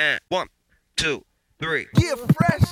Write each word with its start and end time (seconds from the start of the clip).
And 0.00 0.20
one, 0.28 0.46
two, 0.94 1.24
three. 1.58 1.88
Yeah, 1.98 2.14
fresh. 2.14 2.62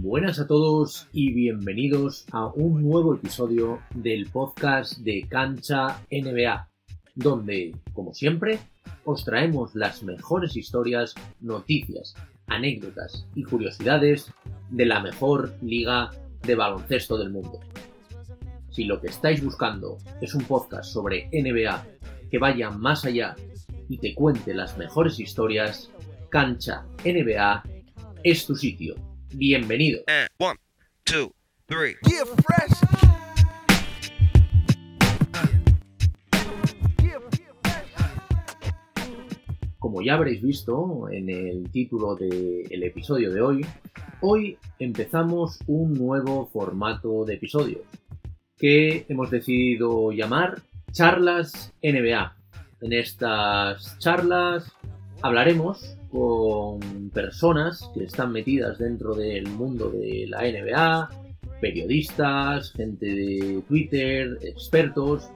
Buenas 0.00 0.40
a 0.40 0.46
todos 0.46 1.08
y 1.12 1.34
bienvenidos 1.34 2.24
a 2.32 2.46
un 2.46 2.82
nuevo 2.82 3.14
episodio 3.14 3.82
del 3.94 4.30
podcast 4.30 4.96
de 5.00 5.26
Cancha 5.28 6.00
NBA, 6.10 6.70
donde, 7.16 7.76
como 7.92 8.14
siempre, 8.14 8.60
os 9.04 9.26
traemos 9.26 9.74
las 9.74 10.02
mejores 10.02 10.56
historias, 10.56 11.14
noticias, 11.40 12.14
anécdotas 12.46 13.26
y 13.34 13.42
curiosidades 13.42 14.32
de 14.70 14.86
la 14.86 15.00
mejor 15.00 15.54
liga 15.60 16.10
de 16.40 16.54
baloncesto 16.54 17.18
del 17.18 17.28
mundo. 17.28 17.60
Si 18.70 18.84
lo 18.84 19.00
que 19.00 19.08
estáis 19.08 19.42
buscando 19.42 19.98
es 20.20 20.32
un 20.32 20.44
podcast 20.44 20.92
sobre 20.92 21.28
NBA 21.32 21.84
que 22.30 22.38
vaya 22.38 22.70
más 22.70 23.04
allá 23.04 23.34
y 23.88 23.98
te 23.98 24.14
cuente 24.14 24.54
las 24.54 24.78
mejores 24.78 25.18
historias, 25.18 25.90
Cancha 26.28 26.84
NBA 27.04 27.64
es 28.22 28.46
tu 28.46 28.54
sitio. 28.54 28.94
Bienvenido. 29.34 30.02
And 30.06 30.28
one, 30.38 30.56
two, 31.02 31.32
three. 31.66 31.96
Yeah, 32.08 32.24
fresh. 32.46 32.70
Yeah, 37.02 37.18
Como 39.80 40.00
ya 40.00 40.14
habréis 40.14 40.42
visto 40.42 41.08
en 41.10 41.28
el 41.28 41.68
título 41.72 42.14
del 42.14 42.82
episodio 42.84 43.32
de 43.32 43.40
hoy, 43.40 43.66
hoy 44.20 44.56
empezamos 44.78 45.58
un 45.66 45.94
nuevo 45.94 46.46
formato 46.52 47.24
de 47.24 47.34
episodios 47.34 47.82
que 48.60 49.06
hemos 49.08 49.30
decidido 49.30 50.12
llamar 50.12 50.60
Charlas 50.92 51.72
NBA. 51.82 52.36
En 52.82 52.92
estas 52.92 53.98
charlas 53.98 54.70
hablaremos 55.22 55.96
con 56.10 57.10
personas 57.10 57.90
que 57.94 58.04
están 58.04 58.32
metidas 58.32 58.78
dentro 58.78 59.14
del 59.14 59.48
mundo 59.48 59.90
de 59.90 60.26
la 60.28 60.42
NBA, 60.42 61.10
periodistas, 61.60 62.72
gente 62.72 63.06
de 63.06 63.62
Twitter, 63.66 64.38
expertos, 64.42 65.30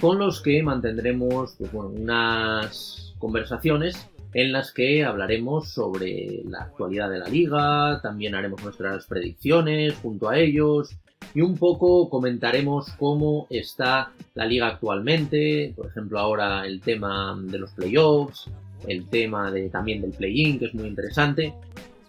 con 0.00 0.18
los 0.18 0.40
que 0.40 0.62
mantendremos 0.62 1.56
pues, 1.58 1.72
bueno, 1.72 1.90
unas 1.90 3.14
conversaciones 3.18 4.08
en 4.32 4.52
las 4.52 4.72
que 4.72 5.04
hablaremos 5.04 5.68
sobre 5.68 6.42
la 6.44 6.62
actualidad 6.62 7.10
de 7.10 7.18
la 7.18 7.28
liga, 7.28 8.00
también 8.02 8.34
haremos 8.34 8.62
nuestras 8.62 9.06
predicciones 9.06 9.94
junto 9.94 10.28
a 10.28 10.38
ellos 10.38 10.96
y 11.34 11.40
un 11.40 11.56
poco 11.56 12.08
comentaremos 12.08 12.90
cómo 12.98 13.46
está 13.50 14.12
la 14.34 14.46
liga 14.46 14.68
actualmente, 14.68 15.72
por 15.76 15.86
ejemplo 15.86 16.18
ahora 16.18 16.66
el 16.66 16.80
tema 16.80 17.36
de 17.42 17.58
los 17.58 17.72
playoffs, 17.72 18.50
el 18.86 19.08
tema 19.08 19.50
de, 19.50 19.68
también 19.70 20.00
del 20.00 20.12
play-in 20.12 20.58
que 20.58 20.66
es 20.66 20.74
muy 20.74 20.86
interesante. 20.88 21.54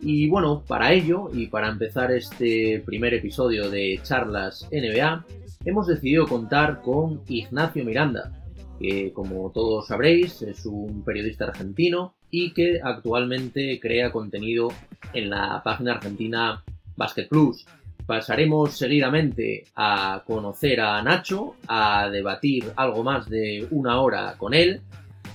Y 0.02 0.28
bueno, 0.30 0.64
para 0.68 0.92
ello 0.92 1.30
y 1.34 1.48
para 1.48 1.70
empezar 1.70 2.12
este 2.12 2.84
primer 2.86 3.14
episodio 3.14 3.70
de 3.70 4.00
Charlas 4.04 4.68
NBA, 4.72 5.26
hemos 5.64 5.88
decidido 5.88 6.28
contar 6.28 6.82
con 6.82 7.22
Ignacio 7.28 7.84
Miranda, 7.84 8.32
que 8.80 9.14
como 9.14 9.52
todos 9.52 9.88
sabréis 9.88 10.42
es 10.42 10.66
un 10.66 11.04
periodista 11.04 11.46
argentino 11.46 12.14
y 12.30 12.52
que 12.54 12.80
actualmente 12.84 13.80
crea 13.80 14.12
contenido 14.12 14.70
en 15.14 15.30
la 15.30 15.62
página 15.64 15.94
argentina 15.94 16.64
Basket 16.98 17.28
Plus. 17.30 17.66
Pasaremos 18.06 18.78
seguidamente 18.78 19.66
a 19.76 20.24
conocer 20.26 20.80
a 20.80 21.02
Nacho, 21.02 21.56
a 21.68 22.10
debatir 22.10 22.72
algo 22.76 23.04
más 23.04 23.30
de 23.30 23.68
una 23.72 24.00
hora 24.00 24.36
con 24.38 24.54
él 24.54 24.82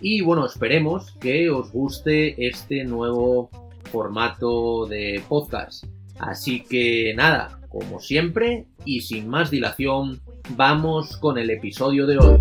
y 0.01 0.23
bueno, 0.23 0.47
esperemos 0.47 1.13
que 1.21 1.51
os 1.51 1.71
guste 1.73 2.47
este 2.47 2.85
nuevo 2.85 3.51
formato 3.91 4.87
de 4.87 5.23
podcast. 5.29 5.85
Así 6.19 6.63
que 6.63 7.13
nada, 7.15 7.61
como 7.69 8.01
siempre 8.01 8.67
y 8.85 9.03
sin 9.03 9.29
más 9.29 9.51
dilación, 9.51 10.21
vamos 10.57 11.17
con 11.19 11.37
el 11.39 11.51
episodio 11.51 12.07
de 12.07 12.19
hoy. 12.19 12.41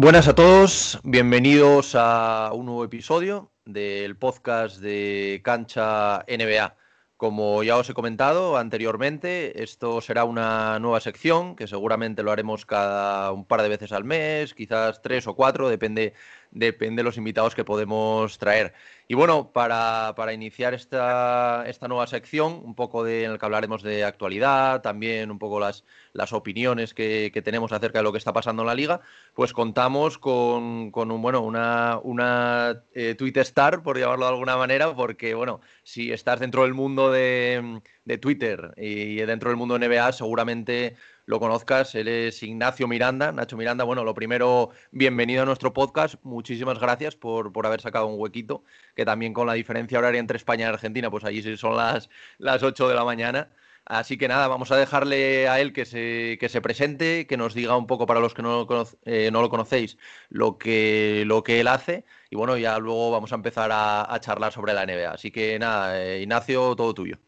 Buenas 0.00 0.28
a 0.28 0.34
todos, 0.36 1.00
bienvenidos 1.02 1.96
a 1.96 2.52
un 2.54 2.66
nuevo 2.66 2.84
episodio 2.84 3.50
del 3.64 4.16
podcast 4.16 4.78
de 4.78 5.40
Cancha 5.42 6.24
NBA. 6.28 6.76
Como 7.16 7.64
ya 7.64 7.76
os 7.76 7.90
he 7.90 7.94
comentado 7.94 8.56
anteriormente, 8.56 9.60
esto 9.60 10.00
será 10.00 10.22
una 10.22 10.78
nueva 10.78 11.00
sección 11.00 11.56
que 11.56 11.66
seguramente 11.66 12.22
lo 12.22 12.30
haremos 12.30 12.64
cada 12.64 13.32
un 13.32 13.44
par 13.44 13.60
de 13.60 13.70
veces 13.70 13.90
al 13.90 14.04
mes, 14.04 14.54
quizás 14.54 15.02
tres 15.02 15.26
o 15.26 15.34
cuatro, 15.34 15.68
depende, 15.68 16.14
depende 16.52 17.00
de 17.00 17.04
los 17.04 17.16
invitados 17.16 17.56
que 17.56 17.64
podemos 17.64 18.38
traer. 18.38 18.74
Y 19.10 19.14
bueno, 19.14 19.52
para, 19.52 20.12
para 20.16 20.34
iniciar 20.34 20.74
esta, 20.74 21.64
esta, 21.66 21.88
nueva 21.88 22.06
sección, 22.06 22.60
un 22.62 22.74
poco 22.74 23.04
de, 23.04 23.24
en 23.24 23.30
el 23.30 23.38
que 23.38 23.46
hablaremos 23.46 23.82
de 23.82 24.04
actualidad, 24.04 24.82
también 24.82 25.30
un 25.30 25.38
poco 25.38 25.58
las, 25.58 25.84
las 26.12 26.34
opiniones 26.34 26.92
que, 26.92 27.30
que, 27.32 27.40
tenemos 27.40 27.72
acerca 27.72 28.00
de 28.00 28.02
lo 28.02 28.12
que 28.12 28.18
está 28.18 28.34
pasando 28.34 28.62
en 28.64 28.66
la 28.66 28.74
liga, 28.74 29.00
pues 29.32 29.54
contamos 29.54 30.18
con, 30.18 30.90
con 30.90 31.10
un, 31.10 31.22
bueno, 31.22 31.40
una, 31.40 31.98
una 32.02 32.82
eh, 32.92 33.14
tweet 33.14 33.32
star, 33.36 33.82
por 33.82 33.98
llamarlo 33.98 34.26
de 34.26 34.32
alguna 34.32 34.58
manera, 34.58 34.94
porque 34.94 35.32
bueno, 35.32 35.62
si 35.84 36.12
estás 36.12 36.40
dentro 36.40 36.64
del 36.64 36.74
mundo 36.74 37.10
de, 37.10 37.80
de 38.04 38.18
Twitter 38.18 38.74
y 38.76 39.16
dentro 39.16 39.48
del 39.48 39.56
mundo 39.56 39.78
de 39.78 39.88
NBA, 39.88 40.12
seguramente 40.12 40.96
lo 41.28 41.38
conozcas. 41.40 41.94
Él 41.94 42.08
es 42.08 42.42
Ignacio 42.42 42.88
Miranda. 42.88 43.32
Nacho 43.32 43.56
Miranda, 43.58 43.84
bueno, 43.84 44.02
lo 44.02 44.14
primero, 44.14 44.70
bienvenido 44.92 45.42
a 45.42 45.44
nuestro 45.44 45.74
podcast. 45.74 46.14
Muchísimas 46.22 46.80
gracias 46.80 47.16
por, 47.16 47.52
por 47.52 47.66
haber 47.66 47.82
sacado 47.82 48.06
un 48.06 48.18
huequito, 48.18 48.64
que 48.96 49.04
también 49.04 49.34
con 49.34 49.46
la 49.46 49.52
diferencia 49.52 49.98
horaria 49.98 50.20
entre 50.20 50.38
España 50.38 50.64
y 50.64 50.68
Argentina, 50.70 51.10
pues 51.10 51.24
allí 51.24 51.42
son 51.58 51.76
las, 51.76 52.08
las 52.38 52.62
8 52.62 52.88
de 52.88 52.94
la 52.94 53.04
mañana. 53.04 53.50
Así 53.84 54.16
que 54.16 54.26
nada, 54.26 54.48
vamos 54.48 54.72
a 54.72 54.76
dejarle 54.76 55.48
a 55.48 55.60
él 55.60 55.74
que 55.74 55.84
se, 55.84 56.38
que 56.40 56.48
se 56.48 56.62
presente, 56.62 57.26
que 57.26 57.36
nos 57.36 57.52
diga 57.54 57.76
un 57.76 57.86
poco 57.86 58.06
para 58.06 58.20
los 58.20 58.32
que 58.32 58.42
no 58.42 58.64
lo, 58.64 58.88
eh, 59.04 59.30
no 59.30 59.42
lo 59.42 59.50
conocéis 59.50 59.98
lo 60.30 60.56
que, 60.58 61.24
lo 61.26 61.42
que 61.42 61.60
él 61.60 61.68
hace. 61.68 62.06
Y 62.30 62.36
bueno, 62.36 62.56
ya 62.56 62.78
luego 62.78 63.10
vamos 63.10 63.32
a 63.32 63.34
empezar 63.34 63.70
a, 63.72 64.12
a 64.12 64.20
charlar 64.20 64.52
sobre 64.52 64.72
la 64.72 64.86
NBA. 64.86 65.10
Así 65.12 65.30
que 65.30 65.58
nada, 65.58 66.02
eh, 66.02 66.22
Ignacio, 66.22 66.74
todo 66.74 66.94
tuyo. 66.94 67.18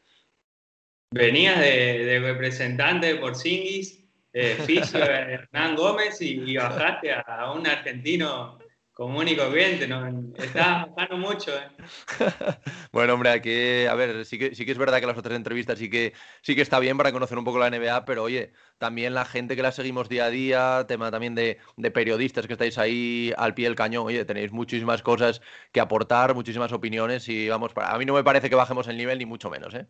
Venías 1.13 1.59
de, 1.59 2.05
de 2.05 2.21
representante 2.21 3.09
de 3.09 3.17
Porzingis, 3.17 4.01
fisio 4.65 5.03
Hernán 5.03 5.75
Gómez 5.75 6.21
y, 6.21 6.57
bajaste 6.57 7.13
a, 7.13 7.51
un 7.53 7.67
argentino 7.67 8.61
común 8.93 9.27
y 9.27 9.35
corriente, 9.35 9.89
¿no? 9.89 10.07
Estás 10.37 10.95
bajando 10.95 11.17
mucho, 11.17 11.51
¿eh? 11.57 11.69
bueno, 12.93 13.15
hombre, 13.15 13.31
aquí, 13.31 13.87
a 13.87 13.95
ver, 13.95 14.25
sí 14.25 14.39
que, 14.39 14.55
sí 14.55 14.65
que 14.65 14.71
es 14.71 14.79
verdad 14.79 15.01
que 15.01 15.07
las 15.07 15.19
otras 15.19 15.35
entrevistas 15.35 15.81
sí 15.81 15.91
que, 15.91 16.13
sí 16.43 16.55
que 16.55 16.63
está 16.63 16.79
bien 16.79 16.97
para 16.97 17.11
conocer 17.11 17.39
un 17.39 17.45
poco 17.45 17.59
la 17.59 17.71
NBA, 17.71 18.05
pero 18.05 18.23
oye, 18.23 18.53
también 18.79 19.13
la 19.13 19.25
gente 19.25 19.57
que 19.57 19.63
la 19.63 19.73
seguimos 19.73 20.09
día 20.09 20.27
a 20.27 20.31
día, 20.31 20.85
tema 20.87 21.11
también 21.11 21.35
de 21.35 21.59
periodistas 21.93 22.47
que 22.47 22.53
estáis 22.53 22.79
ahí 22.79 23.33
al 23.37 23.55
pie 23.55 23.65
del 23.65 23.75
cañón, 23.75 24.07
oye, 24.07 24.25
tenéis 24.25 24.53
muchísimas 24.53 25.03
cosas 25.03 25.41
que 25.73 25.81
aportar, 25.81 26.35
muchísimas 26.35 26.73
opiniones 26.73 27.29
y 27.29 27.49
vamos, 27.49 27.73
para, 27.73 27.91
a 27.91 27.99
mí 27.99 28.05
no 28.05 28.15
me 28.15 28.23
parece 28.23 28.49
que 28.49 28.55
bajemos 28.55 28.87
el 28.87 28.97
nivel 28.97 29.19
ni 29.19 29.27
mucho 29.27 29.51
menos, 29.51 29.75
¿eh? 29.75 29.87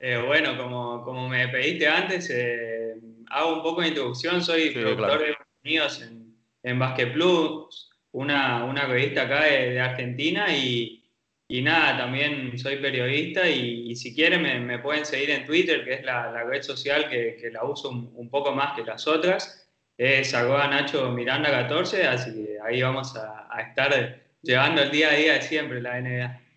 Eh, 0.00 0.22
bueno, 0.24 0.56
como, 0.56 1.02
como, 1.02 1.28
me 1.28 1.48
pediste 1.48 1.88
antes, 1.88 2.30
eh, 2.30 2.94
hago 3.30 3.56
un 3.56 3.62
poco 3.62 3.82
de 3.82 3.88
introducción. 3.88 4.42
Soy 4.42 4.68
sí, 4.68 4.70
productor 4.70 4.96
claro. 5.06 5.22
de 5.24 5.34
contenidos 5.34 6.02
en, 6.02 6.36
en 6.62 6.78
Basket 6.78 7.12
Plus, 7.12 7.90
una, 8.12 8.64
una 8.64 8.86
revista 8.86 9.22
acá 9.22 9.44
de, 9.44 9.70
de 9.70 9.80
Argentina. 9.80 10.54
Y, 10.54 11.04
y, 11.48 11.62
nada, 11.62 11.98
también 11.98 12.56
soy 12.58 12.76
periodista. 12.76 13.48
Y, 13.48 13.90
y 13.90 13.96
si 13.96 14.14
quieren, 14.14 14.42
me, 14.42 14.60
me, 14.60 14.78
pueden 14.78 15.04
seguir 15.04 15.30
en 15.30 15.44
Twitter, 15.44 15.84
que 15.84 15.94
es 15.94 16.04
la, 16.04 16.30
la 16.30 16.44
red 16.44 16.62
social 16.62 17.08
que, 17.08 17.36
que, 17.40 17.50
la 17.50 17.64
uso 17.64 17.90
un, 17.90 18.12
un, 18.14 18.30
poco 18.30 18.52
más 18.54 18.76
que 18.76 18.84
las 18.84 19.06
otras. 19.08 19.68
Es 19.96 20.32
arroba 20.32 20.68
Nacho 20.68 21.10
Miranda 21.10 21.50
14. 21.50 22.06
Así 22.06 22.32
que 22.32 22.58
ahí 22.64 22.82
vamos 22.82 23.16
a, 23.16 23.48
a 23.50 23.62
estar 23.62 24.22
llevando 24.42 24.82
el 24.82 24.92
día 24.92 25.10
a 25.10 25.14
día 25.14 25.32
de 25.34 25.42
siempre 25.42 25.82
la 25.82 26.00
NBA. 26.00 26.47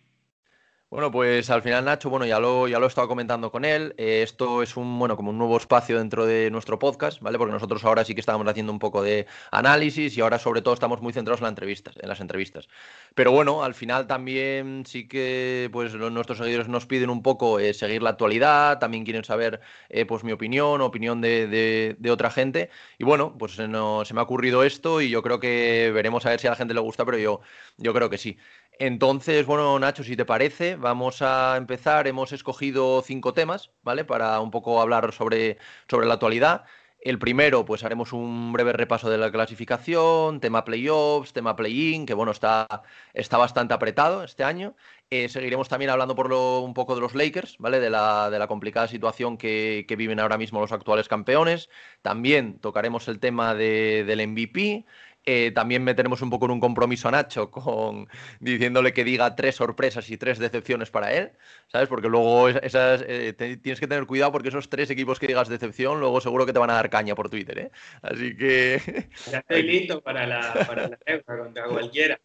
Bueno, 0.91 1.09
pues 1.09 1.49
al 1.49 1.61
final 1.61 1.85
Nacho, 1.85 2.09
bueno, 2.09 2.25
ya 2.25 2.38
lo, 2.38 2.67
ya 2.67 2.77
lo 2.77 2.83
he 2.85 2.89
estado 2.89 3.07
comentando 3.07 3.49
con 3.49 3.63
él. 3.63 3.95
Eh, 3.97 4.23
esto 4.23 4.61
es 4.61 4.75
un, 4.75 4.99
bueno, 4.99 5.15
como 5.15 5.29
un 5.29 5.38
nuevo 5.38 5.55
espacio 5.55 5.97
dentro 5.97 6.25
de 6.25 6.51
nuestro 6.51 6.79
podcast, 6.79 7.21
¿vale? 7.21 7.38
Porque 7.38 7.53
nosotros 7.53 7.85
ahora 7.85 8.03
sí 8.03 8.13
que 8.13 8.19
estábamos 8.19 8.45
haciendo 8.49 8.73
un 8.73 8.79
poco 8.79 9.01
de 9.01 9.25
análisis 9.51 10.17
y 10.17 10.19
ahora 10.19 10.38
sobre 10.38 10.61
todo 10.61 10.73
estamos 10.73 11.01
muy 11.01 11.13
centrados 11.13 11.39
en, 11.39 11.43
la 11.45 11.49
entrevistas, 11.49 11.95
en 11.97 12.09
las 12.09 12.19
entrevistas. 12.19 12.67
Pero 13.15 13.31
bueno, 13.31 13.63
al 13.63 13.73
final 13.73 14.05
también 14.05 14.83
sí 14.85 15.07
que 15.07 15.69
pues 15.71 15.95
nuestros 15.95 16.39
seguidores 16.39 16.67
nos 16.67 16.85
piden 16.85 17.09
un 17.09 17.23
poco 17.23 17.59
eh, 17.59 17.73
seguir 17.73 18.03
la 18.03 18.09
actualidad, 18.09 18.77
también 18.79 19.05
quieren 19.05 19.23
saber 19.23 19.61
eh, 19.88 20.05
pues 20.05 20.25
mi 20.25 20.33
opinión, 20.33 20.81
opinión 20.81 21.21
de, 21.21 21.47
de, 21.47 21.95
de, 21.99 22.11
otra 22.11 22.29
gente. 22.31 22.69
Y 22.97 23.05
bueno, 23.05 23.38
pues 23.38 23.57
no, 23.59 24.03
se 24.03 24.13
me 24.13 24.19
ha 24.19 24.23
ocurrido 24.23 24.65
esto 24.65 24.99
y 24.99 25.09
yo 25.09 25.21
creo 25.23 25.39
que 25.39 25.89
veremos 25.93 26.25
a 26.25 26.31
ver 26.31 26.41
si 26.41 26.47
a 26.47 26.49
la 26.49 26.57
gente 26.57 26.73
le 26.73 26.81
gusta, 26.81 27.05
pero 27.05 27.17
yo, 27.17 27.39
yo 27.77 27.93
creo 27.93 28.09
que 28.09 28.17
sí. 28.17 28.38
Entonces, 28.79 29.45
bueno, 29.45 29.77
Nacho, 29.79 30.03
si 30.03 30.15
te 30.15 30.25
parece, 30.25 30.75
vamos 30.75 31.21
a 31.21 31.56
empezar. 31.57 32.07
Hemos 32.07 32.31
escogido 32.31 33.01
cinco 33.03 33.33
temas, 33.33 33.71
¿vale? 33.83 34.06
Para 34.06 34.39
un 34.39 34.51
poco 34.51 34.81
hablar 34.81 35.13
sobre, 35.13 35.57
sobre 35.88 36.07
la 36.07 36.15
actualidad. 36.15 36.65
El 37.01 37.18
primero, 37.18 37.65
pues 37.65 37.83
haremos 37.83 38.13
un 38.13 38.53
breve 38.53 38.73
repaso 38.73 39.09
de 39.09 39.18
la 39.18 39.31
clasificación, 39.31 40.39
tema 40.39 40.63
playoffs, 40.63 41.33
tema 41.33 41.56
play-in, 41.56 42.06
que 42.06 42.13
bueno, 42.13 42.31
está, 42.31 42.68
está 43.15 43.38
bastante 43.38 43.73
apretado 43.73 44.23
este 44.23 44.44
año. 44.44 44.75
Eh, 45.09 45.27
seguiremos 45.27 45.67
también 45.67 45.89
hablando 45.89 46.15
por 46.15 46.29
lo, 46.29 46.59
un 46.62 46.75
poco 46.75 46.94
de 46.94 47.01
los 47.01 47.15
Lakers, 47.15 47.57
¿vale? 47.57 47.79
De 47.79 47.89
la, 47.89 48.29
de 48.29 48.38
la 48.38 48.47
complicada 48.47 48.88
situación 48.88 49.38
que, 49.38 49.85
que, 49.88 49.95
viven 49.95 50.19
ahora 50.19 50.38
mismo 50.38 50.62
los 50.62 50.71
actuales 50.71 51.07
campeones. 51.07 51.69
También 52.03 52.59
tocaremos 52.59 53.07
el 53.07 53.19
tema 53.19 53.56
de, 53.56 54.03
del 54.06 54.27
MVP. 54.27 54.85
Eh, 55.25 55.51
también 55.51 55.83
meteremos 55.83 56.21
un 56.23 56.31
poco 56.31 56.45
en 56.45 56.51
un 56.51 56.59
compromiso 56.59 57.07
a 57.07 57.12
Nacho 57.12 57.51
con 57.51 58.07
diciéndole 58.39 58.94
que 58.94 59.03
diga 59.03 59.35
tres 59.35 59.56
sorpresas 59.56 60.09
y 60.09 60.18
tres 60.18 60.39
decepciones 60.39 60.89
para 60.89 61.13
él, 61.13 61.31
¿sabes? 61.68 61.88
Porque 61.88 62.09
luego 62.09 62.50
esas, 62.50 63.03
eh, 63.07 63.33
tienes 63.33 63.79
que 63.79 63.88
tener 63.88 64.06
cuidado 64.07 64.31
porque 64.31 64.50
esos 64.50 64.69
tres 64.69 64.89
equipos 64.89 65.19
que 65.19 65.27
digas 65.27 65.47
decepción, 65.47 66.00
luego 66.00 66.21
seguro 66.21 66.45
que 66.45 66.53
te 66.53 66.59
van 66.59 66.71
a 66.71 66.75
dar 66.75 66.89
caña 66.89 67.13
por 67.13 67.29
Twitter, 67.29 67.59
¿eh? 67.59 67.71
Así 68.01 68.35
que... 68.35 69.07
Ya 69.31 69.39
estoy 69.39 69.63
listo 69.63 70.01
para 70.01 70.25
la, 70.25 70.65
para 70.68 70.88
la 70.88 70.97
contra 71.38 71.65
cualquiera. 71.65 72.19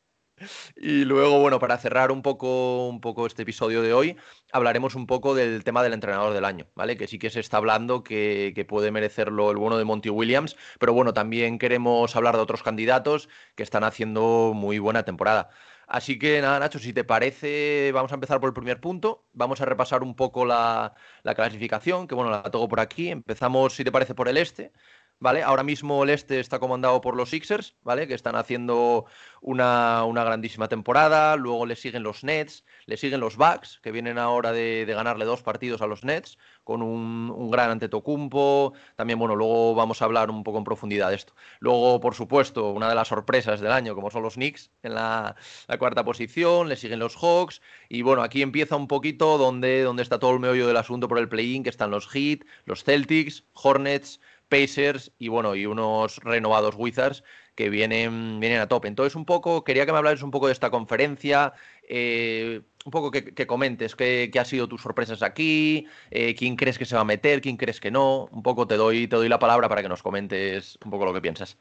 Y 0.76 1.04
luego, 1.04 1.40
bueno, 1.40 1.58
para 1.58 1.78
cerrar 1.78 2.12
un 2.12 2.22
poco, 2.22 2.88
un 2.88 3.00
poco 3.00 3.26
este 3.26 3.42
episodio 3.42 3.82
de 3.82 3.92
hoy, 3.94 4.16
hablaremos 4.52 4.94
un 4.94 5.06
poco 5.06 5.34
del 5.34 5.64
tema 5.64 5.82
del 5.82 5.94
entrenador 5.94 6.34
del 6.34 6.44
año, 6.44 6.66
¿vale? 6.74 6.96
Que 6.96 7.06
sí 7.08 7.18
que 7.18 7.30
se 7.30 7.40
está 7.40 7.56
hablando 7.58 8.02
que, 8.02 8.66
puede 8.68 8.90
merecerlo 8.90 9.50
el 9.50 9.56
bueno 9.56 9.78
de 9.78 9.84
Monty 9.84 10.10
Williams, 10.10 10.56
pero 10.78 10.92
bueno, 10.92 11.14
también 11.14 11.58
queremos 11.58 12.16
hablar 12.16 12.36
de 12.36 12.42
otros 12.42 12.62
candidatos 12.62 13.28
que 13.54 13.62
están 13.62 13.84
haciendo 13.84 14.52
muy 14.54 14.78
buena 14.78 15.04
temporada. 15.04 15.50
Así 15.86 16.18
que 16.18 16.40
nada, 16.40 16.58
Nacho, 16.58 16.80
si 16.80 16.92
te 16.92 17.04
parece, 17.04 17.92
vamos 17.94 18.10
a 18.10 18.16
empezar 18.16 18.40
por 18.40 18.48
el 18.48 18.54
primer 18.54 18.80
punto. 18.80 19.24
Vamos 19.32 19.60
a 19.60 19.64
repasar 19.66 20.02
un 20.02 20.16
poco 20.16 20.44
la, 20.44 20.94
la 21.22 21.34
clasificación, 21.34 22.08
que 22.08 22.14
bueno, 22.16 22.30
la 22.30 22.42
tengo 22.42 22.68
por 22.68 22.80
aquí. 22.80 23.08
Empezamos, 23.08 23.74
si 23.74 23.84
te 23.84 23.92
parece, 23.92 24.14
por 24.14 24.28
el 24.28 24.36
este. 24.36 24.72
¿Vale? 25.18 25.42
Ahora 25.42 25.62
mismo 25.62 26.04
el 26.04 26.10
este 26.10 26.40
está 26.40 26.58
comandado 26.58 27.00
por 27.00 27.16
los 27.16 27.30
Sixers, 27.30 27.76
¿vale? 27.82 28.06
Que 28.06 28.14
están 28.14 28.36
haciendo 28.36 29.06
una, 29.40 30.04
grandísima 30.24 30.68
temporada. 30.68 31.36
Luego 31.36 31.66
le 31.66 31.76
siguen 31.76 32.02
los 32.02 32.24
Nets, 32.24 32.64
le 32.86 32.96
siguen 32.96 33.20
los 33.20 33.36
Bucks, 33.36 33.80
que 33.82 33.92
vienen 33.92 34.18
ahora 34.18 34.52
de, 34.52 34.84
ganarle 34.86 35.24
dos 35.24 35.42
partidos 35.42 35.80
a 35.82 35.86
los 35.86 36.04
Nets, 36.04 36.38
con 36.64 36.82
un, 36.82 37.30
un 37.30 37.50
gran 37.50 37.70
Antetokounmpo. 37.70 38.74
También, 38.96 39.18
bueno, 39.18 39.36
luego 39.36 39.74
vamos 39.74 40.02
a 40.02 40.04
hablar 40.04 40.30
un 40.30 40.42
poco 40.42 40.58
en 40.58 40.64
profundidad 40.64 41.10
de 41.10 41.16
esto. 41.16 41.34
Luego, 41.60 42.00
por 42.00 42.14
supuesto, 42.14 42.70
una 42.70 42.88
de 42.88 42.94
las 42.94 43.08
sorpresas 43.08 43.60
del 43.60 43.72
año, 43.72 43.94
como 43.94 44.10
son 44.10 44.22
los 44.22 44.34
Knicks, 44.34 44.70
en 44.82 44.94
la, 44.94 45.36
cuarta 45.78 46.04
posición, 46.04 46.68
le 46.68 46.76
siguen 46.76 46.98
los 46.98 47.16
Hawks. 47.16 47.62
Y 47.88 48.02
bueno, 48.02 48.22
aquí 48.22 48.42
empieza 48.42 48.76
un 48.76 48.88
poquito 48.88 49.38
donde, 49.38 49.82
donde 49.82 50.02
está 50.02 50.18
todo 50.18 50.32
el 50.32 50.40
meollo 50.40 50.66
del 50.66 50.76
asunto 50.76 51.08
por 51.08 51.18
el 51.18 51.28
play-in, 51.28 51.62
que 51.62 51.70
están 51.70 51.90
los 51.90 52.08
Heat, 52.08 52.40
los 52.64 52.84
Celtics, 52.84 53.44
Hornets, 53.52 54.20
Pacers 54.48 55.12
y 55.18 55.28
bueno, 55.28 55.54
y 55.54 55.66
unos 55.66 56.18
renovados 56.18 56.74
Wizards 56.76 57.22
que 57.56 57.70
vienen, 57.70 58.38
vienen 58.38 58.60
a 58.60 58.68
tope. 58.68 58.86
Entonces, 58.86 59.16
un 59.16 59.24
poco, 59.24 59.64
quería 59.64 59.86
que 59.86 59.92
me 59.92 59.98
hablaras 59.98 60.22
un 60.22 60.30
poco 60.30 60.46
de 60.46 60.52
esta 60.52 60.70
conferencia, 60.70 61.54
eh, 61.88 62.60
un 62.84 62.92
poco 62.92 63.10
que, 63.10 63.46
comentes 63.46 63.96
qué, 63.96 64.28
qué, 64.32 64.38
ha 64.38 64.44
sido 64.44 64.68
tus 64.68 64.82
sorpresas 64.82 65.22
aquí, 65.22 65.86
eh, 66.10 66.34
quién 66.34 66.54
crees 66.54 66.78
que 66.78 66.84
se 66.84 66.94
va 66.94 67.00
a 67.00 67.04
meter, 67.04 67.40
quién 67.40 67.56
crees 67.56 67.80
que 67.80 67.90
no. 67.90 68.28
Un 68.30 68.42
poco 68.42 68.66
te 68.66 68.76
doy, 68.76 69.08
te 69.08 69.16
doy 69.16 69.28
la 69.28 69.38
palabra 69.38 69.68
para 69.68 69.82
que 69.82 69.88
nos 69.88 70.02
comentes 70.02 70.78
un 70.84 70.90
poco 70.90 71.06
lo 71.06 71.14
que 71.14 71.22
piensas. 71.22 71.56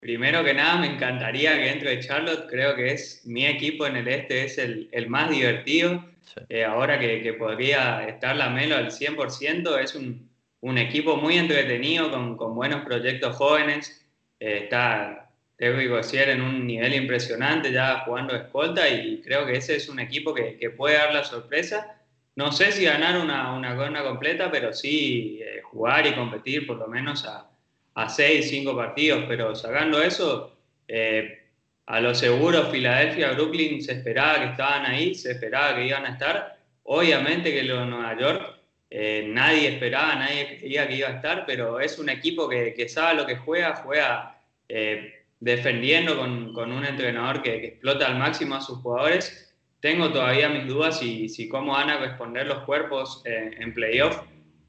Primero 0.00 0.44
que 0.44 0.52
nada, 0.52 0.76
me 0.76 0.86
encantaría 0.86 1.56
que 1.56 1.64
dentro 1.64 1.88
de 1.88 2.00
Charlotte, 2.00 2.46
creo 2.50 2.76
que 2.76 2.92
es 2.92 3.22
mi 3.24 3.46
equipo 3.46 3.86
en 3.86 3.96
el 3.96 4.06
este, 4.06 4.44
es 4.44 4.58
el, 4.58 4.90
el 4.92 5.08
más 5.08 5.30
divertido. 5.30 6.04
Eh, 6.50 6.64
ahora 6.64 6.98
que, 6.98 7.22
que, 7.22 7.32
podría 7.32 8.06
estar 8.06 8.36
la 8.36 8.50
Melo 8.50 8.76
al 8.76 8.90
100%, 8.90 9.78
es 9.78 9.94
un, 9.94 10.28
un 10.64 10.78
equipo 10.78 11.16
muy 11.16 11.36
entretenido, 11.36 12.10
con, 12.10 12.54
buenos 12.54 12.84
proyectos 12.86 13.36
jóvenes. 13.36 14.02
Eh, 14.40 14.60
está 14.64 15.30
Terry 15.58 15.88
Gossier 15.88 16.30
en 16.30 16.40
un 16.40 16.66
nivel 16.66 16.94
impresionante 16.94 17.70
ya 17.70 18.00
jugando 18.06 18.34
escolta 18.34 18.88
y 18.88 19.20
creo 19.20 19.44
que 19.44 19.58
ese 19.58 19.76
es 19.76 19.90
un 19.90 20.00
equipo 20.00 20.32
que, 20.32 20.70
puede 20.70 20.96
dar 20.96 21.12
la 21.12 21.22
sorpresa. 21.22 22.00
No 22.36 22.50
sé 22.50 22.72
si 22.72 22.84
ganar 22.84 23.20
una, 23.20 23.52
una 23.52 23.76
corona 23.76 24.02
completa, 24.02 24.50
pero 24.50 24.72
sí 24.72 25.38
eh, 25.42 25.60
jugar 25.62 26.06
y 26.06 26.14
competir 26.14 26.66
por 26.66 26.78
lo 26.78 26.88
menos 26.88 27.26
a, 27.26 27.46
a 27.94 28.08
seis, 28.08 28.48
cinco 28.48 28.74
partidos. 28.74 29.24
Pero 29.28 29.54
sacando 29.54 30.02
eso, 30.02 30.56
eh, 30.88 31.42
a 31.84 32.00
lo 32.00 32.14
seguro 32.14 32.70
Filadelfia, 32.70 33.32
Brooklyn 33.32 33.82
se 33.82 33.92
esperaba 33.92 34.38
que 34.38 34.50
estaban 34.52 34.86
ahí, 34.86 35.14
se 35.14 35.32
esperaba 35.32 35.76
que 35.76 35.88
iban 35.88 36.06
a 36.06 36.12
estar. 36.14 36.56
Obviamente 36.84 37.52
que 37.52 37.64
lo 37.64 37.80
de 37.80 37.86
Nueva 37.86 38.18
York 38.18 38.63
eh, 38.96 39.26
nadie 39.26 39.70
esperaba, 39.70 40.14
nadie 40.14 40.56
creía 40.56 40.86
que 40.86 40.94
iba 40.94 41.08
a 41.08 41.14
estar, 41.14 41.44
pero 41.46 41.80
es 41.80 41.98
un 41.98 42.08
equipo 42.08 42.48
que, 42.48 42.88
sabe 42.88 43.16
lo 43.16 43.26
que 43.26 43.34
juega, 43.34 43.74
juega 43.74 44.38
eh, 44.68 45.24
defendiendo 45.40 46.16
con, 46.16 46.70
un 46.70 46.84
entrenador 46.84 47.42
que, 47.42 47.56
explota 47.56 48.06
al 48.06 48.18
máximo 48.18 48.54
a 48.54 48.60
sus 48.60 48.78
jugadores. 48.78 49.52
Tengo 49.80 50.12
todavía 50.12 50.48
mis 50.48 50.68
dudas 50.68 51.00
si, 51.00 51.28
si 51.28 51.48
cómo 51.48 51.72
van 51.72 51.90
a 51.90 51.98
responder 51.98 52.46
los 52.46 52.60
cuerpos 52.60 53.20
eh, 53.24 53.56
en 53.58 53.74
playoff. 53.74 54.20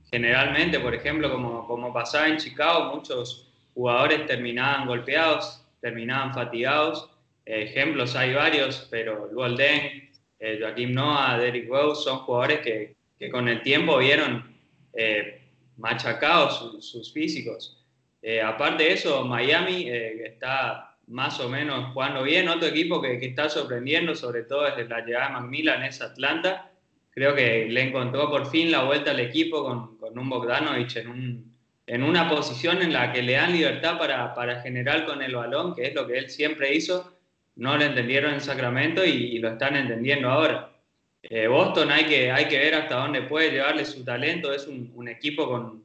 Generalmente, 0.09 0.79
por 0.79 0.95
ejemplo, 0.95 1.31
como, 1.31 1.67
como 1.67 1.93
pasaba 1.93 2.27
en 2.27 2.37
Chicago, 2.37 2.95
muchos 2.95 3.53
jugadores 3.75 4.25
terminaban 4.25 4.87
golpeados, 4.87 5.63
terminaban 5.81 6.33
fatigados. 6.33 7.11
ejemplos 7.45 8.15
hay 8.15 8.33
varios, 8.33 8.87
pero 8.89 9.29
Luol 9.31 9.55
Deng, 9.55 10.09
Joaquim 10.59 10.95
Noah, 10.95 11.37
Derrick 11.37 11.69
Rose 11.69 12.03
son 12.03 12.17
jugadores 12.21 12.61
que, 12.61 12.94
que 13.17 13.29
con 13.29 13.47
el 13.47 13.61
tiempo 13.61 13.97
vieron 13.97 14.55
eh, 14.93 15.41
machacados 15.77 16.85
sus 16.85 17.11
físicos. 17.13 17.81
Eh, 18.21 18.41
aparte 18.41 18.83
de 18.85 18.93
eso, 18.93 19.23
Miami 19.23 19.87
eh, 19.87 20.25
está 20.25 20.97
más 21.07 21.39
o 21.39 21.49
menos 21.49 21.93
jugando 21.93 22.23
bien. 22.23 22.49
Otro 22.49 22.67
equipo 22.67 23.01
que, 23.01 23.23
está 23.23 23.49
sorprendiendo, 23.49 24.15
sobre 24.15 24.43
todo 24.43 24.63
desde 24.63 24.87
la 24.89 25.05
llegada 25.05 25.27
de 25.27 25.33
Macmillan, 25.33 25.83
es 25.83 26.01
Atlanta. 26.01 26.71
Creo 27.11 27.35
que 27.35 27.67
le 27.69 27.81
encontró 27.81 28.29
por 28.29 28.49
fin 28.49 28.71
la 28.71 28.83
vuelta 28.83 29.11
al 29.11 29.19
equipo 29.19 29.63
con, 29.63 29.97
con 29.97 30.17
un 30.17 30.29
Bogdanovich 30.29 30.97
en, 30.97 31.07
un, 31.07 31.55
en, 31.87 32.03
una 32.03 32.27
posición 32.27 32.81
en 32.81 32.91
la 32.91 33.13
que 33.13 33.21
le 33.21 33.33
dan 33.33 33.53
libertad 33.53 33.97
para, 33.97 34.33
para, 34.33 34.61
generar 34.61 35.05
con 35.05 35.21
el 35.21 35.35
balón, 35.35 35.75
que 35.75 35.83
es 35.83 35.93
lo 35.93 36.07
que 36.07 36.17
él 36.17 36.29
siempre 36.29 36.73
hizo. 36.73 37.13
No 37.55 37.77
lo 37.77 37.83
entendieron 37.83 38.33
en 38.33 38.41
Sacramento 38.41 39.05
y 39.05 39.37
lo 39.37 39.49
están 39.49 39.75
entendiendo 39.75 40.29
ahora. 40.29 40.74
Eh, 41.29 41.47
Boston 41.47 41.91
hay 41.91 42.05
que, 42.05 42.31
hay 42.31 42.45
que 42.45 42.59
ver 42.59 42.75
hasta 42.75 42.97
dónde 42.97 43.23
puede 43.23 43.51
llevarle 43.51 43.85
su 43.85 44.03
talento. 44.03 44.53
Es 44.53 44.67
un, 44.67 45.07
equipo 45.07 45.47
con, 45.47 45.83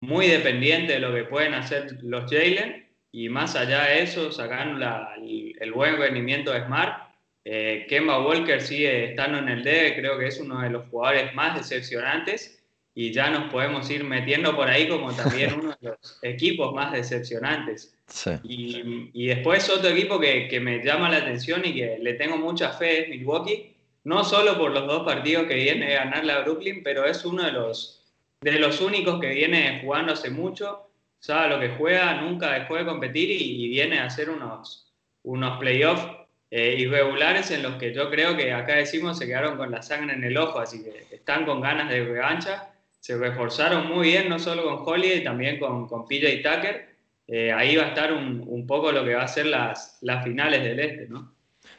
muy 0.00 0.26
dependiente 0.26 0.94
de 0.94 1.00
lo 1.00 1.14
que 1.14 1.24
pueden 1.24 1.54
hacer 1.54 1.98
los 2.02 2.30
Jalen. 2.30 2.88
Y 3.10 3.28
más 3.28 3.56
allá 3.56 3.84
de 3.84 4.02
eso, 4.02 4.32
sacan 4.32 4.80
el, 5.22 5.72
buen 5.72 5.96
rendimiento 5.96 6.52
de 6.52 6.64
Smart. 6.64 7.10
Eh, 7.44 7.86
Kemba 7.88 8.24
Walker 8.24 8.60
sigue 8.60 9.10
estando 9.10 9.38
en 9.38 9.48
el 9.48 9.64
D, 9.64 9.96
creo 9.96 10.18
que 10.18 10.28
es 10.28 10.38
uno 10.38 10.60
de 10.60 10.70
los 10.70 10.86
jugadores 10.88 11.34
más 11.34 11.56
decepcionantes. 11.56 12.58
Y 12.94 13.10
ya 13.10 13.30
nos 13.30 13.50
podemos 13.50 13.88
ir 13.90 14.04
metiendo 14.04 14.54
por 14.54 14.68
ahí 14.68 14.86
como 14.86 15.14
también 15.14 15.54
uno 15.60 15.74
de 15.80 15.88
los 15.88 16.18
equipos 16.22 16.74
más 16.74 16.92
decepcionantes. 16.92 17.96
Y, 18.42 19.10
y, 19.14 19.26
después 19.28 19.70
otro 19.70 19.88
equipo 19.88 20.20
que, 20.20 20.48
que 20.48 20.60
me 20.60 20.84
llama 20.84 21.08
la 21.08 21.18
atención 21.18 21.62
y 21.64 21.72
que 21.72 21.96
le 21.98 22.12
tengo 22.14 22.36
mucha 22.36 22.72
fe 22.72 23.04
es 23.04 23.08
Milwaukee 23.08 23.71
no 24.04 24.24
solo 24.24 24.58
por 24.58 24.72
los 24.72 24.86
dos 24.86 25.04
partidos 25.04 25.46
que 25.46 25.54
viene 25.54 25.96
a 25.96 26.04
ganar 26.04 26.24
la 26.24 26.40
Brooklyn, 26.40 26.82
pero 26.82 27.04
es 27.04 27.24
uno 27.24 27.44
de 27.44 27.52
los, 27.52 28.02
de 28.40 28.58
los 28.58 28.80
únicos 28.80 29.20
que 29.20 29.28
viene 29.28 29.80
jugando 29.82 30.12
hace 30.12 30.30
mucho, 30.30 30.88
sabe 31.20 31.50
lo 31.50 31.60
que 31.60 31.70
juega, 31.70 32.20
nunca 32.20 32.52
dejó 32.52 32.76
de 32.76 32.84
competir 32.84 33.30
y, 33.30 33.68
viene 33.68 34.00
a 34.00 34.06
hacer 34.06 34.28
unos, 34.28 34.92
unos 35.22 35.58
playoffs 35.58 36.04
eh, 36.50 36.74
irregulares 36.78 37.50
en 37.52 37.62
los 37.62 37.76
que 37.76 37.94
yo 37.94 38.10
creo 38.10 38.36
que 38.36 38.52
acá 38.52 38.74
decimos 38.74 39.18
se 39.18 39.26
quedaron 39.26 39.56
con 39.56 39.70
la 39.70 39.82
sangre 39.82 40.14
en 40.14 40.24
el 40.24 40.36
ojo, 40.36 40.58
así 40.58 40.82
que 40.82 41.06
están 41.14 41.46
con 41.46 41.60
ganas 41.60 41.88
de 41.88 42.04
revancha. 42.04 42.68
Se 43.00 43.16
reforzaron 43.16 43.88
muy 43.88 44.08
bien, 44.08 44.28
no 44.28 44.38
solo 44.38 44.64
con 44.64 44.86
Holiday, 44.86 45.24
también 45.24 45.58
con, 45.58 45.88
con 45.88 46.06
PJ 46.06 46.42
Tucker. 46.42 46.88
Eh, 47.26 47.50
ahí 47.52 47.74
va 47.76 47.84
a 47.84 47.88
estar 47.88 48.12
un, 48.12 48.44
un, 48.46 48.66
poco 48.66 48.92
lo 48.92 49.04
que 49.04 49.14
va 49.14 49.22
a 49.22 49.28
ser 49.28 49.46
las, 49.46 49.98
las 50.02 50.22
finales 50.22 50.62
del 50.62 50.78
este, 50.78 51.06
¿no? 51.08 51.32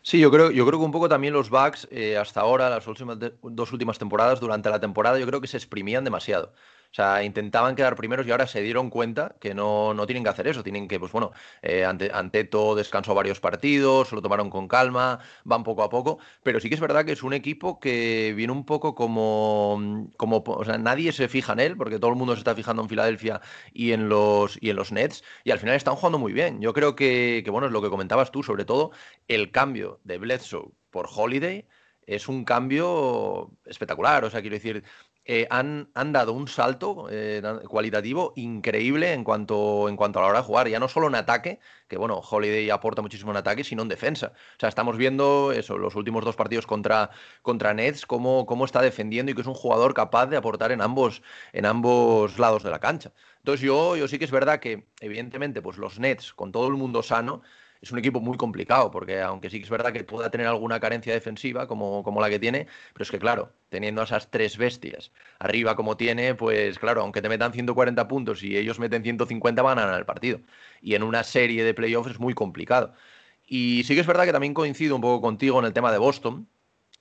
Sí, 0.06 0.20
yo 0.20 0.30
creo, 0.32 0.52
yo 0.52 0.66
creo 0.66 0.80
que 0.80 0.86
un 0.86 0.92
poco 0.92 1.08
también 1.08 1.34
los 1.34 1.50
Bucks 1.50 1.88
eh, 1.90 2.18
hasta 2.18 2.42
ahora, 2.42 2.70
las 2.70 2.86
últimas 2.88 3.18
dos 3.42 3.72
últimas 3.72 3.98
temporadas, 3.98 4.40
durante 4.42 4.70
la 4.70 4.80
temporada, 4.80 5.18
yo 5.18 5.26
creo 5.26 5.40
que 5.40 5.48
se 5.48 5.56
exprimían 5.58 6.04
demasiado. 6.04 6.54
O 6.94 6.96
sea, 6.96 7.24
intentaban 7.24 7.76
quedar 7.76 7.96
primeros 7.96 8.28
y 8.28 8.32
ahora 8.32 8.46
se 8.46 8.62
dieron 8.62 8.92
cuenta 8.92 9.36
que 9.40 9.56
no, 9.56 9.96
no 9.96 10.06
tienen 10.06 10.24
que 10.24 10.30
hacer 10.30 10.48
eso. 10.48 10.62
Tienen 10.62 10.88
que, 10.88 11.00
pues 11.00 11.12
bueno, 11.12 11.32
eh, 11.64 11.86
ante, 11.86 12.12
Anteto 12.14 12.76
descansó 12.76 13.16
varios 13.16 13.40
partidos, 13.40 14.10
se 14.10 14.16
lo 14.16 14.22
tomaron 14.22 14.52
con 14.52 14.68
calma, 14.68 15.18
van 15.44 15.64
poco 15.64 15.82
a 15.82 15.90
poco. 15.90 16.20
Pero 16.44 16.60
sí 16.60 16.70
que 16.70 16.76
es 16.76 16.82
verdad 16.82 17.04
que 17.04 17.14
es 17.14 17.24
un 17.24 17.34
equipo 17.34 17.80
que 17.80 18.34
viene 18.36 18.54
un 18.54 18.64
poco 18.64 18.94
como. 18.94 20.08
como 20.18 20.44
o 20.46 20.66
sea, 20.66 20.78
nadie 20.78 21.12
se 21.14 21.28
fija 21.28 21.54
en 21.54 21.62
él, 21.62 21.78
porque 21.78 21.98
todo 21.98 22.12
el 22.12 22.16
mundo 22.16 22.36
se 22.36 22.40
está 22.42 22.54
fijando 22.54 22.84
en 22.84 22.90
Filadelfia 22.90 23.42
y 23.74 23.94
en 23.94 24.08
los, 24.08 24.60
y 24.62 24.70
en 24.70 24.76
los 24.76 24.92
Nets. 24.92 25.24
Y 25.44 25.50
al 25.50 25.58
final 25.58 25.76
están 25.76 25.96
jugando 25.96 26.20
muy 26.20 26.32
bien. 26.32 26.62
Yo 26.62 26.74
creo 26.74 26.96
que, 26.96 27.42
que, 27.44 27.50
bueno, 27.50 27.66
es 27.66 27.74
lo 27.74 27.82
que 27.82 27.90
comentabas 27.90 28.32
tú, 28.32 28.44
sobre 28.44 28.66
todo, 28.66 28.92
el 29.28 29.50
cambio 29.52 30.00
de 30.04 30.20
Bledsoe 30.20 30.72
por 30.92 31.10
Holiday 31.12 31.66
es 32.06 32.28
un 32.28 32.46
cambio 32.46 33.52
espectacular. 33.66 34.26
O 34.26 34.30
sea, 34.30 34.42
quiero 34.42 34.56
decir, 34.56 34.84
eh, 35.26 35.48
han, 35.50 35.90
han, 35.94 36.12
dado 36.12 36.34
un 36.34 36.50
salto 36.50 37.08
eh, 37.10 37.42
cualitativo 37.70 38.34
increíble 38.36 39.14
en 39.14 39.24
cuanto, 39.24 39.88
en 39.88 39.96
cuanto 39.96 40.20
a 40.20 40.24
la 40.24 40.28
hora 40.28 40.40
de 40.40 40.46
jugar. 40.46 40.68
Ya 40.68 40.80
no 40.80 40.90
solo 40.90 41.08
en 41.08 41.16
ataque, 41.16 41.60
que 41.88 41.98
bueno, 41.98 42.18
Holiday 42.20 42.70
aporta 42.70 43.02
muchísimo 43.02 43.32
en 43.32 43.38
ataque, 43.38 43.64
sino 43.64 43.84
en 43.84 43.88
defensa. 43.88 44.34
O 44.36 44.60
sea, 44.60 44.68
estamos 44.70 44.98
viendo 44.98 45.54
eso, 45.54 45.78
los 45.78 45.96
últimos 45.96 46.26
dos 46.26 46.36
partidos 46.36 46.68
contra, 46.68 47.10
contra 47.42 47.74
Nets, 47.74 48.06
cómo, 48.06 48.46
cómo 48.46 48.66
está 48.66 48.82
defendiendo 48.82 49.32
y 49.32 49.36
que 49.36 49.42
es 49.42 49.48
un 49.48 49.54
jugador 49.54 49.94
capaz 49.94 50.28
de 50.28 50.38
aportar 50.38 50.72
en 50.74 50.82
ambos, 50.82 51.22
en 51.54 51.66
ambos 51.66 52.38
lados 52.38 52.64
de 52.64 52.72
la 52.72 52.80
cancha. 52.80 53.14
Entonces 53.38 53.66
yo, 53.66 53.96
yo 53.96 54.08
sí 54.08 54.20
que 54.20 54.26
es 54.26 54.32
verdad 54.32 54.60
que, 54.60 54.88
evidentemente, 55.00 55.62
pues 55.62 55.78
los 55.78 56.00
Nets, 56.00 56.34
con 56.34 56.52
todo 56.52 56.68
el 56.68 56.74
mundo 56.74 57.02
sano, 57.02 57.42
es 57.84 57.92
un 57.92 58.00
equipo 58.00 58.22
muy 58.22 58.38
complicado, 58.38 58.90
porque 58.92 59.22
aunque 59.22 59.50
sí 59.50 59.60
que 59.60 59.66
es 59.66 59.70
verdad 59.70 59.92
que 59.92 60.06
pueda 60.06 60.32
tener 60.32 60.48
alguna 60.48 60.80
carencia 60.80 61.14
defensiva 61.14 61.68
como, 61.68 62.02
como 62.02 62.22
la 62.22 62.30
que 62.30 62.40
tiene, 62.40 62.68
pero 62.94 63.04
es 63.04 63.12
que 63.12 63.20
claro, 63.20 63.52
teniendo 63.68 64.02
esas 64.02 64.32
tres 64.32 64.58
bestias 64.58 65.12
arriba 65.40 65.76
como 65.76 65.98
tiene, 65.98 66.34
pues 66.34 66.80
claro, 66.80 67.02
aunque 67.02 67.22
te 67.22 67.28
metan 67.28 67.52
140 67.52 68.08
puntos 68.08 68.42
y 68.42 68.56
ellos 68.58 68.80
meten 68.80 69.04
150 69.04 69.62
van 69.62 69.80
a 69.80 69.82
ganar 69.82 70.00
el 70.00 70.06
partido. 70.06 70.40
Y 70.82 70.96
en 70.96 71.04
una 71.04 71.24
serie 71.26 71.64
de 71.66 71.74
playoffs 71.74 72.12
es 72.12 72.20
muy 72.20 72.34
complicado. 72.34 72.94
Y 73.46 73.84
sí 73.84 73.96
que 73.96 74.02
es 74.02 74.08
verdad 74.08 74.26
que 74.26 74.32
también 74.32 74.54
coincido 74.54 74.96
un 74.96 75.02
poco 75.02 75.22
contigo 75.22 75.60
en 75.60 75.66
el 75.66 75.74
tema 75.74 75.92
de 75.92 75.98
Boston, 75.98 76.48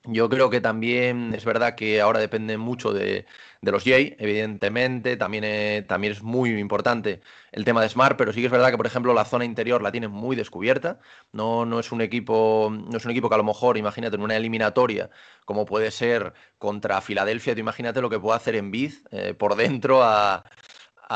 yo 0.05 0.27
creo 0.29 0.49
que 0.49 0.59
también 0.59 1.33
es 1.33 1.45
verdad 1.45 1.75
que 1.75 2.01
ahora 2.01 2.19
depende 2.19 2.57
mucho 2.57 2.91
de, 2.91 3.25
los 3.61 3.83
Jay, 3.83 4.15
evidentemente, 4.19 5.15
también, 5.15 5.45
eh, 5.45 5.85
también 5.87 6.11
es 6.11 6.21
muy 6.21 6.49
importante 6.59 7.21
el 7.53 7.63
tema 7.63 7.81
de 7.81 7.87
Smart, 7.87 8.17
pero 8.17 8.33
sí 8.33 8.41
que 8.41 8.47
es 8.47 8.51
verdad 8.51 8.69
que, 8.69 8.77
por 8.77 8.85
ejemplo, 8.85 9.13
la 9.13 9.23
zona 9.23 9.45
interior 9.45 9.81
la 9.81 9.91
tiene 9.91 10.09
muy 10.09 10.35
descubierta. 10.35 10.99
No, 11.31 11.65
no, 11.65 11.79
es 11.79 11.91
un 11.93 12.01
equipo, 12.01 12.69
no 12.71 12.97
es 12.97 13.05
un 13.05 13.11
equipo 13.11 13.29
que 13.29 13.35
a 13.35 13.37
lo 13.37 13.45
mejor, 13.45 13.77
imagínate, 13.77 14.17
en 14.17 14.23
una 14.23 14.35
eliminatoria, 14.35 15.09
como 15.45 15.65
puede 15.65 15.89
ser 15.91 16.33
contra 16.57 16.99
Filadelfia, 16.99 17.53
tú 17.53 17.61
imagínate 17.61 18.01
lo 18.01 18.09
que 18.09 18.19
puede 18.19 18.35
hacer 18.35 18.55
en 18.55 18.71
Biz 18.71 19.05
eh, 19.11 19.33
por 19.33 19.55
dentro 19.55 20.03
a, 20.03 20.43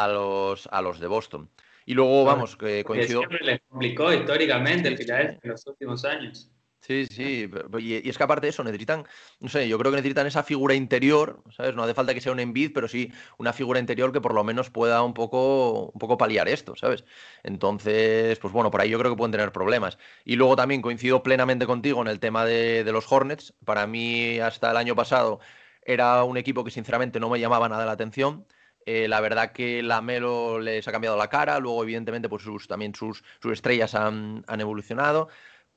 los, 0.08 0.68
a 0.72 0.82
los 0.82 1.00
de 1.00 1.08
Boston. 1.08 1.50
Y 1.86 1.94
luego, 1.94 2.24
vamos, 2.24 2.56
que 2.56 2.84
coincido. 2.84 3.20
Siempre 3.20 3.40
les 3.44 3.62
complicó 3.68 4.14
históricamente 4.14 4.88
el 4.88 4.98
Filadelfia 4.98 5.40
en 5.44 5.52
los 5.52 5.68
últimos 5.68 6.06
años. 6.06 6.52
Sí, 6.88 7.06
sí, 7.12 7.52
y, 7.80 8.10
es 8.10 8.18
que 8.18 8.24
aparte 8.24 8.48
de 8.48 8.52
eso 8.52 8.64
necesitan, 8.64 9.06
no 9.42 9.50
sé, 9.50 9.68
yo 9.68 9.78
creo 9.78 9.92
que 9.92 9.98
necesitan 9.98 10.26
esa 10.26 10.44
figura 10.44 10.74
interior, 10.74 11.44
¿sabes? 11.52 11.76
No 11.76 11.84
hace 11.84 11.94
falta 11.94 12.14
que 12.14 12.22
sea 12.22 12.32
un 12.32 12.40
Envid, 12.40 12.72
pero 12.74 12.88
sí 12.88 13.12
una 13.38 13.52
figura 13.52 13.80
interior 13.80 14.14
que 14.14 14.22
por 14.22 14.34
lo 14.34 14.44
menos 14.46 14.70
pueda 14.70 15.04
un 15.04 15.14
poco, 15.14 15.92
un 15.94 16.00
poco 16.00 16.18
paliar 16.18 16.48
esto, 16.48 16.76
¿sabes? 16.78 17.04
Entonces, 17.44 18.40
pues 18.40 18.54
bueno, 18.54 18.72
por 18.72 18.80
ahí 18.82 18.90
yo 18.90 19.00
creo 19.00 19.12
que 19.12 19.18
pueden 19.18 19.34
tener 19.34 19.52
problemas. 19.52 19.98
Y 20.24 20.38
luego 20.38 20.56
también 20.56 20.82
coincido 20.82 21.24
plenamente 21.24 21.66
contigo 21.66 22.02
en 22.02 22.08
el 22.08 22.20
tema 22.20 22.46
de, 22.46 22.84
los 22.92 23.12
Hornets. 23.12 23.54
Para 23.66 23.86
mí, 23.86 24.40
hasta 24.40 24.72
el 24.72 24.78
año 24.78 24.96
pasado, 24.96 25.40
era 25.84 26.24
un 26.24 26.38
equipo 26.38 26.64
que 26.64 26.72
sinceramente 26.72 27.20
no 27.20 27.30
me 27.30 27.40
llamaba 27.40 27.68
nada 27.68 27.86
la 27.86 27.92
atención. 27.94 28.46
Eh, 28.86 29.08
la 29.10 29.20
verdad 29.20 29.52
que 29.52 29.84
la 29.84 30.02
Melo 30.02 30.60
les 30.60 30.88
ha 30.88 30.92
cambiado 30.94 31.18
la 31.18 31.28
cara, 31.30 31.60
luego 31.60 31.84
evidentemente 31.84 32.30
pues 32.30 32.44
sus, 32.44 32.68
también 32.68 32.96
sus, 32.96 33.22
sus 33.42 33.52
estrellas 33.52 33.94
han, 33.96 34.46
han 34.48 34.62
evolucionado 34.62 35.28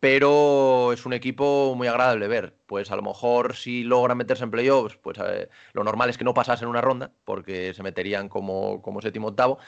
pero 0.01 0.93
es 0.93 1.07
un 1.07 1.13
equipo 1.13 1.75
muy 1.77 1.87
agradable 1.89 2.27
ver. 2.29 2.57
Pues 2.67 2.91
a 2.91 2.97
lo 2.97 3.03
mejor 3.03 3.55
si 3.55 3.85
logran 3.85 4.19
meterse 4.19 4.45
en 4.45 4.51
playoffs, 4.51 4.97
pues 4.97 5.19
eh, 5.19 5.49
lo 5.75 5.85
normal 5.85 6.11
es 6.11 6.19
que 6.19 6.25
no 6.25 6.35
pasasen 6.35 6.69
una 6.69 6.81
ronda, 6.81 7.13
porque 7.25 7.75
se 7.75 7.83
meterían 7.83 8.29
como, 8.29 8.83
como 8.83 9.03
séptimo 9.03 9.29
octavo. 9.29 9.59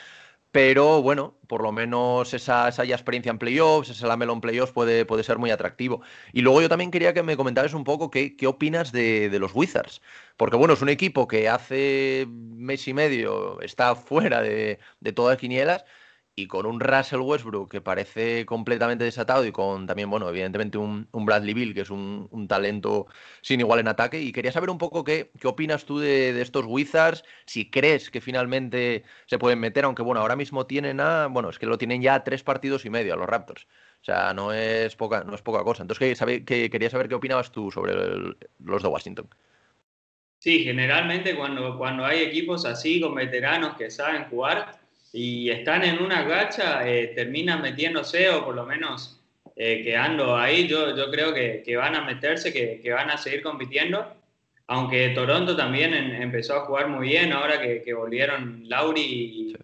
Pero 0.53 1.03
bueno, 1.03 1.39
por 1.49 1.62
lo 1.62 1.73
menos 1.73 2.35
esa, 2.35 2.69
esa 2.69 2.85
ya 2.85 2.95
experiencia 2.95 3.31
en 3.31 3.39
playoffs, 3.39 3.91
ese 3.91 4.07
lamelo 4.07 4.35
en 4.35 4.43
playoffs 4.43 4.73
puede, 4.73 5.07
puede 5.07 5.25
ser 5.25 5.39
muy 5.39 5.51
atractivo. 5.51 6.03
Y 6.33 6.43
luego 6.43 6.61
yo 6.62 6.69
también 6.69 6.91
quería 6.91 7.15
que 7.15 7.23
me 7.23 7.37
comentaras 7.39 7.75
un 7.75 7.85
poco 7.85 8.11
qué, 8.11 8.37
qué 8.37 8.47
opinas 8.47 8.93
de, 8.93 9.31
de, 9.31 9.39
los 9.39 9.55
Wizards. 9.55 10.03
Porque 10.37 10.57
bueno, 10.57 10.75
es 10.75 10.83
un 10.83 10.91
equipo 10.91 11.27
que 11.27 11.49
hace 11.49 12.27
mes 12.29 12.87
y 12.89 12.95
medio 12.95 13.61
está 13.62 13.95
fuera 13.97 14.43
de, 14.43 14.79
de 15.01 15.12
todas 15.12 15.39
quinielas 15.39 15.85
y 16.35 16.47
con 16.47 16.65
un 16.65 16.81
Russell 16.81 17.21
Westbrook 17.21 17.71
que 17.71 17.81
parece 17.83 18.47
completamente 18.47 19.05
desatado 19.05 19.45
y 19.45 19.53
con 19.53 19.87
también, 19.87 20.09
bueno, 20.09 20.29
evidentemente 20.29 20.79
un, 20.79 21.09
Bradley 21.12 21.53
Bill 21.53 21.75
que 21.75 21.83
es 21.83 21.91
un, 21.91 22.47
talento 22.49 23.07
sin 23.43 23.61
igual 23.61 23.81
en 23.81 23.89
ataque. 23.89 24.21
Y 24.21 24.33
quería 24.33 24.53
saber 24.53 24.71
un 24.71 24.79
poco 24.79 25.05
qué, 25.05 25.31
qué 25.39 25.47
opinas 25.49 25.85
tú 25.85 25.99
de, 25.99 26.41
estos 26.41 26.65
Wizards, 26.67 27.25
si 27.47 27.71
crees 27.71 28.11
que 28.11 28.21
finalmente 28.21 29.05
se 29.27 29.39
pueden 29.39 29.61
meter, 29.61 29.85
aunque 29.85 30.03
bueno, 30.03 30.21
ahora 30.21 30.37
mismo 30.37 30.67
tienen 30.67 31.01
a, 31.01 31.27
bueno, 31.27 31.51
es 31.51 31.59
que 31.59 31.67
lo 31.67 31.79
tienen 31.79 32.01
ya 32.01 32.25
tres 32.25 32.43
partidos 32.43 32.85
y 32.87 32.91
medio 32.91 33.12
a 33.15 33.17
los 33.17 33.29
Raptors. 33.29 33.67
O 34.01 34.05
sea, 34.05 34.35
no 34.35 34.53
es 34.53 34.97
poca, 34.97 35.23
no 35.25 35.35
es 35.35 35.43
poca 35.43 35.62
cosa. 35.62 35.83
Entonces, 35.83 36.19
que, 36.45 36.71
quería 36.71 36.91
saber 36.91 37.09
qué 37.09 37.15
opinabas 37.15 37.53
tú 37.53 37.71
sobre 37.71 37.95
los 37.95 38.83
de 38.83 38.89
Washington. 38.89 39.29
Sí, 40.39 40.65
generalmente 40.65 41.37
cuando, 41.37 41.79
cuando 41.79 42.05
hay 42.05 42.23
equipos 42.23 42.65
así 42.65 43.01
con 43.01 43.15
veteranos 43.15 43.77
que 43.77 43.91
saben 43.93 44.25
jugar, 44.25 44.82
y 45.12 45.50
están 45.50 45.85
en 45.85 46.02
una 46.02 46.23
gacha, 46.23 46.88
eh, 46.88 47.09
terminan 47.14 47.61
metiéndose 47.61 48.31
o 48.31 48.45
por 48.45 48.54
lo 48.54 48.64
menos 48.64 49.21
eh, 49.57 49.83
quedando 49.83 50.37
ahí. 50.37 50.66
Yo, 50.66 50.97
yo 50.97 51.11
creo 51.11 51.35
que, 51.35 51.62
que 51.64 51.76
van 51.76 51.95
a 51.95 52.04
meterse, 52.04 52.52
que, 52.52 52.81
que, 52.83 52.90
van 52.92 53.11
a 53.11 53.19
seguir 53.19 53.42
compitiendo. 53.42 54.14
Aunque 54.69 55.11
Toronto 55.11 55.54
también 55.57 55.92
empezó 55.92 56.57
a 56.57 56.64
jugar 56.66 56.88
muy 56.88 57.09
bien 57.09 57.33
ahora 57.33 57.61
que, 57.61 57.83
que 57.83 57.92
volvieron 57.92 58.62
Lauri 58.69 59.54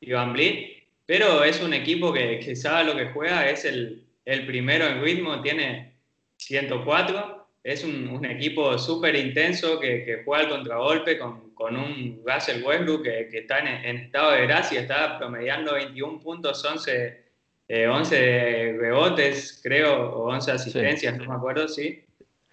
y, 0.00 0.10
Van 0.10 0.32
Vliet. 0.32 0.84
Pero 1.06 1.44
es 1.44 1.60
un 1.62 1.74
equipo 1.74 2.12
que, 2.12 2.56
sabe 2.56 2.84
lo 2.84 2.96
que 2.96 3.06
juega, 3.06 3.48
es 3.50 3.64
el, 3.64 4.04
el 4.24 4.46
primero 4.46 4.86
en 4.86 5.02
ritmo, 5.02 5.40
tiene 5.42 5.92
104 6.38 7.44
es 7.64 7.82
un, 7.82 8.08
un 8.08 8.26
equipo 8.26 8.78
súper 8.78 9.16
intenso 9.16 9.80
que, 9.80 10.22
juega 10.24 10.44
al 10.44 10.50
contragolpe 10.50 11.18
con, 11.18 11.43
con 11.54 11.76
un 11.76 12.22
Russell 12.26 12.62
Westbrook 12.62 13.02
que, 13.02 13.28
que 13.30 13.38
está 13.38 13.58
en, 13.58 13.96
estado 13.96 14.32
de 14.32 14.42
gracia, 14.46 14.80
está 14.80 15.18
promediando 15.18 15.74
21 15.74 16.20
puntos, 16.20 16.64
11, 16.64 17.24
11 17.68 18.16
eh, 18.16 18.76
rebotes, 18.78 19.60
creo, 19.62 20.10
o 20.10 20.32
11 20.32 20.52
asistencias, 20.52 21.16
no 21.16 21.26
me 21.26 21.34
acuerdo, 21.34 21.68
sí. 21.68 22.04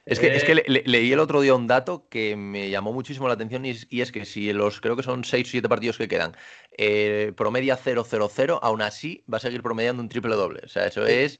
Es 0.05 0.19
que, 0.19 0.35
es 0.35 0.43
que 0.43 0.53
eh, 0.53 0.83
leí 0.85 1.13
el 1.13 1.19
otro 1.19 1.41
día 1.41 1.53
un 1.53 1.67
dato 1.67 2.07
que 2.09 2.35
me 2.35 2.69
llamó 2.71 2.91
muchísimo 2.91 3.27
la 3.27 3.35
atención 3.35 3.65
y, 3.65 3.75
y 3.89 4.01
es 4.01 4.11
que 4.11 4.25
si 4.25 4.51
los, 4.51 4.81
creo 4.81 4.95
que 4.95 5.03
son 5.03 5.23
6 5.23 5.47
o 5.47 5.51
7 5.51 5.69
partidos 5.69 5.97
que 5.97 6.07
quedan, 6.07 6.35
eh, 6.77 7.33
promedia 7.37 7.77
0-0-0, 7.77 8.59
aún 8.61 8.81
así 8.81 9.23
va 9.31 9.37
a 9.37 9.41
seguir 9.41 9.61
promediando 9.61 10.01
un 10.01 10.09
triple 10.09 10.35
doble. 10.35 10.61
O 10.63 10.67
sea, 10.67 10.87
eso 10.87 11.05
es 11.05 11.39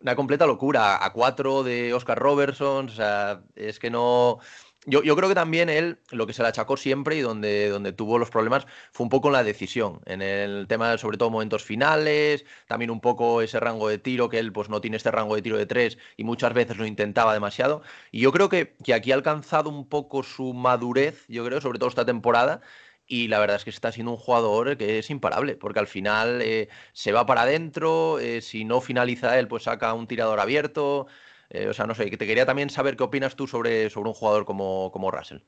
una 0.00 0.16
completa 0.16 0.46
locura. 0.46 1.04
A 1.04 1.12
cuatro 1.12 1.62
de 1.62 1.94
Oscar 1.94 2.18
Robertson, 2.18 2.88
o 2.88 2.92
sea, 2.92 3.42
es 3.54 3.78
que 3.78 3.90
no. 3.90 4.38
Yo, 4.86 5.02
yo, 5.02 5.14
creo 5.14 5.28
que 5.28 5.34
también 5.34 5.68
él 5.68 5.98
lo 6.10 6.26
que 6.26 6.32
se 6.32 6.42
le 6.42 6.48
achacó 6.48 6.76
siempre 6.78 7.14
y 7.16 7.20
donde, 7.20 7.68
donde 7.68 7.92
tuvo 7.92 8.18
los 8.18 8.30
problemas 8.30 8.66
fue 8.92 9.04
un 9.04 9.10
poco 9.10 9.28
en 9.28 9.34
la 9.34 9.44
decisión, 9.44 10.00
en 10.06 10.22
el 10.22 10.66
tema 10.68 10.96
sobre 10.96 11.18
todo 11.18 11.28
momentos 11.28 11.62
finales, 11.62 12.46
también 12.66 12.90
un 12.90 13.00
poco 13.02 13.42
ese 13.42 13.60
rango 13.60 13.88
de 13.88 13.98
tiro, 13.98 14.30
que 14.30 14.38
él 14.38 14.52
pues 14.52 14.70
no 14.70 14.80
tiene 14.80 14.96
este 14.96 15.10
rango 15.10 15.34
de 15.36 15.42
tiro 15.42 15.58
de 15.58 15.66
tres 15.66 15.98
y 16.16 16.24
muchas 16.24 16.54
veces 16.54 16.78
lo 16.78 16.86
intentaba 16.86 17.34
demasiado. 17.34 17.82
Y 18.10 18.20
yo 18.20 18.32
creo 18.32 18.48
que, 18.48 18.74
que 18.82 18.94
aquí 18.94 19.12
ha 19.12 19.16
alcanzado 19.16 19.68
un 19.68 19.86
poco 19.86 20.22
su 20.22 20.54
madurez, 20.54 21.26
yo 21.28 21.44
creo, 21.44 21.60
sobre 21.60 21.78
todo 21.78 21.90
esta 21.90 22.06
temporada, 22.06 22.62
y 23.10 23.28
la 23.28 23.40
verdad 23.40 23.56
es 23.56 23.64
que 23.64 23.70
está 23.70 23.92
siendo 23.92 24.12
un 24.12 24.18
jugador 24.18 24.76
que 24.78 24.98
es 24.98 25.10
imparable, 25.10 25.56
porque 25.56 25.80
al 25.80 25.88
final 25.88 26.40
eh, 26.42 26.68
se 26.92 27.12
va 27.12 27.26
para 27.26 27.42
adentro, 27.42 28.18
eh, 28.20 28.40
si 28.40 28.64
no 28.64 28.80
finaliza 28.80 29.38
él, 29.38 29.48
pues 29.48 29.64
saca 29.64 29.92
un 29.94 30.06
tirador 30.06 30.40
abierto. 30.40 31.06
Eh, 31.50 31.68
o 31.68 31.74
sea, 31.74 31.84
no 31.86 31.94
sé, 31.94 32.08
te 32.08 32.26
quería 32.26 32.46
también 32.46 32.70
saber 32.70 32.96
qué 32.96 33.02
opinas 33.02 33.34
tú 33.34 33.46
sobre, 33.48 33.90
sobre 33.90 34.08
un 34.08 34.14
jugador 34.14 34.44
como, 34.44 34.90
como 34.92 35.10
Russell. 35.10 35.38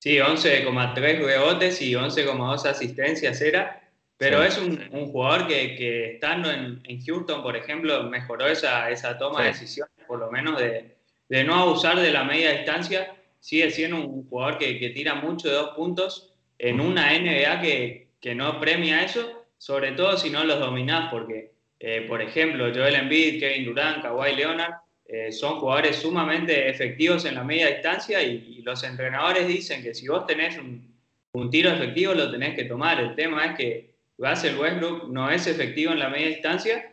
Sí, 0.00 0.16
11,3 0.16 0.94
rebotes 1.24 1.80
y 1.82 1.92
11,2 1.92 2.66
asistencias 2.66 3.40
era, 3.40 3.80
pero 4.16 4.42
es 4.42 4.58
un, 4.58 4.80
un, 4.92 5.06
jugador 5.06 5.46
que, 5.46 5.76
que 5.76 6.14
estando 6.14 6.50
en, 6.50 6.80
en, 6.84 7.04
Houston, 7.04 7.42
por 7.42 7.56
ejemplo, 7.56 8.02
mejoró 8.04 8.46
esa, 8.48 8.90
esa 8.90 9.16
toma 9.18 9.42
de 9.42 9.48
decisiones, 9.48 9.94
por 10.06 10.18
lo 10.18 10.30
menos 10.30 10.58
de, 10.58 10.96
de, 11.28 11.44
no 11.44 11.54
abusar 11.54 11.98
de 11.98 12.12
la 12.12 12.24
media 12.24 12.52
distancia. 12.52 13.14
Sigue 13.40 13.70
siendo 13.70 13.96
un 14.04 14.28
jugador 14.28 14.58
que, 14.58 14.78
que 14.80 14.90
tira 14.90 15.14
mucho 15.14 15.48
de 15.48 15.54
dos 15.54 15.70
puntos, 15.70 16.32
en 16.58 16.80
una 16.80 17.12
NBA 17.12 17.60
que, 17.60 18.08
que, 18.20 18.34
no 18.34 18.58
premia 18.60 19.04
eso, 19.04 19.46
sobre 19.58 19.92
todo 19.92 20.16
si 20.16 20.30
no 20.30 20.42
los 20.42 20.58
dominás, 20.58 21.08
porque, 21.10 21.52
eh, 21.78 22.04
por 22.08 22.20
ejemplo, 22.20 22.72
Joel 22.74 22.96
Embiid, 22.96 23.38
Kevin 23.38 23.64
Durant, 23.64 24.02
Kawhi 24.02 24.34
Leonard, 24.34 24.74
eh, 25.08 25.32
son 25.32 25.58
jugadores 25.58 25.96
sumamente 25.96 26.68
efectivos 26.68 27.24
en 27.24 27.34
la 27.34 27.42
media 27.42 27.68
distancia 27.68 28.22
y, 28.22 28.62
los 28.62 28.84
entrenadores 28.84 29.48
dicen 29.48 29.82
que 29.82 29.94
si 29.94 30.08
vos 30.08 30.26
tenés 30.26 30.58
un, 30.58 31.50
tiro 31.50 31.70
efectivo 31.70 32.12
lo 32.12 32.30
tenés 32.30 32.54
que 32.54 32.64
tomar. 32.64 33.00
El 33.00 33.14
tema 33.14 33.46
es 33.46 33.56
que 33.56 33.90
Russell 34.18 34.58
Westbrook 34.58 35.08
no 35.08 35.30
es 35.30 35.46
efectivo 35.46 35.92
en 35.92 36.00
la 36.00 36.10
media 36.10 36.28
distancia 36.28 36.90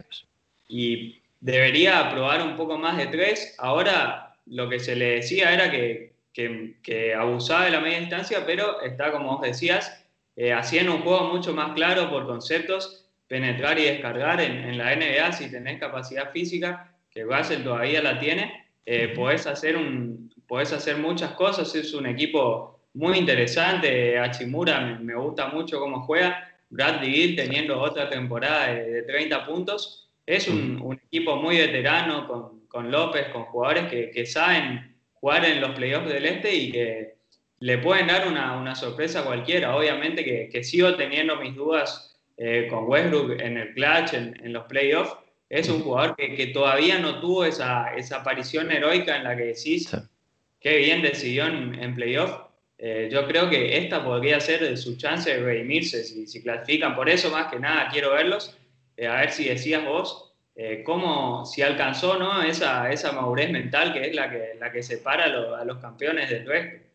y 0.70 1.22
debería 1.42 2.10
probar 2.12 2.42
un 2.44 2.56
poco 2.56 2.78
más 2.78 2.96
de 2.96 3.08
tres. 3.08 3.56
Ahora 3.58 4.38
lo 4.46 4.70
que 4.70 4.80
se 4.80 4.96
le 4.96 5.16
decía 5.16 5.54
era 5.54 5.70
que 5.70 6.16
que, 6.36 7.16
abusaba 7.18 7.66
de 7.66 7.72
la 7.72 7.80
media 7.80 8.00
distancia, 8.00 8.46
pero 8.46 8.82
está, 8.82 9.12
como 9.12 9.38
vos 9.38 9.42
decías, 9.42 10.06
eh, 10.36 10.52
haciendo 10.52 10.94
un 10.94 11.02
juego 11.02 11.32
mucho 11.32 11.54
más 11.54 11.74
claro 11.74 12.10
por 12.10 12.26
conceptos, 12.26 13.06
penetrar 13.28 13.80
y 13.80 13.86
descargar 13.86 14.42
en, 14.42 14.78
la 14.78 14.96
NBA 14.96 15.32
si 15.32 15.50
tenés 15.50 15.80
capacidad 15.80 16.32
física, 16.32 16.92
que 17.16 17.24
Russell 17.24 17.64
todavía 17.64 18.04
la 18.04 18.20
tiene, 18.20 18.66
eh, 18.86 19.14
podés, 19.16 19.48
hacer 19.48 19.78
un, 19.78 20.30
podés 20.48 20.74
hacer 20.74 20.98
muchas 20.98 21.32
cosas, 21.32 21.74
es 21.74 21.94
un 21.94 22.06
equipo 22.06 22.82
muy 22.94 23.18
interesante, 23.18 24.20
Hachimura 24.20 24.82
me, 24.82 25.00
me 25.00 25.16
gusta 25.16 25.48
mucho 25.48 25.80
cómo 25.80 26.02
juega, 26.02 26.52
Bradley 26.70 27.14
Gill 27.14 27.36
teniendo 27.38 27.80
otra 27.80 28.10
temporada 28.10 28.68
de, 28.68 29.04
30 29.04 29.46
puntos, 29.46 30.10
es 30.26 30.50
un, 30.50 30.82
un, 30.82 30.96
equipo 30.96 31.38
muy 31.38 31.58
veterano 31.58 32.28
con, 32.28 32.68
con 32.68 32.92
López, 32.92 33.30
con 33.30 33.44
jugadores 33.44 33.86
que, 33.86 34.12
que, 34.12 34.26
saben 34.26 34.96
jugar 35.14 35.46
en 35.46 35.62
los 35.62 35.72
playoffs 35.72 36.10
del 36.10 36.26
Este 36.26 36.54
y 36.54 36.72
que 36.72 37.16
le 37.60 37.78
pueden 37.78 38.08
dar 38.08 38.28
una, 38.28 38.58
una 38.58 38.76
sorpresa 38.76 39.22
a 39.22 39.26
cualquiera. 39.26 39.76
Obviamente 39.76 40.26
que, 40.26 40.50
que 40.52 40.64
sigo 40.64 40.96
teniendo 40.96 41.36
mis 41.38 41.56
dudas 41.56 42.18
eh, 42.38 42.68
con 42.70 42.88
Westbrook 42.88 43.40
en 43.40 43.58
el 43.58 43.74
clutch, 43.76 44.14
en, 44.16 44.36
en 44.44 44.52
los 44.52 44.66
playoffs, 44.66 45.16
es 45.50 45.70
un 45.70 45.82
jugador 45.82 46.16
que, 46.16 46.36
que, 46.36 46.48
todavía 46.48 47.00
no 47.00 47.20
tuvo 47.20 47.46
esa, 47.46 47.94
esa 47.96 48.18
aparición 48.18 48.72
heroica 48.72 49.16
en 49.16 49.24
la 49.24 49.36
que 49.36 49.44
decís 49.44 49.90
que 49.90 49.98
qué 50.60 50.78
bien 50.78 51.02
decidió 51.02 51.46
en, 51.46 51.76
en 51.76 51.96
playoff. 51.96 52.32
Eh, 52.78 53.10
yo 53.12 53.26
creo 53.28 53.50
que 53.50 53.78
esta 53.78 54.04
podría 54.04 54.40
ser 54.40 54.78
su 54.78 54.98
chance 54.98 55.34
de 55.34 55.42
redimirse 55.42 56.04
si, 56.04 56.28
si 56.28 56.42
clasifican. 56.42 56.96
Por 56.96 57.10
eso, 57.10 57.30
más 57.30 57.52
que 57.52 57.60
nada, 57.60 57.90
quiero 57.92 58.12
verlos. 58.14 58.58
Eh, 58.98 59.08
a 59.08 59.16
ver 59.22 59.32
si 59.32 59.46
decías 59.46 59.84
vos 59.86 60.34
eh, 60.56 60.84
cómo, 60.86 61.46
si 61.46 61.62
alcanzó 61.62 62.18
¿no? 62.18 62.42
esa, 62.42 62.90
esa 62.92 63.12
madurez 63.12 63.52
mental 63.52 63.94
que 63.94 64.08
es 64.08 64.16
la 64.16 64.30
que, 64.30 64.54
la 64.60 64.72
que 64.72 64.84
separa 64.84 65.26
a, 65.26 65.28
lo, 65.28 65.56
a 65.56 65.66
los 65.66 65.78
campeones 65.78 66.30
del 66.30 66.46
resto. 66.46 66.86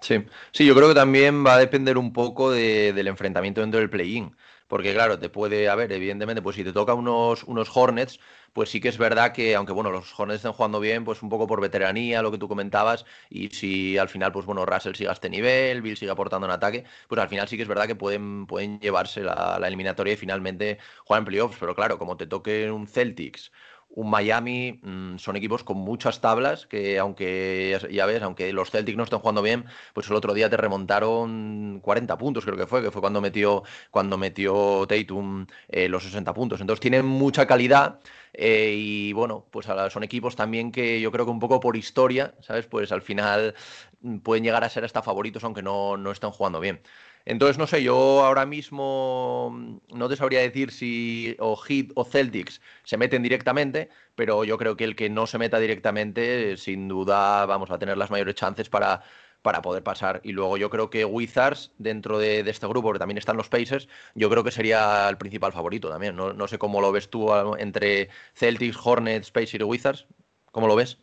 Sí. 0.00 0.24
sí, 0.52 0.64
yo 0.64 0.76
creo 0.76 0.88
que 0.88 0.94
también 0.94 1.44
va 1.44 1.54
a 1.54 1.58
depender 1.58 1.98
un 1.98 2.12
poco 2.12 2.52
de, 2.52 2.92
del 2.92 3.08
enfrentamiento 3.08 3.62
dentro 3.62 3.80
del 3.80 3.90
play-in. 3.90 4.36
Porque 4.68 4.92
claro, 4.94 5.18
te 5.18 5.28
puede 5.30 5.68
haber, 5.68 5.90
evidentemente, 5.92 6.42
pues 6.42 6.56
si 6.56 6.62
te 6.64 6.72
toca 6.72 6.94
unos, 6.94 7.42
unos 7.44 7.68
Hornets, 7.74 8.20
pues 8.52 8.70
sí 8.70 8.80
que 8.80 8.88
es 8.88 8.98
verdad 8.98 9.32
que, 9.32 9.54
aunque 9.56 9.72
bueno, 9.72 9.90
los 9.90 10.18
Hornets 10.18 10.36
estén 10.38 10.52
jugando 10.52 10.78
bien, 10.80 11.04
pues 11.04 11.22
un 11.22 11.28
poco 11.30 11.46
por 11.46 11.60
veteranía, 11.60 12.22
lo 12.22 12.30
que 12.30 12.38
tú 12.38 12.48
comentabas, 12.48 13.04
y 13.30 13.48
si 13.50 13.98
al 13.98 14.08
final, 14.08 14.32
pues 14.32 14.46
bueno, 14.46 14.66
Russell 14.66 14.94
siga 14.94 15.10
a 15.10 15.14
este 15.14 15.30
nivel, 15.30 15.82
Bill 15.82 15.96
sigue 15.96 16.10
aportando 16.10 16.46
en 16.46 16.52
ataque, 16.52 16.84
pues 17.08 17.20
al 17.20 17.28
final 17.28 17.48
sí 17.48 17.56
que 17.56 17.62
es 17.62 17.68
verdad 17.68 17.86
que 17.86 17.96
pueden, 17.96 18.46
pueden 18.46 18.78
llevarse 18.80 19.22
la 19.22 19.60
eliminatoria 19.66 20.12
y 20.14 20.16
finalmente 20.16 20.78
jugar 21.04 21.20
en 21.20 21.24
playoffs. 21.26 21.56
Pero 21.58 21.74
claro, 21.74 21.98
como 21.98 22.16
te 22.16 22.26
toque 22.26 22.70
un 22.70 22.86
Celtics 22.86 23.50
un 23.90 24.10
Miami 24.10 24.78
mmm, 24.82 25.16
son 25.16 25.36
equipos 25.36 25.64
con 25.64 25.78
muchas 25.78 26.20
tablas 26.20 26.66
que 26.66 26.98
aunque 26.98 27.78
ya 27.90 28.06
ves, 28.06 28.22
aunque 28.22 28.52
los 28.52 28.70
Celtics 28.70 28.96
no 28.96 29.04
estén 29.04 29.18
jugando 29.18 29.42
bien, 29.42 29.64
pues 29.94 30.08
el 30.08 30.14
otro 30.16 30.34
día 30.34 30.48
te 30.50 30.56
remontaron 30.56 31.80
40 31.82 32.16
puntos, 32.18 32.44
creo 32.44 32.56
que 32.56 32.66
fue, 32.66 32.82
que 32.82 32.90
fue 32.90 33.00
cuando 33.00 33.20
metió 33.20 33.62
cuando 33.90 34.18
metió 34.18 34.86
Tatum 34.86 35.46
eh, 35.68 35.88
los 35.88 36.04
60 36.04 36.32
puntos. 36.34 36.60
Entonces 36.60 36.80
tienen 36.80 37.06
mucha 37.06 37.46
calidad 37.46 38.00
eh, 38.32 38.74
y 38.76 39.12
bueno, 39.12 39.46
pues 39.50 39.66
son 39.90 40.02
equipos 40.02 40.36
también 40.36 40.70
que 40.72 41.00
yo 41.00 41.10
creo 41.10 41.24
que 41.24 41.30
un 41.30 41.40
poco 41.40 41.60
por 41.60 41.76
historia, 41.76 42.34
¿sabes? 42.40 42.66
Pues 42.66 42.92
al 42.92 43.02
final 43.02 43.54
mm, 44.02 44.18
pueden 44.18 44.44
llegar 44.44 44.64
a 44.64 44.68
ser 44.68 44.84
hasta 44.84 45.02
favoritos 45.02 45.42
aunque 45.44 45.62
no, 45.62 45.96
no 45.96 46.12
estén 46.12 46.30
jugando 46.30 46.60
bien. 46.60 46.80
Entonces, 47.28 47.58
no 47.58 47.66
sé, 47.66 47.82
yo 47.82 48.24
ahora 48.24 48.46
mismo 48.46 49.80
no 49.92 50.08
te 50.08 50.16
sabría 50.16 50.40
decir 50.40 50.72
si 50.72 51.36
o 51.38 51.56
Heat 51.56 51.88
o 51.94 52.04
Celtics 52.06 52.62
se 52.84 52.96
meten 52.96 53.22
directamente, 53.22 53.90
pero 54.14 54.44
yo 54.44 54.56
creo 54.56 54.78
que 54.78 54.84
el 54.84 54.96
que 54.96 55.10
no 55.10 55.26
se 55.26 55.36
meta 55.36 55.58
directamente, 55.58 56.56
sin 56.56 56.88
duda, 56.88 57.44
vamos 57.44 57.70
a 57.70 57.78
tener 57.78 57.98
las 57.98 58.10
mayores 58.10 58.34
chances 58.34 58.70
para, 58.70 59.02
para 59.42 59.60
poder 59.60 59.82
pasar. 59.82 60.22
Y 60.24 60.32
luego 60.32 60.56
yo 60.56 60.70
creo 60.70 60.88
que 60.88 61.04
Wizards, 61.04 61.72
dentro 61.76 62.18
de, 62.18 62.40
este 62.48 62.66
grupo, 62.66 62.94
que 62.94 62.98
también 62.98 63.18
están 63.18 63.36
los 63.36 63.50
Pacers, 63.50 63.88
yo 64.14 64.30
creo 64.30 64.42
que 64.42 64.50
sería 64.50 65.06
el 65.10 65.18
principal 65.18 65.52
favorito 65.52 65.90
también. 65.90 66.16
No, 66.16 66.32
no 66.32 66.48
sé 66.48 66.58
cómo 66.58 66.80
lo 66.80 66.92
ves 66.92 67.10
tú 67.10 67.28
entre 67.58 68.08
Celtics, 68.34 68.78
Hornets, 68.82 69.30
Pacers 69.30 69.60
y 69.60 69.64
Wizards. 69.64 70.06
¿Cómo 70.50 70.66
lo 70.66 70.76
ves? 70.76 70.96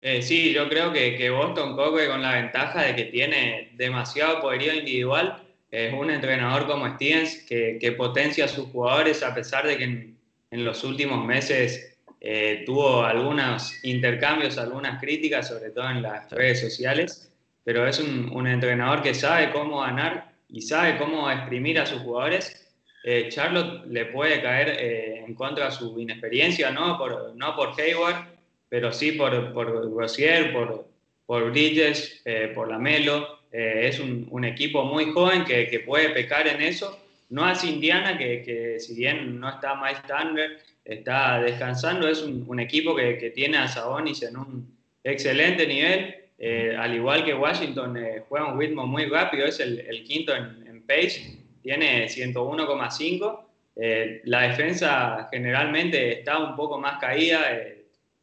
Eh, 0.00 0.22
sí, 0.22 0.52
yo 0.52 0.68
creo 0.68 0.92
que, 0.92 1.16
que 1.16 1.30
Boston 1.30 1.74
Coque 1.74 2.06
con 2.06 2.22
la 2.22 2.34
ventaja 2.34 2.82
de 2.82 2.94
que 2.94 3.04
tiene 3.06 3.72
demasiado 3.74 4.40
poderío 4.40 4.74
individual, 4.74 5.42
es 5.70 5.92
un 5.92 6.10
entrenador 6.10 6.66
como 6.66 6.88
Stevens 6.94 7.44
que, 7.48 7.78
que, 7.80 7.92
potencia 7.92 8.46
a 8.46 8.48
sus 8.48 8.68
jugadores 8.68 9.22
a 9.22 9.34
pesar 9.34 9.66
de 9.66 9.76
que 9.76 9.84
en, 9.84 10.18
en 10.50 10.64
los 10.64 10.84
últimos 10.84 11.24
meses 11.26 11.98
eh, 12.20 12.62
tuvo 12.64 13.04
algunos 13.04 13.84
intercambios, 13.84 14.58
algunas 14.58 15.00
críticas, 15.00 15.48
sobre 15.48 15.70
todo 15.70 15.90
en 15.90 16.02
las 16.02 16.30
redes 16.30 16.60
sociales, 16.60 17.30
pero 17.64 17.86
es 17.86 18.00
un, 18.00 18.30
un 18.32 18.46
entrenador 18.46 19.02
que 19.02 19.14
sabe 19.14 19.50
cómo 19.50 19.80
ganar 19.80 20.32
y 20.48 20.62
sabe 20.62 20.96
cómo 20.96 21.30
exprimir 21.30 21.78
a 21.78 21.86
sus 21.86 22.00
jugadores. 22.02 22.66
Eh, 23.04 23.28
Charlotte 23.30 23.86
le 23.86 24.06
puede 24.06 24.42
caer 24.42 24.68
eh, 24.70 25.24
en 25.26 25.34
contra 25.34 25.66
de 25.66 25.70
su 25.72 25.98
inexperiencia, 26.00 26.70
no 26.70 26.98
por, 26.98 27.36
no 27.36 27.54
por 27.54 27.78
Hayward, 27.80 28.37
pero 28.68 28.92
sí 28.92 29.12
por, 29.12 29.52
por 29.52 29.94
Grossier, 29.94 30.52
por, 30.52 30.86
por 31.26 31.50
Bridges, 31.50 32.22
eh, 32.24 32.52
por 32.54 32.68
Lamelo. 32.68 33.38
Eh, 33.50 33.88
es 33.88 33.98
un, 33.98 34.26
un, 34.30 34.44
equipo 34.44 34.84
muy 34.84 35.06
joven 35.06 35.44
que, 35.44 35.68
que, 35.68 35.80
puede 35.80 36.10
pecar 36.10 36.46
en 36.46 36.60
eso. 36.60 36.98
No 37.30 37.50
es 37.50 37.64
Indiana, 37.64 38.16
que, 38.18 38.42
que 38.42 38.78
si 38.78 38.94
bien 38.94 39.40
no 39.40 39.48
está 39.48 39.74
más 39.74 40.06
Turner, 40.06 40.58
está 40.84 41.40
descansando, 41.40 42.08
es 42.08 42.22
un, 42.22 42.44
un 42.46 42.60
equipo 42.60 42.94
que, 42.96 43.18
que, 43.18 43.30
tiene 43.30 43.58
a 43.58 43.68
Sabonis 43.68 44.22
en 44.22 44.36
un 44.36 44.78
excelente 45.04 45.66
nivel. 45.66 46.14
Eh, 46.38 46.76
al 46.78 46.94
igual 46.94 47.24
que 47.24 47.34
Washington, 47.34 47.96
eh, 47.96 48.22
juega 48.28 48.52
un 48.52 48.58
ritmo 48.58 48.86
muy 48.86 49.06
rápido, 49.06 49.46
es 49.46 49.60
el, 49.60 49.80
el 49.80 50.04
quinto 50.04 50.34
en, 50.34 50.64
en, 50.66 50.82
pace, 50.82 51.38
tiene 51.62 52.06
101,5. 52.06 53.40
Eh, 53.76 54.22
la 54.24 54.42
defensa 54.42 55.28
generalmente 55.30 56.20
está 56.20 56.38
un 56.38 56.56
poco 56.56 56.78
más 56.78 56.98
caída, 56.98 57.40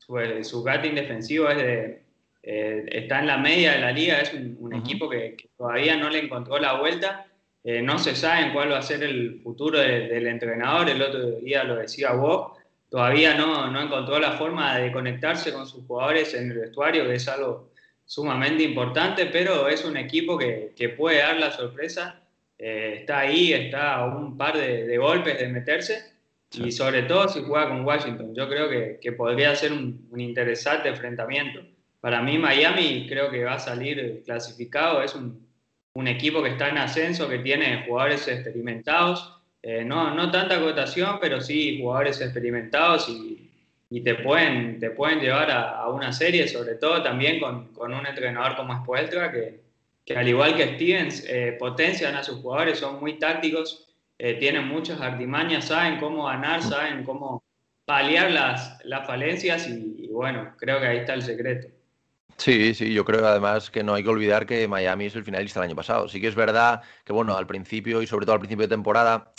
pues, 0.08 0.48
su 0.48 0.64
defensivo 0.64 1.50
es 1.50 1.58
de, 1.58 2.02
eh, 2.44 2.86
está 2.92 3.20
en 3.20 3.28
la 3.28 3.38
media 3.38 3.74
de 3.74 3.80
la 3.80 3.92
liga, 3.92 4.20
es 4.20 4.34
un, 4.34 4.56
un 4.60 4.74
uh 4.74 4.78
-huh. 4.78 4.80
equipo 4.80 5.10
que, 5.10 5.36
que, 5.36 5.50
todavía 5.58 5.98
no 5.98 6.10
le 6.10 6.20
encontró 6.20 6.60
la 6.60 6.74
vuelta. 6.74 7.26
Eh, 7.64 7.82
no 7.82 7.98
se 7.98 8.16
sabe 8.16 8.54
cuál 8.54 8.72
va 8.72 8.78
a 8.78 8.82
ser 8.84 9.02
el 9.04 9.42
futuro 9.42 9.80
de, 9.80 10.08
del 10.08 10.28
entrenador, 10.28 10.88
el 10.88 11.02
otro 11.02 11.32
día 11.42 11.64
lo 11.64 11.78
decía 11.78 12.12
Bob, 12.12 12.54
todavía 12.92 13.34
no, 13.34 13.72
no 13.72 13.82
encontró 13.82 14.20
la 14.20 14.34
forma 14.34 14.78
de 14.78 14.92
conectarse 14.92 15.52
con 15.52 15.66
sus 15.66 15.84
jugadores 15.88 16.36
en 16.36 16.52
el 16.52 16.60
vestuario, 16.60 17.06
que 17.08 17.16
es 17.16 17.28
algo 17.28 17.72
sumamente 18.06 18.62
importante, 18.64 19.26
pero 19.26 19.68
es 19.68 19.84
un 19.84 19.98
equipo 19.98 20.38
que, 20.38 20.74
que 20.76 20.90
puede 20.90 21.18
dar 21.18 21.38
la 21.38 21.50
sorpresa. 21.52 22.22
Eh, 22.60 22.98
está 23.00 23.22
ahí, 23.22 23.52
está 23.54 23.96
a 23.96 24.06
un 24.06 24.38
par 24.38 24.56
de, 24.56 24.86
de 24.86 24.98
golpes 25.00 25.40
de 25.40 25.48
meterse 25.48 26.15
y 26.58 26.72
sobre 26.72 27.04
todo 27.04 27.28
si 27.28 27.42
juega 27.42 27.70
con 27.70 27.86
Washington. 27.86 28.34
Yo 28.36 28.48
creo 28.48 28.70
que, 28.70 29.00
que 29.02 29.12
podría 29.12 29.56
ser 29.56 29.74
un, 29.74 30.08
un, 30.12 30.20
interesante 30.20 30.90
enfrentamiento. 30.90 31.62
Para 32.02 32.22
mí 32.22 32.38
Miami 32.38 33.06
creo 33.08 33.32
que 33.32 33.44
va 33.44 33.54
a 33.54 33.60
salir 33.60 34.22
clasificado, 34.26 35.02
es 35.02 35.16
un, 35.16 35.48
un 35.94 36.08
equipo 36.08 36.44
que 36.44 36.50
está 36.50 36.70
en 36.70 36.78
ascenso, 36.78 37.28
que 37.28 37.40
tiene 37.40 37.86
jugadores 37.88 38.28
experimentados, 38.28 39.34
eh, 39.62 39.84
no, 39.84 40.14
no 40.14 40.30
tanta 40.30 40.60
cotación, 40.60 41.18
pero 41.20 41.42
sí 41.42 41.80
jugadores 41.82 42.22
experimentados 42.22 43.10
y, 43.10 43.50
y 43.90 44.02
te, 44.02 44.16
pueden, 44.16 44.80
te 44.80 44.92
pueden 44.92 45.20
llevar 45.20 45.50
a, 45.50 45.80
a, 45.80 45.90
una 45.90 46.14
serie, 46.14 46.48
sobre 46.48 46.76
todo 46.76 47.02
también 47.02 47.40
con, 47.40 47.74
con 47.74 47.94
un 47.94 48.06
entrenador 48.06 48.56
como 48.56 48.80
Spoelstra, 48.82 49.32
que, 49.32 49.62
que 50.06 50.16
al 50.16 50.28
igual 50.28 50.56
que 50.56 50.76
Stevens, 50.76 51.26
eh, 51.28 51.56
potencian 51.58 52.16
a 52.16 52.24
sus 52.24 52.42
jugadores, 52.42 52.78
son 52.78 53.00
muy 53.00 53.18
tácticos, 53.18 53.85
eh, 54.18 54.36
tienen 54.36 54.68
muchas 54.68 55.02
artimañas, 55.02 55.66
saben 55.66 56.00
cómo 56.00 56.26
ganar, 56.26 56.64
saben 56.64 57.04
cómo 57.04 57.44
paliar 57.86 58.32
las, 58.32 58.78
las 58.84 59.06
falencias 59.06 59.68
y, 59.68 60.08
bueno, 60.12 60.56
creo 60.58 60.80
que 60.80 60.88
ahí 60.88 60.98
está 60.98 61.14
el 61.14 61.22
secreto. 61.22 61.68
Sí, 62.38 62.74
sí, 62.74 62.94
yo 62.94 63.06
creo 63.06 63.26
además 63.26 63.70
que 63.72 63.84
no 63.84 63.94
hay 63.94 64.04
que 64.04 64.10
olvidar 64.10 64.46
que 64.46 64.68
Miami 64.68 65.06
es 65.06 65.16
el 65.16 65.24
finalista 65.24 65.60
el 65.60 65.66
año 65.66 65.76
pasado. 65.76 66.10
Sí 66.10 66.20
que 66.20 66.28
es 66.28 66.36
verdad 66.36 66.82
que, 67.06 67.14
bueno, 67.14 67.36
al 67.38 67.48
principio 67.48 68.02
y 68.02 68.08
sobre 68.08 68.26
todo 68.26 68.34
al 68.34 68.40
principio 68.40 68.64
de 68.64 68.76
temporada, 68.76 69.34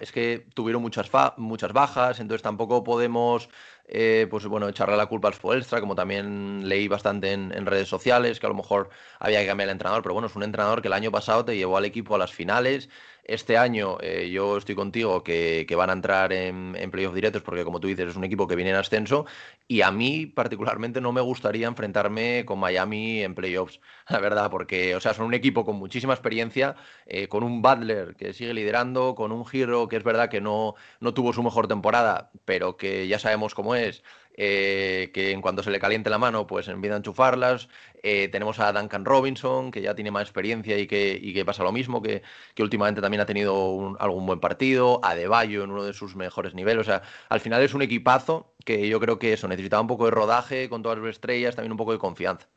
es 0.00 0.12
que 0.12 0.46
tuvieron 0.54 0.82
muchas, 0.82 1.10
muchas 1.36 1.72
bajas, 1.72 2.20
entonces 2.20 2.42
tampoco 2.42 2.82
podemos 2.84 3.48
eh, 3.86 4.26
pues 4.30 4.46
bueno, 4.46 4.68
echarle 4.68 4.96
la 4.96 5.06
culpa 5.06 5.28
al 5.28 5.34
Spoelstra, 5.34 5.80
como 5.80 5.94
también 5.94 6.66
leí 6.66 6.88
bastante 6.88 7.32
en, 7.32 7.52
en, 7.54 7.66
redes 7.66 7.88
sociales, 7.88 8.40
que 8.40 8.46
a 8.46 8.48
lo 8.48 8.54
mejor 8.54 8.88
había 9.18 9.40
que 9.40 9.46
cambiar 9.46 9.68
el 9.68 9.72
entrenador, 9.72 10.02
pero 10.02 10.14
bueno, 10.14 10.28
es 10.28 10.36
un 10.36 10.42
entrenador 10.42 10.80
que 10.80 10.88
el 10.88 10.94
año 10.94 11.10
pasado 11.10 11.44
te 11.44 11.56
llevó 11.56 11.76
al 11.76 11.84
equipo 11.84 12.14
a 12.14 12.18
las 12.18 12.32
finales 12.32 12.88
este 13.24 13.56
año 13.56 13.98
eh, 14.00 14.30
yo 14.30 14.58
estoy 14.58 14.74
contigo 14.74 15.22
que, 15.24 15.66
van 15.76 15.90
a 15.90 15.94
entrar 15.94 16.32
en, 16.32 16.76
en 16.78 16.90
playoffs 16.90 17.14
directos 17.14 17.42
porque 17.42 17.64
como 17.64 17.80
tú 17.80 17.88
dices 17.88 18.10
es 18.10 18.16
un 18.16 18.24
equipo 18.24 18.46
que 18.46 18.56
viene 18.56 18.70
en 18.70 18.76
ascenso 18.76 19.26
y 19.66 19.80
a 19.82 19.90
mí 19.90 20.26
particularmente 20.26 21.00
no 21.00 21.12
me 21.12 21.20
gustaría 21.20 21.66
enfrentarme 21.66 22.44
con 22.44 22.58
Miami 22.58 23.22
en 23.22 23.34
playoffs, 23.34 23.80
la 24.08 24.20
verdad, 24.20 24.50
porque 24.50 24.94
o 24.94 25.00
sea, 25.00 25.14
son 25.14 25.26
un 25.26 25.34
equipo 25.34 25.64
con 25.64 25.76
muchísima 25.76 26.12
experiencia, 26.12 26.76
eh, 27.06 27.28
con 27.28 27.42
un 27.42 27.62
Butler 27.62 28.14
que 28.16 28.32
sigue 28.32 28.54
liderando, 28.54 29.14
con 29.14 29.32
un 29.32 29.46
Giro 29.46 29.88
que 29.88 29.96
es 29.96 30.04
verdad 30.04 30.28
que 30.28 30.40
no, 30.40 30.74
no 31.00 31.14
tuvo 31.14 31.32
su 31.32 31.42
mejor 31.42 31.66
temporada, 31.68 32.30
pero 32.44 32.76
que 32.76 33.08
ya 33.08 33.18
sabemos 33.18 33.54
cómo 33.54 33.74
es 33.74 34.02
eh, 34.36 35.10
que 35.14 35.30
en 35.30 35.40
cuanto 35.40 35.62
se 35.62 35.70
le 35.70 35.78
caliente 35.78 36.10
la 36.10 36.18
mano, 36.18 36.46
pues 36.46 36.66
empieza 36.68 36.94
a 36.94 36.98
enchufarlas. 36.98 37.68
Eh, 38.02 38.28
tenemos 38.28 38.58
a 38.58 38.72
Duncan 38.72 39.04
Robinson, 39.04 39.70
que 39.70 39.80
ya 39.80 39.94
tiene 39.94 40.10
más 40.10 40.22
experiencia 40.22 40.76
y 40.76 40.86
que, 40.86 41.44
pasa 41.46 41.62
lo 41.62 41.72
mismo, 41.72 42.02
que, 42.02 42.22
últimamente 42.58 43.00
también 43.00 43.20
ha 43.20 43.26
tenido 43.26 43.96
algún 44.00 44.26
buen 44.26 44.40
partido. 44.40 45.00
A 45.04 45.14
De 45.14 45.28
Bayo 45.28 45.62
en 45.62 45.70
uno 45.70 45.84
de 45.84 45.92
sus 45.92 46.16
mejores 46.16 46.54
niveles. 46.54 46.80
O 46.80 46.84
sea, 46.84 47.02
al 47.28 47.40
final 47.40 47.62
es 47.62 47.74
un 47.74 47.82
equipazo 47.82 48.54
que 48.64 48.88
yo 48.88 48.98
creo 48.98 49.18
que 49.18 49.32
eso 49.32 49.46
necesitaba 49.46 49.82
un 49.82 49.88
poco 49.88 50.06
de 50.06 50.10
rodaje 50.10 50.68
con 50.68 50.82
todas 50.82 50.98
las 50.98 51.10
estrellas, 51.10 51.54
también 51.54 51.72
un 51.72 51.78
poco 51.78 51.92
de 51.92 51.98
confianza. 51.98 52.48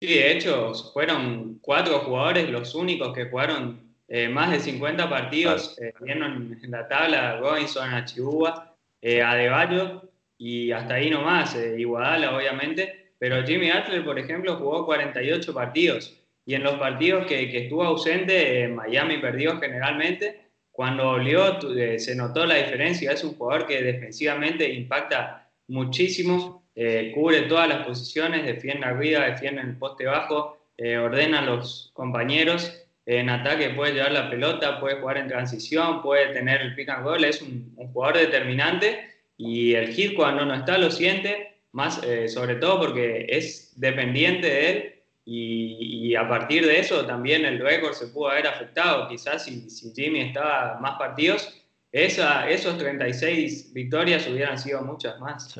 Sí, 0.00 0.06
de 0.06 0.32
hecho, 0.32 0.72
fueron 0.92 1.58
cuatro 1.60 1.98
jugadores 2.00 2.48
los 2.48 2.74
únicos 2.74 3.12
que 3.12 3.28
jugaron 3.28 3.88
eh, 4.06 4.28
más 4.28 4.50
de 4.50 4.60
50 4.60 5.10
partidos, 5.10 5.76
en, 5.78 6.70
la 6.70 6.88
tabla, 6.88 7.38
Robinson, 7.38 7.92
Achibua, 7.92 8.74
eh, 9.02 9.22
Adebayo, 9.22 10.07
y 10.38 10.70
hasta 10.70 10.94
ahí 10.94 11.10
nomás, 11.10 11.56
eh, 11.56 11.74
Iguadala 11.76 12.34
obviamente, 12.36 13.10
pero 13.18 13.44
Jimmy 13.44 13.70
Butler, 13.72 14.04
por 14.04 14.18
ejemplo, 14.18 14.56
jugó 14.56 14.86
48 14.86 15.52
partidos. 15.52 16.16
Y 16.46 16.54
en 16.54 16.62
los 16.62 16.74
partidos 16.74 17.26
que, 17.26 17.50
que 17.50 17.64
estuvo 17.64 17.82
ausente, 17.82 18.62
eh, 18.62 18.68
Miami 18.68 19.18
perdió 19.18 19.58
generalmente. 19.58 20.40
Cuando 20.70 21.06
volvió 21.06 21.58
eh, 21.76 21.98
se 21.98 22.14
notó 22.14 22.46
la 22.46 22.54
diferencia, 22.54 23.10
es 23.10 23.24
un 23.24 23.34
jugador 23.34 23.66
que 23.66 23.82
defensivamente 23.82 24.72
impacta 24.72 25.50
muchísimo, 25.66 26.64
cubre 27.12 27.42
todas 27.42 27.68
las 27.68 27.84
posiciones, 27.84 28.46
defiende 28.46 28.86
arriba, 28.86 29.26
defiende 29.26 29.60
en 29.60 29.70
el 29.70 29.76
poste 29.76 30.06
bajo, 30.06 30.56
ordena 30.78 31.40
a 31.40 31.44
los 31.44 31.90
compañeros, 31.92 32.86
en 33.04 33.28
ataque 33.28 33.70
puede 33.70 33.94
llevar 33.94 34.12
la 34.12 34.30
pelota, 34.30 34.78
puede 34.78 35.00
jugar 35.00 35.18
en 35.18 35.26
transición, 35.26 36.00
puede 36.00 36.32
tener 36.32 36.62
el 36.62 36.76
pick 36.76 36.88
and 36.88 37.04
roll, 37.04 37.24
es 37.24 37.42
un 37.42 37.74
jugador 37.92 38.18
determinante 38.18 39.17
y 39.38 39.74
el 39.74 39.94
hit 39.94 40.14
cuando 40.14 40.44
no 40.44 40.52
está 40.52 40.76
lo 40.76 40.90
siente, 40.90 41.62
más 41.72 42.02
eh, 42.02 42.28
sobre 42.28 42.56
todo 42.56 42.80
porque 42.80 43.24
es 43.28 43.72
dependiente 43.80 44.48
de 44.48 44.70
él 44.70 44.94
y, 45.24 46.14
a 46.16 46.26
partir 46.26 46.66
de 46.66 46.80
eso 46.80 47.04
también 47.06 47.44
el 47.44 47.60
récord 47.60 47.92
se 47.92 48.08
pudo 48.08 48.30
haber 48.30 48.46
afectado. 48.46 49.08
Quizás 49.08 49.44
si, 49.44 49.68
si 49.68 49.92
Jimmy 49.94 50.20
estaba 50.20 50.78
más 50.80 50.98
partidos, 50.98 51.54
esa, 51.92 52.48
esos 52.48 52.78
36 52.78 53.72
victorias 53.74 54.26
hubieran 54.26 54.58
sido 54.58 54.82
muchas 54.82 55.20
más. 55.20 55.52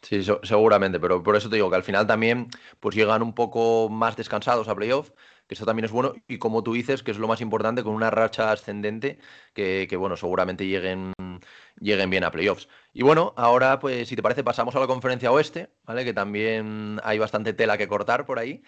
Sí. 0.00 0.22
seguramente, 0.44 1.00
pero 1.00 1.22
por 1.22 1.34
eso 1.34 1.50
te 1.50 1.56
digo 1.56 1.68
que 1.68 1.76
al 1.76 1.82
final 1.82 2.06
también 2.06 2.46
pues 2.78 2.94
llegan 2.94 3.20
un 3.20 3.34
poco 3.34 3.88
más 3.88 4.16
descansados 4.16 4.68
a 4.68 4.76
playoff 4.76 5.10
que 5.46 5.54
eso 5.54 5.64
también 5.64 5.84
es 5.84 5.90
bueno. 5.92 6.14
Y 6.28 6.38
como 6.38 6.62
tú 6.62 6.74
dices, 6.74 7.02
que 7.02 7.10
es 7.10 7.18
lo 7.18 7.28
más 7.28 7.40
importante, 7.40 7.82
con 7.82 7.94
una 7.94 8.10
racha 8.10 8.52
ascendente, 8.52 9.18
que, 9.54 9.88
bueno, 9.96 10.16
seguramente 10.16 10.66
lleguen, 10.66 11.12
lleguen 11.80 12.10
bien 12.10 12.24
a 12.24 12.30
playoffs. 12.30 12.68
Y 12.92 13.02
bueno, 13.02 13.34
ahora, 13.36 13.78
pues, 13.78 14.08
si 14.08 14.16
te 14.16 14.22
parece, 14.22 14.44
pasamos 14.44 14.74
a 14.76 14.80
la 14.80 14.86
conferencia 14.86 15.32
oeste, 15.32 15.70
¿vale? 15.84 16.04
Que 16.04 16.14
también 16.14 17.00
hay 17.04 17.18
bastante 17.18 17.52
tela 17.52 17.78
que 17.78 17.88
cortar 17.88 18.26
por 18.26 18.38
ahí. 18.38 18.62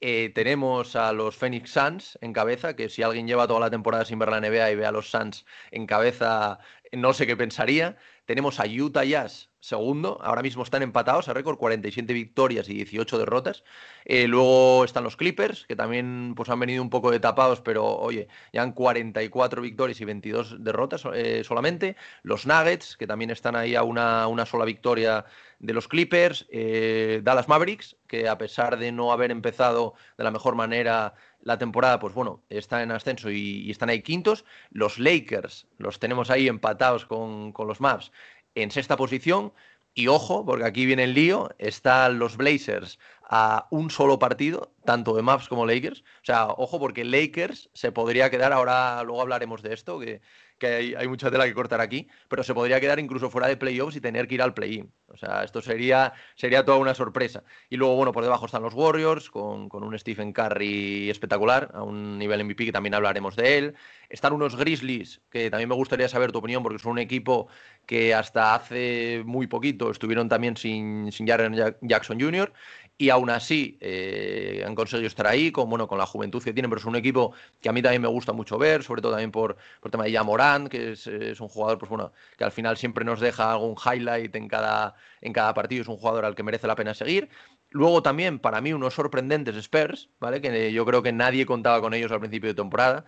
Eh, 0.00 0.30
tenemos 0.34 0.96
a 0.96 1.12
los 1.12 1.36
Phoenix 1.36 1.70
Suns 1.70 2.18
en 2.20 2.32
cabeza, 2.32 2.76
que 2.76 2.88
si 2.88 3.02
alguien 3.02 3.26
lleva 3.26 3.46
toda 3.46 3.60
la 3.60 3.70
temporada 3.70 4.04
sin 4.04 4.18
ver 4.18 4.30
la 4.30 4.40
NBA 4.40 4.72
y 4.72 4.76
ve 4.76 4.86
a 4.86 4.92
los 4.92 5.10
Suns 5.10 5.46
en 5.70 5.86
cabeza, 5.86 6.58
no 6.92 7.12
sé 7.14 7.26
qué 7.26 7.36
pensaría. 7.36 7.96
Tenemos 8.26 8.60
a 8.60 8.64
Utah 8.66 9.04
Jazz 9.04 9.50
segundo, 9.64 10.18
ahora 10.22 10.42
mismo 10.42 10.62
están 10.62 10.82
empatados 10.82 11.28
a 11.28 11.32
récord, 11.32 11.56
47 11.56 12.12
victorias 12.12 12.68
y 12.68 12.74
18 12.74 13.18
derrotas. 13.18 13.64
Eh, 14.04 14.28
luego 14.28 14.84
están 14.84 15.04
los 15.04 15.16
Clippers, 15.16 15.64
que 15.66 15.74
también 15.74 16.34
pues, 16.36 16.50
han 16.50 16.60
venido 16.60 16.82
un 16.82 16.90
poco 16.90 17.10
de 17.10 17.18
tapados, 17.18 17.62
pero 17.62 17.84
oye, 17.86 18.28
ya 18.52 18.62
han 18.62 18.72
44 18.72 19.62
victorias 19.62 20.00
y 20.02 20.04
22 20.04 20.62
derrotas 20.62 21.04
eh, 21.14 21.42
solamente. 21.44 21.96
Los 22.22 22.46
Nuggets, 22.46 22.96
que 22.98 23.06
también 23.06 23.30
están 23.30 23.56
ahí 23.56 23.74
a 23.74 23.82
una, 23.84 24.28
una 24.28 24.44
sola 24.44 24.66
victoria 24.66 25.24
de 25.60 25.72
los 25.72 25.88
Clippers. 25.88 26.46
Eh, 26.50 27.20
Dallas 27.22 27.48
Mavericks, 27.48 27.96
que 28.06 28.28
a 28.28 28.36
pesar 28.36 28.78
de 28.78 28.92
no 28.92 29.12
haber 29.12 29.30
empezado 29.30 29.94
de 30.18 30.24
la 30.24 30.30
mejor 30.30 30.56
manera 30.56 31.14
la 31.40 31.58
temporada, 31.58 31.98
pues 31.98 32.14
bueno, 32.14 32.42
está 32.48 32.82
en 32.82 32.90
ascenso 32.90 33.30
y, 33.30 33.70
están 33.70 33.88
ahí 33.88 34.02
quintos. 34.02 34.44
Los 34.70 34.98
Lakers 34.98 35.66
los 35.78 35.98
tenemos 35.98 36.30
ahí 36.30 36.48
empatados 36.48 37.06
con, 37.06 37.52
con 37.52 37.66
los 37.66 37.80
Mavs 37.80 38.12
en 38.54 38.70
sexta 38.70 38.96
posición. 38.96 39.52
Y 39.94 40.08
ojo, 40.08 40.44
porque 40.44 40.64
aquí 40.64 40.86
viene 40.86 41.04
el 41.04 41.14
lío, 41.14 41.50
están 41.58 42.18
los 42.18 42.36
Blazers 42.36 42.98
a 43.22 43.68
un 43.70 43.90
solo 43.90 44.18
partido, 44.18 44.73
tanto 44.84 45.14
de 45.14 45.22
Maps 45.22 45.48
como 45.48 45.66
Lakers. 45.66 46.00
O 46.00 46.24
sea, 46.24 46.48
ojo, 46.48 46.78
porque 46.78 47.04
Lakers 47.04 47.70
se 47.72 47.92
podría 47.92 48.30
quedar, 48.30 48.52
ahora 48.52 49.02
luego 49.04 49.22
hablaremos 49.22 49.62
de 49.62 49.74
esto, 49.74 49.98
que 49.98 50.20
que 50.58 50.96
hay, 50.96 51.08
mucha 51.08 51.30
tela 51.30 51.46
que 51.46 51.54
cortar 51.54 51.80
aquí, 51.80 52.08
pero 52.28 52.42
se 52.44 52.54
podría 52.54 52.80
quedar 52.80 52.98
incluso 52.98 53.30
fuera 53.30 53.48
de 53.48 53.56
playoffs 53.56 53.96
y 53.96 54.00
tener 54.00 54.28
que 54.28 54.36
ir 54.36 54.42
al 54.42 54.54
play-in. 54.54 54.92
O 55.08 55.16
sea, 55.16 55.44
esto 55.44 55.60
sería, 55.60 56.12
sería 56.34 56.64
toda 56.64 56.78
una 56.78 56.94
sorpresa. 56.94 57.44
Y 57.70 57.76
luego, 57.76 57.96
bueno, 57.96 58.12
por 58.12 58.22
debajo 58.22 58.46
están 58.46 58.62
los 58.62 58.74
Warriors, 58.74 59.30
con, 59.30 59.68
un 59.72 59.98
Stephen 59.98 60.32
Curry 60.32 61.10
espectacular, 61.10 61.70
a 61.74 61.82
un 61.82 62.18
nivel 62.18 62.44
MVP 62.44 62.66
que 62.66 62.72
también 62.72 62.94
hablaremos 62.94 63.36
de 63.36 63.58
él. 63.58 63.74
Están 64.08 64.32
unos 64.32 64.56
Grizzlies, 64.56 65.22
que 65.30 65.50
también 65.50 65.68
me 65.68 65.74
gustaría 65.74 66.08
saber 66.08 66.32
tu 66.32 66.38
opinión, 66.38 66.62
porque 66.62 66.78
son 66.78 66.92
un 66.92 66.98
equipo 66.98 67.48
que 67.86 68.14
hasta 68.14 68.54
hace 68.54 69.22
muy 69.24 69.46
poquito 69.46 69.90
estuvieron 69.90 70.28
también 70.28 70.56
sin, 70.56 71.10
sin 71.12 71.26
Jaren 71.26 71.76
Jackson 71.82 72.20
Jr 72.20 72.52
y 72.96 73.10
aún 73.10 73.30
así 73.30 73.76
eh, 73.80 74.62
han 74.64 74.73
conseguido 74.74 75.06
estar 75.06 75.26
ahí 75.26 75.50
con, 75.52 75.68
bueno, 75.68 75.86
con 75.86 75.98
la 75.98 76.06
juventud 76.06 76.42
que 76.42 76.52
tienen, 76.52 76.70
pero 76.70 76.80
es 76.80 76.86
un 76.86 76.96
equipo 76.96 77.32
que 77.60 77.68
a 77.68 77.72
mí 77.72 77.82
también 77.82 78.02
me 78.02 78.08
gusta 78.08 78.32
mucho 78.32 78.58
ver, 78.58 78.82
sobre 78.82 79.02
todo 79.02 79.12
también 79.12 79.30
por, 79.30 79.56
por 79.56 79.88
el 79.88 79.90
tema 79.90 80.04
de 80.04 80.12
Yamorán, 80.12 80.68
que 80.68 80.92
es, 80.92 81.06
un 81.40 81.48
jugador 81.48 81.78
pues, 81.78 81.88
bueno, 81.88 82.12
que 82.36 82.44
al 82.44 82.52
final 82.52 82.76
siempre 82.76 83.04
nos 83.04 83.20
deja 83.20 83.52
algún 83.52 83.76
highlight 83.76 84.34
en 84.36 84.48
cada, 84.48 84.94
en 85.20 85.32
cada 85.32 85.54
partido, 85.54 85.82
es 85.82 85.88
un 85.88 85.96
jugador 85.96 86.24
al 86.24 86.34
que 86.34 86.42
merece 86.42 86.66
la 86.66 86.76
pena 86.76 86.94
seguir. 86.94 87.28
Luego 87.70 88.02
también, 88.02 88.38
para 88.38 88.60
mí, 88.60 88.72
unos 88.72 88.94
sorprendentes 88.94 89.56
Spurs, 89.56 90.08
¿vale? 90.20 90.40
que 90.40 90.72
yo 90.72 90.86
creo 90.86 91.02
que 91.02 91.12
nadie 91.12 91.44
contaba 91.44 91.80
con 91.80 91.92
ellos 91.92 92.12
al 92.12 92.20
principio 92.20 92.50
de 92.50 92.54
temporada 92.54 93.04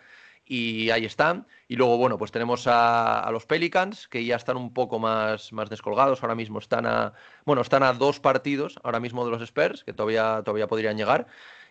y 0.47 0.91
ahí 0.91 1.05
están. 1.05 1.47
Y 1.69 1.77
luego, 1.77 1.99
bueno, 1.99 2.19
pues 2.19 2.31
tenemos 2.31 2.67
a, 2.67 3.29
los 3.33 3.47
Pelicans, 3.47 4.09
que 4.09 4.25
ya 4.25 4.37
están 4.37 4.57
un 4.57 4.73
poco 4.73 4.99
más, 4.99 5.53
más 5.53 5.69
descolgados. 5.69 6.23
Ahora 6.23 6.35
mismo 6.35 6.61
están 6.61 6.87
a, 6.87 7.13
bueno, 7.45 7.63
están 7.63 7.83
a 7.83 7.93
dos 7.93 8.21
partidos 8.21 8.79
ahora 8.85 9.01
mismo 9.01 9.25
de 9.25 9.33
los 9.33 9.43
Spurs, 9.43 9.85
que 9.85 9.93
todavía, 9.93 10.43
todavía 10.45 10.69
podrían 10.69 10.97
llegar. 10.97 11.27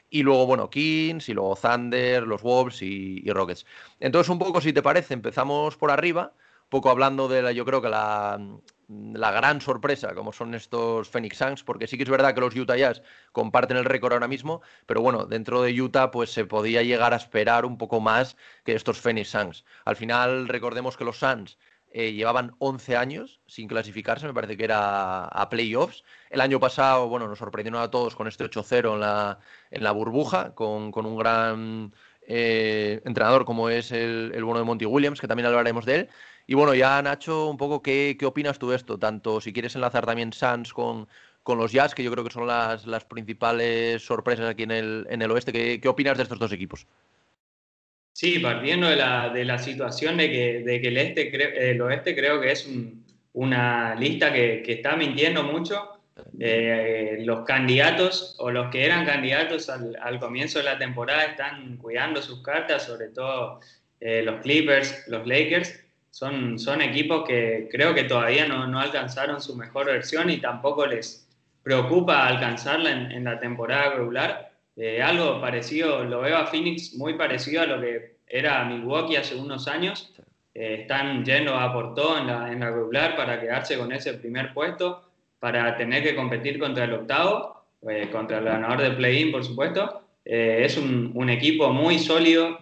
Y 0.10 0.24
luego, 0.24 0.46
bueno, 0.46 0.70
Kings, 0.70 1.30
y 1.30 1.34
luego 1.34 1.56
Thunder, 1.56 2.24
los 2.24 2.42
Wolves 2.42 2.82
y, 2.82 3.22
y 3.24 3.32
Rockets. 3.32 3.66
Entonces, 4.00 4.30
un 4.30 4.40
poco, 4.40 4.62
si 4.62 4.74
te 4.74 4.82
parece, 4.82 5.14
empezamos 5.14 5.78
por 5.78 5.92
arriba, 5.92 6.34
un 6.64 6.70
poco 6.70 6.90
hablando 6.90 7.28
de 7.28 7.42
la, 7.42 7.52
yo 7.52 7.66
creo 7.66 7.82
que 7.82 7.90
la, 7.90 8.40
la 8.88 9.32
gran 9.32 9.62
sorpresa, 9.62 10.14
como 10.14 10.32
son 10.32 10.54
estos 10.56 11.10
Phoenix 11.10 11.38
Suns, 11.38 11.64
porque 11.64 11.88
sí 11.88 11.98
que 11.98 12.04
es 12.04 12.10
verdad 12.10 12.34
que 12.36 12.42
los 12.42 12.56
Utah 12.56 12.78
Jazz 12.78 13.02
comparten 13.32 13.78
el 13.78 13.86
récord 13.86 14.14
ahora 14.14 14.28
mismo, 14.28 14.62
pero 14.86 15.02
bueno, 15.02 15.26
dentro 15.26 15.62
de 15.62 15.80
Utah 15.82 16.12
pues 16.12 16.32
se 16.32 16.46
podía 16.46 16.84
llegar 16.84 17.14
a 17.14 17.18
esperar 17.18 17.66
un 17.66 17.78
poco 17.78 18.00
más 18.00 18.38
que 18.64 18.76
estos 18.76 19.00
Phoenix 19.02 19.30
Suns. 19.30 19.66
Al 19.86 19.96
final 19.96 20.48
recordemos 20.48 20.98
que 20.98 21.06
los 21.06 21.18
Suns 21.20 21.58
eh, 21.98 22.12
llevaban 22.12 22.54
11 22.60 22.98
años 22.98 23.40
sin 23.48 23.70
clasificarse, 23.70 24.28
me 24.28 24.34
parece 24.34 24.58
que 24.58 24.66
era 24.66 25.28
a 25.28 25.50
playoffs. 25.50 26.04
El 26.30 26.42
año 26.42 26.60
pasado, 26.60 27.08
bueno, 27.08 27.26
nos 27.30 27.40
sorprendieron 27.40 27.82
a 27.82 27.90
todos 27.90 28.18
con 28.18 28.28
este 28.28 28.44
8-0 28.44 28.96
en 28.96 29.00
la, 29.00 29.40
en 29.72 29.82
la 29.82 29.92
burbuja, 29.94 30.54
con, 30.56 30.92
un 30.94 31.18
gran 31.18 31.94
eh, 32.28 33.02
entrenador 33.06 33.46
como 33.46 33.70
es 33.70 33.94
el, 33.94 34.44
bueno 34.44 34.60
de 34.60 34.66
Monty 34.66 34.86
Williams, 34.86 35.22
que 35.22 35.28
también 35.30 35.48
hablaremos 35.48 35.86
de 35.86 35.96
él. 35.96 36.10
Y 36.48 36.56
bueno, 36.56 36.74
ya 36.74 37.02
Nacho, 37.02 37.48
un 37.48 37.56
poco, 37.56 37.82
¿qué, 37.82 38.18
qué 38.20 38.26
opinas 38.26 38.60
tú 38.60 38.72
de 38.72 38.76
esto? 38.76 39.00
Tanto 39.00 39.40
si 39.40 39.54
quieres 39.54 39.74
enlazar 39.76 40.06
también 40.06 40.34
Sans 40.34 40.74
con, 40.74 41.08
con 41.44 41.58
los 41.58 41.72
Jazz, 41.72 41.96
que 41.96 42.04
yo 42.04 42.12
creo 42.12 42.26
que 42.26 42.34
son 42.34 42.46
las, 42.46 42.86
las 42.86 43.06
principales 43.06 44.04
sorpresas 44.06 44.50
aquí 44.50 44.64
en 44.64 44.72
el, 44.72 45.08
en 45.10 45.22
el 45.22 45.32
oeste. 45.32 45.54
¿Qué, 45.54 45.80
¿Qué, 45.80 45.88
opinas 45.88 46.18
de 46.18 46.24
estos 46.24 46.40
dos 46.40 46.52
equipos? 46.52 46.88
Sí, 48.16 48.40
partiendo 48.40 48.88
de 48.88 48.96
la, 48.96 49.28
de 49.28 49.44
la 49.44 49.58
situación 49.60 50.16
de 50.16 50.32
que, 50.32 50.64
de 50.64 50.80
que 50.80 50.88
el, 50.88 50.98
este, 50.98 51.72
el 51.72 51.82
oeste 51.82 52.16
creo 52.16 52.40
que 52.40 52.54
es 52.54 52.66
una 53.34 53.94
lista 53.96 54.32
que, 54.32 54.64
que, 54.66 54.72
está 54.72 54.96
mintiendo 54.96 55.44
mucho. 55.44 56.00
Eh, 56.40 57.18
los 57.26 57.44
candidatos 57.44 58.38
o 58.40 58.52
los 58.52 58.72
que 58.72 58.86
eran 58.86 59.06
candidatos 59.06 59.70
al, 59.70 59.98
al, 60.02 60.18
comienzo 60.22 60.60
de 60.60 60.64
la 60.64 60.78
temporada 60.78 61.26
están 61.26 61.76
cuidando 61.76 62.22
sus 62.22 62.42
cartas, 62.42 62.86
sobre 62.86 63.10
todo 63.10 63.60
eh, 64.00 64.22
los 64.24 64.40
Clippers, 64.42 65.04
los 65.10 65.28
Lakers 65.28 65.78
son, 66.10 66.58
son 66.58 66.82
equipos 66.82 67.28
que 67.28 67.68
creo 67.70 67.94
que 67.94 68.06
todavía 68.06 68.48
no, 68.48 68.66
no, 68.66 68.80
alcanzaron 68.80 69.42
su 69.42 69.58
mejor 69.58 69.88
versión 69.88 70.30
y 70.30 70.38
tampoco 70.38 70.86
les 70.86 71.28
preocupa 71.64 72.26
alcanzarla 72.28 72.92
en, 72.92 73.26
la 73.26 73.42
temporada 73.42 73.96
regular. 73.96 74.54
Eh, 74.78 75.02
algo 75.02 75.40
parecido, 75.40 76.04
lo 76.04 76.22
veo 76.22 76.38
a 76.38 76.48
Phoenix 76.48 76.96
muy 76.96 77.14
parecido 77.14 77.62
a 77.62 77.66
lo 77.66 77.82
que 77.82 78.16
era 78.28 78.66
Milwaukee 78.66 79.16
hace 79.16 79.36
unos 79.36 79.68
años. 79.68 80.14
Eh, 80.54 80.80
están 80.82 81.24
yendo 81.24 81.56
a 81.56 81.74
por 81.74 81.94
todo 81.96 82.18
en 82.18 82.28
la, 82.28 82.52
en 82.52 82.60
la 82.60 82.72
regular 82.72 83.16
para 83.16 83.40
quedarse 83.40 83.78
con 83.78 83.92
ese 83.92 84.14
primer 84.16 84.54
puesto, 84.54 85.10
para 85.40 85.78
tener 85.78 86.04
que 86.04 86.16
competir 86.16 86.60
contra 86.60 86.86
el 86.86 86.94
octavo, 86.94 87.64
eh, 87.90 88.10
contra 88.12 88.40
el 88.40 88.46
ganador 88.46 88.82
del 88.82 88.96
play-in, 88.96 89.32
por 89.32 89.44
supuesto. 89.44 90.02
es 90.26 90.78
un, 90.78 91.12
un, 91.14 91.30
equipo 91.30 91.70
muy 91.70 92.00
sólido 92.00 92.60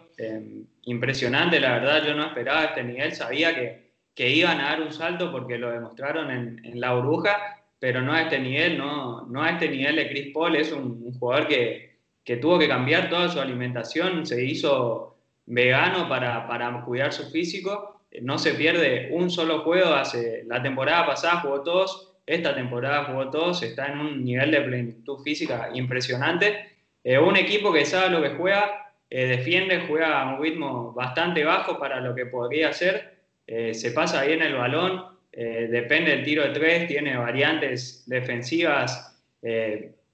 impresionante, 0.84 1.60
la 1.62 1.80
verdad, 1.80 2.04
yo 2.06 2.14
no 2.14 2.26
esperaba 2.26 2.66
este 2.66 2.84
nivel, 2.84 3.14
sabía 3.14 3.56
que, 3.56 3.84
que 4.14 4.30
iban 4.30 4.60
a 4.60 4.72
dar 4.72 4.82
un 4.82 4.92
salto 4.92 5.32
porque 5.32 5.58
lo 5.58 5.72
demostraron 5.72 6.30
en, 6.30 6.62
en 6.66 6.80
la 6.82 6.94
burbuja, 6.94 7.64
pero 7.84 8.02
no 8.02 8.14
a 8.14 8.22
este 8.22 8.40
nivel, 8.40 8.78
no, 8.78 9.26
no 9.26 9.44
a 9.44 9.50
este 9.50 9.68
nivel 9.68 9.98
de 9.98 10.08
Chris 10.08 10.34
Paul. 10.34 10.56
Es 10.56 10.72
un, 10.72 11.14
jugador 11.20 11.50
que, 11.50 11.93
que, 12.24 12.38
tuvo 12.38 12.60
que 12.60 12.68
cambiar 12.68 13.10
toda 13.10 13.30
su 13.30 13.40
alimentación, 13.40 14.26
se 14.26 14.44
hizo 14.44 15.18
vegano 15.46 16.08
para, 16.08 16.48
para 16.48 16.82
cuidar 16.84 17.14
su 17.14 17.30
físico. 17.30 18.02
No 18.22 18.38
se 18.38 18.54
pierde 18.54 19.10
un 19.12 19.30
solo 19.30 19.60
juego. 19.60 19.94
Hace, 19.94 20.44
la 20.46 20.62
temporada 20.62 21.06
pasada 21.06 21.42
jugó 21.42 21.62
todos, 21.62 22.14
esta 22.26 22.56
temporada 22.56 23.06
jugó 23.06 23.30
todos, 23.30 23.64
está 23.64 23.88
en 23.88 24.00
un 24.00 24.24
nivel 24.24 24.52
de 24.52 24.62
plenitud 24.62 25.20
física 25.24 25.70
impresionante. 25.74 26.74
Eh, 27.04 27.20
un 27.20 27.36
equipo 27.36 27.74
que 27.74 27.86
sabe 27.86 28.10
lo 28.10 28.22
que 28.22 28.36
juega, 28.36 28.94
eh, 29.10 29.26
defiende, 29.26 29.86
juega 29.88 30.22
a 30.22 30.34
un 30.34 30.42
ritmo 30.42 30.94
bastante 30.94 31.44
bajo 31.44 31.78
para 31.78 32.00
lo 32.00 32.16
que 32.16 32.26
podría 32.26 32.72
ser, 32.72 33.18
eh, 33.46 33.74
se 33.74 33.92
pasa 33.92 34.24
bien 34.24 34.42
el 34.42 34.56
balón, 34.56 35.12
depende 35.36 36.12
del 36.12 36.24
tiro 36.24 36.44
de 36.44 36.50
tres, 36.52 36.88
tiene 36.88 37.18
variantes 37.18 38.04
defensivas 38.06 39.20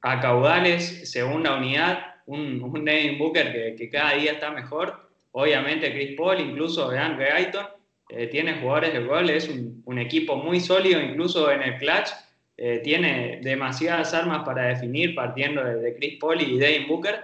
a 0.02 0.20
caudales, 0.20 1.10
segunda 1.12 1.58
unidad, 1.58 2.16
un, 2.26 2.62
un 2.62 2.86
Devin 2.86 3.18
Booker 3.18 3.76
que, 3.76 3.90
cada 3.90 4.14
día 4.14 4.34
está 4.34 4.52
mejor. 4.52 5.10
Obviamente 5.32 5.92
Chris 5.92 6.16
Paul, 6.16 6.40
incluso 6.40 6.90
DeAndre 6.90 7.32
Ayton, 7.32 7.66
eh, 8.10 8.28
tiene 8.28 8.56
jugadores 8.56 8.94
de 8.94 9.00
gol, 9.02 9.30
es 9.30 9.48
un, 9.50 10.00
equipo 10.00 10.38
muy 10.38 10.60
sólido, 10.60 11.02
incluso 11.02 11.52
en 11.52 11.62
el 11.62 11.78
clutch. 11.78 12.10
Eh, 12.58 12.80
tiene 12.84 13.40
demasiadas 13.42 14.14
armas 14.14 14.44
para 14.44 14.68
definir 14.68 15.16
partiendo 15.16 15.64
de, 15.64 15.76
de 15.76 15.96
Chris 15.96 16.18
Paul 16.20 16.42
y 16.42 16.58
Devin 16.58 16.88
Booker. 16.88 17.20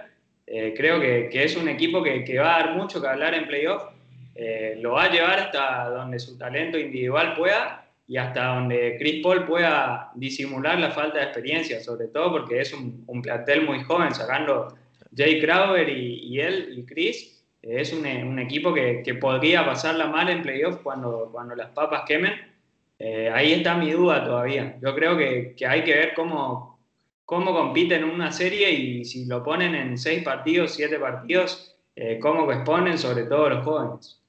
Eh, 0.46 0.74
creo 0.76 1.00
que, 1.00 1.28
que, 1.30 1.44
es 1.44 1.56
un 1.56 1.68
equipo 1.68 2.02
que, 2.02 2.24
que, 2.24 2.38
va 2.38 2.56
a 2.56 2.58
dar 2.62 2.76
mucho 2.76 3.00
que 3.00 3.08
hablar 3.08 3.34
en 3.34 3.46
playoff. 3.46 3.82
lo 4.80 4.92
va 4.92 5.04
a 5.04 5.10
llevar 5.10 5.38
hasta 5.40 5.88
donde 5.90 6.18
su 6.18 6.36
talento 6.38 6.78
individual 6.78 7.34
pueda 7.34 7.85
y 8.08 8.16
hasta 8.16 8.54
donde 8.54 8.96
Chris 8.98 9.22
Paul 9.22 9.46
pueda 9.46 10.10
disimular 10.14 10.78
la 10.78 10.90
falta 10.90 11.18
de 11.18 11.24
experiencia, 11.24 11.80
sobre 11.80 12.08
todo 12.08 12.32
porque 12.32 12.60
es 12.60 12.72
un, 12.72 13.04
un 13.06 13.22
plantel 13.22 13.66
muy 13.66 13.82
joven, 13.82 14.14
sacando 14.14 14.76
Jay 15.16 15.40
Crowder 15.40 15.88
y, 15.88 16.20
y 16.28 16.40
él 16.40 16.74
y 16.76 16.84
Chris, 16.84 17.44
es 17.62 17.92
un, 17.92 18.06
un 18.06 18.38
equipo 18.38 18.72
que, 18.72 19.02
que, 19.04 19.14
podría 19.14 19.64
pasarla 19.64 20.06
mal 20.06 20.28
en 20.28 20.42
playoff 20.42 20.82
cuando, 20.82 21.30
cuando 21.32 21.56
las 21.56 21.70
papas 21.70 22.02
quemen. 22.06 22.34
Eh, 22.98 23.28
ahí 23.32 23.52
está 23.54 23.76
mi 23.76 23.90
duda 23.90 24.24
todavía. 24.24 24.78
Yo 24.80 24.94
creo 24.94 25.16
que, 25.16 25.54
que, 25.56 25.66
hay 25.66 25.82
que 25.82 25.94
ver 25.94 26.14
cómo, 26.14 26.78
cómo 27.24 27.52
compiten 27.52 28.04
en 28.04 28.10
una 28.10 28.30
serie 28.30 28.70
y 28.70 29.04
si 29.04 29.26
lo 29.26 29.42
ponen 29.42 29.74
en 29.74 29.98
seis 29.98 30.22
partidos, 30.22 30.74
siete 30.74 30.98
partidos, 30.98 31.76
eh, 31.96 32.18
cómo 32.20 32.50
exponen 32.52 32.98
sobre 32.98 33.24
todo 33.24 33.50
los 33.50 33.64
jóvenes. 33.64 34.22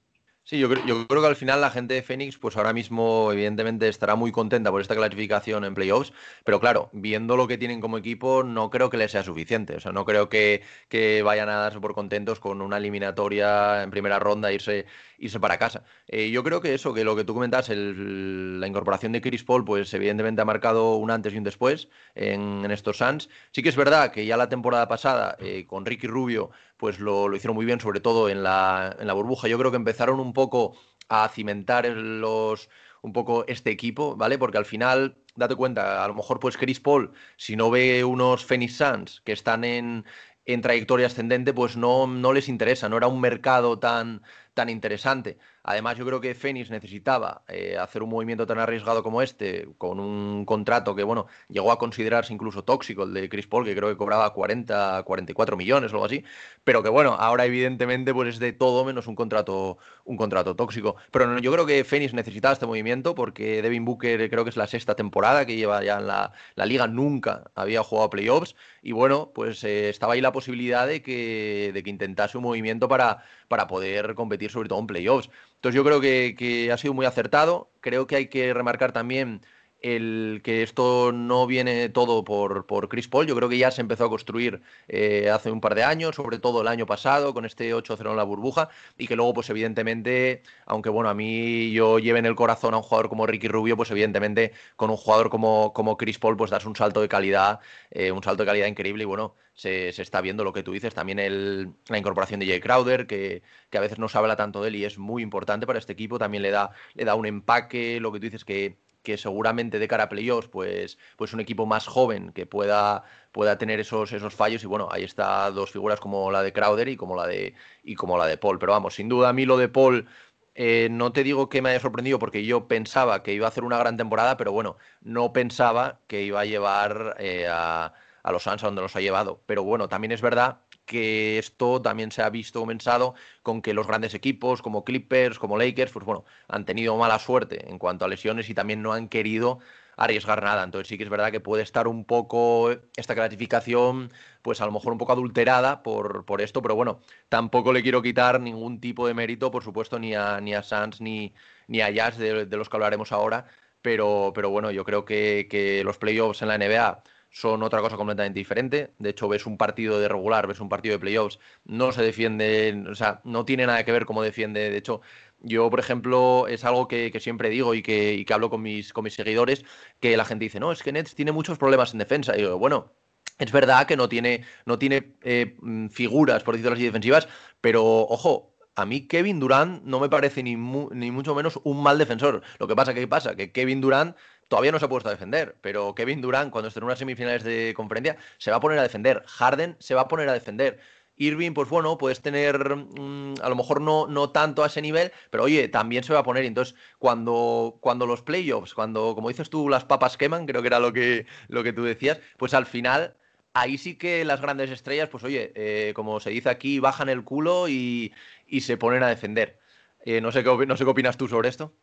Sí, 0.50 0.60
yo, 0.60 0.70
yo, 0.86 1.06
creo 1.08 1.22
que 1.22 1.28
al 1.28 1.36
final 1.36 1.60
la 1.60 1.70
gente 1.70 1.94
de 1.94 2.02
Phoenix, 2.02 2.38
pues 2.38 2.56
ahora 2.56 2.72
mismo, 2.72 3.34
evidentemente, 3.34 3.90
estará 3.90 4.16
muy 4.16 4.32
contenta 4.32 4.72
por 4.72 4.80
esta 4.80 4.96
clasificación 4.96 5.66
en 5.66 5.74
playoffs, 5.74 6.14
pero 6.46 6.62
claro, 6.62 6.90
viendo 6.94 7.36
lo 7.36 7.50
que 7.50 7.58
tienen 7.58 7.82
como 7.82 7.98
equipo, 7.98 8.44
no 8.44 8.70
creo 8.70 8.90
que 8.90 8.96
les 8.96 9.12
sea 9.12 9.24
suficiente. 9.24 9.76
O 9.76 9.82
sea, 9.82 9.92
no 9.92 10.06
creo 10.06 10.30
que, 10.30 10.62
que 10.88 11.22
vayan 11.22 11.50
a 11.50 11.56
darse 11.58 11.82
por 11.82 11.94
contentos 11.94 12.40
con 12.40 12.62
una 12.62 12.78
eliminatoria 12.78 13.84
en 13.84 13.92
primera 13.92 14.20
ronda, 14.20 14.54
irse, 14.54 14.86
irse 15.18 15.38
para 15.38 15.58
casa. 15.58 15.84
Eh, 16.08 16.30
yo 16.30 16.46
creo 16.46 16.62
que 16.62 16.74
eso, 16.74 16.94
que 16.94 17.04
lo 17.04 17.18
que 17.18 17.26
tú 17.26 17.34
comentas, 17.34 17.68
la 17.70 18.68
incorporación 18.68 19.12
de 19.12 19.20
Chris 19.20 19.44
Paul, 19.44 19.66
pues 19.66 19.94
evidentemente 19.94 20.42
ha 20.42 20.46
marcado 20.46 20.96
un 20.96 21.12
antes 21.12 21.34
y 21.34 21.38
un 21.40 21.44
después 21.44 21.90
en, 22.16 22.64
en 22.64 22.72
estos 22.72 23.00
Suns. 23.00 23.28
Sí 23.52 23.64
que 23.64 23.70
es 23.70 23.76
verdad 23.76 24.12
que 24.12 24.26
ya 24.26 24.38
la 24.38 24.48
temporada 24.48 24.88
pasada, 24.88 25.36
eh, 25.40 25.66
con 25.68 25.86
Ricky 25.86 26.08
Rubio, 26.08 26.52
pues 26.78 27.00
lo, 27.00 27.28
lo, 27.28 27.36
hicieron 27.36 27.56
muy 27.56 27.66
bien, 27.66 27.80
sobre 27.80 28.00
todo 28.00 28.30
en 28.30 28.44
la, 28.44 28.96
en 29.00 29.08
la 29.08 29.14
burbuja. 29.14 29.48
Yo 29.48 29.58
creo 29.58 29.72
que 29.72 29.78
empezaron 29.78 30.20
un 30.20 30.34
poco 30.34 30.78
a 31.10 31.28
cimentar 31.30 31.86
los, 31.88 32.70
un 33.02 33.14
poco 33.14 33.46
este 33.48 33.72
equipo, 33.72 34.16
¿vale? 34.16 34.38
Porque 34.38 34.58
al 34.58 34.66
final, 34.66 35.18
date 35.36 35.56
cuenta, 35.56 36.04
a 36.04 36.08
lo 36.08 36.16
mejor 36.16 36.40
pues 36.40 36.58
Chris 36.58 36.80
Paul, 36.80 37.12
si 37.38 37.56
no 37.56 37.70
ve 37.70 38.04
unos 38.04 38.46
Phoenix 38.46 38.78
Suns 38.78 39.22
que 39.22 39.32
están 39.32 39.64
en, 39.64 40.06
en 40.46 40.62
trayectoria 40.62 41.08
ascendente, 41.08 41.54
pues 41.54 41.78
no, 41.78 42.08
no 42.08 42.34
les 42.34 42.50
interesa, 42.50 42.90
no 42.90 42.98
era 42.98 43.08
un 43.08 43.22
mercado 43.22 43.80
tan, 43.80 44.22
tan 44.58 44.70
interesante. 44.70 45.38
Además, 45.62 45.98
yo 45.98 46.06
creo 46.06 46.20
que 46.20 46.34
Phoenix 46.34 46.72
necesitaba 46.72 47.44
eh, 47.48 47.78
hacer 47.78 48.02
un 48.02 48.10
movimiento 48.10 48.48
tan 48.48 48.58
arriesgado 48.58 49.04
como 49.04 49.22
este, 49.22 49.68
con 49.78 50.00
un 50.00 50.46
contrato 50.46 50.96
que, 50.96 51.04
bueno, 51.04 51.28
llegó 51.48 51.72
a 51.72 51.78
considerarse 51.78 52.34
incluso 52.34 52.64
tóxico, 52.64 53.04
el 53.04 53.14
de 53.14 53.30
Chris 53.30 53.46
Paul, 53.46 53.66
que 53.66 53.76
creo 53.76 53.90
que 53.90 53.98
cobraba 53.98 54.34
40, 54.34 55.04
44 55.04 55.58
millones 55.58 55.92
o 55.92 55.98
algo 55.98 56.06
así, 56.06 56.24
pero 56.64 56.82
que, 56.82 56.90
bueno, 56.90 57.14
ahora 57.20 57.46
evidentemente 57.46 58.14
pues 58.16 58.30
es 58.30 58.40
de 58.40 58.52
todo 58.52 58.84
menos 58.84 59.06
un 59.06 59.16
contrato, 59.16 59.78
un 60.06 60.18
contrato 60.18 60.56
tóxico. 60.56 60.96
Pero 61.12 61.38
yo 61.38 61.52
creo 61.52 61.68
que 61.68 61.84
Phoenix 61.84 62.16
necesitaba 62.16 62.54
este 62.54 62.66
movimiento 62.66 63.14
porque 63.14 63.62
Devin 63.62 63.86
Booker 63.86 64.28
creo 64.32 64.44
que 64.44 64.50
es 64.50 64.58
la 64.58 64.66
sexta 64.66 64.96
temporada 64.96 65.46
que 65.46 65.56
lleva 65.56 65.84
ya 65.84 66.00
en 66.00 66.08
la, 66.08 66.34
liga, 66.66 66.88
nunca 66.88 67.52
había 67.54 67.84
jugado 67.84 68.10
playoffs, 68.10 68.56
y 68.82 68.92
bueno, 68.92 69.32
pues 69.36 69.64
eh, 69.64 69.90
estaba 69.90 70.14
ahí 70.14 70.22
la 70.22 70.32
posibilidad 70.32 70.88
de 70.88 71.04
que, 71.04 71.72
de 71.74 71.84
que 71.84 71.90
intentase 71.92 72.38
un 72.38 72.44
movimiento 72.44 72.88
para, 72.88 73.24
para 73.48 73.68
poder 73.68 74.16
competir 74.16 74.47
sobre 74.50 74.70
todo 74.70 74.80
en 74.80 74.88
playoffs. 74.88 75.30
Entonces 75.56 75.76
yo 75.76 75.84
creo 75.84 76.02
que, 76.02 76.70
ha 76.72 76.78
sido 76.78 76.94
muy 76.94 77.06
acertado. 77.06 77.72
Creo 77.82 78.08
que 78.08 78.16
hay 78.16 78.28
que 78.28 78.54
remarcar 78.54 78.92
también 78.92 79.42
el 79.82 80.42
que 80.44 80.64
esto 80.64 81.12
no 81.12 81.46
viene 81.48 81.90
todo 81.90 82.24
por, 82.24 82.66
por 82.66 82.90
Chris 82.90 83.08
Paul. 83.08 83.28
Yo 83.28 83.36
creo 83.36 83.50
que 83.50 83.58
ya 83.58 83.72
se 83.72 83.82
empezó 83.82 84.06
a 84.06 84.10
construir 84.10 84.62
eh, 84.88 85.30
hace 85.30 85.52
un 85.52 85.62
par 85.62 85.76
de 85.76 85.84
años, 85.84 86.16
sobre 86.16 86.40
todo 86.40 86.62
el 86.62 86.68
año 86.68 86.86
pasado, 86.86 87.34
con 87.34 87.46
este 87.46 87.74
8-0 87.74 88.10
en 88.10 88.18
la 88.18 88.24
burbuja, 88.24 88.70
y 88.98 89.08
que 89.08 89.16
luego, 89.16 89.34
pues 89.34 89.50
evidentemente, 89.50 90.42
aunque 90.66 90.90
bueno, 90.90 91.10
a 91.10 91.14
mí 91.14 91.72
yo 91.72 92.00
lleve 92.00 92.20
en 92.20 92.26
el 92.26 92.36
corazón 92.36 92.74
a 92.74 92.78
un 92.78 92.84
jugador 92.84 93.10
como 93.10 93.28
Ricky 93.28 93.48
Rubio, 93.48 93.78
pues 93.78 93.92
evidentemente 93.92 94.54
con 94.76 94.90
un 94.90 94.98
jugador 94.98 95.30
como, 95.30 95.74
como 95.74 95.98
Chris 95.98 96.20
Paul, 96.20 96.38
pues 96.38 96.52
das 96.52 96.66
un 96.66 96.76
salto 96.76 97.02
de 97.02 97.10
calidad, 97.10 97.60
eh, 97.92 98.12
un 98.12 98.24
salto 98.24 98.44
de 98.44 98.48
calidad 98.48 98.68
increíble, 98.68 99.04
y 99.04 99.06
bueno, 99.06 99.36
se, 99.54 99.92
se, 99.92 100.02
está 100.02 100.22
viendo 100.22 100.44
lo 100.44 100.54
que 100.54 100.64
tú 100.64 100.72
dices, 100.72 100.94
también 100.94 101.20
el, 101.20 101.74
la 101.88 101.98
incorporación 101.98 102.40
de 102.40 102.48
Jay 102.48 102.60
Crowder, 102.60 103.08
que, 103.08 103.42
que, 103.70 103.78
a 103.78 103.82
veces 103.82 104.00
no 104.00 104.08
se 104.08 104.18
habla 104.18 104.36
tanto 104.36 104.62
de 104.62 104.70
él 104.70 104.76
y 104.76 104.86
es 104.86 104.98
muy 104.98 105.24
importante 105.24 105.66
para 105.68 105.80
este 105.80 105.94
equipo, 105.94 106.20
también 106.20 106.44
le 106.44 106.52
da, 106.52 106.72
le 106.94 107.06
da 107.06 107.16
un 107.16 107.26
empaque, 107.26 108.00
lo 108.00 108.12
que 108.12 108.20
tú 108.20 108.26
dices 108.26 108.46
que 108.46 108.78
que 109.08 109.18
seguramente 109.18 109.80
de 109.80 109.88
cara 109.88 110.04
a 110.04 110.10
playoffs, 110.10 110.50
pues, 110.50 110.98
pues 111.16 111.34
un 111.34 111.40
equipo 111.40 111.66
más 111.66 111.88
joven 111.88 112.34
que 112.34 112.46
pueda, 112.46 113.06
pueda 113.32 113.58
tener 113.58 113.80
esos, 113.80 114.12
esos 114.12 114.36
fallos. 114.36 114.62
Y 114.64 114.68
bueno, 114.68 114.90
ahí 114.92 115.06
está 115.06 115.50
dos 115.52 115.72
figuras 115.72 116.02
como 116.02 116.30
la 116.30 116.44
de 116.44 116.52
Crowder 116.52 116.90
y 116.90 116.98
como 116.98 117.16
la 117.16 117.26
de, 117.26 117.54
y 117.86 117.96
como 117.96 118.18
la 118.18 118.28
de 118.28 118.38
Paul. 118.38 118.60
Pero 118.60 118.74
vamos, 118.74 118.96
sin 118.96 119.08
duda 119.08 119.30
a 119.30 119.34
mí 119.34 119.46
lo 119.46 119.58
de 119.58 119.70
Paul 119.70 120.08
eh, 120.56 120.90
no 120.92 121.14
te 121.14 121.24
digo 121.24 121.48
que 121.48 121.62
me 121.62 121.70
haya 121.70 121.80
sorprendido 121.80 122.20
porque 122.20 122.44
yo 122.44 122.68
pensaba 122.68 123.24
que 123.24 123.32
iba 123.34 123.46
a 123.46 123.50
hacer 123.50 123.64
una 123.64 123.78
gran 123.78 123.96
temporada, 123.96 124.36
pero 124.36 124.52
bueno, 124.52 124.76
no 125.00 125.32
pensaba 125.32 126.00
que 126.08 126.24
iba 126.24 126.42
a 126.42 126.46
llevar 126.46 127.16
eh, 127.20 127.48
a, 127.50 127.94
los 128.30 128.44
Suns 128.44 128.62
a 128.64 128.68
donde 128.68 128.82
los 128.82 128.96
ha 128.98 129.00
llevado. 129.00 129.42
Pero 129.46 129.64
bueno, 129.64 129.88
también 129.88 130.12
es 130.12 130.22
verdad 130.22 130.60
que 130.88 131.38
esto 131.38 131.82
también 131.84 132.12
se 132.12 132.24
ha 132.24 132.30
visto 132.32 132.60
comenzado 132.62 133.14
con 133.44 133.62
que 133.62 133.76
los 133.76 133.86
grandes 133.88 134.16
equipos 134.16 134.64
como 134.64 134.84
Clippers, 134.84 135.38
como 135.40 135.58
Lakers, 135.58 135.92
pues 135.92 136.06
bueno, 136.06 136.26
han 136.48 136.66
tenido 136.66 136.98
mala 136.98 137.20
suerte 137.20 137.70
en 137.70 137.78
cuanto 137.80 138.06
a 138.06 138.08
lesiones 138.08 138.50
y 138.50 138.56
también 138.56 138.82
no 138.82 138.94
han 138.94 139.10
querido 139.10 139.60
arriesgar 139.98 140.44
nada. 140.44 140.64
Entonces 140.64 140.88
sí 140.88 140.98
que 140.98 141.04
es 141.04 141.10
verdad 141.10 141.32
que 141.32 141.40
puede 141.40 141.64
estar 141.64 141.88
un 141.88 142.06
poco 142.06 142.72
esta 142.96 143.16
clasificación, 143.16 144.12
pues 144.42 144.62
a 144.62 144.66
lo 144.66 144.72
mejor 144.72 144.94
un 144.94 144.98
poco 145.00 145.12
adulterada 145.14 145.84
por, 145.84 146.26
por 146.26 146.42
esto, 146.42 146.62
pero 146.62 146.76
bueno, 146.76 147.00
tampoco 147.30 147.74
le 147.74 147.84
quiero 147.84 148.02
quitar 148.02 148.40
ningún 148.40 148.80
tipo 148.80 149.08
de 149.08 149.14
mérito, 149.14 149.52
por 149.52 149.64
supuesto, 149.64 150.00
ni 150.00 150.16
a, 150.16 150.40
ni 150.42 150.54
a 150.54 150.64
Suns 150.64 151.02
ni, 151.02 151.34
ni 151.68 151.82
a 151.82 151.90
Jazz, 151.92 152.18
de, 152.18 152.46
de 152.46 152.58
los 152.58 152.70
que 152.70 152.78
hablaremos 152.78 153.12
ahora. 153.12 153.46
Pero, 153.82 154.32
pero 154.36 154.50
bueno, 154.50 154.72
yo 154.72 154.84
creo 154.84 155.06
que, 155.06 155.48
que 155.50 155.84
los 155.84 155.98
playoffs 155.98 156.42
en 156.42 156.48
la 156.50 156.56
NBA 156.58 157.04
son 157.30 157.64
otra 157.64 157.82
cosa 157.82 157.98
completamente 157.98 158.40
diferente. 158.40 158.92
De 159.00 159.10
hecho, 159.10 159.28
ves 159.28 159.46
un 159.46 159.58
partido 159.58 160.00
de 160.00 160.08
regular, 160.08 160.48
ves 160.48 160.60
un 160.60 160.70
partido 160.70 160.94
de 160.94 161.00
playoffs, 161.00 161.40
no 161.66 161.92
se 161.92 162.02
defiende, 162.02 162.84
o 162.90 162.96
sea, 162.96 163.22
no 163.24 163.46
tiene 163.46 163.66
nada 163.66 163.84
que 163.84 163.92
ver 163.92 164.06
cómo 164.06 164.24
defiende. 164.24 164.70
De 164.70 164.78
hecho, 164.78 165.02
yo, 165.40 165.70
por 165.70 165.80
ejemplo, 165.80 166.48
es 166.48 166.64
algo 166.66 166.88
que, 166.88 167.16
siempre 167.20 167.50
digo 167.50 167.74
y 167.76 167.84
que, 167.84 168.14
y 168.16 168.26
que 168.26 168.34
hablo 168.34 168.50
con 168.50 168.62
mis, 168.62 168.94
seguidores, 169.10 169.66
que 170.00 170.18
la 170.18 170.26
gente 170.26 170.46
dice, 170.46 170.60
no, 170.60 170.72
es 170.72 170.84
que 170.84 170.92
Nets 170.92 171.16
tiene 171.16 171.32
muchos 171.32 171.58
problemas 171.58 171.94
en 171.94 172.00
defensa. 172.00 172.36
Y 172.36 172.40
digo, 172.42 172.58
bueno, 172.58 172.92
es 173.38 173.52
verdad 173.52 173.86
que 173.88 173.98
no 173.98 174.10
tiene, 174.10 174.46
no 174.66 174.80
tiene 174.80 175.16
eh, 175.22 175.56
figuras, 175.92 176.44
por 176.44 176.56
decirlo 176.56 176.74
así, 176.76 176.86
defensivas, 176.86 177.28
pero 177.62 177.84
ojo, 177.84 178.58
a 178.78 178.86
mí 178.86 179.08
Kevin 179.08 179.40
Durant 179.40 179.84
no 179.84 180.00
me 180.00 180.08
parece 180.08 180.44
ni, 180.44 180.56
mu 180.56 180.90
ni 180.92 181.10
mucho 181.10 181.34
menos 181.34 181.60
un 181.64 181.82
mal 181.82 181.98
defensor. 181.98 182.44
Lo 182.60 182.68
que 182.68 182.76
pasa, 182.76 182.94
¿qué 182.94 183.08
pasa? 183.08 183.36
Que 183.36 183.52
Kevin 183.52 183.82
Durant 183.82 184.16
todavía 184.48 184.72
no 184.72 184.80
se 184.80 184.86
ha 184.86 184.90
puesto 184.90 185.10
a 185.10 185.12
defender, 185.12 185.56
pero 185.62 185.94
Kevin 185.96 186.22
Durant, 186.22 186.52
cuando 186.52 186.68
esté 186.68 186.80
en 186.80 186.86
unas 186.86 187.00
semifinales 187.00 187.44
de 187.44 187.74
conferencia, 187.76 188.18
se 188.38 188.52
va 188.52 188.58
a 188.58 188.60
poner 188.60 188.80
a 188.80 188.84
defender. 188.84 189.24
Harden 189.28 189.76
se 189.80 189.96
va 189.96 190.02
a 190.02 190.08
poner 190.08 190.30
a 190.30 190.34
defender. 190.34 190.80
Irving, 191.18 191.54
pues 191.54 191.70
bueno, 191.70 191.98
puedes 191.98 192.22
tener 192.22 192.76
mmm, 192.76 193.34
a 193.42 193.50
lo 193.50 193.56
mejor 193.56 193.82
no, 193.82 194.08
no 194.08 194.30
tanto 194.30 194.64
a 194.64 194.68
ese 194.68 194.82
nivel, 194.82 195.12
pero 195.32 195.44
oye, 195.44 195.68
también 195.68 196.04
se 196.04 196.14
va 196.14 196.20
a 196.20 196.24
poner. 196.24 196.46
Entonces, 196.46 196.76
cuando, 197.00 197.78
cuando 197.82 198.06
los 198.06 198.22
playoffs, 198.22 198.74
cuando, 198.74 199.16
como 199.16 199.30
dices 199.30 199.50
tú, 199.50 199.68
las 199.70 199.86
papas 199.86 200.18
queman, 200.18 200.46
creo 200.46 200.62
que 200.62 200.68
era 200.68 200.80
lo 200.80 200.94
que, 200.94 201.26
lo 201.48 201.64
que 201.64 201.74
tú 201.74 201.84
decías, 201.84 202.20
pues 202.38 202.54
al 202.54 202.68
final 202.68 203.16
ahí 203.54 203.78
sí 203.78 203.96
que 203.96 204.24
las 204.26 204.42
grandes 204.42 204.70
estrellas, 204.70 205.10
pues 205.10 205.24
oye, 205.24 205.52
eh, 205.56 205.94
como 205.96 206.20
se 206.20 206.30
dice 206.30 206.50
aquí, 206.50 206.80
bajan 206.80 207.10
el 207.10 207.24
culo 207.24 207.68
y, 207.68 208.14
y 208.48 208.62
se 208.62 208.78
ponen 208.78 209.04
a 209.04 209.10
defender. 209.10 209.60
Eh, 210.06 210.22
no, 210.22 210.32
sé 210.32 210.44
qué, 210.44 210.66
no 210.68 210.78
sé 210.78 210.84
qué 210.84 210.90
opinas 210.92 211.18
tú 211.18 211.28
sobre 211.28 211.50
esto. 211.50 211.74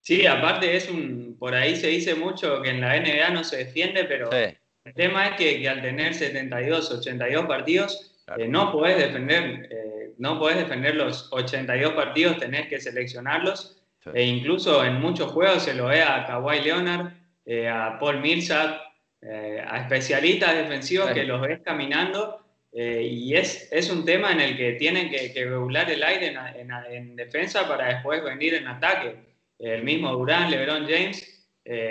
Sí, 0.00 0.26
aparte 0.26 0.76
es 0.76 0.88
un, 0.88 1.36
por 1.38 1.54
ahí 1.54 1.76
se 1.76 1.88
dice 1.88 2.14
mucho 2.14 2.62
que 2.62 2.70
en 2.70 2.80
la 2.80 2.98
NBA 2.98 3.30
no 3.30 3.44
se 3.44 3.58
defiende, 3.58 4.04
pero 4.04 4.30
el 4.32 4.94
tema 4.94 5.28
es 5.28 5.36
que, 5.36 5.68
al 5.68 5.82
tener 5.82 6.14
72, 6.14 6.90
82 6.90 7.46
partidos, 7.46 8.08
eh, 8.36 8.48
no 8.48 8.72
puedes 8.72 8.98
defender, 8.98 9.68
eh, 9.70 10.12
no 10.18 10.38
puedes 10.38 10.58
defender 10.58 10.96
los 10.96 11.28
82 11.32 11.92
partidos, 11.92 12.38
tenés 12.38 12.68
que 12.68 12.80
seleccionarlos. 12.80 13.76
E 14.14 14.24
incluso 14.24 14.82
en 14.84 14.94
muchos 14.94 15.30
juegos 15.32 15.64
se 15.64 15.74
lo 15.74 15.86
ve 15.86 16.02
a 16.02 16.24
Kawhi 16.26 16.62
Leonard, 16.62 17.12
eh, 17.44 17.68
a 17.68 17.98
Paul 17.98 18.20
Millsap, 18.20 18.80
a 19.20 19.80
especialistas 19.80 20.56
defensivos 20.56 21.10
que 21.10 21.24
los 21.24 21.40
ves 21.40 21.60
caminando 21.64 22.40
y 22.72 23.34
es, 23.34 23.68
es, 23.72 23.90
un 23.90 24.04
tema 24.04 24.30
en 24.30 24.40
el 24.40 24.56
que 24.56 24.74
tienen 24.74 25.10
que, 25.10 25.32
regular 25.34 25.90
el 25.90 26.04
aire 26.04 26.28
en, 26.28 26.70
en, 26.88 27.16
defensa 27.16 27.66
para 27.66 27.88
después 27.88 28.22
venir 28.22 28.54
en 28.54 28.68
ataque. 28.68 29.16
El 29.58 29.82
mismo 29.82 30.12
Durán, 30.12 30.50
LeBron 30.50 30.86
James, 30.88 31.46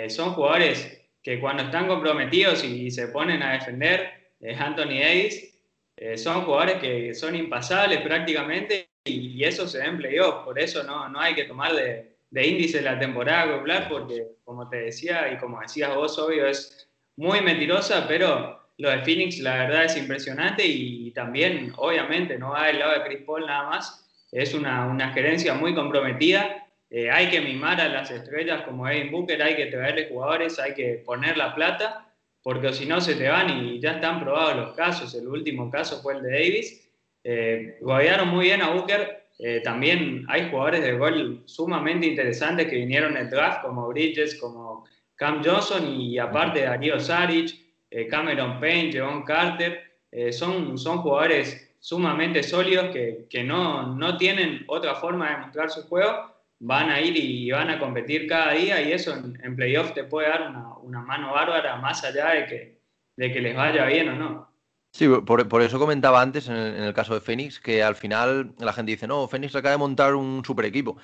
son 0.08 0.32
jugadores 0.32 1.06
que 1.22 1.38
cuando 1.38 1.64
están 1.64 1.86
comprometidos 1.86 2.64
y 2.64 2.90
se 2.90 3.08
ponen 3.08 3.42
a 3.42 3.52
defender, 3.52 4.10
Anthony 4.58 5.00
Davis, 5.00 5.48
eh, 6.00 6.16
son 6.16 6.44
jugadores 6.44 6.76
que 6.76 7.12
son 7.12 7.34
impasables 7.34 8.00
prácticamente 8.02 8.90
y, 9.04 9.42
eso 9.42 9.66
se 9.66 9.78
ve 9.78 9.86
en 9.86 9.96
playoff. 9.98 10.44
Por 10.44 10.58
eso 10.58 10.84
no, 10.84 11.08
no 11.08 11.20
hay 11.20 11.34
que 11.34 11.44
tomar 11.44 11.74
de, 11.74 12.18
de 12.30 12.46
índice 12.46 12.80
la 12.82 12.98
temporada 12.98 13.46
regular 13.46 13.88
porque, 13.88 14.28
como 14.44 14.68
te 14.68 14.76
decía 14.76 15.32
y 15.32 15.38
como 15.38 15.60
decías 15.60 15.94
vos, 15.94 16.16
obvio, 16.18 16.46
es 16.46 16.88
muy 17.16 17.40
mentirosa, 17.40 18.06
pero 18.06 18.60
lo 18.76 18.90
de 18.90 19.02
Phoenix 19.02 19.40
la 19.40 19.56
verdad 19.56 19.86
es 19.86 19.96
impresionante 19.96 20.64
y, 20.64 21.10
también, 21.10 21.72
obviamente, 21.76 22.38
no 22.38 22.50
va 22.50 22.66
del 22.66 22.78
lado 22.78 22.92
de 22.94 23.04
Chris 23.04 23.22
Paul 23.26 23.46
nada 23.46 23.68
más. 23.68 24.08
Es 24.30 24.54
una, 24.54 24.86
una 24.86 25.12
gerencia 25.12 25.54
muy 25.54 25.74
comprometida. 25.74 26.67
Eh, 26.90 27.10
hay 27.10 27.28
que 27.28 27.40
mimar 27.40 27.80
a 27.80 27.88
las 27.88 28.10
estrellas 28.10 28.62
como 28.62 28.88
Evan 28.88 29.10
Booker, 29.10 29.42
hay 29.42 29.56
que 29.56 29.66
traerle 29.66 30.08
jugadores, 30.08 30.58
hay 30.58 30.74
que 30.74 31.02
poner 31.04 31.36
la 31.36 31.54
plata 31.54 32.08
porque 32.42 32.72
si 32.72 32.86
no 32.86 32.98
se 33.00 33.14
te 33.14 33.28
van 33.28 33.50
y 33.50 33.78
ya 33.78 33.92
están 33.92 34.20
probados 34.20 34.56
los 34.56 34.72
casos. 34.74 35.14
El 35.14 35.28
último 35.28 35.70
caso 35.70 36.00
fue 36.00 36.14
el 36.14 36.22
de 36.22 36.30
Davis. 36.30 36.90
Eh, 37.22 37.78
muy 37.80 38.44
bien 38.46 38.62
a 38.62 38.70
Booker. 38.70 39.24
Eh, 39.38 39.60
también 39.62 40.24
hay 40.28 40.48
jugadores 40.50 40.82
de 40.82 40.92
gol 40.94 41.42
sumamente 41.44 42.06
interesantes 42.06 42.66
que 42.66 42.76
vinieron 42.76 43.18
en 43.18 43.24
el 43.24 43.30
draft, 43.30 43.62
como 43.62 43.88
Bridges, 43.88 44.36
como 44.36 44.86
Cam 45.14 45.42
Johnson 45.44 45.86
y 45.86 46.18
aparte 46.18 46.62
Darío 46.62 46.98
Saric, 46.98 47.54
eh, 47.90 48.08
Cameron 48.08 48.58
Payne, 48.58 48.92
Javon 48.92 49.24
Carter. 49.24 49.82
Eh, 50.10 50.32
son, 50.32 50.78
son 50.78 51.02
jugadores 51.02 51.76
sumamente 51.80 52.42
sólidos 52.42 52.88
que, 52.94 53.26
que 53.28 53.44
no, 53.44 53.94
no 53.94 54.16
tienen 54.16 54.64
otra 54.68 54.94
forma 54.94 55.30
de 55.30 55.36
mostrar 55.36 55.68
su 55.70 55.82
juego 55.82 56.34
van 56.60 56.90
a 56.90 57.00
ir 57.00 57.16
y 57.16 57.50
van 57.50 57.70
a 57.70 57.78
competir 57.78 58.26
cada 58.26 58.52
día 58.52 58.80
y 58.82 58.92
eso 58.92 59.14
en, 59.14 59.38
en 59.42 59.56
playoff 59.56 59.92
te 59.94 60.04
puede 60.04 60.28
dar 60.28 60.50
una, 60.82 61.00
mano 61.00 61.32
bárbara 61.32 61.76
más 61.76 62.04
allá 62.04 62.30
de 62.30 62.46
que, 62.46 62.80
de 63.16 63.32
que 63.32 63.40
les 63.40 63.56
vaya 63.56 63.86
bien 63.86 64.08
o 64.08 64.16
no. 64.16 64.48
Sí, 64.92 65.06
por, 65.06 65.48
por 65.48 65.62
eso 65.62 65.78
comentaba 65.78 66.20
antes 66.20 66.48
en 66.48 66.56
el, 66.56 66.76
en 66.76 66.82
el, 66.82 66.94
caso 66.94 67.14
de 67.14 67.20
Fénix 67.20 67.60
que 67.60 67.82
al 67.82 67.94
final 67.94 68.54
la 68.58 68.72
gente 68.72 68.92
dice, 68.92 69.06
no, 69.06 69.28
Fénix 69.28 69.54
acaba 69.54 69.72
de 69.72 69.78
montar 69.78 70.14
un 70.14 70.44
super 70.44 70.64
equipo 70.64 70.96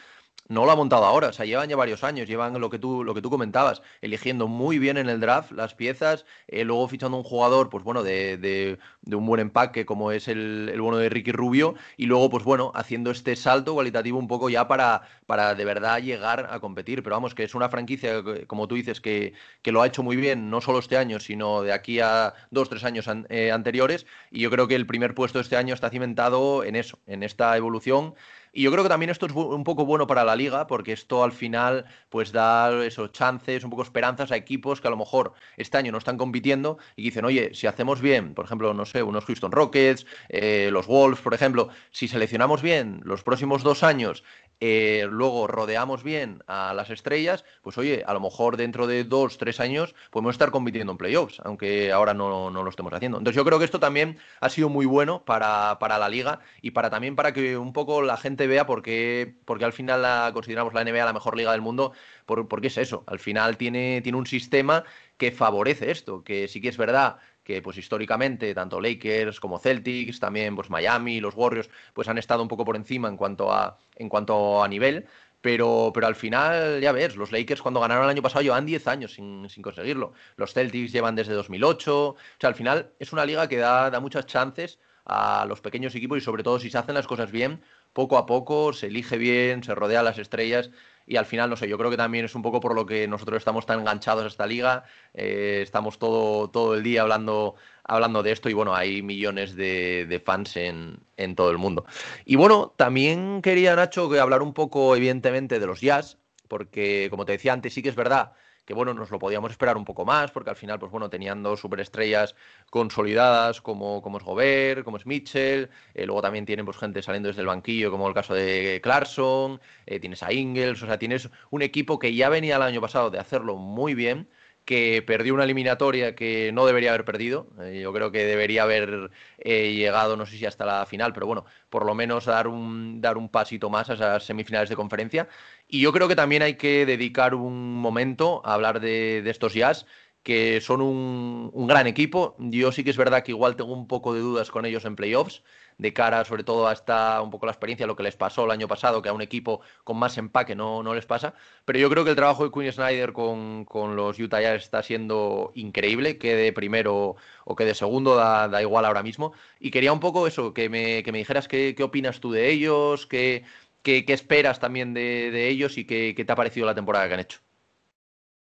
no 0.49 0.67
lo 0.67 0.73
ha 0.73 0.77
montado 0.77 1.05
ahora, 1.05 1.29
o 1.29 1.33
sea, 1.33 1.47
llevan 1.47 1.69
ya 1.69 1.77
varios 1.77 2.05
años, 2.05 2.29
llevan 2.29 2.61
lo 2.61 2.69
que 2.69 2.79
tú, 2.79 3.03
lo 3.03 3.15
que 3.15 3.23
tú 3.23 3.31
comentabas, 3.31 3.81
eligiendo 4.03 4.47
muy 4.47 4.79
bien 4.79 4.99
en 4.99 5.09
el 5.09 5.21
draft 5.21 5.53
las 5.53 5.75
piezas, 5.75 6.27
eh, 6.49 6.65
luego 6.65 6.87
fichando 6.89 7.17
un 7.17 7.23
jugador, 7.23 7.71
pues 7.71 7.83
bueno, 7.83 8.03
de, 8.03 8.37
de, 8.37 8.79
un 9.17 9.27
buen 9.27 9.41
empaque 9.41 9.87
como 9.87 10.13
es 10.13 10.29
el, 10.29 10.71
el, 10.73 10.81
bueno 10.81 10.99
de 10.99 11.09
Ricky 11.09 11.33
Rubio, 11.33 11.77
y 11.97 12.07
luego, 12.07 12.29
pues 12.29 12.45
bueno, 12.45 12.73
haciendo 12.75 13.11
este 13.11 13.37
salto 13.37 13.73
cualitativo 13.73 14.19
un 14.19 14.29
poco 14.29 14.51
ya 14.51 14.69
para, 14.69 15.03
para 15.27 15.55
de 15.55 15.65
verdad 15.65 16.01
llegar 16.03 16.49
a 16.51 16.61
competir. 16.61 17.03
Pero 17.03 17.17
vamos, 17.17 17.35
que 17.35 17.45
es 17.45 17.55
una 17.55 17.69
franquicia, 17.71 18.23
como 18.47 18.69
tú 18.69 18.75
dices, 18.75 19.01
que, 19.01 19.33
que 19.63 19.73
lo 19.73 19.81
ha 19.81 19.87
hecho 19.87 20.03
muy 20.03 20.17
bien, 20.17 20.51
no 20.51 20.61
solo 20.61 20.79
este 20.79 20.99
año, 20.99 21.21
sino 21.21 21.63
de 21.63 21.73
aquí 21.73 22.01
a 22.01 22.35
dos, 22.51 22.69
tres 22.69 22.85
años 22.85 23.09
eh, 23.31 23.51
anteriores, 23.51 24.07
y 24.31 24.41
yo 24.41 24.51
creo 24.51 24.69
que 24.69 24.75
el 24.75 24.87
primer 24.87 25.15
puesto 25.15 25.41
este 25.41 25.57
año 25.57 25.73
está 25.75 25.89
cimentado 25.89 26.65
en 26.65 26.77
eso, 26.77 26.99
en 27.07 27.23
esta 27.23 27.57
evolución 27.57 28.15
y 28.55 28.63
yo 28.63 28.71
creo 28.71 28.85
que 28.85 28.89
también 28.89 29.11
esto 29.11 29.27
es 29.27 29.33
un 29.33 29.65
poco 29.65 29.85
bueno 29.85 30.07
para 30.07 30.25
la 30.25 30.37
liga, 30.37 30.67
porque 30.67 30.93
esto 30.93 31.25
al 31.25 31.33
final 31.33 31.85
pues 32.09 32.31
da 32.33 32.85
esos 32.85 33.13
chances, 33.13 33.65
un 33.65 33.71
poco 33.71 33.83
esperanzas 33.83 34.31
a 34.31 34.37
equipos 34.37 34.81
que 34.81 34.87
a 34.87 34.91
lo 34.91 34.97
mejor 34.97 35.33
este 35.57 35.77
año 35.77 35.91
no 35.91 35.99
están 35.99 36.17
compitiendo 36.17 36.79
y 36.95 37.03
dicen, 37.03 37.25
oye, 37.25 37.53
si 37.55 37.67
hacemos 37.67 38.01
bien, 38.01 38.35
por 38.35 38.45
ejemplo, 38.45 38.73
no 38.73 38.87
sé, 38.87 39.03
unos 39.03 39.25
Houston 39.25 39.51
Rockets, 39.51 40.07
eh, 40.29 40.69
los 40.73 40.87
Wolves, 40.87 41.21
por 41.21 41.35
ejemplo, 41.35 41.69
si 41.91 42.07
seleccionamos 42.07 42.63
bien 42.63 43.01
los 43.05 43.25
próximos 43.25 43.65
dos 43.65 43.83
años 43.83 44.23
eh, 44.61 45.07
luego 45.11 45.47
rodeamos 45.47 46.03
bien 46.03 46.43
a 46.47 46.73
las 46.75 46.91
estrellas, 46.91 47.45
pues 47.63 47.77
oye, 47.77 48.05
a 48.07 48.13
lo 48.15 48.21
mejor 48.21 48.57
dentro 48.57 48.87
de 48.87 49.05
dos, 49.05 49.37
tres 49.37 49.61
años 49.61 49.95
podemos 50.11 50.35
estar 50.35 50.51
compitiendo 50.51 50.93
en 50.93 50.99
playoffs, 50.99 51.41
aunque 51.45 51.93
ahora 51.93 52.15
no, 52.15 52.51
no 52.51 52.63
lo 52.63 52.71
estemos 52.71 52.93
haciendo. 52.93 53.19
Entonces 53.19 53.37
yo 53.37 53.45
creo 53.45 53.59
que 53.59 53.65
esto 53.65 53.81
también 53.81 54.19
ha 54.41 54.49
sido 54.49 54.69
muy 54.69 54.87
bueno 54.87 55.25
para, 55.25 55.79
para 55.79 55.99
la 55.99 56.09
liga 56.09 56.41
y 56.63 56.71
para 56.71 56.89
también 56.91 57.17
para 57.17 57.33
que 57.33 57.59
un 57.59 57.73
poco 57.73 58.03
la 58.03 58.17
gente 58.17 58.44
vea 58.47 58.67
por 58.67 58.83
qué, 58.83 59.35
porque 59.45 59.65
al 59.65 59.73
final 59.73 60.03
la, 60.03 60.31
consideramos 60.33 60.75
la 60.75 60.85
NBA 60.85 61.05
la 61.05 61.13
mejor 61.13 61.37
liga 61.37 61.53
del 61.53 61.61
mundo, 61.61 61.93
por, 62.27 62.49
porque 62.49 62.69
es 62.69 62.79
eso, 62.79 63.05
al 63.07 63.19
final 63.19 63.57
tiene, 63.57 64.01
tiene 64.03 64.19
un 64.19 64.27
sistema 64.27 64.85
que 65.17 65.33
favorece 65.33 65.91
esto, 65.91 66.25
que 66.25 66.49
sí 66.49 66.61
que 66.61 66.69
es 66.69 66.77
verdad 66.77 67.19
que 67.45 67.61
pues 67.61 67.77
históricamente 67.77 68.55
tanto 68.55 68.81
Lakers 68.81 69.39
como 69.39 69.59
Celtics, 69.59 70.19
también 70.19 70.57
pues 70.57 70.71
Miami, 70.71 71.21
los 71.21 71.35
Warriors, 71.35 71.69
pues 71.93 72.09
han 72.09 72.19
estado 72.19 72.43
un 72.43 72.49
poco 72.49 72.65
por 72.65 72.75
encima 72.75 73.09
en 73.09 73.17
cuanto 73.19 73.53
a, 73.53 73.77
en 73.97 74.09
cuanto 74.09 74.65
a 74.65 74.69
nivel, 74.69 75.07
pero, 75.45 75.91
pero 75.93 76.07
al 76.07 76.15
final, 76.15 76.81
ya 76.81 76.91
ves, 76.93 77.17
los 77.17 77.31
Lakers 77.31 77.61
cuando 77.61 77.79
ganaron 77.79 78.05
el 78.05 78.11
año 78.11 78.23
pasado 78.23 78.41
llevan 78.41 78.65
10 78.65 78.89
años 78.89 79.13
sin, 79.13 79.47
sin, 79.51 79.63
conseguirlo. 79.63 80.15
Los 80.37 80.55
Celtics 80.55 80.91
llevan 80.91 81.17
desde 81.17 81.35
2008. 81.35 82.09
O 82.09 82.17
sea, 82.39 82.49
al 82.49 82.55
final 82.55 82.93
es 82.99 83.13
una 83.13 83.27
liga 83.27 83.47
que 83.47 83.59
da, 83.59 83.91
da 83.91 84.01
muchas 84.01 84.25
chances 84.25 84.79
a 85.05 85.45
los 85.47 85.61
pequeños 85.61 85.95
equipos 85.95 86.17
y 86.17 86.23
sobre 86.23 86.43
todo 86.43 86.59
si 86.59 86.71
se 86.71 86.79
hacen 86.79 86.95
las 86.95 87.07
cosas 87.07 87.31
bien, 87.31 87.61
poco 87.95 88.19
a 88.19 88.27
poco 88.27 88.75
se 88.75 88.89
elige 88.89 89.17
bien, 89.17 89.65
se 89.65 89.75
rodea 89.75 90.01
a 90.01 90.03
las 90.03 90.19
estrellas 90.19 90.71
y 91.07 91.17
al 91.17 91.27
final, 91.27 91.51
no 91.51 91.57
sé, 91.57 91.69
yo 91.69 91.79
creo 91.79 91.91
que 91.91 91.97
también 91.97 92.25
es 92.25 92.35
un 92.35 92.43
poco 92.43 92.61
por 92.61 92.75
lo 92.75 92.87
que 92.87 93.07
nosotros 93.07 93.39
estamos 93.39 93.67
tan 93.67 93.81
enganchados 93.81 94.25
a 94.25 94.27
esta 94.27 94.47
liga, 94.47 94.85
eh, 95.13 95.61
estamos 95.63 95.99
todo, 95.99 96.49
todo 96.49 96.75
el 96.75 96.83
día 96.83 97.03
hablando, 97.03 97.57
hablando 97.85 98.23
de 98.23 98.33
esto 98.33 98.49
y 98.49 98.55
bueno, 98.55 98.75
hay 98.75 99.03
millones 99.03 99.55
de, 99.55 100.23
fans 100.25 100.57
en, 100.57 100.99
en, 101.17 101.37
todo 101.37 101.51
el 101.51 101.59
mundo. 101.59 101.85
Y 102.25 102.37
bueno, 102.37 102.73
también 102.77 103.43
quería, 103.43 103.77
Nacho, 103.77 104.11
hablar 104.21 104.43
un 104.43 104.55
poco, 104.55 104.97
evidentemente, 104.97 105.59
de 105.59 105.67
los 105.67 105.81
jazz, 105.81 106.19
porque 106.49 107.09
como 107.11 107.27
te 107.27 107.33
decía 107.33 107.53
antes, 107.53 107.75
sí 107.75 107.83
que 107.83 107.91
es 107.91 107.97
verdad 107.97 108.33
que 108.65 108.75
bueno, 108.75 108.95
nos 108.95 109.11
lo 109.11 109.19
podíamos 109.19 109.51
esperar 109.51 109.77
un 109.77 109.85
poco 109.85 110.05
más, 110.05 110.31
porque 110.31 110.51
al 110.51 110.57
final, 110.57 110.79
pues 110.79 110.91
bueno, 110.91 111.11
tenían 111.11 111.43
dos 111.43 111.61
superestrellas 111.61 112.35
consolidadas 112.71 113.61
como, 113.61 114.01
como 114.03 114.19
es 114.19 114.25
Gobert, 114.25 114.85
como 114.85 114.97
es 114.97 115.07
Mitchell, 115.07 115.71
eh, 115.95 116.07
luego 116.07 116.23
también 116.23 116.47
tienen 116.47 116.65
pues 116.65 116.77
gente 116.79 117.03
saliendo 117.03 117.29
desde 117.29 117.43
el 117.43 117.47
banquillo, 117.47 117.91
como 117.91 118.09
el 118.09 118.15
caso 118.15 118.35
de 118.35 118.81
Clarkson, 118.83 119.61
eh, 119.87 120.01
tienes 120.01 120.23
a 120.23 120.33
Ingles, 120.33 120.83
o 120.83 120.87
sea, 120.87 120.99
tienes 120.99 121.29
un 121.51 121.63
equipo 121.63 121.99
que 121.99 122.15
ya 122.15 122.29
venía 122.29 122.57
el 122.57 122.63
año 122.63 122.81
pasado 122.81 123.11
de 123.11 123.19
hacerlo 123.19 123.57
muy 123.57 123.95
bien, 123.95 124.29
que 124.65 125.03
perdió 125.03 125.35
una 125.35 125.45
eliminatoria 125.45 126.15
que 126.15 126.51
no 126.53 126.67
debería 126.67 126.91
haber 126.91 127.05
perdido. 127.05 127.49
Eh, 127.61 127.81
yo 127.83 127.93
creo 127.93 128.11
que 128.11 128.25
debería 128.25 128.63
haber 128.63 129.11
eh, 129.39 129.75
llegado, 129.75 130.17
no 130.17 130.27
sé 130.27 130.37
si 130.39 130.47
hasta 130.47 130.65
la 130.65 130.87
final, 130.87 131.13
pero 131.13 131.27
bueno, 131.27 131.45
por 131.71 131.85
lo 131.85 131.95
menos 131.95 132.25
dar 132.27 132.49
un, 132.49 133.01
dar 133.01 133.19
un 133.19 133.29
pasito 133.29 133.71
más 133.71 133.91
a 133.91 133.95
esas 133.95 134.25
semifinales 134.25 134.69
de 134.69 134.77
conferencia. 134.77 135.29
Y 135.69 135.81
yo 135.81 135.93
creo 135.93 136.09
que 136.09 136.17
también 136.17 136.43
hay 136.43 136.55
que 136.57 136.87
dedicar 136.87 137.35
un 137.35 137.75
momento 137.77 138.43
a 138.45 138.55
hablar 138.55 138.81
de, 138.81 139.23
de 139.23 139.31
estos 139.31 139.55
jazz 139.55 139.87
que 140.23 140.61
son 140.63 140.81
un, 140.81 141.51
un, 141.53 141.67
gran 141.67 141.87
equipo. 141.87 142.35
Yo 142.39 142.73
sí 142.73 142.83
que 142.83 142.91
es 142.91 142.97
verdad 142.97 143.23
que 143.23 143.33
igual 143.33 143.57
tengo 143.57 143.75
un 143.75 143.87
poco 143.87 144.15
de 144.15 144.21
dudas 144.21 144.51
con 144.51 144.65
ellos 144.65 144.87
en 144.87 144.97
playoffs, 144.97 145.43
de 145.79 145.93
cara 145.93 146.25
sobre 146.25 146.45
todo 146.45 146.69
a 146.69 146.73
esta 146.73 147.21
un 147.23 147.31
poco 147.31 147.47
la 147.47 147.53
experiencia, 147.53 147.87
lo 147.87 147.97
que 147.97 148.03
les 148.03 148.17
pasó 148.17 148.45
el 148.45 148.51
año 148.51 148.69
pasado, 148.69 149.03
que 149.03 149.09
a 149.09 149.13
un 149.13 149.23
equipo 149.23 149.61
con 149.85 149.99
más 149.99 150.17
empaque 150.19 150.55
no, 150.55 150.83
no 150.83 150.95
les 150.95 151.07
pasa. 151.07 151.35
Pero 151.65 151.79
yo 151.79 151.91
creo 151.91 152.05
que 152.05 152.11
el 152.11 152.17
trabajo 152.17 152.45
de 152.45 152.51
Quinn 152.51 152.73
Snyder 152.73 153.13
con, 153.13 153.65
con 153.65 153.97
los 153.97 154.19
Utah 154.19 154.41
Jazz 154.41 154.63
está 154.63 154.83
siendo 154.83 155.53
increíble, 155.55 156.19
que 156.19 156.35
de 156.37 156.53
primero 156.53 157.17
o 157.45 157.57
que 157.57 157.65
de 157.65 157.75
segundo 157.75 158.17
da, 158.17 158.49
da, 158.49 158.63
igual 158.63 158.85
ahora 158.85 159.03
mismo. 159.03 159.33
Y 159.61 159.71
quería 159.71 159.93
un 159.93 160.01
poco 160.01 160.27
eso, 160.27 160.55
que 160.55 160.69
me, 160.69 161.03
que 161.03 161.13
me 161.13 161.19
dijeras 161.19 161.49
qué, 161.49 161.75
qué 161.77 161.83
opinas 161.83 162.21
tú 162.21 162.33
de 162.33 162.51
ellos, 162.51 163.07
qué, 163.07 163.45
qué, 163.83 164.05
qué 164.05 164.13
esperas 164.13 164.61
también 164.61 164.95
de, 164.95 165.31
de 165.31 165.49
ellos 165.49 165.79
y 165.79 165.85
qué, 165.85 166.15
qué 166.17 166.25
te 166.25 166.33
ha 166.33 166.37
parecido 166.37 166.67
la 166.67 166.75
temporada 166.75 167.09
que 167.09 167.15
han 167.15 167.21
hecho. 167.21 167.39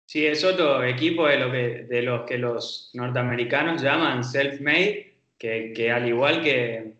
Sí, 0.07 0.27
es 0.27 0.45
otro 0.45 0.85
equipo 0.85 1.27
de, 1.27 1.39
lo 1.39 1.51
que, 1.51 1.87
de 1.89 2.03
los 2.03 2.22
que 2.25 2.39
los 2.39 2.91
norteamericanos 2.93 3.83
llaman 3.83 4.22
self-made, 4.22 5.14
que, 5.39 5.72
que, 5.75 5.91
al 5.91 6.07
igual 6.07 6.43
que, 6.43 6.93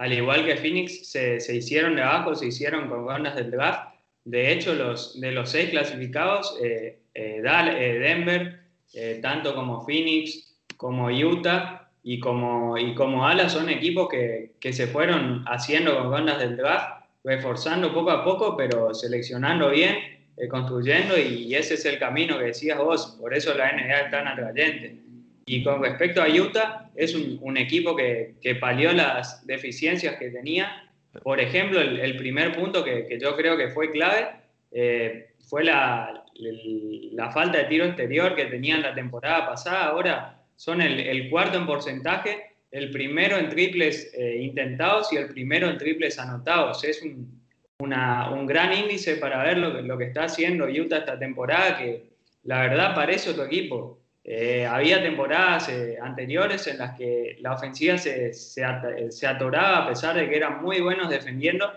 al 0.00 0.14
igual 0.14 0.46
que 0.46 0.56
Phoenix, 0.56 1.10
se, 1.10 1.40
se, 1.40 1.56
hicieron 1.56 1.94
de 1.94 2.00
abajo, 2.00 2.34
se 2.34 2.46
hicieron 2.46 2.88
con 2.88 3.06
rondas 3.06 3.36
del 3.36 3.50
draft. 3.50 3.90
De 4.24 4.50
hecho, 4.50 4.74
los, 4.74 5.20
de 5.20 5.30
los 5.30 5.50
seis 5.50 5.68
clasificados, 5.68 6.56
eh, 6.62 7.00
eh, 7.12 7.42
eh 7.44 7.98
Denver, 7.98 8.60
eh, 8.94 9.18
tanto 9.20 9.54
como 9.54 9.84
Phoenix, 9.84 10.56
como 10.78 11.08
Utah 11.08 11.90
y 12.02 12.18
como, 12.18 12.78
y 12.78 12.94
como 12.94 13.26
Ala, 13.26 13.50
son 13.50 13.68
equipos 13.68 14.08
que, 14.08 14.52
que 14.58 14.72
se 14.72 14.86
fueron 14.86 15.44
haciendo 15.46 15.94
con 15.98 16.10
rondas 16.10 16.38
del 16.38 16.56
draft, 16.56 17.04
reforzando 17.22 17.92
poco 17.92 18.10
a 18.10 18.24
poco, 18.24 18.56
pero 18.56 18.94
seleccionando 18.94 19.68
bien. 19.68 19.98
eh, 20.38 20.48
construyendo 20.48 21.18
y 21.18 21.54
ese 21.54 21.74
es 21.74 21.84
el 21.84 21.98
camino 21.98 22.38
que 22.38 22.44
decías 22.44 22.78
vos, 22.78 23.18
por 23.20 23.34
eso 23.34 23.52
la 23.52 23.70
NBA 23.72 24.00
es 24.06 24.10
tan 24.10 24.26
atrayente. 24.26 25.09
Y 25.50 25.64
con 25.64 25.82
respecto 25.82 26.22
a 26.22 26.28
Utah, 26.28 26.90
es 26.94 27.12
un, 27.12 27.56
equipo 27.56 27.96
que, 27.96 28.34
que, 28.40 28.54
palió 28.54 28.92
las 28.92 29.44
deficiencias 29.44 30.14
que 30.14 30.30
tenía. 30.30 30.88
Por 31.24 31.40
ejemplo, 31.40 31.80
el, 31.80 32.16
primer 32.16 32.54
punto 32.54 32.84
que, 32.84 33.18
yo 33.20 33.36
creo 33.36 33.56
que 33.56 33.70
fue 33.70 33.90
clave 33.90 34.28
eh, 34.70 35.30
fue 35.48 35.64
la, 35.64 36.22
la, 36.36 37.30
falta 37.32 37.58
de 37.58 37.64
tiro 37.64 37.84
exterior 37.84 38.36
que 38.36 38.44
tenían 38.44 38.82
la 38.82 38.94
temporada 38.94 39.44
pasada. 39.44 39.86
Ahora 39.86 40.40
son 40.54 40.80
el, 40.80 41.28
cuarto 41.28 41.58
en 41.58 41.66
porcentaje, 41.66 42.54
el 42.70 42.92
primero 42.92 43.36
en 43.36 43.48
triples 43.48 44.14
eh, 44.14 44.36
intentados 44.40 45.12
y 45.12 45.16
el 45.16 45.26
primero 45.26 45.68
en 45.68 45.78
triples 45.78 46.16
anotados. 46.20 46.84
Es 46.84 47.02
un, 47.02 47.42
un 47.80 48.46
gran 48.46 48.72
índice 48.72 49.16
para 49.16 49.42
ver 49.42 49.58
lo, 49.58 49.82
lo, 49.82 49.98
que 49.98 50.04
está 50.04 50.26
haciendo 50.26 50.66
Utah 50.66 50.98
esta 50.98 51.18
temporada, 51.18 51.76
que 51.76 52.04
la 52.44 52.60
verdad 52.60 52.94
parece 52.94 53.30
otro 53.30 53.46
equipo. 53.46 53.99
Eh, 54.32 54.64
había 54.64 55.02
temporadas 55.02 55.68
eh, 55.70 55.98
anteriores 56.00 56.64
en 56.68 56.78
las 56.78 56.96
que 56.96 57.36
la 57.40 57.52
ofensiva 57.52 57.98
se, 57.98 58.32
se, 58.32 59.26
atoraba 59.26 59.78
a 59.78 59.88
pesar 59.88 60.14
de 60.14 60.28
que 60.28 60.36
eran 60.36 60.62
muy 60.62 60.80
buenos 60.80 61.10
defendiendo. 61.10 61.68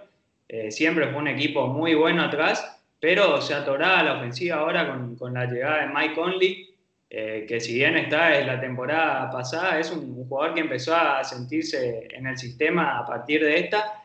Eh, 0.47 0.69
siempre 0.69 1.07
fue 1.07 1.17
un 1.17 1.29
equipo 1.29 1.65
muy 1.65 1.95
bueno 1.95 2.21
atrás, 2.21 2.79
pero 2.99 3.41
se 3.41 3.55
atoraba 3.55 4.03
la 4.03 4.17
ofensiva 4.17 4.57
ahora 4.57 4.87
con, 4.87 5.15
con 5.15 5.33
la 5.33 5.45
llegada 5.45 5.81
de 5.81 5.93
Mike 5.95 6.13
Conley, 6.13 6.69
que 7.09 7.59
si 7.59 7.73
bien 7.73 7.97
está 7.97 8.37
en 8.37 8.45
la 8.45 8.61
temporada 8.61 9.31
pasada, 9.31 9.79
es 9.79 9.91
un, 9.91 10.15
un, 10.15 10.27
jugador 10.27 10.53
que 10.53 10.61
empezó 10.61 10.95
a 10.95 11.23
sentirse 11.23 12.07
en 12.11 12.27
el 12.27 12.37
sistema 12.37 12.99
a 12.99 13.05
partir 13.05 13.43
de 13.43 13.61
esta, 13.61 14.03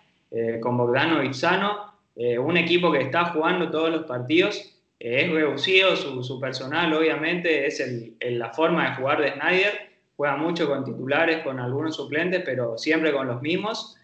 con 0.61 0.79
Bogdanovic 0.79 1.35
sano, 1.35 1.93
eh, 2.17 2.37
un 2.37 2.57
equipo 2.57 2.91
que 2.91 3.01
está 3.01 3.27
jugando 3.27 3.71
todos 3.71 3.91
los 3.91 4.05
partidos, 4.05 4.57
eh, 4.57 4.78
es 5.01 5.31
reducido 5.31 5.97
su, 5.97 6.41
personal, 6.41 6.93
obviamente, 6.93 7.67
es 7.67 7.83
la 8.21 8.53
forma 8.53 8.91
de 8.91 8.97
jugar 8.97 9.21
de 9.21 9.33
Snyder, 9.33 9.89
juega 10.17 10.37
mucho 10.37 10.69
con 10.69 10.85
titulares, 10.85 11.45
con 11.45 11.61
algunos 11.61 11.95
suplentes, 11.95 12.43
pero 12.45 12.77
siempre 12.77 13.13
con 13.13 13.29
los 13.29 13.41
mismos. 13.41 13.97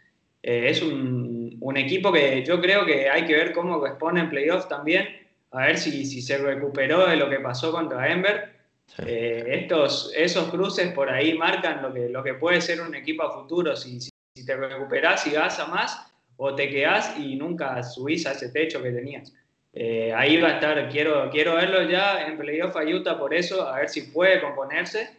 Eh, 0.42 0.70
es 0.70 0.82
un, 0.82 1.24
equipo 1.76 2.12
que 2.12 2.44
yo 2.44 2.60
creo 2.60 2.86
que 2.86 3.10
hay 3.10 3.24
que 3.24 3.34
ver 3.34 3.52
cómo 3.52 3.84
responde 3.84 4.20
en 4.20 4.30
playoffs 4.30 4.68
también, 4.68 5.08
a 5.50 5.66
ver 5.66 5.76
si, 5.76 6.06
si 6.06 6.22
se 6.22 6.38
recuperó 6.38 7.06
de 7.08 7.16
lo 7.16 7.28
que 7.28 7.40
pasó 7.40 7.72
contra 7.72 8.02
Denver. 8.02 8.54
estos, 8.98 10.12
esos 10.14 10.48
cruces 10.50 10.92
por 10.92 11.10
ahí 11.10 11.36
marcan 11.36 11.82
lo 11.82 11.92
que, 11.92 12.08
lo 12.08 12.22
que 12.22 12.34
puede 12.34 12.60
ser 12.60 12.80
un 12.80 12.94
equipo 12.94 13.24
a 13.24 13.32
futuro. 13.32 13.74
Si, 13.74 14.00
si, 14.00 14.10
si 14.36 14.46
te 14.46 14.56
recuperas 14.56 15.26
y 15.26 15.34
vas 15.34 15.58
a 15.58 15.66
más, 15.66 16.12
o 16.36 16.54
te 16.54 16.68
quedás 16.68 17.18
y 17.18 17.34
nunca 17.34 17.82
subís 17.82 18.24
a 18.26 18.32
ese 18.32 18.50
techo 18.50 18.80
que 18.80 18.92
tenías. 18.92 19.32
Eh, 19.76 20.12
ahí 20.14 20.40
va 20.40 20.48
a 20.48 20.52
estar, 20.52 20.88
quiero, 20.88 21.28
quiero 21.30 21.56
verlo 21.56 21.82
ya 21.82 22.26
en 22.26 22.38
playoff 22.38 22.76
a 22.76 22.84
Utah 22.84 23.18
por 23.18 23.34
eso, 23.34 23.66
a 23.66 23.80
ver 23.80 23.88
si 23.88 24.02
puede 24.02 24.40
componerse. 24.40 25.10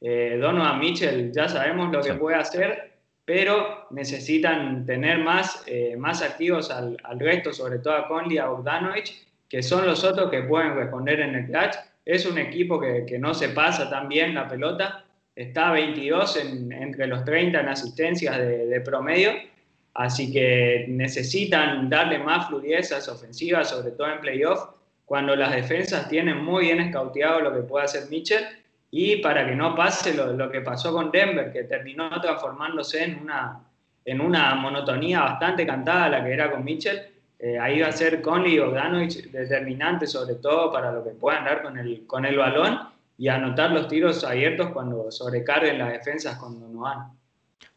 Eh, 0.00 0.38
Donovan 0.40 0.78
Mitchell 0.78 1.32
ya 1.32 1.48
sabemos 1.48 1.90
lo 1.90 2.00
que 2.00 2.14
puede 2.14 2.36
hacer, 2.36 2.92
pero 3.24 3.88
necesitan 3.90 4.86
tener 4.86 5.18
más, 5.18 5.64
eh, 5.66 5.96
más 5.96 6.22
activos 6.22 6.70
al, 6.70 6.96
al, 7.02 7.18
resto, 7.18 7.52
sobre 7.52 7.78
todo 7.78 7.94
a 7.94 8.06
Conley, 8.06 8.38
a 8.38 8.46
Bogdanovich, 8.46 9.26
que 9.48 9.62
son 9.62 9.84
los 9.84 10.04
otros 10.04 10.30
que 10.30 10.42
pueden 10.42 10.76
responder 10.76 11.20
en 11.20 11.34
el 11.34 11.46
clutch. 11.46 11.74
Es 12.04 12.24
un 12.24 12.38
equipo 12.38 12.78
que, 12.78 13.04
que 13.06 13.18
no 13.18 13.34
se 13.34 13.48
pasa 13.48 13.90
tan 13.90 14.08
bien 14.08 14.34
la 14.34 14.46
pelota, 14.46 15.04
está 15.34 15.72
22 15.72 16.36
en, 16.36 16.72
entre 16.72 17.08
los 17.08 17.24
30 17.24 17.60
en 17.60 17.68
asistencias 17.68 18.38
de, 18.38 18.66
de 18.66 18.80
promedio 18.80 19.32
Así 19.94 20.32
que 20.32 20.86
necesitan 20.88 21.88
darle 21.88 22.18
más 22.18 22.48
fluidez 22.48 22.90
a 22.92 22.98
esa 22.98 23.12
ofensiva, 23.12 23.64
sobre 23.64 23.92
todo 23.92 24.10
en 24.10 24.20
playoff, 24.20 24.68
cuando 25.04 25.36
las 25.36 25.52
defensas 25.52 26.08
tienen 26.08 26.42
muy 26.44 26.64
bien 26.64 26.80
escauteado 26.80 27.40
lo 27.40 27.54
que 27.54 27.60
puede 27.60 27.84
hacer 27.84 28.10
Mitchell 28.10 28.44
y 28.90 29.16
para 29.16 29.46
que 29.46 29.54
no 29.54 29.74
pase 29.74 30.14
lo, 30.14 30.50
que 30.50 30.60
pasó 30.60 30.92
con 30.92 31.10
Denver, 31.10 31.52
que 31.52 31.64
terminó 31.64 32.10
transformándose 32.20 33.04
en 33.04 33.18
una, 33.20 33.60
en 34.04 34.20
una 34.20 34.54
monotonía 34.54 35.20
bastante 35.20 35.66
cantada 35.66 36.08
la 36.08 36.24
que 36.24 36.32
era 36.32 36.50
con 36.50 36.64
Mitchell. 36.64 37.00
Eh, 37.38 37.58
ahí 37.58 37.80
va 37.80 37.88
a 37.88 37.92
ser 37.92 38.22
Conley 38.22 38.54
y 38.54 38.58
Bogdanovich 38.60 39.30
determinante, 39.30 40.06
sobre 40.06 40.36
todo 40.36 40.72
para 40.72 40.90
lo 40.92 41.04
que 41.04 41.10
puedan 41.10 41.44
dar 41.44 41.62
con 41.62 41.76
el, 41.76 42.06
con 42.06 42.24
el 42.24 42.38
balón 42.38 42.78
y 43.18 43.28
anotar 43.28 43.70
los 43.70 43.88
tiros 43.88 44.24
abiertos 44.24 44.70
cuando 44.70 45.10
sobrecarguen 45.10 45.78
las 45.78 45.92
defensas 45.92 46.36
cuando 46.38 46.68
no. 46.68 47.16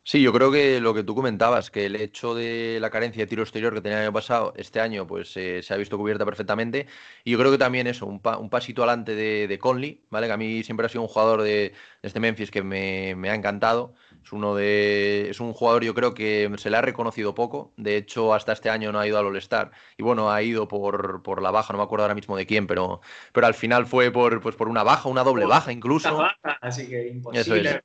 Sí, 0.07 0.21
yo 0.21 0.31
creo 0.31 0.49
que 0.53 0.79
lo 0.79 0.93
que 0.93 1.03
tú 1.03 1.13
comentabas, 1.15 1.69
que 1.69 1.85
el 1.85 1.97
hecho 1.97 2.33
de 2.33 2.77
la 2.79 2.89
carencia 2.89 3.23
de 3.23 3.27
tiro 3.27 3.43
exterior 3.43 3.73
que 3.73 3.81
tenía 3.81 3.97
el 3.97 4.03
año 4.05 4.13
pasado, 4.13 4.53
este 4.55 4.79
año 4.79 5.05
pues 5.05 5.35
eh, 5.35 5.61
se 5.61 5.73
ha 5.73 5.77
visto 5.77 5.97
cubierta 5.97 6.23
perfectamente. 6.23 6.87
Y 7.25 7.31
yo 7.31 7.37
creo 7.37 7.51
que 7.51 7.57
también 7.57 7.87
eso, 7.87 8.05
un, 8.05 8.21
pasito 8.21 8.83
adelante 8.83 9.15
de, 9.15 9.59
Conley, 9.59 10.01
¿vale? 10.09 10.27
Que 10.27 10.33
a 10.33 10.37
mí 10.37 10.63
siempre 10.63 10.85
ha 10.85 10.89
sido 10.89 11.01
un 11.01 11.09
jugador 11.09 11.41
de, 11.41 11.73
este 12.03 12.21
Memphis 12.21 12.51
que 12.51 12.63
me, 12.63 13.29
ha 13.29 13.35
encantado. 13.35 13.95
Es 14.23 14.31
uno 14.31 14.55
de. 14.55 15.29
Es 15.29 15.41
un 15.41 15.51
jugador, 15.51 15.83
yo 15.83 15.93
creo 15.93 16.13
que 16.13 16.49
se 16.57 16.69
le 16.69 16.77
ha 16.77 16.81
reconocido 16.81 17.35
poco. 17.35 17.73
De 17.75 17.97
hecho, 17.97 18.33
hasta 18.33 18.53
este 18.53 18.69
año 18.69 18.93
no 18.93 18.99
ha 19.01 19.07
ido 19.07 19.19
al 19.19 19.25
All-Star. 19.25 19.71
Y 19.97 20.03
bueno, 20.03 20.31
ha 20.31 20.41
ido 20.41 20.69
por, 20.69 21.21
por, 21.21 21.41
la 21.41 21.51
baja, 21.51 21.73
no 21.73 21.79
me 21.79 21.83
acuerdo 21.83 22.05
ahora 22.05 22.15
mismo 22.15 22.37
de 22.37 22.45
quién, 22.45 22.65
pero, 22.65 23.01
pero 23.33 23.45
al 23.45 23.55
final 23.55 23.85
fue 23.85 24.09
por, 24.09 24.39
pues, 24.39 24.55
por 24.55 24.69
una 24.69 24.83
baja, 24.83 25.09
una 25.09 25.25
doble 25.25 25.45
baja 25.45 25.73
incluso. 25.73 26.25
así 26.61 26.87
que 26.87 27.09
imposible 27.09 27.83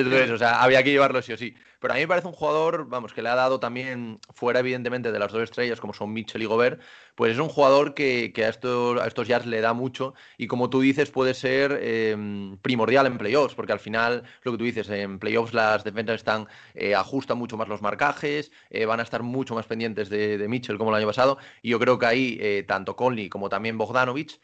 o 0.00 0.38
sea, 0.38 0.62
había 0.62 0.82
que 0.82 0.90
llevarlo 0.90 1.22
sí 1.22 1.32
o 1.32 1.36
sí. 1.36 1.54
Pero 1.82 1.94
a 1.94 1.96
mí 1.96 2.02
me 2.02 2.08
parece 2.08 2.28
un 2.28 2.32
jugador, 2.32 2.86
vamos, 2.88 3.12
que 3.12 3.22
le 3.22 3.28
ha 3.28 3.34
dado 3.34 3.58
también, 3.58 4.20
fuera 4.32 4.60
evidentemente 4.60 5.10
de 5.10 5.18
las 5.18 5.32
dos 5.32 5.42
estrellas, 5.42 5.80
como 5.80 5.92
son 5.92 6.12
Mitchell 6.12 6.40
y 6.40 6.44
Gobert, 6.44 6.80
pues 7.16 7.32
es 7.32 7.38
un 7.40 7.48
jugador 7.48 7.94
que, 7.94 8.32
a, 8.36 8.48
estos, 8.48 9.00
a 9.00 9.08
estos 9.08 9.26
Jazz 9.26 9.46
le 9.46 9.60
da 9.60 9.72
mucho 9.72 10.14
y 10.38 10.46
como 10.46 10.70
tú 10.70 10.80
dices, 10.80 11.10
puede 11.10 11.34
ser 11.34 11.72
em, 11.82 12.56
primordial 12.58 13.06
en 13.06 13.18
playoffs, 13.18 13.56
porque 13.56 13.72
al 13.72 13.80
final, 13.80 14.22
lo 14.44 14.52
que 14.52 14.58
tú 14.58 14.64
dices, 14.64 14.88
en 14.90 15.18
playoffs 15.18 15.54
las 15.54 15.82
defensas 15.82 16.16
están, 16.16 16.46
eh, 16.74 16.94
ajustan 16.94 17.36
mucho 17.36 17.56
más 17.56 17.66
los 17.66 17.82
marcajes, 17.82 18.52
eh, 18.70 18.86
van 18.86 19.00
a 19.00 19.02
estar 19.02 19.24
mucho 19.24 19.56
más 19.56 19.66
pendientes 19.66 20.08
de, 20.08 20.38
de, 20.38 20.48
Mitchell 20.48 20.78
como 20.78 20.90
el 20.90 20.96
año 20.96 21.08
pasado, 21.08 21.38
y 21.62 21.70
yo 21.70 21.80
creo 21.80 21.98
que 21.98 22.06
ahí 22.06 22.38
eh, 22.40 22.64
tanto 22.66 22.94
Conley 22.94 23.28
como 23.28 23.48
también 23.48 23.76
Bogdanovich 23.76 24.40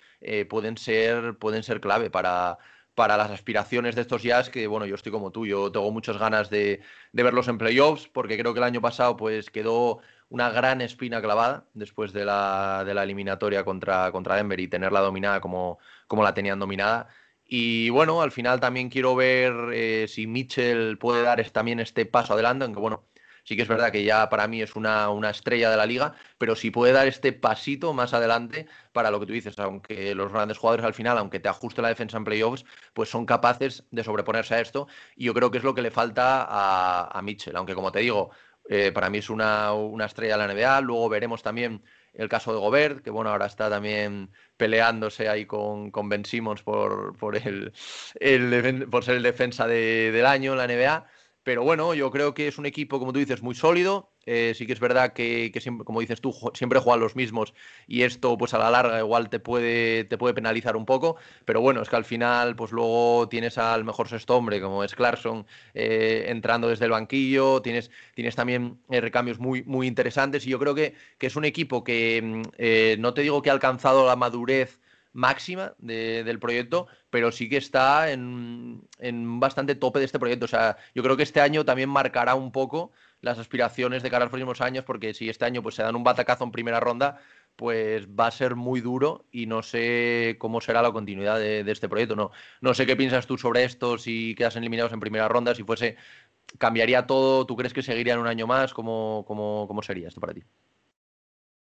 pueden, 0.48 0.76
ser, 0.76 1.38
pueden 1.38 1.62
ser 1.62 1.80
clave 1.80 2.10
para 2.10 2.58
para 2.98 3.16
las 3.16 3.30
aspiraciones 3.30 3.94
de 3.94 4.00
estos 4.00 4.24
Jazz, 4.24 4.50
que 4.50 4.66
bueno, 4.66 4.84
yo 4.84 4.96
estoy 4.96 5.12
como 5.12 5.30
tú, 5.30 5.46
yo 5.46 5.70
tengo 5.70 5.88
muchas 5.92 6.18
ganas 6.18 6.50
de, 6.50 6.82
verlos 7.12 7.46
en 7.46 7.56
playoffs, 7.56 8.08
porque 8.08 8.36
creo 8.36 8.52
que 8.52 8.58
el 8.58 8.64
año 8.64 8.80
pasado 8.80 9.16
pues 9.16 9.50
quedó 9.50 10.00
una 10.30 10.50
gran 10.50 10.80
espina 10.80 11.22
clavada 11.22 11.68
después 11.74 12.12
de 12.12 12.24
la, 12.24 12.82
de 12.84 12.94
la 12.94 13.04
eliminatoria 13.04 13.64
contra, 13.64 14.10
contra 14.10 14.34
Denver 14.34 14.58
y 14.58 14.66
tenerla 14.66 14.98
dominada 14.98 15.40
como, 15.40 15.78
como 16.08 16.24
la 16.24 16.34
tenían 16.34 16.58
dominada. 16.58 17.06
Y 17.44 17.88
bueno, 17.90 18.20
al 18.20 18.32
final 18.32 18.58
también 18.58 18.90
quiero 18.90 19.14
ver 19.14 19.54
eh, 19.72 20.06
si 20.08 20.26
Mitchell 20.26 20.98
puede 20.98 21.22
dar 21.22 21.40
también 21.50 21.78
este 21.78 22.04
paso 22.04 22.34
adelante, 22.34 22.64
aunque 22.64 22.80
bueno, 22.80 23.04
sí 23.48 23.56
que 23.56 23.62
es 23.62 23.68
verdad 23.68 23.90
que 23.90 24.04
ya 24.04 24.28
para 24.28 24.46
mí 24.46 24.60
es 24.60 24.76
una, 24.76 25.08
estrella 25.30 25.70
de 25.70 25.78
la 25.78 25.86
liga, 25.86 26.12
pero 26.36 26.54
si 26.54 26.70
puede 26.70 26.92
dar 26.92 27.08
este 27.08 27.32
pasito 27.32 27.94
más 27.94 28.12
adelante 28.12 28.66
para 28.92 29.10
lo 29.10 29.18
que 29.18 29.24
tú 29.24 29.32
dices, 29.32 29.58
aunque 29.58 30.14
los 30.14 30.30
grandes 30.30 30.58
jugadores 30.58 30.84
al 30.84 30.92
final, 30.92 31.16
aunque 31.16 31.40
te 31.40 31.48
ajuste 31.48 31.80
la 31.80 31.88
defensa 31.88 32.18
en 32.18 32.24
playoffs, 32.24 32.66
pues 32.92 33.08
son 33.08 33.24
capaces 33.24 33.84
de 33.90 34.04
sobreponerse 34.04 34.54
a 34.54 34.60
esto 34.60 34.86
y 35.16 35.24
yo 35.24 35.32
creo 35.32 35.50
que 35.50 35.56
es 35.58 35.64
lo 35.64 35.74
que 35.74 35.80
le 35.80 35.90
falta 35.90 36.46
a, 36.46 37.22
Mitchell, 37.22 37.56
aunque 37.56 37.74
como 37.74 37.90
te 37.90 38.00
digo, 38.00 38.32
eh, 38.68 38.92
para 38.92 39.08
mí 39.08 39.16
es 39.16 39.30
una, 39.30 39.72
estrella 40.04 40.36
de 40.36 40.46
la 40.46 40.52
NBA, 40.52 40.82
luego 40.82 41.08
veremos 41.08 41.42
también 41.42 41.82
el 42.12 42.28
caso 42.28 42.52
de 42.52 42.58
Gobert, 42.58 43.02
que 43.02 43.10
bueno, 43.10 43.30
ahora 43.30 43.46
está 43.46 43.70
también 43.70 44.30
peleándose 44.58 45.26
ahí 45.30 45.46
con, 45.46 45.90
Ben 45.90 46.26
Simmons 46.26 46.62
por, 46.62 47.16
por, 47.16 47.34
el, 47.34 47.72
por 48.90 49.04
ser 49.04 49.16
el 49.16 49.22
defensa 49.22 49.66
del 49.66 50.26
año 50.26 50.52
en 50.52 50.58
la 50.58 50.66
NBA. 50.66 51.17
Pero 51.48 51.62
bueno, 51.62 51.94
yo 51.94 52.10
creo 52.10 52.34
que 52.34 52.46
es 52.46 52.58
un 52.58 52.66
equipo, 52.66 52.98
como 52.98 53.14
tú 53.14 53.20
dices, 53.20 53.40
muy 53.40 53.54
sólido. 53.54 54.10
Eh, 54.26 54.52
sí 54.54 54.66
que 54.66 54.74
es 54.74 54.80
verdad 54.80 55.14
que, 55.14 55.50
siempre, 55.62 55.86
como 55.86 56.00
dices 56.00 56.20
tú, 56.20 56.34
siempre 56.52 56.78
juegan 56.78 57.00
los 57.00 57.16
mismos 57.16 57.54
y 57.86 58.02
esto, 58.02 58.36
pues 58.36 58.52
a 58.52 58.58
la 58.58 58.70
larga, 58.70 58.98
igual 58.98 59.30
te 59.30 59.40
puede, 59.40 60.04
te 60.04 60.18
puede 60.18 60.34
penalizar 60.34 60.76
un 60.76 60.84
poco. 60.84 61.16
Pero 61.46 61.62
bueno, 61.62 61.80
es 61.80 61.88
que 61.88 61.96
al 61.96 62.04
final, 62.04 62.54
pues 62.54 62.70
luego 62.70 63.30
tienes 63.30 63.56
al 63.56 63.86
mejor 63.86 64.08
sexto 64.08 64.36
hombre, 64.36 64.60
como 64.60 64.84
es 64.84 64.94
Clarkson, 64.94 65.46
eh, 65.72 66.26
entrando 66.28 66.68
desde 66.68 66.84
el 66.84 66.90
banquillo. 66.90 67.62
Tienes, 67.62 67.90
tienes 68.14 68.36
también 68.36 68.78
eh, 68.90 69.00
recambios 69.00 69.38
muy, 69.38 69.62
muy 69.62 69.86
interesantes. 69.86 70.46
Y 70.46 70.50
yo 70.50 70.58
creo 70.58 70.74
que, 70.74 70.96
que 71.16 71.28
es 71.28 71.36
un 71.36 71.46
equipo 71.46 71.82
que 71.82 72.20
mm, 72.22 73.00
no 73.00 73.14
te 73.14 73.22
digo 73.22 73.40
que 73.40 73.48
ha 73.48 73.54
alcanzado 73.54 74.06
la 74.06 74.16
madurez 74.16 74.80
máxima 75.12 75.74
del 75.78 76.38
proyecto, 76.38 76.86
pero 77.10 77.32
sí 77.32 77.48
que 77.48 77.56
está 77.56 78.10
en, 78.12 78.80
bastante 79.40 79.74
tope 79.74 79.98
de 79.98 80.04
este 80.04 80.18
proyecto. 80.18 80.44
O 80.44 80.48
sea, 80.48 80.76
yo 80.94 81.02
creo 81.02 81.16
que 81.16 81.22
este 81.22 81.40
año 81.40 81.64
también 81.64 81.88
marcará 81.88 82.34
un 82.34 82.52
poco 82.52 82.92
las 83.20 83.38
aspiraciones 83.38 84.02
de 84.02 84.10
cara 84.10 84.22
a 84.22 84.26
los 84.26 84.30
próximos 84.30 84.60
años, 84.60 84.84
porque 84.84 85.14
si 85.14 85.28
este 85.28 85.44
año 85.44 85.62
pues, 85.62 85.74
se 85.74 85.82
dan 85.82 85.96
un 85.96 86.04
batacazo 86.04 86.44
en 86.44 86.52
primera 86.52 86.80
ronda, 86.80 87.20
pues 87.56 88.06
va 88.08 88.28
a 88.28 88.30
ser 88.30 88.54
muy 88.54 88.80
duro 88.80 89.24
y 89.32 89.46
no 89.46 89.62
sé 89.64 90.36
cómo 90.38 90.60
será 90.60 90.80
la 90.80 90.92
continuidad 90.92 91.38
de, 91.38 91.68
este 91.68 91.88
proyecto. 91.88 92.14
No, 92.14 92.30
no 92.60 92.74
sé 92.74 92.86
qué 92.86 92.94
piensas 92.94 93.26
tú 93.26 93.36
sobre 93.36 93.64
esto, 93.64 93.98
si 93.98 94.36
quedas 94.36 94.54
eliminados 94.54 94.92
en 94.92 95.00
primera 95.00 95.26
ronda, 95.26 95.54
si 95.56 95.64
fuese, 95.64 95.96
cambiaría 96.58 97.06
todo, 97.06 97.46
¿tú 97.46 97.56
crees 97.56 97.72
que 97.72 97.82
seguirían 97.82 98.20
un 98.20 98.28
año 98.28 98.46
más? 98.46 98.72
¿Cómo, 98.72 99.24
cómo, 99.26 99.66
cómo 99.66 99.82
sería 99.82 100.06
esto 100.08 100.20
para 100.20 100.34
ti? 100.34 100.44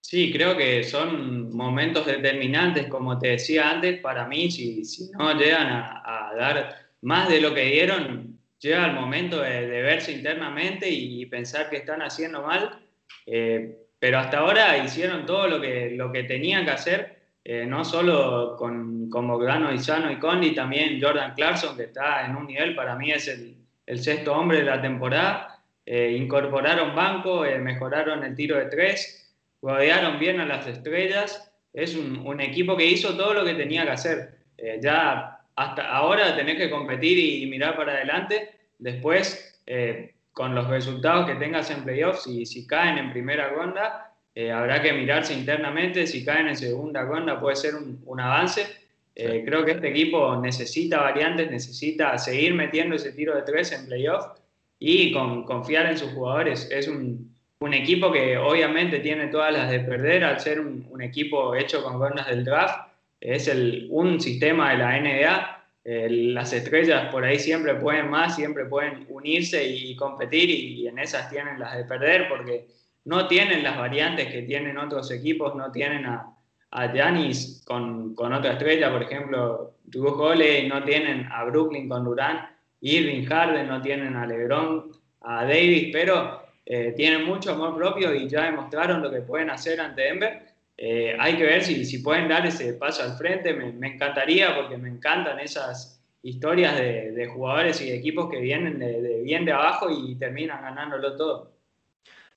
Sí, 0.04 0.34
creo 0.34 0.58
que 0.58 0.84
son 0.84 1.56
momentos 1.56 2.06
determinantes, 2.06 2.88
como 2.88 3.18
te 3.18 3.30
decía 3.30 3.72
antes, 3.72 4.02
para 4.02 4.28
mí, 4.28 4.52
si, 4.52 4.84
si 4.84 5.10
no 5.12 5.34
llegan 5.34 5.68
a, 5.70 6.34
dar 6.38 6.76
más 7.02 7.30
de 7.30 7.40
lo 7.40 7.54
que 7.54 7.64
dieron, 7.64 8.38
llega 8.60 8.86
el 8.86 8.94
momento 8.94 9.42
de, 9.42 9.66
verse 9.82 10.12
internamente 10.12 10.90
y, 10.90 11.26
pensar 11.28 11.70
que 11.70 11.78
están 11.78 12.02
haciendo 12.02 12.42
mal. 12.42 12.80
Eh, 13.26 13.78
pero 13.98 14.20
hasta 14.20 14.40
ahora 14.40 14.78
hicieron 14.78 15.26
todo 15.26 15.48
lo 15.48 15.62
que, 15.62 15.92
lo 15.92 16.12
que 16.12 16.24
tenían 16.24 16.66
que 16.66 16.72
hacer, 16.72 17.20
eh, 17.46 17.66
no 17.66 17.86
solo 17.86 18.58
con, 18.58 19.10
con 19.10 19.26
Bogdano, 19.26 19.74
Isano 19.74 20.12
y 20.12 20.20
Condi, 20.20 20.54
también 20.54 21.02
Jordan 21.02 21.34
Clarkson, 21.34 21.78
que 21.78 21.84
está 21.84 22.26
en 22.26 22.36
un 22.36 22.48
nivel, 22.48 22.76
para 22.76 22.98
mí 22.98 23.10
es 23.12 23.30
el, 23.30 23.56
el 23.86 24.00
sexto 24.00 24.36
hombre 24.36 24.58
de 24.60 24.66
la 24.66 24.82
temporada. 24.82 25.64
Eh, 25.86 26.18
incorporaron 26.20 26.94
banco, 26.94 27.46
mejoraron 27.62 28.26
el 28.26 28.36
tiro 28.36 28.58
de 28.58 28.66
tres 28.66 29.22
rodearon 29.64 30.20
bien 30.20 30.40
a 30.42 30.46
las 30.46 30.68
estrellas. 30.68 31.52
Es 31.74 31.96
un, 31.96 32.40
equipo 32.42 32.78
que 32.78 32.86
hizo 32.86 33.16
todo 33.16 33.34
lo 33.34 33.46
que 33.46 33.56
tenía 33.56 33.84
que 33.86 33.92
hacer. 33.92 34.38
Eh, 34.58 34.80
ya 34.84 35.40
hasta 35.56 35.90
ahora 35.90 36.36
tenés 36.36 36.58
que 36.58 36.70
competir 36.70 37.18
y, 37.18 37.48
mirar 37.48 37.76
para 37.76 37.94
adelante. 37.94 38.52
Después, 38.78 39.62
eh, 39.66 40.14
con 40.34 40.54
los 40.54 40.68
resultados 40.68 41.26
que 41.28 41.36
tengas 41.36 41.72
en 41.72 41.84
playoffs, 41.84 42.28
y 42.28 42.46
si 42.46 42.68
caen 42.68 42.98
en 42.98 43.12
primera 43.12 43.50
ronda, 43.50 44.14
eh, 44.36 44.52
habrá 44.52 44.82
que 44.82 44.94
mirarse 44.94 45.34
internamente. 45.34 46.06
Si 46.06 46.24
caen 46.24 46.48
en 46.50 46.58
segunda 46.58 47.04
ronda, 47.04 47.40
puede 47.40 47.56
ser 47.56 47.74
un, 47.76 48.20
avance. 48.20 48.84
Creo 49.16 49.64
que 49.64 49.74
este 49.74 49.90
equipo 49.90 50.36
necesita 50.42 51.02
variantes, 51.02 51.50
necesita 51.50 52.18
seguir 52.18 52.56
metiendo 52.56 52.96
ese 52.96 53.12
tiro 53.12 53.36
de 53.36 53.44
tres 53.44 53.72
en 53.72 53.86
playoffs 53.86 54.42
y 54.80 55.14
con, 55.14 55.44
confiar 55.46 55.86
en 55.86 56.00
sus 56.00 56.12
jugadores. 56.14 56.68
Es 56.72 56.88
un, 56.88 57.33
un 57.64 57.74
equipo 57.74 58.12
que 58.12 58.38
obviamente 58.38 59.00
tiene 59.00 59.28
todas 59.28 59.54
las 59.54 59.72
de 59.72 59.80
perder 59.80 60.26
al 60.26 60.38
ser 60.38 60.60
un, 60.60 61.02
equipo 61.02 61.56
hecho 61.56 61.82
con 61.82 61.98
rondas 61.98 62.28
del 62.28 62.44
draft. 62.44 62.90
Es 63.22 63.48
el, 63.48 63.88
un 63.90 64.20
sistema 64.20 64.72
de 64.72 64.78
la 64.78 65.00
NBA. 65.00 65.64
las 66.34 66.52
estrellas 66.52 67.10
por 67.10 67.24
ahí 67.24 67.40
siempre 67.40 67.76
pueden 67.76 68.10
más, 68.10 68.36
siempre 68.36 68.66
pueden 68.66 69.06
unirse 69.08 69.66
y, 69.66 69.96
competir 69.96 70.50
y, 70.50 70.88
en 70.88 71.00
esas 71.00 71.30
tienen 71.30 71.58
las 71.58 71.78
de 71.78 71.86
perder 71.86 72.28
porque 72.28 72.68
no 73.06 73.28
tienen 73.28 73.64
las 73.64 73.78
variantes 73.78 74.28
que 74.28 74.42
tienen 74.42 74.78
otros 74.78 75.10
equipos, 75.12 75.56
no 75.56 75.72
tienen 75.72 76.06
a, 76.06 76.36
a 76.72 76.92
con, 77.64 78.14
con, 78.14 78.34
otra 78.34 78.54
estrella, 78.54 78.92
por 78.92 79.04
ejemplo, 79.04 79.76
Drew 79.86 80.22
Holiday, 80.22 80.68
no 80.68 80.84
tienen 80.84 81.30
a 81.32 81.46
Brooklyn 81.46 81.88
con 81.88 82.04
Durant, 82.04 82.42
Irving 82.82 83.26
Harden, 83.26 83.68
no 83.70 83.82
tienen 83.82 84.18
a 84.18 84.26
LeBron, 84.26 84.92
a 85.22 85.46
Davis, 85.46 85.90
pero 85.94 86.43
eh, 86.66 86.94
tienen 86.96 87.26
mucho 87.26 87.52
amor 87.52 87.76
propio 87.76 88.14
y 88.14 88.28
ya 88.30 88.46
demostraron 88.46 89.02
lo 89.02 89.12
que 89.12 89.22
pueden 89.22 89.50
hacer 89.50 89.82
ante 89.82 90.04
Denver. 90.04 90.54
Eh, 90.78 91.16
hay 91.20 91.38
que 91.38 91.44
ver 91.44 91.64
si, 91.64 91.86
si, 91.86 92.00
pueden 92.00 92.28
dar 92.28 92.46
ese 92.46 92.74
paso 92.74 93.04
al 93.04 93.18
frente. 93.18 93.54
Me, 93.54 93.88
encantaría 93.88 94.56
porque 94.56 94.78
me 94.78 94.90
encantan 94.90 95.40
esas 95.40 96.02
historias 96.22 96.78
de, 96.78 97.30
jugadores 97.34 97.82
y 97.82 97.90
de 97.90 97.98
equipos 97.98 98.30
que 98.30 98.40
vienen 98.40 98.80
de, 98.80 99.22
bien 99.24 99.46
de 99.46 99.52
abajo 99.52 99.90
y 99.90 100.16
terminan 100.16 100.62
ganándolo 100.62 101.16
todo. 101.16 101.52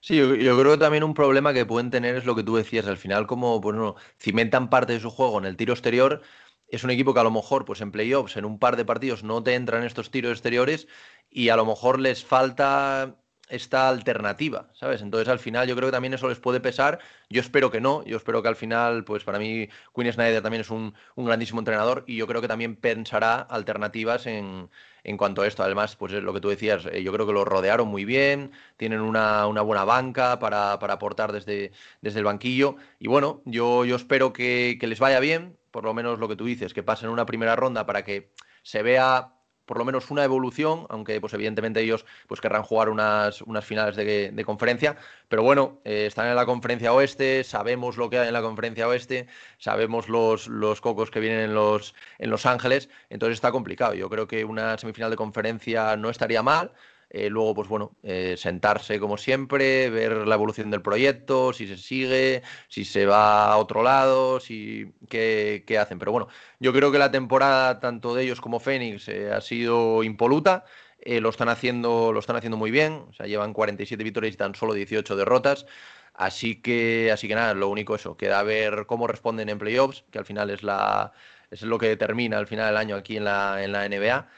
Sí, 0.01 0.17
yo, 0.17 0.37
creo 0.37 0.73
que 0.73 0.79
también 0.79 1.03
un 1.03 1.15
problema 1.15 1.53
que 1.53 1.67
pueden 1.67 1.91
tener 1.91 2.17
es 2.17 2.25
lo 2.25 2.37
que 2.37 2.43
tú 2.43 2.57
decías. 2.57 2.87
Al 2.87 2.97
final, 2.97 3.27
como 3.27 3.61
bueno, 3.61 3.97
cimentan 4.19 4.71
parte 4.71 4.93
de 4.93 5.01
su 5.01 5.11
juego 5.11 5.39
en 5.39 5.47
el 5.47 5.57
tiro 5.57 5.73
exterior, 5.73 6.23
es 6.69 6.85
un 6.85 6.91
equipo 6.91 7.15
que 7.15 7.21
a 7.21 7.25
lo 7.25 7.31
mejor 7.31 7.65
pues 7.65 7.81
en 7.81 7.93
playoffs, 7.93 8.37
en 8.37 8.45
un 8.45 8.59
par 8.59 8.77
de 8.77 8.85
partidos, 8.85 9.25
no 9.25 9.43
te 9.43 9.55
entran 9.55 9.85
estos 9.85 10.11
tiros 10.11 10.33
exteriores 10.33 10.89
y 11.31 11.49
a 11.49 11.57
lo 11.57 11.65
mejor 11.65 12.01
les 12.01 12.25
falta 12.25 13.17
esta 13.49 13.89
alternativa, 13.89 14.69
¿sabes? 14.73 15.03
Entonces 15.03 15.29
al 15.29 15.39
final 15.39 15.69
yo 15.69 15.77
creo 15.77 15.89
que 15.89 15.93
también 15.93 16.15
eso 16.15 16.29
les 16.29 16.39
puede 16.39 16.61
pesar. 16.61 16.99
Yo 17.31 17.41
espero 17.41 17.71
que 17.71 17.81
no, 17.81 18.05
yo 18.05 18.17
espero 18.17 18.43
que 18.43 18.49
al 18.49 18.57
final, 18.57 19.05
pues 19.05 19.25
para 19.25 19.39
mí 19.39 19.69
Quinn 19.95 20.13
Snyder 20.13 20.43
también 20.43 20.63
es 20.63 20.71
un, 20.71 20.95
grandísimo 21.17 21.61
entrenador 21.61 22.05
y 22.07 22.17
yo 22.17 22.27
creo 22.27 22.41
que 22.41 22.49
también 22.49 22.77
pensará 22.77 23.41
alternativas 23.41 24.27
en, 24.27 24.69
en 25.05 25.17
cuanto 25.17 25.43
a 25.43 25.47
esto. 25.47 25.63
Además, 25.63 25.97
pues 25.97 26.13
es 26.13 26.23
lo 26.23 26.33
que 26.35 26.41
tú 26.41 26.49
decías, 26.49 26.87
eh, 26.87 27.03
yo 27.03 27.13
creo 27.13 27.27
que 27.27 27.33
lo 27.33 27.45
rodearon 27.45 27.89
muy 27.89 28.05
bien, 28.05 28.53
tienen 28.77 29.01
una, 29.01 29.47
buena 29.47 29.85
banca 29.85 30.39
para, 30.39 30.79
para, 30.79 30.95
aportar 30.95 31.33
desde, 31.33 31.73
desde 32.01 32.19
el 32.19 32.25
banquillo 32.25 32.77
y 32.99 33.09
bueno, 33.09 33.43
yo, 33.45 33.85
yo 33.85 33.97
espero 33.97 34.33
que, 34.33 34.77
que 34.81 34.87
les 34.87 34.99
vaya 34.99 35.21
bien, 35.21 35.57
por 35.71 35.85
lo 35.85 35.95
menos 35.95 36.19
lo 36.19 36.29
que 36.29 36.37
tú 36.37 36.45
dices, 36.47 36.75
que 36.75 36.83
pasen 36.83 37.11
una 37.11 37.27
primera 37.27 37.55
ronda 37.55 37.87
para 37.87 38.03
que 38.05 38.31
se 38.63 38.83
vea 38.83 39.36
por 39.67 39.79
lo 39.79 39.85
menos 39.85 40.11
una 40.11 40.25
evolución, 40.25 40.87
aunque 40.89 41.21
pues 41.21 41.35
evidentemente 41.35 41.81
ellos 41.81 42.07
pues 42.27 42.41
querrán 42.41 42.63
jugar 42.63 42.89
unas, 42.89 43.43
unas 43.43 43.65
finales 43.65 43.97
de, 43.97 44.45
conferencia, 44.47 44.97
pero 45.29 45.43
bueno, 45.43 45.81
eh, 45.85 46.07
están 46.07 46.29
en 46.29 46.37
la 46.37 46.47
conferencia 46.47 46.93
oeste, 46.93 47.45
sabemos 47.45 47.97
lo 47.97 48.09
que 48.09 48.19
hay 48.19 48.29
en 48.29 48.33
la 48.33 48.43
conferencia 48.43 48.89
oeste, 48.89 49.27
sabemos 49.59 50.09
los, 50.09 50.47
los 50.47 50.81
cocos 50.81 51.11
que 51.11 51.21
vienen 51.21 51.41
en 51.41 51.55
los, 51.55 51.95
en 52.19 52.31
Los 52.31 52.47
Ángeles, 52.47 52.89
entonces 53.11 53.35
está 53.35 53.51
complicado. 53.53 53.95
Yo 53.95 54.09
creo 54.09 54.27
que 54.27 54.45
una 54.45 54.79
semifinal 54.79 55.11
de 55.11 55.17
conferencia 55.17 55.97
no 55.97 56.11
estaría 56.11 56.43
mal, 56.43 56.73
eh, 57.11 57.31
luego, 57.31 57.55
pues 57.55 57.69
bueno, 57.69 57.97
eh, 58.03 58.35
sentarse 58.37 58.99
como 58.99 59.17
siempre, 59.17 59.91
ver 59.91 60.27
la 60.27 60.35
evolución 60.35 60.71
del 60.71 60.83
proyecto, 60.83 61.53
si 61.53 61.67
se 61.69 61.77
sigue, 61.77 62.43
si 62.69 62.85
se 62.85 63.07
va 63.07 63.53
a 63.53 63.57
otro 63.59 63.83
lado, 63.83 64.41
si 64.41 64.93
qué, 65.09 65.65
hacen. 65.81 65.99
Pero 65.99 66.13
bueno, 66.13 66.29
yo 66.59 66.73
creo 66.73 66.91
que 66.91 66.99
la 66.99 67.11
temporada 67.11 67.81
tanto 67.81 68.15
de 68.15 68.25
ellos 68.25 68.41
como 68.41 68.61
Fénix 68.61 69.09
eh, 69.09 69.33
ha 69.33 69.41
sido 69.41 70.03
impoluta. 70.03 70.65
lo, 71.05 71.31
están 71.31 71.49
haciendo, 71.49 72.13
lo 72.13 72.21
están 72.21 72.37
haciendo 72.37 72.57
muy 72.57 72.71
bien. 72.71 73.05
O 73.21 73.25
llevan 73.25 73.53
47 73.53 74.03
victorias 74.05 74.35
y 74.35 74.37
tan 74.37 74.55
solo 74.55 74.75
18 74.75 75.17
derrotas. 75.17 75.67
Así 76.15 76.61
que, 76.63 77.11
así 77.13 77.29
que 77.29 77.35
nada, 77.35 77.55
lo 77.55 77.69
único 77.69 77.95
eso, 77.95 78.17
queda 78.17 78.43
ver 78.43 78.87
cómo 78.87 79.07
responden 79.07 79.49
en 79.51 79.59
playoffs, 79.59 80.05
que 80.11 80.19
al 80.19 80.25
final 80.25 80.51
es 80.51 80.63
la 80.63 81.13
es 81.51 81.63
lo 81.63 81.79
que 81.79 81.89
determina 81.89 82.39
al 82.39 82.47
final 82.47 82.67
del 82.67 82.77
año 82.77 82.97
aquí 82.97 83.17
en 83.17 83.25
la, 83.25 83.63
en 83.63 83.73
la 83.73 83.89
NBA. 83.89 84.29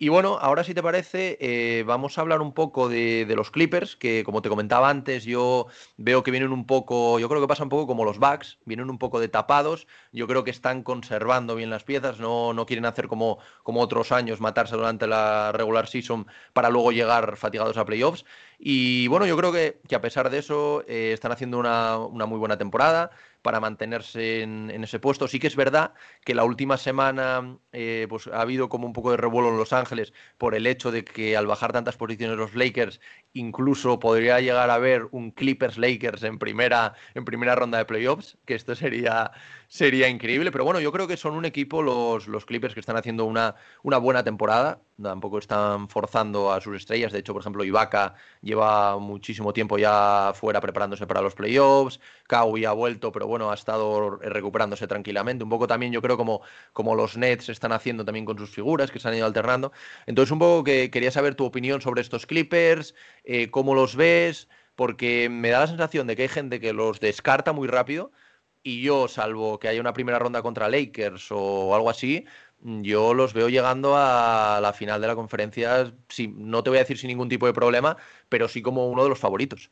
Y 0.00 0.10
bueno, 0.10 0.38
ahora 0.40 0.62
si 0.62 0.74
te 0.74 0.82
parece, 0.82 1.36
eh, 1.40 1.82
vamos 1.84 2.16
a 2.16 2.20
hablar 2.20 2.40
un 2.40 2.52
poco 2.54 2.88
de, 2.88 3.26
los 3.34 3.50
Clippers, 3.50 3.96
que 3.96 4.22
como 4.22 4.42
te 4.42 4.48
comentaba 4.48 4.88
antes, 4.88 5.24
yo 5.24 5.66
veo 5.96 6.22
que 6.22 6.30
vienen 6.30 6.52
un 6.52 6.66
poco, 6.66 7.18
yo 7.18 7.28
creo 7.28 7.40
que 7.40 7.48
pasa 7.48 7.64
un 7.64 7.68
poco 7.68 7.88
como 7.88 8.04
los 8.04 8.20
Bucks, 8.20 8.58
vienen 8.64 8.90
un 8.90 8.98
poco 8.98 9.18
de 9.18 9.26
tapados, 9.26 9.88
yo 10.12 10.28
creo 10.28 10.44
que 10.44 10.52
están 10.52 10.84
conservando 10.84 11.56
bien 11.56 11.68
las 11.68 11.82
piezas, 11.82 12.20
no, 12.20 12.52
no 12.52 12.64
quieren 12.64 12.86
hacer 12.86 13.08
como, 13.08 13.38
como 13.64 13.80
otros 13.80 14.12
años, 14.12 14.40
matarse 14.40 14.76
durante 14.76 15.08
la 15.08 15.50
regular 15.50 15.88
season 15.88 16.28
para 16.52 16.70
luego 16.70 16.92
llegar 16.92 17.36
fatigados 17.36 17.76
a 17.76 17.84
playoffs. 17.84 18.24
Y 18.60 19.08
bueno, 19.08 19.26
yo 19.26 19.36
creo 19.36 19.52
que, 19.52 19.80
a 19.94 20.00
pesar 20.00 20.30
de 20.30 20.38
eso, 20.38 20.84
eh, 20.86 21.10
están 21.12 21.32
haciendo 21.32 21.58
una, 21.58 21.98
una 21.98 22.26
muy 22.26 22.38
buena 22.38 22.56
temporada 22.56 23.10
para 23.42 23.60
mantenerse 23.60 24.42
en, 24.42 24.70
ese 24.84 24.98
puesto. 24.98 25.28
Sí 25.28 25.38
que 25.38 25.46
es 25.46 25.56
verdad 25.56 25.94
que 26.24 26.34
la 26.34 26.44
última 26.44 26.76
semana 26.76 27.56
eh, 27.80 28.08
pues, 28.08 28.26
ha 28.26 28.40
habido 28.40 28.68
como 28.68 28.88
un 28.88 28.92
poco 28.92 29.12
de 29.12 29.16
revuelo 29.16 29.50
en 29.50 29.56
Los 29.56 29.72
Ángeles 29.72 30.12
por 30.36 30.56
el 30.56 30.66
hecho 30.66 30.90
de 30.90 31.04
que 31.04 31.36
al 31.36 31.46
bajar 31.46 31.72
tantas 31.72 31.96
posiciones 31.96 32.36
los 32.36 32.56
Lakers, 32.56 33.00
incluso 33.34 34.00
podría 34.00 34.40
llegar 34.40 34.68
a 34.70 34.74
haber 34.74 35.06
un 35.12 35.30
Clippers 35.30 35.78
Lakers 35.78 36.24
en 36.24 36.40
primera, 36.40 36.94
en 37.14 37.24
primera 37.24 37.54
ronda 37.54 37.78
de 37.78 37.84
playoffs, 37.84 38.36
que 38.46 38.56
esto 38.56 38.74
sería 38.74 39.30
sería 39.68 40.08
increíble. 40.08 40.50
Pero 40.50 40.64
bueno, 40.64 40.80
yo 40.80 40.90
creo 40.92 41.06
que 41.06 41.16
son 41.16 41.34
un 41.34 41.44
equipo 41.44 41.82
los, 41.82 42.26
los 42.26 42.44
Clippers 42.46 42.74
que 42.74 42.80
están 42.80 42.96
haciendo 42.96 43.24
una, 43.26 43.54
una 43.82 43.98
buena 43.98 44.24
temporada. 44.24 44.80
Tampoco 45.00 45.38
están 45.38 45.88
forzando 45.88 46.52
a 46.52 46.60
sus 46.60 46.76
estrellas. 46.76 47.12
De 47.12 47.20
hecho, 47.20 47.32
por 47.32 47.42
ejemplo, 47.42 47.62
Ibaka 47.62 48.14
lleva 48.40 48.98
muchísimo 48.98 49.52
tiempo 49.52 49.78
ya 49.78 50.32
fuera 50.34 50.60
preparándose 50.60 51.06
para 51.06 51.20
los 51.22 51.34
playoffs. 51.34 52.00
Kawhi 52.26 52.64
ha 52.64 52.72
vuelto, 52.72 53.12
pero 53.12 53.26
bueno, 53.28 53.50
ha 53.50 53.54
estado 53.54 54.16
recuperándose 54.16 54.88
tranquilamente. 54.88 55.44
Un 55.44 55.50
poco 55.50 55.68
también, 55.68 55.92
yo 55.92 56.02
creo, 56.02 56.16
como, 56.16 56.40
como 56.72 56.96
los 56.96 57.16
Nets 57.16 57.48
están 57.48 57.67
haciendo 57.72 58.04
también 58.04 58.24
con 58.24 58.38
sus 58.38 58.50
figuras, 58.50 58.90
que 58.90 59.00
se 59.00 59.08
han 59.08 59.14
ido 59.14 59.26
alternando. 59.26 59.72
Entonces, 60.06 60.30
un 60.32 60.38
poco 60.38 60.64
que 60.64 60.90
quería 60.90 61.10
saber 61.10 61.34
tu 61.34 61.44
opinión 61.44 61.80
sobre 61.80 62.02
estos 62.02 62.26
Clippers, 62.26 62.94
eh, 63.24 63.50
cómo 63.50 63.74
los 63.74 63.96
ves, 63.96 64.48
porque 64.76 65.28
me 65.28 65.50
da 65.50 65.60
la 65.60 65.66
sensación 65.66 66.06
de 66.06 66.16
que 66.16 66.22
hay 66.22 66.28
gente 66.28 66.60
que 66.60 66.72
los 66.72 67.00
descarta 67.00 67.52
muy 67.52 67.68
rápido 67.68 68.12
y 68.62 68.82
yo, 68.82 69.08
salvo 69.08 69.58
que 69.58 69.68
haya 69.68 69.80
una 69.80 69.92
primera 69.92 70.18
ronda 70.18 70.42
contra 70.42 70.68
Lakers 70.68 71.28
o 71.30 71.74
algo 71.74 71.90
así, 71.90 72.26
yo 72.60 73.14
los 73.14 73.32
veo 73.32 73.48
llegando 73.48 73.94
a 73.96 74.58
la 74.60 74.72
final 74.72 75.00
de 75.00 75.06
la 75.06 75.14
conferencia, 75.14 75.92
no 76.34 76.62
te 76.62 76.70
voy 76.70 76.78
a 76.78 76.82
decir 76.82 76.98
sin 76.98 77.08
ningún 77.08 77.28
tipo 77.28 77.46
de 77.46 77.52
problema, 77.52 77.96
pero 78.28 78.48
sí 78.48 78.62
como 78.62 78.88
uno 78.88 79.04
de 79.04 79.08
los 79.08 79.18
favoritos. 79.18 79.70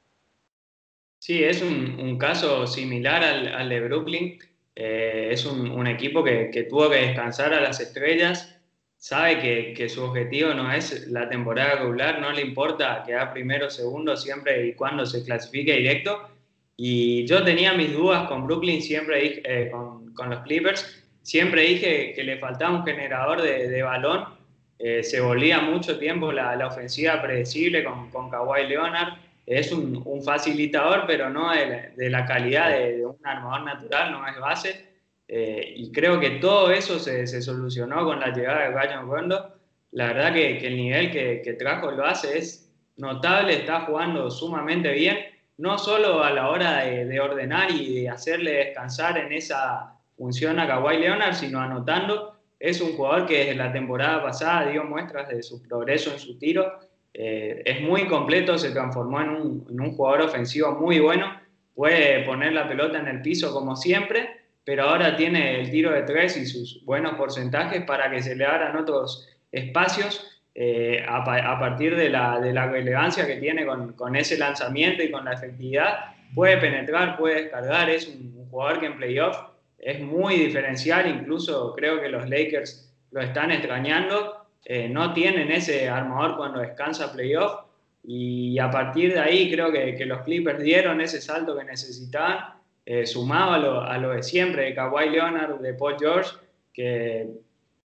Sí, 1.19 1.43
es 1.43 1.63
un, 1.63 2.19
caso 2.19 2.67
similar 2.67 3.25
al, 3.25 3.69
de 3.69 3.81
Brooklyn. 3.81 4.39
Eh, 4.79 5.29
es 5.33 5.47
un, 5.47 5.87
equipo 5.87 6.23
que, 6.23 6.67
tuvo 6.69 6.91
que 6.91 6.97
descansar 6.97 7.55
a 7.55 7.63
las 7.63 7.81
estrellas, 7.81 8.61
sabe 8.99 9.75
que, 9.75 9.89
su 9.89 10.05
objetivo 10.05 10.53
no 10.53 10.71
es 10.71 11.09
la 11.09 11.31
temporada 11.31 11.77
regular, 11.77 12.21
no 12.21 12.31
le 12.31 12.43
importa 12.43 13.03
quedar 13.07 13.33
primero 13.33 13.71
segundo 13.71 14.17
siempre 14.19 14.67
y 14.67 14.75
cuando 14.75 15.07
se 15.07 15.25
clasifique 15.25 15.73
directo 15.73 16.29
y 16.77 17.27
yo 17.27 17.43
tenía 17.43 17.73
mis 17.73 17.95
dudas 17.95 18.29
con 18.29 18.47
Brooklyn, 18.47 18.83
siempre 18.83 19.41
eh, 19.45 19.71
con, 19.71 20.31
los 20.31 20.41
Clippers, 20.41 21.05
siempre 21.23 21.63
dije 21.63 22.13
que 22.15 22.23
le 22.23 22.37
faltaba 22.37 22.77
un 22.77 22.85
generador 22.85 23.41
de, 23.41 23.83
balón. 23.83 24.37
Eh, 24.79 25.03
se 25.03 25.23
volvía 25.23 25.61
mucho 25.63 25.99
tiempo 25.99 26.31
la, 26.33 26.55
la, 26.55 26.67
ofensiva 26.67 27.23
predecible 27.23 27.83
con, 27.83 28.11
con 28.11 28.29
Kawhi 28.29 28.67
Leonard. 28.67 29.15
Es 29.47 29.71
un, 29.71 30.23
facilitador, 30.25 31.05
pero 31.07 31.31
no 31.31 31.53
de, 31.53 32.11
la 32.11 32.27
calidad 32.27 32.71
de, 32.71 33.07
un 33.07 33.17
armador 33.25 33.63
natural, 33.63 34.11
no 34.11 34.27
es 34.27 34.39
base. 34.41 34.87
Eh, 35.29 35.75
y 35.77 35.93
creo 35.93 36.19
que 36.19 36.31
todo 36.31 36.71
eso 36.73 36.99
se, 36.99 37.27
solucionó 37.41 38.05
con 38.05 38.19
la 38.19 38.33
llegada 38.33 38.69
de 38.69 38.71
Ryan 38.71 39.09
Rondo. 39.09 39.55
La 39.93 40.09
verdad 40.09 40.35
que, 40.35 40.67
el 40.67 40.77
nivel 40.77 41.13
que, 41.13 41.57
trajo 41.59 41.93
lo 41.93 42.05
hace 42.05 42.39
es 42.39 42.73
notable, 42.97 43.55
está 43.55 43.83
jugando 43.83 44.31
sumamente 44.31 44.91
bien, 44.93 45.19
no 45.59 45.79
solo 45.79 46.25
a 46.25 46.31
la 46.33 46.49
hora 46.49 46.85
de, 46.85 47.21
ordenar 47.21 47.71
y 47.71 48.03
de 48.03 48.09
hacerle 48.09 48.53
descansar 48.53 49.17
en 49.17 49.33
esa 49.33 49.95
función 50.17 50.59
a 50.59 50.67
Kawhi 50.67 50.99
Leonard, 50.99 51.35
sino 51.35 51.61
anotando. 51.61 52.35
Es 52.59 52.81
un 52.81 52.97
jugador 52.97 53.27
que 53.27 53.39
desde 53.39 53.55
la 53.55 53.73
temporada 53.73 54.23
pasada 54.23 54.71
dio 54.71 54.83
muestras 54.83 55.29
de 55.29 55.43
su 55.43 55.63
progreso 55.63 56.11
en 56.13 56.19
su 56.19 56.39
tiro 56.39 56.81
eh, 57.19 57.63
es 57.65 57.81
muy 57.81 58.07
completo, 58.09 58.59
se 58.59 58.73
transformó 58.73 59.23
en 59.23 59.31
un, 59.31 59.93
jugador 59.93 60.27
ofensivo 60.27 60.73
muy 60.73 60.99
bueno, 60.99 61.41
puede 61.75 62.23
poner 62.25 62.53
la 62.53 62.69
pelota 62.69 62.99
en 62.99 63.09
el 63.09 63.23
piso 63.23 63.55
como 63.55 63.75
siempre, 63.75 64.29
pero 64.65 64.83
ahora 64.83 65.17
tiene 65.17 65.59
el 65.61 65.71
tiro 65.71 65.93
de 65.93 66.03
tres 66.03 66.37
y 66.37 66.45
sus 66.45 66.85
buenos 66.85 67.15
porcentajes 67.15 67.85
para 67.85 68.11
que 68.11 68.23
se 68.23 68.37
le 68.37 68.45
abran 68.45 68.77
otros 68.77 69.27
espacios 69.51 70.43
eh, 70.55 71.07
a, 71.09 71.25
partir 71.59 71.97
de 71.97 72.11
la, 72.11 72.39
relevancia 72.39 73.27
que 73.27 73.37
tiene 73.37 73.65
con, 73.65 74.15
ese 74.15 74.37
lanzamiento 74.37 75.03
y 75.03 75.11
con 75.11 75.25
la 75.25 75.33
efectividad. 75.33 76.15
Puede 76.35 76.59
penetrar, 76.59 77.17
puede 77.17 77.45
descargar, 77.45 77.89
es 77.89 78.09
un, 78.09 78.35
un 78.37 78.51
jugador 78.51 78.79
que 78.79 78.87
en 78.87 78.99
playoff 78.99 79.39
es 79.79 80.01
muy 80.03 80.37
diferencial, 80.37 81.09
incluso 81.09 81.75
creo 81.75 81.99
que 81.99 82.11
los 82.11 82.29
Lakers 82.29 82.95
lo 83.11 83.23
están 83.23 83.53
extrañando 83.53 84.46
eh, 84.69 84.89
no 84.89 85.13
tienen 85.13 85.53
ese 85.53 85.89
armador 85.89 86.37
cuando 86.37 86.59
descansa 86.59 87.13
playoff. 87.13 87.61
Y 88.03 88.59
a 88.59 88.69
partir 88.69 89.15
de 89.15 89.21
ahí 89.21 89.49
creo 89.49 89.71
que, 89.71 90.05
los 90.05 90.23
Clippers 90.23 90.61
dieron 90.61 91.01
ese 91.01 91.21
salto 91.21 91.57
que 91.57 91.65
necesitaban, 91.65 92.55
eh, 92.85 93.07
sumado 93.07 93.81
a 93.83 93.99
lo, 93.99 94.11
de 94.11 94.25
siempre, 94.25 94.65
de 94.65 94.75
Kawhi 94.75 95.11
Leonard, 95.11 95.61
de 95.61 95.75
Paul 95.75 95.97
George, 95.99 96.31
que 96.73 97.29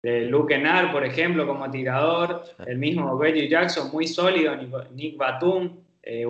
de 0.02 0.20
Luke 0.22 0.54
Kennard, 0.54 0.90
por 0.92 1.04
ejemplo, 1.04 1.46
como 1.46 1.70
tirador, 1.70 2.42
el 2.66 2.78
mismo 2.78 3.18
Reggie 3.20 3.48
Jackson, 3.48 3.90
muy 3.92 4.06
sólido, 4.06 4.56
Nick 4.92 5.16
Batum, 5.18 5.76
eh, 6.02 6.26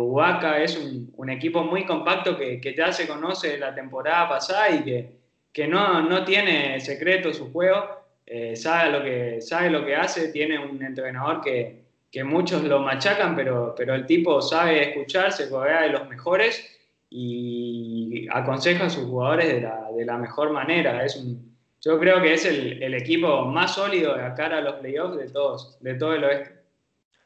es 0.58 0.76
un, 1.16 1.30
equipo 1.30 1.62
muy 1.62 1.86
compacto 1.86 2.36
que, 2.36 2.74
ya 2.76 2.92
se 2.92 3.06
conoce 3.06 3.52
de 3.52 3.58
la 3.58 3.74
temporada 3.74 4.28
pasada 4.28 4.70
y 4.70 4.82
que, 4.82 5.12
que 5.52 5.68
no, 5.68 6.02
no 6.02 6.24
tiene 6.24 6.78
secreto 6.80 7.32
su 7.32 7.52
juego 7.52 8.01
eh, 8.26 8.56
sabe, 8.56 8.92
lo 8.92 9.02
que, 9.02 9.40
sabe 9.40 9.70
lo 9.70 9.84
que 9.84 9.96
hace, 9.96 10.28
tiene 10.28 10.58
un 10.58 10.82
entrenador 10.82 11.40
que, 11.40 11.82
muchos 12.24 12.62
lo 12.64 12.80
machacan, 12.80 13.34
pero, 13.34 13.74
pero 13.76 13.94
el 13.94 14.04
tipo 14.04 14.42
sabe 14.42 14.90
escuchar, 14.90 15.32
se 15.32 15.46
de 15.46 15.88
los 15.88 16.08
mejores 16.08 16.78
y 17.08 18.26
aconseja 18.30 18.86
a 18.86 18.90
sus 18.90 19.04
jugadores 19.04 19.48
de 19.48 20.04
la, 20.04 20.18
mejor 20.18 20.50
manera. 20.50 21.04
Es 21.04 21.16
un, 21.16 21.56
yo 21.80 21.98
creo 21.98 22.20
que 22.20 22.34
es 22.34 22.44
el, 22.44 22.94
equipo 22.94 23.46
más 23.46 23.74
sólido 23.74 24.14
de 24.14 24.34
cara 24.34 24.58
a 24.58 24.60
los 24.60 24.74
playoffs 24.76 25.16
de 25.16 25.28
todos, 25.28 25.78
de 25.80 25.94
todo 25.94 26.14
el 26.14 26.24
oeste. 26.24 26.61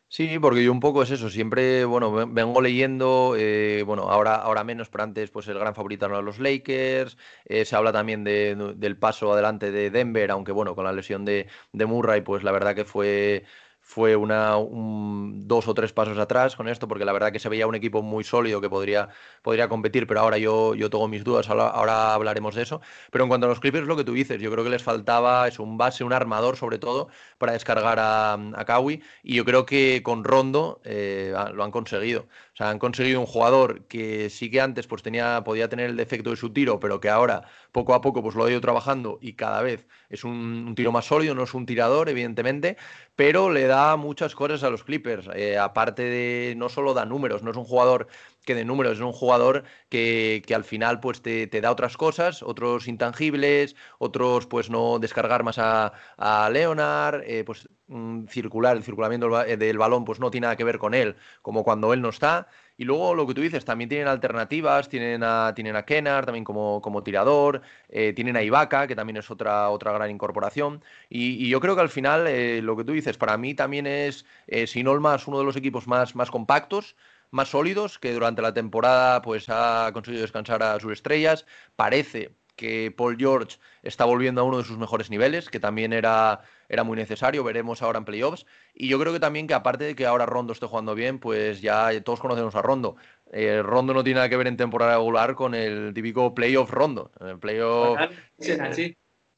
Sí, 0.08 0.38
porque 0.38 0.62
yo 0.64 0.70
un 0.72 0.78
poco 0.80 1.02
es 1.02 1.10
eso, 1.10 1.28
siempre, 1.28 1.84
bueno, 1.84 2.12
vengo 2.28 2.60
leyendo, 2.62 3.34
eh, 3.36 3.82
bueno, 3.84 4.04
ahora, 4.08 4.36
ahora 4.36 4.62
menos, 4.62 4.88
pero 4.88 5.02
antes, 5.04 5.30
pues 5.30 5.48
el 5.48 5.58
gran 5.58 5.74
favorito 5.74 6.06
eran 6.06 6.24
los 6.24 6.38
Lakers, 6.38 7.18
eh, 7.44 7.64
se 7.64 7.74
habla 7.76 7.92
también 7.92 8.22
del 8.22 8.96
paso 8.98 9.32
adelante 9.32 9.72
de 9.72 9.90
Denver, 9.90 10.30
aunque 10.30 10.52
bueno, 10.52 10.76
con 10.76 10.84
la 10.84 10.92
lesión 10.92 11.24
de, 11.24 11.48
de 11.72 11.86
Murray, 11.86 12.20
pues 12.22 12.44
la 12.44 12.52
verdad 12.52 12.74
que 12.76 12.84
fue 12.84 13.44
fue 13.88 14.16
una, 14.16 14.56
dos 14.58 15.68
o 15.68 15.72
tres 15.72 15.92
pasos 15.92 16.18
atrás 16.18 16.56
con 16.56 16.68
esto, 16.68 16.88
porque 16.88 17.04
la 17.04 17.12
verdad 17.12 17.30
que 17.30 17.38
se 17.38 17.48
veía 17.48 17.68
un 17.68 17.76
equipo 17.76 18.02
muy 18.02 18.24
sólido 18.24 18.60
que 18.60 18.68
podría, 18.68 19.10
podría 19.42 19.68
competir, 19.68 20.08
pero 20.08 20.20
ahora 20.20 20.38
yo, 20.38 20.74
yo 20.74 20.90
tengo 20.90 21.06
mis 21.06 21.22
dudas, 21.22 21.48
ahora, 21.48 22.12
hablaremos 22.12 22.56
de 22.56 22.62
eso. 22.62 22.80
Pero 23.12 23.24
en 23.24 23.28
cuanto 23.28 23.46
a 23.46 23.48
los 23.48 23.60
Clippers, 23.60 23.86
lo 23.86 23.96
que 23.96 24.02
tú 24.02 24.12
dices, 24.12 24.42
yo 24.42 24.50
creo 24.50 24.64
que 24.64 24.70
les 24.70 24.82
faltaba 24.82 25.46
es 25.46 25.60
un 25.60 25.78
base, 25.78 26.02
un 26.02 26.12
armador 26.12 26.56
sobre 26.56 26.78
todo, 26.78 27.08
para 27.38 27.52
descargar 27.52 28.00
a, 28.00 28.32
a 28.32 28.64
Kawi, 28.64 29.02
y 29.22 29.36
yo 29.36 29.44
creo 29.44 29.64
que 29.64 30.02
con 30.02 30.24
Rondo 30.24 30.80
eh, 30.84 31.32
lo 31.54 31.62
han 31.62 31.70
conseguido. 31.70 32.26
O 32.54 32.56
sea, 32.56 32.70
han 32.70 32.80
conseguido 32.80 33.20
un 33.20 33.26
jugador 33.26 33.84
que 33.86 34.30
sí 34.30 34.50
que 34.50 34.60
antes 34.62 34.86
pues 34.86 35.02
tenía, 35.02 35.44
podía 35.44 35.68
tener 35.68 35.90
el 35.90 35.96
defecto 35.96 36.30
de 36.30 36.36
su 36.36 36.52
tiro, 36.52 36.80
pero 36.80 37.00
que 37.00 37.10
ahora 37.10 37.44
poco 37.70 37.92
a 37.92 38.00
poco 38.00 38.22
pues 38.22 38.34
lo 38.34 38.46
ha 38.46 38.50
ido 38.50 38.62
trabajando 38.62 39.18
y 39.20 39.34
cada 39.34 39.60
vez 39.60 39.86
es 40.08 40.24
un, 40.24 40.74
tiro 40.74 40.90
más 40.92 41.04
sólido, 41.04 41.34
no 41.34 41.42
es 41.42 41.52
un 41.52 41.66
tirador, 41.66 42.08
evidentemente, 42.08 42.78
pero 43.16 43.50
le 43.50 43.66
da 43.66 43.96
muchas 43.96 44.34
cosas 44.34 44.62
a 44.62 44.70
los 44.70 44.84
Clippers. 44.84 45.28
Eh, 45.34 45.58
aparte 45.58 46.02
de, 46.02 46.54
no 46.56 46.68
solo 46.68 46.94
da 46.94 47.06
números, 47.06 47.42
no 47.42 47.50
es 47.50 47.56
un 47.56 47.64
jugador 47.64 48.08
que 48.46 48.54
de 48.54 48.64
números, 48.64 48.94
es 48.94 49.00
un 49.00 49.12
jugador 49.12 49.64
que, 49.90 50.42
al 50.54 50.64
final 50.64 51.00
pues 51.00 51.20
te, 51.20 51.48
da 51.48 51.70
otras 51.70 51.98
cosas, 51.98 52.42
otros 52.42 52.88
intangibles, 52.88 53.76
otros 53.98 54.46
pues 54.46 54.70
no 54.70 54.98
descargar 54.98 55.42
más 55.42 55.58
a, 55.58 55.92
a 56.16 56.48
Leonard, 56.50 57.22
eh, 57.26 57.44
pues 57.44 57.68
mm, 57.88 58.26
circular, 58.28 58.76
el 58.76 58.82
circulamiento 58.82 59.28
del, 59.28 59.58
del 59.58 59.78
balón 59.78 60.04
pues 60.06 60.20
no 60.20 60.30
tiene 60.30 60.46
nada 60.46 60.56
que 60.56 60.64
ver 60.64 60.78
con 60.78 60.94
él, 60.94 61.16
como 61.42 61.64
cuando 61.64 61.92
él 61.92 62.00
no 62.00 62.08
está. 62.08 62.48
Y 62.78 62.84
luego 62.84 63.14
lo 63.14 63.26
que 63.26 63.34
tú 63.34 63.40
dices, 63.40 63.64
también 63.64 63.88
tienen 63.88 64.08
alternativas, 64.08 64.88
tienen 64.88 65.22
a, 65.22 65.52
tienen 65.54 65.76
a 65.76 65.84
Kenar 65.84 66.26
también 66.26 66.44
como, 66.44 66.82
como 66.82 67.02
tirador, 67.02 67.62
eh, 67.88 68.12
tienen 68.12 68.36
a 68.36 68.42
Ibaka, 68.42 68.86
que 68.86 68.94
también 68.94 69.16
es 69.16 69.30
otra, 69.30 69.70
otra 69.70 69.92
gran 69.92 70.10
incorporación. 70.10 70.82
Y, 71.08 71.48
yo 71.48 71.60
creo 71.60 71.74
que 71.74 71.80
al 71.82 71.88
final 71.88 72.26
eh, 72.26 72.60
lo 72.62 72.76
que 72.76 72.84
tú 72.84 72.92
dices, 72.92 73.16
para 73.16 73.38
mí 73.38 73.54
también 73.54 73.86
es, 73.86 74.26
eh, 74.46 74.66
si 74.66 74.82
no 74.82 74.92
el 74.92 75.00
más, 75.00 75.26
uno 75.26 75.38
de 75.38 75.44
los 75.44 75.56
equipos 75.56 75.86
más, 75.86 76.14
más 76.14 76.30
compactos, 76.30 76.96
más 77.36 77.50
sólidos, 77.50 77.98
que 78.00 78.12
durante 78.12 78.42
la 78.42 78.52
temporada 78.52 79.22
pues 79.22 79.46
ha 79.48 79.90
conseguido 79.92 80.22
descansar 80.22 80.62
a 80.62 80.80
sus 80.80 80.92
estrellas. 80.92 81.46
Parece 81.76 82.34
que 82.56 82.92
Paul 82.96 83.16
George 83.18 83.58
está 83.82 84.04
volviendo 84.04 84.40
a 84.40 84.44
uno 84.44 84.58
de 84.58 84.64
sus 84.64 84.78
mejores 84.78 85.10
niveles, 85.10 85.48
que 85.50 85.60
también 85.60 85.92
era, 85.92 86.40
era 86.68 86.82
muy 86.82 86.96
necesario, 86.96 87.44
veremos 87.44 87.82
ahora 87.82 87.98
en 87.98 88.04
playoffs. 88.04 88.46
Y 88.74 88.88
yo 88.88 88.98
creo 88.98 89.12
que 89.12 89.20
también 89.20 89.46
que 89.46 89.54
aparte 89.54 89.84
de 89.84 89.94
que 89.94 90.06
ahora 90.06 90.26
Rondo 90.26 90.52
esté 90.52 90.66
jugando 90.66 90.94
bien, 90.94 91.18
pues 91.20 91.60
ya 91.60 91.90
todos 92.02 92.18
conocemos 92.18 92.54
a 92.56 92.62
Rondo. 92.62 92.96
Eh, 93.30 93.62
Rondo 93.62 93.92
no 93.92 94.02
tiene 94.02 94.16
nada 94.16 94.28
que 94.28 94.36
ver 94.36 94.46
en 94.46 94.56
temporada 94.56 94.96
regular 94.96 95.34
con 95.34 95.54
el 95.54 95.92
típico 95.94 96.34
playoff 96.34 96.70
Rondo. 96.70 97.12
El 97.20 97.38
playoff... 97.38 97.98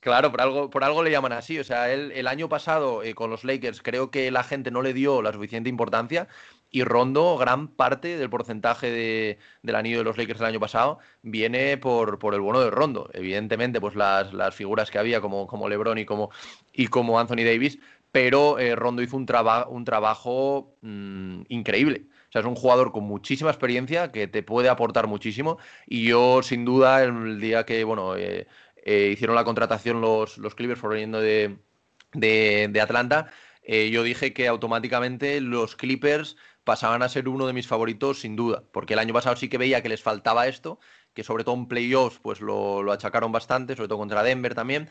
Claro, 0.00 0.30
por 0.30 0.40
algo, 0.40 0.70
por 0.70 0.84
algo 0.84 1.02
le 1.02 1.10
llaman 1.10 1.32
así. 1.32 1.58
O 1.58 1.64
sea, 1.64 1.92
él, 1.92 2.12
el 2.14 2.28
año 2.28 2.48
pasado 2.48 3.02
eh, 3.02 3.14
con 3.14 3.30
los 3.30 3.42
Lakers 3.42 3.82
creo 3.82 4.10
que 4.12 4.30
la 4.30 4.44
gente 4.44 4.70
no 4.70 4.80
le 4.80 4.94
dio 4.94 5.22
la 5.22 5.32
suficiente 5.32 5.68
importancia 5.68 6.28
y 6.70 6.84
Rondo, 6.84 7.36
gran 7.38 7.68
parte 7.68 8.16
del 8.18 8.30
porcentaje 8.30 8.90
de, 8.90 9.38
del 9.62 9.74
anillo 9.76 9.98
de 9.98 10.04
los 10.04 10.18
Lakers 10.18 10.38
del 10.38 10.48
año 10.48 10.60
pasado 10.60 10.98
viene 11.22 11.78
por, 11.78 12.18
por 12.18 12.34
el 12.34 12.40
bono 12.40 12.60
de 12.60 12.70
Rondo. 12.70 13.10
Evidentemente, 13.14 13.80
pues 13.80 13.94
las, 13.94 14.32
las 14.34 14.54
figuras 14.54 14.90
que 14.90 14.98
había 14.98 15.20
como, 15.20 15.46
como 15.46 15.68
LeBron 15.68 15.98
y 15.98 16.04
como, 16.04 16.30
y 16.72 16.88
como 16.88 17.18
Anthony 17.18 17.44
Davis, 17.44 17.78
pero 18.12 18.58
eh, 18.58 18.76
Rondo 18.76 19.02
hizo 19.02 19.16
un, 19.16 19.26
un 19.68 19.84
trabajo 19.84 20.76
mm, 20.82 21.42
increíble. 21.48 22.06
O 22.28 22.32
sea, 22.32 22.40
es 22.42 22.46
un 22.46 22.56
jugador 22.56 22.92
con 22.92 23.04
muchísima 23.04 23.50
experiencia 23.50 24.12
que 24.12 24.28
te 24.28 24.42
puede 24.42 24.68
aportar 24.68 25.06
muchísimo 25.06 25.58
y 25.86 26.06
yo 26.06 26.42
sin 26.42 26.64
duda 26.64 27.02
el 27.02 27.40
día 27.40 27.64
que, 27.64 27.84
bueno... 27.84 28.16
Eh, 28.16 28.46
eh, 28.90 29.10
hicieron 29.12 29.36
la 29.36 29.44
contratación 29.44 30.00
los, 30.00 30.38
los 30.38 30.54
Clippers 30.54 30.80
proveniendo 30.80 31.20
de, 31.20 31.58
de, 32.14 32.80
Atlanta, 32.80 33.30
eh, 33.62 33.90
yo 33.90 34.02
dije 34.02 34.32
que 34.32 34.48
automáticamente 34.48 35.42
los 35.42 35.76
Clippers 35.76 36.38
pasaban 36.68 37.02
a 37.02 37.08
ser 37.08 37.30
uno 37.30 37.46
de 37.46 37.54
mis 37.54 37.66
favoritos 37.66 38.20
sin 38.20 38.36
duda, 38.36 38.62
porque 38.72 38.92
el 38.92 38.98
año 38.98 39.14
pasado 39.14 39.36
sí 39.36 39.48
que 39.48 39.56
veía 39.56 39.82
que 39.82 39.88
les 39.88 40.02
faltaba 40.02 40.48
esto, 40.48 40.78
que 41.14 41.24
sobre 41.24 41.42
todo 41.42 41.54
en 41.54 41.66
playoffs 41.66 42.18
pues 42.20 42.42
lo, 42.42 42.92
achacaron 42.92 43.32
bastante, 43.32 43.74
sobre 43.74 43.88
todo 43.88 43.96
contra 43.96 44.22
Denver 44.22 44.54
también. 44.54 44.90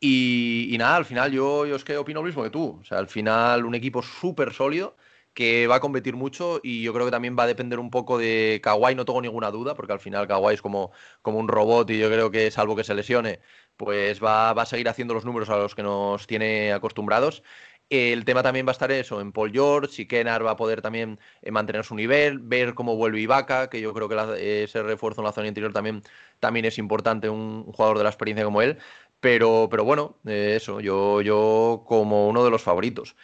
Y, 0.00 0.74
nada, 0.78 0.96
al 0.96 1.04
final 1.04 1.30
yo, 1.30 1.66
yo 1.66 1.76
es 1.76 1.84
que 1.84 1.98
opino 1.98 2.20
lo 2.20 2.26
mismo 2.26 2.42
que 2.42 2.48
tú. 2.50 2.78
O 2.80 2.84
sea, 2.84 2.98
al 2.98 3.08
final 3.08 3.66
un 3.66 3.74
equipo 3.74 4.02
súper 4.02 4.54
sólido 4.54 4.96
que 5.34 5.66
va 5.66 5.76
a 5.76 5.80
competir 5.80 6.16
mucho 6.16 6.60
y 6.62 6.82
yo 6.82 6.92
creo 6.94 7.04
que 7.04 7.10
también 7.12 7.36
va 7.38 7.42
a 7.44 7.46
depender 7.46 7.78
un 7.78 7.90
poco 7.90 8.18
de 8.18 8.60
Kawhi, 8.62 8.94
no 8.94 9.04
tengo 9.04 9.20
ninguna 9.20 9.50
duda, 9.50 9.74
porque 9.74 9.92
al 9.92 10.00
final 10.00 10.26
Kawhi 10.26 10.54
es 10.54 10.62
como, 10.62 10.90
como 11.22 11.38
un 11.38 11.48
robot 11.48 11.90
y 11.90 11.98
yo 11.98 12.08
creo 12.08 12.30
que 12.30 12.50
salvo 12.50 12.76
que 12.76 12.84
se 12.84 12.94
lesione, 12.94 13.40
pues 13.76 14.22
va, 14.22 14.52
va 14.54 14.62
a 14.62 14.66
seguir 14.66 14.88
haciendo 14.88 15.14
los 15.14 15.24
números 15.24 15.50
a 15.50 15.56
los 15.58 15.74
que 15.74 15.82
nos 15.82 16.26
tiene 16.26 16.72
acostumbrados. 16.72 17.42
El 17.90 18.24
tema 18.24 18.42
también 18.42 18.66
va 18.66 18.70
a 18.70 18.72
estar 18.72 18.92
eso, 18.92 19.20
en 19.20 19.32
Paul 19.32 19.50
George, 19.52 20.02
y 20.02 20.06
Kenar 20.06 20.46
va 20.46 20.52
a 20.52 20.56
poder 20.56 20.80
también 20.80 21.18
eh, 21.42 21.50
mantener 21.50 21.84
su 21.84 21.96
nivel, 21.96 22.38
ver 22.38 22.74
cómo 22.74 22.96
vuelve 22.96 23.20
Ibaka, 23.20 23.68
que 23.68 23.80
yo 23.80 23.92
creo 23.92 24.08
que 24.08 24.62
ese 24.62 24.82
refuerzo 24.82 25.20
en 25.20 25.24
la 25.26 25.32
zona 25.32 25.48
interior 25.48 25.72
también, 25.72 26.02
también 26.38 26.64
es 26.66 26.78
importante, 26.78 27.28
un, 27.28 27.64
jugador 27.64 27.98
de 27.98 28.04
la 28.04 28.10
experiencia 28.10 28.44
como 28.44 28.62
él. 28.62 28.78
Pero, 29.20 29.68
pero 29.70 29.84
bueno, 29.84 30.16
eh, 30.24 30.54
eso, 30.56 30.80
yo, 30.80 31.20
yo 31.20 31.82
como 31.86 32.28
uno 32.28 32.44
de 32.44 32.50
los 32.50 32.62
favoritos. 32.62 33.16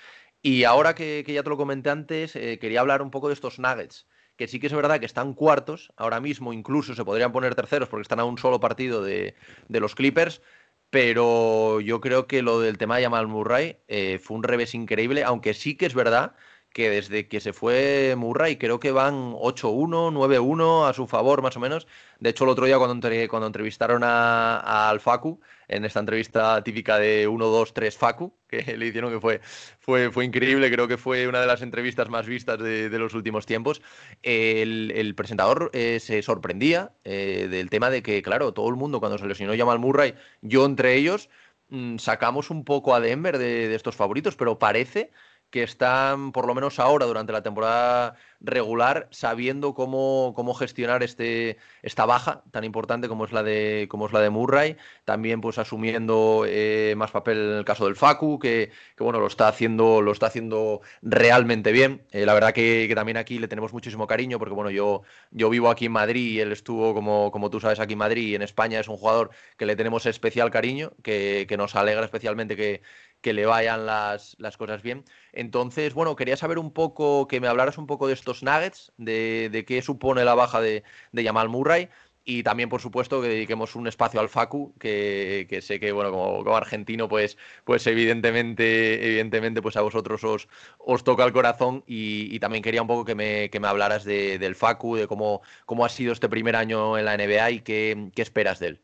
Y 0.42 0.64
ahora 0.64 0.94
que, 0.94 1.24
ya 1.26 1.42
te 1.42 1.48
lo 1.48 1.56
comenté 1.56 1.90
antes, 1.90 2.36
eh, 2.36 2.58
quería 2.60 2.80
hablar 2.80 3.02
un 3.02 3.10
poco 3.10 3.28
de 3.28 3.34
estos 3.34 3.58
Nuggets, 3.58 4.06
que 4.36 4.46
sí 4.46 4.60
que 4.60 4.68
es 4.68 4.72
verdad 4.72 5.00
que 5.00 5.06
están 5.06 5.34
cuartos, 5.34 5.92
ahora 5.96 6.20
mismo 6.20 6.52
incluso 6.52 6.94
se 6.94 7.04
podrían 7.04 7.32
poner 7.32 7.54
terceros 7.54 7.88
porque 7.88 8.02
están 8.02 8.20
a 8.20 8.24
un 8.24 8.38
solo 8.38 8.60
partido 8.60 9.02
de, 9.02 9.34
los 9.68 9.94
Clippers, 9.94 10.42
pero 10.90 11.80
yo 11.80 12.00
creo 12.00 12.26
que 12.26 12.42
lo 12.42 12.60
del 12.60 12.78
tema 12.78 12.96
de 12.96 13.04
Jamal 13.04 13.28
Murray 13.28 13.78
eh, 13.88 14.18
fue 14.22 14.36
un 14.36 14.42
revés 14.42 14.74
increíble, 14.74 15.24
aunque 15.24 15.54
sí 15.54 15.76
que 15.76 15.86
es 15.86 15.94
verdad 15.94 16.34
que 16.76 16.90
desde 16.90 17.26
que 17.26 17.40
se 17.40 17.52
fue 17.54 18.14
Murray 18.18 18.56
creo 18.58 18.78
que 18.80 18.92
van 18.92 19.32
8-1, 19.32 20.12
9-1 20.12 20.88
a 20.88 20.92
su 20.92 21.06
favor 21.06 21.42
más 21.42 21.56
o 21.56 21.60
menos. 21.60 21.86
De 22.20 22.30
hecho, 22.30 22.44
el 22.44 22.50
otro 22.50 22.66
día 22.66 22.78
cuando, 22.78 23.08
cuando 23.28 23.46
entrevistaron 23.46 24.02
a, 24.04 24.88
al 24.90 25.00
Facu, 25.00 25.40
en 25.68 25.84
esta 25.84 26.00
entrevista 26.00 26.62
típica 26.62 26.98
de 26.98 27.26
1, 27.28 27.46
2, 27.46 27.74
3 27.74 27.96
Facu, 27.96 28.32
que 28.48 28.76
le 28.76 28.86
hicieron 28.86 29.12
que 29.12 29.20
fue, 29.20 29.40
fue, 29.80 30.10
fue 30.10 30.24
increíble, 30.24 30.70
creo 30.70 30.88
que 30.88 30.96
fue 30.96 31.26
una 31.26 31.40
de 31.40 31.46
las 31.46 31.62
entrevistas 31.62 32.08
más 32.08 32.26
vistas 32.26 32.58
de, 32.58 32.88
los 32.98 33.14
últimos 33.14 33.46
tiempos, 33.46 33.82
el, 34.22 35.14
presentador 35.16 35.70
eh, 35.72 35.98
se 36.00 36.22
sorprendía 36.22 36.92
eh, 37.04 37.48
del 37.50 37.70
tema 37.70 37.90
de 37.90 38.02
que, 38.02 38.22
claro, 38.22 38.52
todo 38.52 38.68
el 38.68 38.76
mundo 38.76 39.00
cuando 39.00 39.18
se 39.18 39.26
lesionó 39.26 39.56
Jamal 39.56 39.78
Murray, 39.78 40.14
yo 40.42 40.64
entre 40.64 40.94
ellos, 40.94 41.28
mm, 41.68 41.98
sacamos 41.98 42.50
un 42.50 42.64
poco 42.64 42.94
a 42.94 43.00
Denver 43.00 43.38
de, 43.38 43.68
de 43.68 43.74
estos 43.74 43.96
favoritos, 43.96 44.36
pero 44.36 44.58
parece 44.58 45.10
que 45.56 45.62
están, 45.62 46.32
por 46.32 46.46
lo 46.46 46.54
menos 46.54 46.78
ahora, 46.78 47.06
durante 47.06 47.32
la 47.32 47.42
temporada 47.42 48.14
regular, 48.40 49.08
sabiendo 49.10 49.72
cómo, 49.72 50.34
cómo 50.36 50.52
gestionar 50.52 51.02
este, 51.02 51.56
esta 51.82 52.04
baja 52.04 52.42
tan 52.50 52.62
importante 52.64 53.08
como 53.08 53.24
es 53.24 53.32
la 53.32 53.42
de, 53.42 53.86
como 53.88 54.06
es 54.06 54.12
la 54.12 54.20
de 54.20 54.28
Murray. 54.28 54.76
También, 55.06 55.40
pues, 55.40 55.56
asumiendo 55.56 56.44
eh, 56.46 56.92
más 56.98 57.10
papel 57.10 57.38
en 57.38 57.56
el 57.56 57.64
caso 57.64 57.86
del 57.86 57.96
Facu, 57.96 58.38
que, 58.38 58.70
bueno, 58.98 59.18
lo 59.18 59.28
está 59.28 59.48
haciendo, 59.48 60.02
lo 60.02 60.12
está 60.12 60.26
haciendo 60.26 60.82
realmente 61.00 61.72
bien. 61.72 62.02
Eh, 62.10 62.26
la 62.26 62.34
verdad 62.34 62.52
que, 62.52 62.92
también 62.94 63.16
aquí 63.16 63.38
le 63.38 63.48
tenemos 63.48 63.72
muchísimo 63.72 64.06
cariño, 64.06 64.38
porque 64.38 64.54
bueno, 64.54 64.68
yo, 64.68 65.04
yo 65.30 65.48
vivo 65.48 65.70
aquí 65.70 65.86
en 65.86 65.92
Madrid 65.92 66.32
y 66.32 66.40
él 66.40 66.52
estuvo, 66.52 66.92
como, 66.92 67.30
como 67.30 67.48
tú 67.48 67.60
sabes, 67.60 67.80
aquí 67.80 67.94
en 67.94 68.00
Madrid 68.00 68.28
y 68.28 68.34
en 68.34 68.42
España 68.42 68.78
es 68.78 68.88
un 68.88 68.98
jugador 68.98 69.30
que 69.56 69.64
le 69.64 69.74
tenemos 69.74 70.04
especial 70.04 70.50
cariño, 70.50 70.92
que, 71.02 71.46
que 71.48 71.56
nos 71.56 71.74
alegra 71.76 72.04
especialmente 72.04 72.56
que, 72.56 72.82
que 73.20 73.32
le 73.32 73.46
vayan 73.46 73.86
las, 73.86 74.36
cosas 74.58 74.82
bien. 74.82 75.04
Entonces, 75.32 75.94
bueno, 75.94 76.16
quería 76.16 76.36
saber 76.36 76.58
un 76.58 76.72
poco, 76.72 77.26
que 77.28 77.40
me 77.40 77.48
hablaras 77.48 77.78
un 77.78 77.86
poco 77.86 78.06
de 78.06 78.14
estos 78.14 78.42
nuggets, 78.42 78.92
de, 78.96 79.64
qué 79.66 79.82
supone 79.82 80.24
la 80.24 80.34
baja 80.34 80.60
de, 80.60 80.84
de 81.12 81.24
Jamal 81.24 81.48
Murray 81.48 81.88
y 82.28 82.42
también, 82.42 82.68
por 82.68 82.80
supuesto, 82.80 83.22
que 83.22 83.28
dediquemos 83.28 83.76
un 83.76 83.86
espacio 83.86 84.18
al 84.18 84.28
Facu, 84.28 84.74
que, 84.80 85.46
sé 85.62 85.78
que, 85.78 85.92
bueno, 85.92 86.10
como, 86.10 86.56
argentino, 86.56 87.08
pues, 87.08 87.38
pues 87.64 87.86
evidentemente, 87.86 89.06
evidentemente, 89.06 89.62
pues 89.62 89.76
a 89.76 89.82
vosotros 89.82 90.24
os, 90.24 90.48
os 90.78 91.04
toca 91.04 91.24
el 91.24 91.32
corazón 91.32 91.84
y, 91.86 92.38
también 92.40 92.64
quería 92.64 92.82
un 92.82 92.88
poco 92.88 93.04
que 93.04 93.14
me, 93.14 93.48
que 93.50 93.60
me 93.60 93.68
hablaras 93.68 94.04
del 94.04 94.56
Facu, 94.56 94.96
de 94.96 95.06
cómo, 95.06 95.42
cómo 95.66 95.84
ha 95.84 95.88
sido 95.88 96.12
este 96.12 96.28
primer 96.28 96.56
año 96.56 96.98
en 96.98 97.04
la 97.04 97.16
NBA 97.16 97.50
y 97.52 97.60
qué, 97.60 98.10
qué 98.14 98.22
esperas 98.22 98.58
de 98.58 98.66
él. 98.68 98.80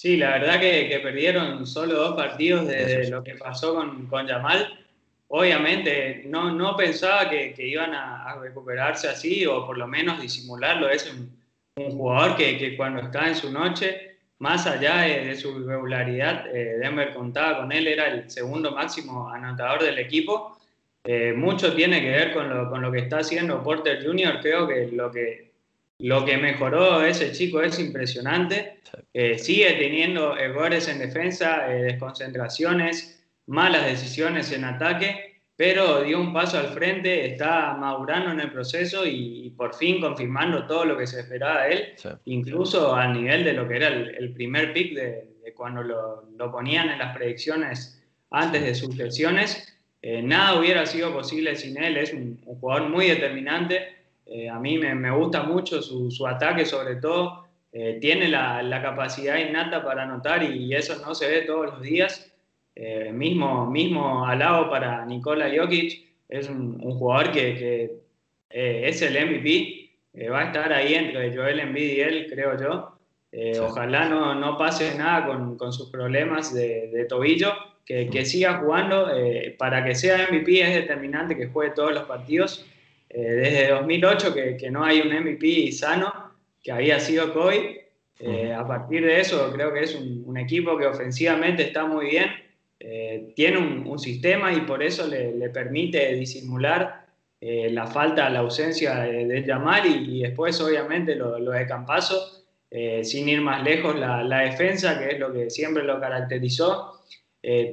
Sí, 0.00 0.16
la 0.16 0.38
verdad 0.38 0.60
que, 0.60 1.00
perdieron 1.02 1.66
solo 1.66 1.94
dos 1.94 2.14
partidos 2.14 2.68
de 2.68 3.10
lo 3.10 3.24
que 3.24 3.34
pasó 3.34 3.74
con, 3.74 4.06
con 4.06 4.28
Yamal. 4.28 4.78
Obviamente 5.26 6.22
no, 6.26 6.52
no 6.52 6.76
pensaba 6.76 7.28
que, 7.28 7.52
iban 7.58 7.92
a, 7.94 8.36
recuperarse 8.40 9.08
así 9.08 9.44
o 9.44 9.66
por 9.66 9.76
lo 9.76 9.88
menos 9.88 10.22
disimularlo. 10.22 10.88
Es 10.88 11.12
un, 11.12 11.36
jugador 11.74 12.36
que, 12.36 12.76
cuando 12.76 13.00
está 13.00 13.26
en 13.26 13.34
su 13.34 13.50
noche, 13.50 14.18
más 14.38 14.68
allá 14.68 15.00
de, 15.00 15.34
su 15.34 15.62
irregularidad, 15.62 16.46
eh, 16.46 16.78
Denver 16.78 17.12
contaba 17.12 17.58
con 17.58 17.72
él, 17.72 17.88
era 17.88 18.06
el 18.06 18.30
segundo 18.30 18.70
máximo 18.70 19.28
anotador 19.28 19.82
del 19.82 19.98
equipo. 19.98 20.56
Eh, 21.02 21.32
mucho 21.32 21.74
tiene 21.74 22.00
que 22.00 22.10
ver 22.10 22.32
con 22.32 22.48
lo, 22.48 22.70
con 22.70 22.82
lo 22.82 22.92
que 22.92 23.00
está 23.00 23.18
haciendo 23.18 23.64
Porter 23.64 24.06
Jr. 24.06 24.38
Creo 24.42 24.68
que 24.68 24.90
lo 24.92 25.10
que 25.10 25.47
lo 25.98 26.24
que 26.24 26.36
mejoró 26.36 27.02
ese 27.02 27.32
chico 27.32 27.60
es 27.60 27.78
impresionante. 27.78 28.80
Eh, 29.12 29.38
sigue 29.38 29.72
teniendo 29.72 30.36
errores 30.36 30.88
en 30.88 31.00
defensa, 31.00 31.72
eh, 31.72 31.82
desconcentraciones, 31.82 33.26
malas 33.46 33.84
decisiones 33.84 34.52
en 34.52 34.64
ataque, 34.64 35.40
pero 35.56 36.02
dio 36.02 36.20
un 36.20 36.32
paso 36.32 36.58
al 36.58 36.68
frente, 36.68 37.26
está 37.26 37.74
madurando 37.74 38.30
en 38.30 38.38
el 38.38 38.52
proceso 38.52 39.04
y, 39.04 39.52
por 39.56 39.74
fin 39.74 40.00
confirmando 40.00 40.66
todo 40.68 40.84
lo 40.84 40.96
que 40.96 41.06
se 41.08 41.18
esperaba 41.18 41.64
de 41.64 41.72
él, 41.72 41.94
incluso 42.26 42.94
a 42.94 43.08
nivel 43.08 43.42
de 43.42 43.54
lo 43.54 43.66
que 43.66 43.76
era 43.76 43.88
el, 43.88 44.32
primer 44.34 44.72
pick 44.72 44.94
de, 44.94 45.52
cuando 45.56 45.82
lo, 45.82 46.52
ponían 46.52 46.90
en 46.90 47.00
las 47.00 47.16
predicciones 47.16 48.00
antes 48.30 48.62
de 48.62 48.74
sus 48.76 48.94
lesiones. 48.96 49.76
Eh, 50.00 50.22
nada 50.22 50.60
hubiera 50.60 50.86
sido 50.86 51.12
posible 51.12 51.56
sin 51.56 51.76
él, 51.82 51.96
es 51.96 52.12
un 52.12 52.40
jugador 52.60 52.88
muy 52.88 53.08
determinante 53.08 53.97
eh, 54.30 54.48
a 54.48 54.58
mí 54.58 54.78
me, 54.78 55.10
gusta 55.10 55.42
mucho 55.42 55.80
su, 55.80 56.26
ataque, 56.26 56.66
sobre 56.66 56.96
todo. 56.96 57.46
Eh, 57.72 57.98
tiene 58.00 58.28
la, 58.28 58.80
capacidad 58.82 59.38
innata 59.38 59.82
para 59.84 60.02
anotar 60.02 60.42
y, 60.42 60.74
eso 60.74 60.96
no 61.04 61.14
se 61.14 61.28
ve 61.28 61.42
todos 61.42 61.66
los 61.66 61.82
días. 61.82 62.30
Eh, 62.74 63.10
mismo, 63.12 63.68
mismo 63.68 64.24
al 64.24 64.38
lado 64.38 64.70
para 64.70 65.04
Nikola 65.04 65.50
Jokic, 65.54 66.06
es 66.28 66.48
un, 66.48 66.78
jugador 66.78 67.32
que, 67.32 68.00
es 68.50 69.02
el 69.02 69.26
MVP. 69.26 69.90
va 70.30 70.40
a 70.40 70.44
estar 70.46 70.72
ahí 70.72 70.94
entre 70.94 71.34
Joel 71.34 71.60
Embiid 71.60 71.92
y 71.92 72.00
él, 72.00 72.26
creo 72.30 72.58
yo. 72.58 72.94
Ojalá 73.62 74.08
no, 74.08 74.34
no, 74.34 74.56
pase 74.56 74.96
nada 74.96 75.26
con, 75.26 75.56
con 75.56 75.72
sus 75.72 75.90
problemas 75.90 76.54
de, 76.54 76.88
de 76.88 77.04
tobillo, 77.04 77.52
que, 77.84 78.08
que, 78.08 78.24
siga 78.24 78.58
jugando. 78.58 79.08
para 79.58 79.84
que 79.84 79.94
sea 79.94 80.28
MVP 80.30 80.60
es 80.60 80.74
determinante 80.74 81.36
que 81.36 81.48
juegue 81.48 81.74
todos 81.74 81.92
los 81.92 82.04
partidos 82.04 82.66
eh, 83.10 83.20
desde 83.20 83.68
2008 83.70 84.34
que, 84.34 84.56
que, 84.56 84.70
no 84.70 84.84
hay 84.84 85.00
un 85.00 85.08
MVP 85.08 85.72
sano, 85.72 86.12
que 86.62 86.72
había 86.72 87.00
sido 87.00 87.32
Coy. 87.32 87.80
Eh, 88.20 88.52
a 88.52 88.66
partir 88.66 89.06
de 89.06 89.20
eso 89.20 89.52
creo 89.52 89.72
que 89.72 89.84
es 89.84 89.94
un, 89.94 90.36
equipo 90.36 90.76
que 90.76 90.86
ofensivamente 90.86 91.62
está 91.62 91.84
muy 91.84 92.06
bien, 92.06 92.30
eh, 92.80 93.32
tiene 93.36 93.58
un, 93.58 93.98
sistema 93.98 94.52
y 94.52 94.62
por 94.62 94.82
eso 94.82 95.06
le, 95.06 95.34
le 95.36 95.50
permite 95.50 96.14
disimular 96.14 97.06
la 97.40 97.86
falta, 97.86 98.28
la 98.28 98.40
ausencia 98.40 98.98
de, 99.00 99.24
de 99.26 99.44
Yamal 99.44 99.86
y, 99.86 100.22
después 100.22 100.60
obviamente 100.60 101.14
lo, 101.14 101.38
lo 101.38 101.52
de 101.52 101.66
Campaso, 101.66 102.44
sin 103.02 103.28
ir 103.28 103.40
más 103.40 103.62
lejos 103.62 103.96
la, 103.96 104.24
la, 104.24 104.40
defensa, 104.40 104.98
que 104.98 105.14
es 105.14 105.20
lo 105.20 105.32
que 105.32 105.48
siempre 105.48 105.84
lo 105.84 106.00
caracterizó. 106.00 107.00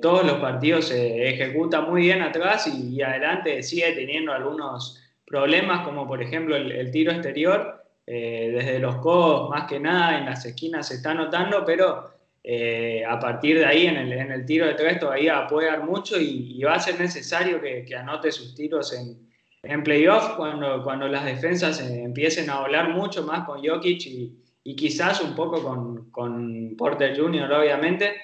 todos 0.04 0.24
los 0.24 0.38
partidos 0.38 0.90
se 0.90 1.30
ejecuta 1.30 1.82
muy 1.82 2.04
bien 2.04 2.22
atrás 2.22 2.68
y, 2.68 2.96
y 2.96 3.02
adelante 3.02 3.64
sigue 3.64 3.92
teniendo 3.94 4.32
algunos 4.32 5.05
problemas 5.26 5.86
como 5.86 6.08
por 6.08 6.22
ejemplo 6.22 6.56
el, 6.56 6.92
tiro 6.92 7.12
exterior, 7.12 7.84
eh, 8.06 8.52
desde 8.54 8.80
los 8.80 8.98
codos 8.98 9.50
más 9.50 9.68
que 9.68 9.80
nada 9.80 10.18
en 10.20 10.26
las 10.26 10.46
esquinas 10.46 10.88
se 10.88 10.96
está 10.96 11.14
notando, 11.14 11.64
pero 11.66 12.12
eh, 12.44 13.04
a 13.08 13.20
partir 13.20 13.58
de 13.58 13.66
ahí 13.66 13.88
en 13.88 13.98
el, 13.98 14.14
en 14.14 14.32
el, 14.32 14.46
tiro 14.46 14.68
de 14.68 14.76
tres 14.76 15.00
todavía 15.00 15.48
puede 15.48 15.68
dar 15.68 15.84
mucho 15.84 16.20
y, 16.20 16.62
va 16.64 16.76
a 16.76 16.80
ser 16.80 17.00
necesario 17.00 17.60
que, 17.60 17.84
que 17.84 17.96
anote 17.96 18.32
sus 18.32 18.54
tiros 18.54 18.94
en, 18.94 19.18
en 19.64 19.84
playoff 19.84 20.36
cuando, 20.36 20.84
cuando 20.84 21.08
las 21.08 21.26
defensas 21.26 21.80
empiecen 21.82 22.50
a 22.50 22.60
volar 22.62 22.90
mucho 22.90 23.24
más 23.24 23.46
con 23.46 23.66
Jokic 23.66 24.06
y, 24.06 24.46
y 24.64 24.76
quizás 24.76 25.22
un 25.22 25.36
poco 25.36 25.64
con, 25.64 26.12
con, 26.12 26.76
Porter 26.78 27.18
Jr. 27.18 27.52
obviamente. 27.52 28.16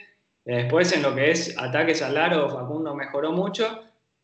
Después 0.43 0.91
en 0.93 1.03
lo 1.03 1.13
que 1.13 1.31
es 1.31 1.55
ataques 1.57 2.01
al 2.01 2.17
aro, 2.17 2.49
Facundo 2.49 2.95
mejoró 2.95 3.31
mucho 3.31 3.83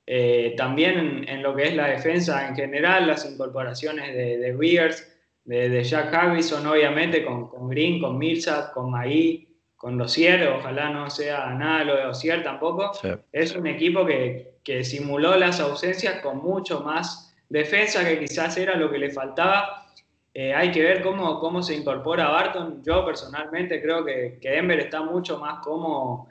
eh, 0.10 0.54
también 0.56 1.26
en, 1.28 1.44
lo 1.44 1.54
que 1.54 1.64
es 1.64 1.76
la 1.76 1.88
defensa 1.88 2.48
en 2.48 2.56
general, 2.56 3.08
las 3.08 3.30
incorporaciones 3.30 4.16
de, 4.16 4.38
de 4.38 5.70
de, 5.70 5.84
Jack 5.84 6.14
Harrison, 6.14 6.66
obviamente, 6.66 7.26
con, 7.26 7.50
con 7.50 7.70
Green, 7.70 8.00
con 8.00 8.18
Millsap, 8.18 8.74
con 8.74 8.90
Maí, 8.90 9.48
con 9.76 9.98
Dossier, 9.98 10.48
ojalá 10.48 10.90
no 10.90 11.10
sea 11.10 11.54
nada 11.54 11.84
lo 11.84 11.96
de 11.98 12.04
Dossier 12.04 12.42
tampoco. 12.42 12.92
Es 13.34 13.54
un 13.54 13.68
equipo 13.68 14.06
que, 14.06 14.56
que, 14.64 14.84
simuló 14.86 15.36
las 15.38 15.60
ausencias 15.60 16.22
con 16.22 16.38
mucho 16.38 16.82
más 16.82 17.36
defensa, 17.50 18.06
que 18.06 18.20
quizás 18.20 18.58
era 18.58 18.76
lo 18.76 18.90
que 18.90 19.00
le 19.00 19.10
faltaba. 19.10 19.88
Eh, 20.34 20.54
hay 20.54 20.72
que 20.72 20.84
ver 20.84 21.02
cómo, 21.02 21.40
cómo 21.40 21.62
se 21.62 21.76
incorpora 21.76 22.30
Barton. 22.30 22.82
Yo 22.84 23.06
personalmente 23.06 23.82
creo 23.82 24.06
que, 24.06 24.40
que 24.42 24.52
Denver 24.52 24.80
está 24.80 25.02
mucho 25.02 25.38
más 25.38 25.60
como 25.60 26.28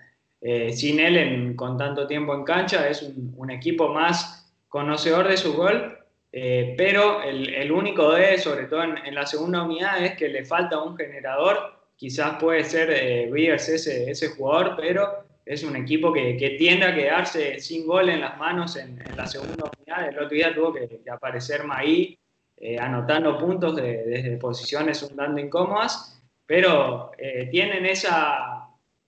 eh, 0.49 0.73
sin 0.73 1.01
él 1.01 1.57
con 1.57 1.77
tanto 1.77 2.07
tiempo 2.07 2.33
en 2.33 2.45
cancha, 2.45 2.89
es 2.89 3.03
un, 3.03 3.51
equipo 3.51 3.93
más 3.93 4.49
conocedor 4.69 5.27
de 5.27 5.37
su 5.37 5.55
gol, 5.55 5.99
eh, 6.31 6.77
pero 6.79 7.21
el, 7.21 7.73
único 7.73 8.13
de, 8.13 8.39
sobre 8.39 8.67
todo 8.67 8.85
en, 8.85 9.13
la 9.13 9.27
segunda 9.27 9.65
unidad, 9.65 10.05
es 10.05 10.17
que 10.17 10.29
le 10.29 10.45
falta 10.45 10.81
un 10.81 10.97
generador. 10.97 11.75
Quizás 11.97 12.37
puede 12.41 12.63
ser 12.63 12.91
eh, 12.93 13.55
ese, 13.55 14.09
ese 14.09 14.29
jugador, 14.29 14.77
pero 14.77 15.25
es 15.45 15.65
un 15.65 15.75
equipo 15.75 16.13
que, 16.13 16.37
que, 16.37 16.51
tiende 16.51 16.87
a 16.87 16.95
quedarse 16.95 17.59
sin 17.59 17.85
gol 17.85 18.09
en 18.09 18.21
las 18.21 18.39
manos 18.39 18.77
en, 18.77 19.03
la 19.17 19.27
segunda 19.27 19.69
unidad. 19.77 20.11
El 20.11 20.17
otro 20.17 20.29
día 20.29 20.55
tuvo 20.55 20.73
que, 20.73 21.01
aparecer 21.11 21.65
Maí 21.65 22.17
eh, 22.57 22.79
anotando 22.79 23.37
puntos 23.37 23.75
desde 23.75 24.37
posiciones 24.37 25.03
un 25.03 25.17
tanto 25.17 25.41
incómodas, 25.41 26.23
pero 26.47 27.11
tienen 27.51 27.85
esa, 27.87 28.66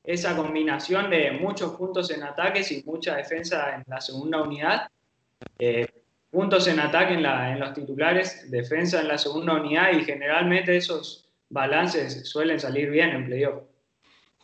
esa 0.09 0.35
combinación 0.35 1.11
de 1.11 1.33
muchos 1.33 1.75
puntos 1.75 2.11
en 2.11 2.23
ataques 2.23 2.73
y 2.73 2.83
mucha 2.85 3.17
defensa 3.17 3.75
en 3.75 3.85
la 3.87 4.01
segunda 4.01 4.41
unidad. 4.41 4.89
Eh, 5.59 5.87
puntos 6.31 6.67
en 6.67 6.81
ataque 6.81 7.13
en, 7.13 7.27
en, 7.27 7.61
los 7.61 7.75
titulares, 7.75 8.51
defensa 8.51 9.03
en 9.03 9.09
la 9.09 9.19
segunda 9.19 9.53
unidad 9.53 9.93
y 9.93 10.05
generalmente 10.05 10.75
esos 10.79 11.29
balances 11.51 12.27
suelen 12.27 12.59
salir 12.59 12.91
bien 12.91 13.11
en 13.11 13.27
playoff. 13.27 13.63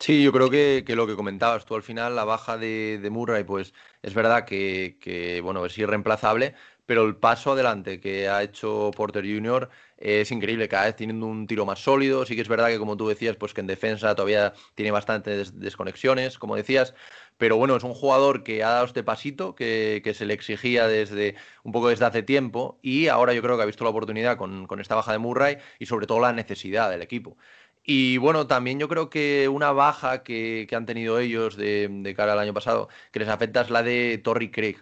Sí, 0.01 0.23
yo 0.23 0.33
creo 0.33 0.51
que, 0.51 0.85
lo 0.89 1.07
que 1.07 1.17
comentabas 1.17 1.65
tú 1.65 1.77
al 1.77 1.83
final, 1.83 2.15
la 2.15 2.25
baja 2.25 2.59
de, 2.59 3.09
Murray, 3.11 3.45
pues 3.45 3.73
es 4.03 4.13
verdad 4.13 4.45
que, 4.45 5.41
bueno, 5.43 5.65
es 5.65 5.79
irreemplazable, 5.79 6.55
pero 6.87 7.05
el 7.05 7.17
paso 7.17 7.53
adelante 7.53 8.01
que 8.01 8.29
ha 8.29 8.43
hecho 8.43 8.91
Porter 8.97 9.25
Jr. 9.25 9.69
es 9.97 10.31
increíble, 10.31 10.69
cada 10.69 10.87
vez 10.87 10.97
teniendo 10.97 11.27
un 11.27 11.47
tiro 11.47 11.65
más 11.67 11.81
sólido. 11.81 12.27
Sí 12.27 12.35
que 12.37 12.43
es 12.43 12.49
verdad 12.49 12.69
que, 12.69 12.79
como 12.79 12.97
tú 12.97 13.09
decías, 13.09 13.37
pues 13.37 13.55
que 13.55 13.61
en 13.61 13.67
defensa 13.67 14.15
todavía 14.15 14.53
tiene 14.75 14.91
bastantes 14.91 15.59
desconexiones, 15.59 16.39
como 16.39 16.57
decías, 16.57 16.95
pero 17.37 17.57
bueno, 17.57 17.77
es 17.77 17.83
un 17.85 17.95
jugador 17.95 18.45
que 18.45 18.63
ha 18.63 18.71
dado 18.71 18.85
este 18.87 19.03
pasito 19.03 19.55
que, 19.55 20.13
se 20.15 20.27
le 20.27 20.35
exigía 20.35 20.87
desde 20.87 21.37
un 21.65 21.73
poco 21.73 21.89
desde 21.89 22.05
hace 22.05 22.23
tiempo 22.23 22.79
y 22.83 23.09
ahora 23.09 23.33
yo 23.35 23.43
creo 23.43 23.57
que 23.57 23.63
ha 23.63 23.67
visto 23.67 23.85
la 23.85 23.91
oportunidad 23.91 24.37
con, 24.37 24.69
esta 24.81 24.95
baja 24.95 25.13
de 25.13 25.19
Murray 25.19 25.59
y 25.79 25.87
sobre 25.87 26.07
todo 26.07 26.21
la 26.21 26.33
necesidad 26.33 26.91
del 26.91 27.03
equipo. 27.03 27.37
Y 27.87 28.17
bueno, 28.19 28.47
también 28.47 28.79
yo 28.79 28.89
creo 28.89 29.11
que 29.11 29.49
una 29.49 29.73
baja 29.73 30.23
que, 30.23 30.67
han 30.73 30.87
tenido 30.87 31.19
ellos 31.19 31.57
de, 31.57 31.89
de, 31.91 32.15
cara 32.15 32.33
al 32.33 32.39
año 32.39 32.55
pasado, 32.55 32.89
que 33.13 33.19
les 33.21 33.29
afecta 33.29 33.63
es 33.63 33.71
la 33.71 33.83
de 33.83 34.19
Torrey 34.19 34.51
Craig. 34.51 34.77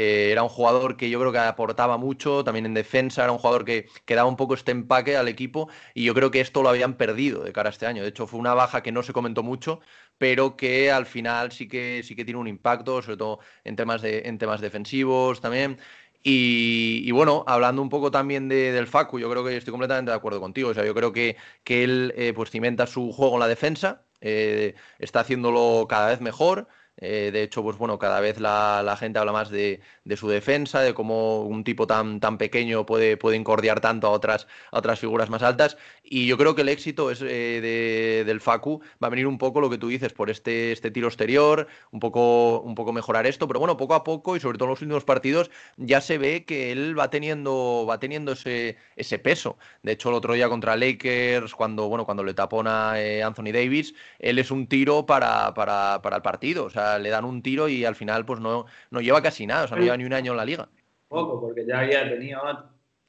Eh, 0.00 0.30
era 0.30 0.44
un 0.44 0.48
jugador 0.48 0.96
que 0.96 1.10
yo 1.10 1.18
creo 1.18 1.32
que 1.32 1.38
aportaba 1.38 1.96
mucho, 1.98 2.44
también 2.44 2.66
en 2.66 2.74
defensa, 2.74 3.24
era 3.24 3.32
un 3.32 3.38
jugador 3.38 3.64
que, 3.64 3.88
daba 4.06 4.28
un 4.28 4.36
poco 4.36 4.54
este 4.54 4.70
empaque 4.70 5.16
al 5.16 5.26
equipo 5.26 5.68
y 5.92 6.04
yo 6.04 6.14
creo 6.14 6.30
que 6.30 6.40
esto 6.40 6.62
lo 6.62 6.68
habían 6.68 6.94
perdido 6.96 7.42
de 7.42 7.52
cara 7.52 7.70
a 7.70 7.72
este 7.72 7.86
año. 7.86 8.02
De 8.02 8.08
hecho, 8.10 8.28
fue 8.28 8.38
una 8.38 8.54
baja 8.54 8.80
que 8.80 8.92
no 8.92 9.02
se 9.02 9.12
comentó 9.12 9.42
mucho, 9.42 9.80
pero 10.16 10.56
que 10.56 10.92
al 10.92 11.04
final 11.04 11.50
sí 11.50 11.66
que, 11.66 12.02
sí 12.04 12.14
que 12.14 12.24
tiene 12.24 12.38
un 12.38 12.46
impacto, 12.46 13.02
sobre 13.02 13.16
todo 13.16 13.40
en 13.64 13.74
temas, 13.74 14.00
de, 14.00 14.20
en 14.26 14.38
temas 14.38 14.60
defensivos 14.60 15.40
también. 15.40 15.78
Y, 16.22 17.10
bueno, 17.10 17.42
hablando 17.48 17.82
un 17.82 17.88
poco 17.88 18.10
también 18.12 18.48
del 18.48 18.86
Facu, 18.86 19.18
yo 19.18 19.28
creo 19.30 19.44
que 19.44 19.56
estoy 19.56 19.72
completamente 19.72 20.10
de 20.12 20.16
acuerdo 20.16 20.40
contigo. 20.40 20.70
O 20.70 20.74
sea, 20.74 20.84
yo 20.84 20.94
creo 20.94 21.12
que, 21.12 21.36
que 21.64 21.82
él 21.84 22.12
eh, 22.16 22.32
pues 22.34 22.50
cimenta 22.50 22.86
su 22.86 23.10
juego 23.12 23.34
en 23.34 23.40
la 23.40 23.48
defensa, 23.48 24.04
eh, 24.20 24.74
está 25.00 25.20
haciéndolo 25.20 25.86
cada 25.88 26.08
vez 26.08 26.20
mejor. 26.20 26.68
Eh, 27.00 27.30
de 27.32 27.42
hecho, 27.44 27.62
pues 27.62 27.78
bueno, 27.78 27.98
cada 27.98 28.20
vez 28.20 28.40
la, 28.40 28.96
gente 28.98 29.18
habla 29.18 29.32
más 29.32 29.50
de, 29.50 29.80
su 30.16 30.28
defensa, 30.28 30.80
de 30.80 30.94
cómo 30.94 31.42
un 31.42 31.62
tipo 31.62 31.86
tan, 31.86 32.18
tan 32.20 32.38
pequeño 32.38 32.84
puede, 32.86 33.16
puede 33.16 33.36
incordiar 33.36 33.80
tanto 33.80 34.08
a 34.08 34.10
otras, 34.10 34.48
otras 34.72 34.98
figuras 34.98 35.30
más 35.30 35.42
altas. 35.42 35.76
Y 36.02 36.26
yo 36.26 36.36
creo 36.36 36.54
que 36.54 36.62
el 36.62 36.68
éxito 36.68 37.10
es, 37.10 37.22
eh, 37.22 38.24
del 38.26 38.40
Facu 38.40 38.80
va 39.02 39.06
a 39.06 39.10
venir 39.10 39.26
un 39.26 39.38
poco 39.38 39.60
lo 39.60 39.70
que 39.70 39.78
tú 39.78 39.88
dices, 39.88 40.12
por 40.12 40.30
este, 40.30 40.72
este 40.72 40.90
tiro 40.90 41.06
exterior, 41.06 41.68
un 41.92 42.00
poco, 42.00 42.60
un 42.60 42.74
poco 42.74 42.92
mejorar 42.92 43.26
esto, 43.26 43.46
pero 43.46 43.60
bueno, 43.60 43.76
poco 43.76 43.94
a 43.94 44.02
poco 44.04 44.36
y 44.36 44.40
sobre 44.40 44.58
todo 44.58 44.66
en 44.66 44.70
los 44.70 44.82
últimos 44.82 45.04
partidos 45.04 45.50
ya 45.76 46.00
se 46.00 46.18
ve 46.18 46.44
que 46.44 46.72
él 46.72 46.98
va 46.98 47.10
teniendo, 47.10 47.86
va 47.88 48.00
teniendo 48.00 48.32
ese, 48.32 48.76
ese 48.96 49.18
peso. 49.18 49.58
De 49.82 49.92
hecho, 49.92 50.08
el 50.08 50.16
otro 50.16 50.34
día 50.34 50.48
contra 50.48 50.76
Lakers, 50.76 51.54
cuando, 51.54 51.88
bueno, 51.88 52.04
cuando 52.04 52.24
le 52.24 52.34
tapona 52.34 53.00
eh, 53.00 53.22
Anthony 53.22 53.52
Davis, 53.52 53.94
él 54.18 54.38
es 54.38 54.50
un 54.50 54.66
tiro 54.66 55.06
para, 55.06 55.54
para, 55.54 56.00
para 56.02 56.16
el 56.16 56.22
partido. 56.22 56.64
O 56.64 56.70
sea, 56.70 56.87
le 56.96 57.10
dan 57.10 57.24
un 57.24 57.42
tiro 57.42 57.68
y 57.68 57.84
al 57.84 57.94
final 57.94 58.24
pues 58.24 58.40
no, 58.40 58.64
no 58.90 59.00
lleva 59.00 59.20
casi 59.20 59.46
nada, 59.46 59.64
o 59.64 59.68
sea, 59.68 59.76
no 59.76 59.82
lleva 59.82 59.96
ni 59.96 60.04
un 60.04 60.14
año 60.14 60.32
en 60.32 60.36
la 60.38 60.44
liga. 60.44 60.68
Poco, 61.08 61.40
porque 61.40 61.66
ya 61.66 61.80
había 61.80 62.08
tenido 62.08 62.40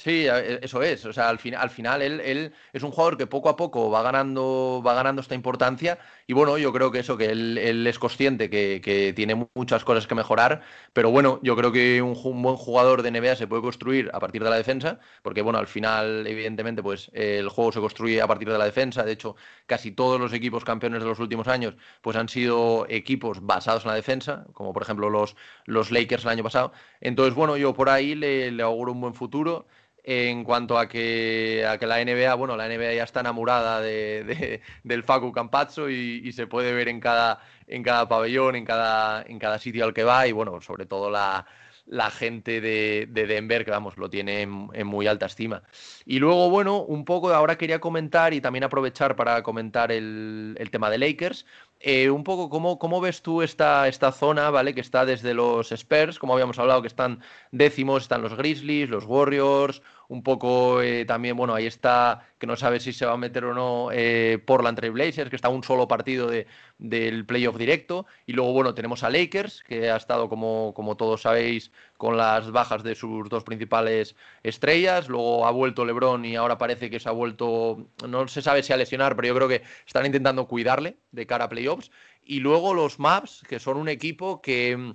Sí, 0.01 0.25
e, 0.27 0.59
eso 0.63 0.81
es. 0.81 1.03
O 1.05 1.11
sea, 1.11 1.27
al, 1.27 1.39
al 1.57 1.69
final 1.69 2.01
él, 2.01 2.21
él, 2.21 2.53
es 2.71 2.83
un 2.83 2.91
jugador 2.91 3.17
que 3.17 3.27
poco 3.27 3.49
a 3.49 3.57
poco 3.57 3.91
va 3.91 4.01
ganando, 4.01 4.81
va 4.85 4.93
ganando 4.93 5.21
esta 5.21 5.35
importancia. 5.35 5.99
Y 6.25 6.31
bueno, 6.31 6.57
yo 6.57 6.71
creo 6.71 6.89
que 6.89 6.99
eso, 6.99 7.17
que 7.17 7.25
él, 7.25 7.85
es 7.85 7.99
consciente 7.99 8.49
que, 8.49 9.11
tiene 9.13 9.49
muchas 9.53 9.83
cosas 9.83 10.07
que 10.07 10.15
mejorar. 10.15 10.61
Pero 10.93 11.11
bueno, 11.11 11.41
yo 11.43 11.53
creo 11.57 11.73
que 11.73 12.01
un, 12.01 12.13
buen 12.41 12.55
jugador 12.55 13.01
de 13.01 13.11
NBA 13.11 13.35
se 13.35 13.47
puede 13.47 13.61
construir 13.61 14.09
a 14.13 14.21
partir 14.21 14.41
de 14.41 14.49
la 14.49 14.55
defensa. 14.55 14.99
Porque 15.21 15.41
bueno, 15.41 15.59
al 15.59 15.67
final, 15.67 16.25
evidentemente, 16.27 16.81
pues 16.81 17.11
el 17.13 17.49
juego 17.49 17.73
se 17.73 17.81
construye 17.81 18.21
a 18.21 18.27
partir 18.27 18.49
de 18.49 18.57
la 18.57 18.65
defensa. 18.65 19.03
De 19.03 19.11
hecho, 19.11 19.35
casi 19.65 19.91
todos 19.91 20.17
los 20.19 20.31
equipos 20.31 20.63
campeones 20.63 21.01
de 21.03 21.09
los 21.09 21.19
últimos 21.19 21.49
años, 21.49 21.75
pues 22.01 22.15
han 22.15 22.29
sido 22.29 22.85
equipos 22.87 23.45
basados 23.45 23.83
en 23.83 23.89
la 23.89 23.95
defensa, 23.95 24.45
como 24.53 24.71
por 24.71 24.83
ejemplo 24.83 25.09
los, 25.09 25.35
los 25.65 25.91
Lakers 25.91 26.23
el 26.23 26.29
año 26.29 26.43
pasado. 26.43 26.71
Entonces, 27.01 27.35
bueno, 27.35 27.57
yo 27.57 27.73
por 27.73 27.89
ahí 27.89 28.15
le, 28.15 28.49
le 28.51 28.63
auguro 28.63 28.93
un 28.93 29.01
buen 29.01 29.13
futuro 29.13 29.67
en 30.03 30.43
cuanto 30.43 30.77
a 30.77 30.87
que, 30.87 31.65
a 31.67 31.77
que 31.77 31.87
la 31.87 32.03
NBA, 32.03 32.33
bueno, 32.35 32.55
la 32.55 32.67
NBA 32.67 32.93
ya 32.93 33.03
está 33.03 33.19
enamorada 33.19 33.81
de, 33.81 34.61
del 34.83 35.03
Facu 35.03 35.31
Campazzo 35.31 35.89
y, 35.89 36.31
se 36.31 36.47
puede 36.47 36.73
ver 36.73 36.87
en 36.87 36.99
cada, 36.99 37.41
en 37.67 37.83
cada 37.83 38.07
pabellón, 38.07 38.55
en 38.55 38.65
cada, 38.65 39.23
en 39.23 39.39
cada 39.39 39.59
sitio 39.59 39.85
al 39.85 39.93
que 39.93 40.03
va 40.03 40.27
y 40.27 40.31
bueno, 40.31 40.61
sobre 40.61 40.85
todo 40.85 41.09
la, 41.09 41.45
la 41.89 42.11
gente 42.11 42.61
de, 42.61 43.07
Denver, 43.11 43.65
que 43.65 43.71
vamos, 43.71 43.97
lo 43.97 44.09
tiene 44.09 44.43
en, 44.43 44.87
muy 44.87 45.07
alta 45.07 45.25
estima. 45.25 45.63
Y 46.05 46.19
luego, 46.19 46.49
bueno, 46.49 46.83
un 46.83 47.03
poco 47.03 47.33
ahora 47.33 47.57
quería 47.57 47.79
comentar 47.79 48.33
y 48.33 48.41
también 48.41 48.63
aprovechar 48.63 49.15
para 49.15 49.41
comentar 49.41 49.91
el, 49.91 50.55
tema 50.71 50.91
de 50.91 50.99
Lakers. 50.99 51.45
Eh, 51.79 52.09
un 52.11 52.23
poco 52.23 52.49
cómo, 52.49 52.77
cómo, 52.77 53.01
ves 53.01 53.21
tú 53.23 53.41
esta, 53.41 53.87
esta 53.87 54.11
zona, 54.11 54.51
¿vale? 54.51 54.75
Que 54.75 54.81
está 54.81 55.05
desde 55.05 55.33
los 55.33 55.71
Spurs, 55.71 56.19
como 56.19 56.33
habíamos 56.33 56.59
hablado, 56.59 56.81
que 56.81 56.87
están 56.87 57.21
décimos, 57.51 58.03
están 58.03 58.21
los 58.21 58.35
Grizzlies, 58.35 58.89
los 58.89 59.05
Warriors, 59.05 59.81
un 60.09 60.23
poco 60.23 60.81
eh, 60.81 61.05
también, 61.05 61.37
bueno, 61.37 61.53
ahí 61.53 61.67
está, 61.67 62.27
que 62.39 62.47
no 62.47 62.55
sabe 62.57 62.79
si 62.79 62.93
se 62.93 63.05
va 63.05 63.13
a 63.13 63.17
meter 63.17 63.45
o 63.45 63.53
no 63.53 63.89
eh, 63.93 64.41
Portland 64.43 64.75
Trail 64.75 64.91
Blazers, 64.91 65.29
que 65.29 65.35
está 65.35 65.49
un 65.49 65.63
solo 65.63 65.87
partido 65.87 66.27
de, 66.27 66.47
del 66.79 67.25
playoff 67.25 67.57
directo. 67.57 68.07
Y 68.25 68.33
luego, 68.33 68.51
bueno, 68.51 68.73
tenemos 68.73 69.03
a 69.03 69.11
Lakers, 69.11 69.63
que 69.63 69.91
ha 69.91 69.97
estado, 69.97 70.27
como, 70.27 70.73
como 70.73 70.97
todos 70.97 71.21
sabéis, 71.21 71.71
con 71.97 72.17
las 72.17 72.51
bajas 72.51 72.81
de 72.81 72.95
sus 72.95 73.29
dos 73.29 73.43
principales 73.43 74.15
estrellas. 74.41 75.09
Luego 75.09 75.45
ha 75.45 75.51
vuelto 75.51 75.85
LeBron 75.85 76.25
y 76.25 76.35
ahora 76.35 76.57
parece 76.57 76.89
que 76.89 76.99
se 76.99 77.07
ha 77.07 77.11
vuelto, 77.13 77.87
no 78.07 78.27
se 78.27 78.41
sabe 78.41 78.63
si 78.63 78.73
a 78.73 78.77
lesionar, 78.77 79.15
pero 79.15 79.27
yo 79.27 79.35
creo 79.35 79.47
que 79.47 79.61
están 79.85 80.07
intentando 80.07 80.47
cuidarle 80.47 80.97
de 81.11 81.27
cara 81.27 81.45
a 81.45 81.49
playoff 81.49 81.87
y 82.23 82.39
luego 82.39 82.73
los 82.73 82.99
Maps, 82.99 83.43
que 83.47 83.59
son 83.59 83.77
un 83.77 83.89
equipo 83.89 84.41
que, 84.41 84.93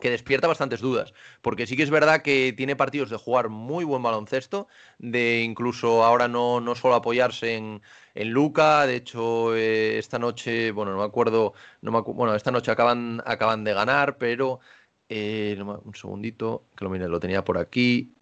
despierta 0.00 0.48
bastantes 0.48 0.80
dudas, 0.80 1.12
porque 1.42 1.66
sí 1.66 1.76
que 1.76 1.82
es 1.82 1.90
verdad 1.90 2.22
que 2.22 2.52
tiene 2.56 2.76
partidos 2.76 3.10
de 3.10 3.16
jugar 3.16 3.48
muy 3.48 3.84
buen 3.84 4.02
baloncesto, 4.02 4.68
de 4.98 5.42
incluso 5.42 6.04
ahora 6.04 6.28
no, 6.28 6.60
no 6.60 6.74
solo 6.74 6.94
apoyarse 6.94 7.56
en, 7.56 7.82
en 8.14 8.30
Luca, 8.30 8.86
de 8.86 8.96
hecho 8.96 9.56
eh, 9.56 9.98
esta 9.98 10.18
noche, 10.18 10.70
bueno, 10.72 10.92
no 10.92 10.98
me 10.98 11.04
acuerdo, 11.04 11.54
no 11.82 11.92
me 11.92 12.00
bueno, 12.00 12.34
esta 12.34 12.50
noche 12.50 12.70
acaban, 12.70 13.22
acaban 13.26 13.64
de 13.64 13.74
ganar, 13.74 14.18
pero 14.18 14.60
eh, 15.08 15.56
un 15.60 15.94
segundito, 15.94 16.64
que 16.76 16.84
lo 16.84 16.90
mire, 16.90 17.08
lo 17.08 17.20
tenía 17.20 17.44
por 17.44 17.58
aquí, 17.58 18.15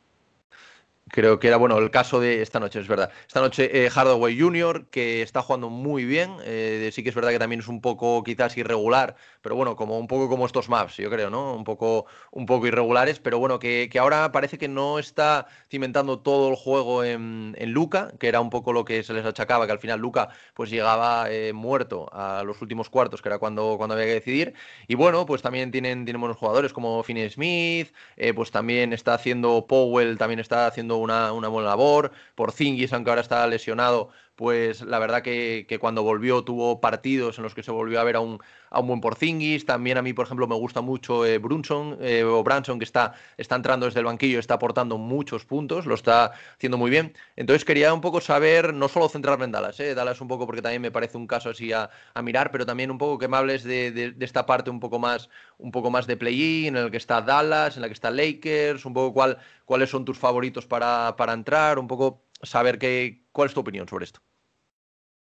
Creo 1.15 1.39
que 1.39 1.47
era, 1.47 1.59
bueno, 1.59 1.79
el 1.79 1.93
caso 1.93 2.19
de 2.19 2.43
esta 2.43 2.59
noche, 2.59 2.81
es 2.81 2.89
verdad. 2.89 3.09
Esta 3.29 3.41
noche 3.41 3.85
eh, 3.85 3.89
Hardaway 3.89 4.37
Jr., 4.37 4.87
que 4.91 5.23
está 5.23 5.43
jugando 5.43 5.71
muy 5.71 6.05
bien. 6.05 6.39
Eh, 6.43 6.91
sí 6.93 7.05
que 7.05 7.11
es 7.11 7.15
verdad 7.15 7.31
que 7.31 7.39
también 7.39 7.61
es 7.61 7.69
un 7.69 7.81
poco 7.81 8.25
quizás 8.25 8.57
irregular, 8.57 9.15
pero 9.41 9.55
bueno, 9.55 9.77
como 9.77 9.97
un 9.97 10.09
poco 10.09 10.29
como 10.29 10.45
estos 10.45 10.69
maps, 10.69 10.97
yo 10.97 11.09
creo, 11.11 11.31
¿no? 11.31 11.55
Un 11.55 11.63
poco, 11.63 12.07
un 12.33 12.47
poco 12.47 12.67
irregulares, 12.67 13.21
pero 13.21 13.39
bueno, 13.39 13.61
que, 13.61 13.89
ahora 14.01 14.33
parece 14.33 14.59
que 14.59 14.67
no 14.67 14.99
está 14.99 15.47
cimentando 15.71 16.19
todo 16.19 16.51
el 16.51 16.57
juego 16.57 17.05
en, 17.05 17.55
en, 17.59 17.71
Luca, 17.71 18.13
que 18.19 18.27
era 18.27 18.41
un 18.41 18.51
poco 18.51 18.73
lo 18.73 18.85
que 18.85 19.05
se 19.05 19.13
les 19.13 19.25
achacaba, 19.25 19.67
que 19.67 19.73
al 19.73 19.79
final 19.79 20.01
Luca 20.01 20.31
pues 20.53 20.69
llegaba 20.69 21.31
eh, 21.31 21.53
muerto 21.53 22.09
a 22.13 22.43
los 22.43 22.61
últimos 22.61 22.91
cuartos, 22.91 23.23
que 23.23 23.29
era 23.29 23.39
cuando, 23.39 23.77
cuando 23.77 23.95
había 23.95 24.07
que 24.07 24.15
decidir. 24.15 24.55
Y 24.89 24.97
bueno, 24.97 25.27
pues 25.27 25.43
también 25.43 25.71
tienen, 25.71 26.05
tienen 26.05 26.21
buenos 26.21 26.39
jugadores 26.39 26.73
como 26.73 27.05
Finney 27.05 27.31
Smith, 27.31 27.93
pues 28.35 28.51
también 28.51 28.93
está 28.93 29.15
haciendo 29.15 29.65
Powell, 29.69 30.19
también 30.19 30.41
está 30.41 30.67
haciendo 30.67 31.04
una, 31.05 31.49
buena 31.49 31.69
labor. 31.71 32.13
Por 32.35 32.53
Zingis, 32.53 32.93
aunque 32.93 33.11
ahora 33.11 33.23
está 33.23 33.47
lesionado, 33.47 34.11
pues 34.37 34.83
la 34.83 34.99
verdad 34.99 35.23
que, 35.23 35.67
cuando 35.81 36.03
volvió 36.03 36.43
tuvo 36.43 36.81
partidos 36.81 37.39
en 37.39 37.45
los 37.45 37.55
que 37.55 37.63
se 37.63 37.71
volvió 37.71 38.01
a 38.01 38.05
ver 38.05 38.17
a 38.17 38.21
un, 38.21 38.41
a 38.71 38.81
un 38.81 38.89
buen 38.89 39.01
Porzingis. 39.01 39.65
También 39.65 39.97
a 39.97 40.03
mí, 40.03 40.13
por 40.13 40.27
ejemplo, 40.27 40.47
me 40.47 40.57
gusta 40.57 40.81
mucho 40.81 41.25
eh, 41.25 41.39
Brunson 41.39 41.99
eh, 42.01 42.25
o 42.25 42.43
Branson, 42.43 42.79
que 42.79 42.85
está, 42.85 43.15
está 43.37 43.57
entrando 43.57 43.87
desde 43.87 44.01
el 44.01 44.07
banquillo, 44.07 44.39
está 44.39 44.55
aportando 44.55 44.99
muchos 44.99 45.45
puntos, 45.45 45.87
lo 45.87 45.95
está 45.95 46.33
haciendo 46.57 46.79
muy 46.79 46.91
bien. 46.91 47.15
Entonces 47.37 47.65
quería 47.65 47.95
un 47.95 48.01
poco 48.01 48.21
saber, 48.21 48.75
no 48.75 48.89
solo 48.89 49.09
centrarme 49.09 49.45
en 49.45 49.53
Dallas, 49.53 49.79
eh, 49.81 49.95
Dallas 49.95 50.21
un 50.21 50.29
poco 50.29 50.47
porque 50.47 50.63
también 50.63 50.83
me 50.83 50.91
parece 50.91 51.17
un 51.17 51.27
caso 51.27 51.51
así 51.51 51.73
a, 51.73 51.91
mirar, 52.23 52.51
pero 52.51 52.67
también 52.67 52.91
un 52.91 52.99
poco 52.99 53.19
que 53.19 53.29
me 53.29 53.37
hables 53.37 53.65
de, 53.65 54.15
esta 54.21 54.47
parte 54.47 54.71
un 54.71 54.81
poco 54.81 54.99
más, 54.99 55.29
un 55.59 55.71
poco 55.71 55.91
más 55.91 56.07
de 56.07 56.17
play-in, 56.17 56.77
en 56.77 56.85
el 56.85 56.91
que 56.91 56.97
está 56.97 57.21
Dallas, 57.21 57.77
en 57.77 57.83
la 57.83 57.89
que 57.89 57.95
está 57.95 58.11
Lakers, 58.11 58.85
un 58.85 58.95
poco 58.95 59.13
cuál, 59.13 59.39
cuáles 59.65 59.91
son 59.91 60.05
tus 60.05 60.19
favoritos 60.19 60.67
para, 60.67 61.15
para 61.17 61.35
entrar, 61.35 61.79
un 61.79 61.87
poco 61.87 62.24
saber 62.45 62.79
qué, 62.79 63.23
cuál 63.33 63.49
es 63.49 63.55
tu 63.55 63.61
opinión 63.61 63.89
sobre 63.89 64.05
esto. 64.05 64.21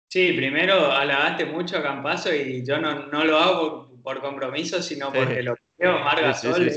Sí, 0.07 0.33
primero 0.33 0.91
alabaste 0.91 1.45
mucho 1.45 1.77
a 1.77 1.83
Campazo 1.83 2.35
y 2.35 2.65
yo 2.65 2.79
no, 2.79 3.07
no 3.07 3.23
lo 3.23 3.37
hago 3.37 4.01
por, 4.03 4.19
compromiso, 4.19 4.81
sino 4.81 5.11
porque 5.11 5.41
lo 5.41 5.55
creo. 5.77 5.99
Marga 5.99 6.33
Sol 6.33 6.69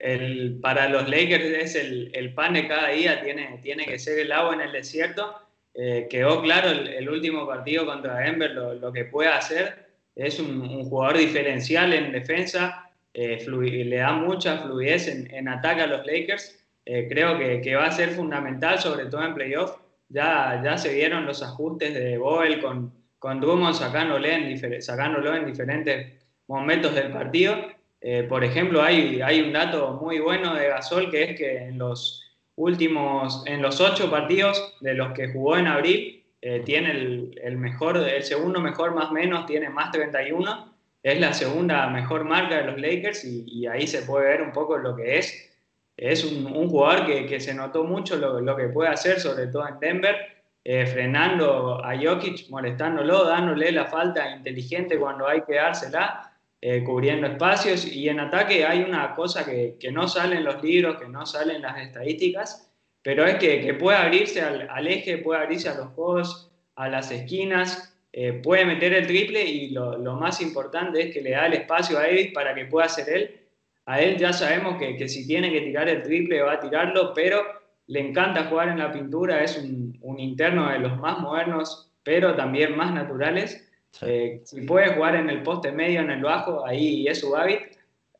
el, 0.00 0.58
para 0.60 0.88
los 0.88 1.08
Lakers 1.08 1.44
es 1.44 1.74
el, 1.74 2.10
el, 2.14 2.32
pan 2.32 2.54
de 2.54 2.66
cada 2.66 2.88
día, 2.88 3.22
tiene, 3.22 3.58
tiene 3.62 3.84
que 3.84 3.98
ser 3.98 4.18
el 4.18 4.32
agua 4.32 4.54
en 4.54 4.62
el 4.62 4.72
desierto. 4.72 5.36
Eh, 5.74 6.08
quedó 6.10 6.42
claro 6.42 6.70
el, 6.70 7.08
último 7.08 7.46
partido 7.46 7.84
contra 7.84 8.18
Denver, 8.18 8.50
lo, 8.50 8.74
lo 8.74 8.92
que 8.92 9.04
puede 9.04 9.28
hacer. 9.28 9.90
Es 10.16 10.40
un, 10.40 10.84
jugador 10.84 11.18
diferencial 11.18 11.92
en 11.92 12.12
defensa, 12.12 12.90
eh, 13.12 13.44
le 13.46 13.96
da 13.96 14.12
mucha 14.12 14.58
fluidez 14.58 15.06
en, 15.06 15.32
en, 15.32 15.48
ataque 15.48 15.82
a 15.82 15.86
los 15.86 16.06
Lakers. 16.06 16.59
Eh, 16.92 17.06
creo 17.08 17.38
que, 17.38 17.60
que 17.60 17.76
va 17.76 17.86
a 17.86 17.92
ser 17.92 18.10
fundamental, 18.10 18.80
sobre 18.80 19.06
todo 19.06 19.22
en 19.22 19.34
playoff 19.34 19.76
ya, 20.10 20.60
ya 20.62 20.76
se 20.76 20.92
vieron 20.92 21.24
los 21.24 21.40
ajustes 21.40 21.94
de 21.94 22.18
Boel 22.18 22.60
con, 22.60 22.92
con 23.18 23.40
Drummond 23.40 23.76
sacándole 23.76 24.34
en, 24.34 24.82
sacándolo 24.82 25.34
en 25.34 25.46
diferentes 25.46 26.12
momentos 26.48 26.94
del 26.94 27.12
partido. 27.12 27.54
Eh, 28.00 28.24
por 28.28 28.42
ejemplo, 28.42 28.82
hay, 28.82 29.20
hay 29.22 29.40
un 29.40 29.52
dato 29.52 29.98
muy 30.02 30.18
bueno 30.18 30.54
de 30.54 30.66
Gasol 30.66 31.10
que 31.10 31.22
es 31.22 31.38
que 31.38 31.58
en 31.58 31.78
los 31.78 32.24
últimos, 32.56 33.44
en 33.46 33.62
los 33.62 33.80
ocho 33.80 34.10
partidos 34.10 34.76
de 34.80 34.94
los 34.94 35.12
que 35.12 35.28
jugó 35.28 35.56
en 35.56 35.68
abril, 35.68 36.24
eh, 36.42 36.62
tiene 36.64 36.90
el, 36.90 37.56
mejor, 37.56 37.98
el 37.98 38.22
segundo 38.24 38.60
mejor 38.60 38.94
más 38.94 39.12
menos, 39.12 39.46
tiene 39.46 39.68
más 39.68 39.92
31, 39.92 40.74
es 41.02 41.20
la 41.20 41.32
segunda 41.34 41.86
mejor 41.88 42.24
marca 42.24 42.56
de 42.56 42.64
los 42.64 42.80
Lakers 42.80 43.24
y, 43.24 43.66
ahí 43.66 43.86
se 43.86 44.02
puede 44.02 44.26
ver 44.26 44.42
un 44.42 44.52
poco 44.52 44.76
lo 44.76 44.96
que 44.96 45.18
es. 45.18 45.49
Es 46.00 46.24
un, 46.24 46.46
jugador 46.70 47.04
que, 47.04 47.26
que, 47.26 47.40
se 47.40 47.52
notó 47.52 47.84
mucho 47.84 48.16
lo, 48.16 48.40
lo, 48.40 48.56
que 48.56 48.68
puede 48.68 48.88
hacer, 48.88 49.20
sobre 49.20 49.48
todo 49.48 49.68
en 49.68 49.78
Denver, 49.78 50.16
eh, 50.64 50.86
frenando 50.86 51.84
a 51.84 51.94
Jokic, 51.94 52.48
molestándolo, 52.48 53.24
dándole 53.24 53.70
la 53.70 53.84
falta 53.84 54.34
inteligente 54.34 54.98
cuando 54.98 55.28
hay 55.28 55.42
que 55.42 55.56
dársela, 55.56 56.32
eh, 56.58 56.82
cubriendo 56.84 57.26
espacios. 57.26 57.84
Y 57.84 58.08
en 58.08 58.18
ataque 58.18 58.64
hay 58.64 58.82
una 58.82 59.14
cosa 59.14 59.44
que, 59.44 59.76
que, 59.78 59.92
no 59.92 60.08
sale 60.08 60.36
en 60.36 60.44
los 60.44 60.62
libros, 60.62 60.96
que 60.98 61.06
no 61.06 61.26
sale 61.26 61.56
en 61.56 61.62
las 61.62 61.78
estadísticas, 61.78 62.72
pero 63.02 63.26
es 63.26 63.36
que, 63.36 63.60
que 63.60 63.74
puede 63.74 63.98
abrirse 63.98 64.40
al, 64.40 64.86
eje, 64.86 65.18
puede 65.18 65.42
abrirse 65.42 65.68
a 65.68 65.74
los 65.74 65.88
juegos, 65.88 66.50
a 66.76 66.88
las 66.88 67.10
esquinas, 67.10 67.94
eh, 68.12 68.32
puede 68.32 68.64
meter 68.64 68.94
el 68.94 69.06
triple 69.06 69.44
y 69.44 69.68
lo, 69.68 69.98
lo, 69.98 70.14
más 70.14 70.40
importante 70.40 71.02
es 71.02 71.12
que 71.12 71.20
le 71.20 71.32
da 71.32 71.44
el 71.44 71.52
espacio 71.52 71.98
a 71.98 72.04
Davis 72.04 72.32
para 72.32 72.54
que 72.54 72.64
pueda 72.64 72.86
hacer 72.86 73.08
él. 73.10 73.39
A 73.90 74.00
él 74.00 74.18
ya 74.18 74.32
sabemos 74.32 74.76
que, 74.78 74.96
que 74.96 75.08
si 75.08 75.26
tiene 75.26 75.50
que 75.50 75.62
tirar 75.62 75.88
el 75.88 76.02
triple 76.02 76.42
va 76.42 76.52
a 76.52 76.60
tirarlo, 76.60 77.12
pero 77.12 77.42
le 77.88 77.98
encanta 77.98 78.44
jugar 78.44 78.68
en 78.68 78.78
la 78.78 78.92
pintura, 78.92 79.42
es 79.42 79.58
un, 79.58 79.98
un 80.02 80.20
interno 80.20 80.70
de 80.70 80.78
los 80.78 80.96
más 80.98 81.18
modernos, 81.18 81.90
pero 82.04 82.36
también 82.36 82.76
más 82.76 82.94
naturales. 82.94 83.68
Eh, 84.02 84.42
si 84.44 84.60
puede 84.60 84.94
jugar 84.94 85.16
en 85.16 85.28
el 85.28 85.42
poste 85.42 85.72
medio, 85.72 86.02
en 86.02 86.10
el 86.12 86.22
bajo, 86.22 86.64
ahí 86.64 87.08
es 87.08 87.18
su 87.18 87.34
hábitat, 87.36 87.72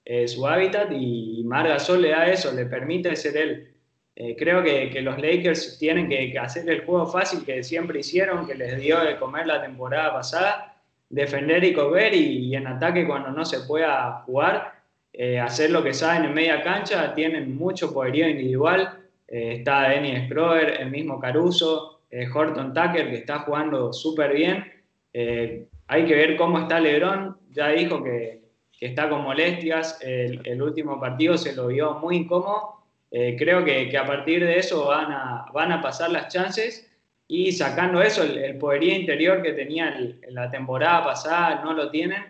eh, 0.04 0.26
su 0.26 0.44
hábitat 0.44 0.90
y 0.90 1.44
Margasol 1.44 2.02
le 2.02 2.10
da 2.10 2.26
eso, 2.26 2.52
le 2.52 2.66
permite 2.66 3.14
ser 3.14 3.36
él. 3.36 3.72
Eh, 4.16 4.34
creo 4.36 4.64
que, 4.64 4.90
que, 4.90 5.02
los 5.02 5.20
Lakers 5.20 5.78
tienen 5.78 6.08
que, 6.08 6.36
hacer 6.36 6.68
el 6.68 6.84
juego 6.84 7.06
fácil 7.06 7.44
que 7.44 7.62
siempre 7.62 8.00
hicieron, 8.00 8.44
que 8.44 8.56
les 8.56 8.76
dio 8.80 8.98
de 8.98 9.16
comer 9.18 9.46
la 9.46 9.62
temporada 9.62 10.12
pasada, 10.14 10.82
defender 11.08 11.62
y 11.62 11.72
comer 11.72 12.12
y, 12.12 12.56
en 12.56 12.66
ataque 12.66 13.06
cuando 13.06 13.30
no 13.30 13.44
se 13.44 13.60
pueda 13.60 14.24
jugar, 14.26 14.79
eh, 15.12 15.38
hacer 15.38 15.70
lo 15.70 15.82
que 15.82 15.94
saben 15.94 16.24
en 16.24 16.34
media 16.34 16.62
cancha, 16.62 17.14
tienen 17.14 17.56
mucho 17.56 17.92
poderío 17.92 18.28
individual, 18.28 18.98
eh, 19.28 19.56
está 19.58 19.88
Dennis 19.88 20.28
Schroeder, 20.28 20.80
el 20.80 20.90
mismo 20.90 21.18
Caruso, 21.18 22.00
Horton 22.34 22.74
Tucker 22.74 23.08
que 23.08 23.16
está 23.16 23.40
jugando 23.40 23.92
súper 23.92 24.34
bien, 24.34 24.64
hay 25.12 26.04
que 26.06 26.14
ver 26.14 26.36
cómo 26.36 26.58
está 26.58 26.80
Lebron, 26.80 27.36
ya 27.52 27.68
dijo 27.68 28.02
que, 28.02 28.42
que 28.76 28.86
está 28.86 29.08
con 29.08 29.22
molestias, 29.22 30.00
el, 30.02 30.40
el 30.44 30.60
último 30.60 30.98
partido 30.98 31.38
se 31.38 31.54
lo 31.54 31.68
vio 31.68 31.94
muy 32.00 32.16
incómodo, 32.16 32.80
eh, 33.10 33.34
creo 33.36 33.64
que, 33.64 33.96
a 33.96 34.06
partir 34.06 34.44
de 34.44 34.58
eso 34.58 34.86
van 34.86 35.10
a, 35.10 35.46
van 35.52 35.72
a 35.72 35.82
pasar 35.82 36.10
las 36.10 36.32
chances. 36.32 36.86
Y 37.26 37.52
sacando 37.52 38.02
eso, 38.02 38.24
el, 38.24 38.58
poderío 38.58 38.94
interior 38.94 39.42
que 39.42 39.52
tenían 39.52 40.18
en 40.22 40.34
la 40.34 40.50
temporada 40.50 41.04
pasada 41.04 41.62
no 41.64 41.72
lo 41.74 41.90
tienen, 41.90 42.24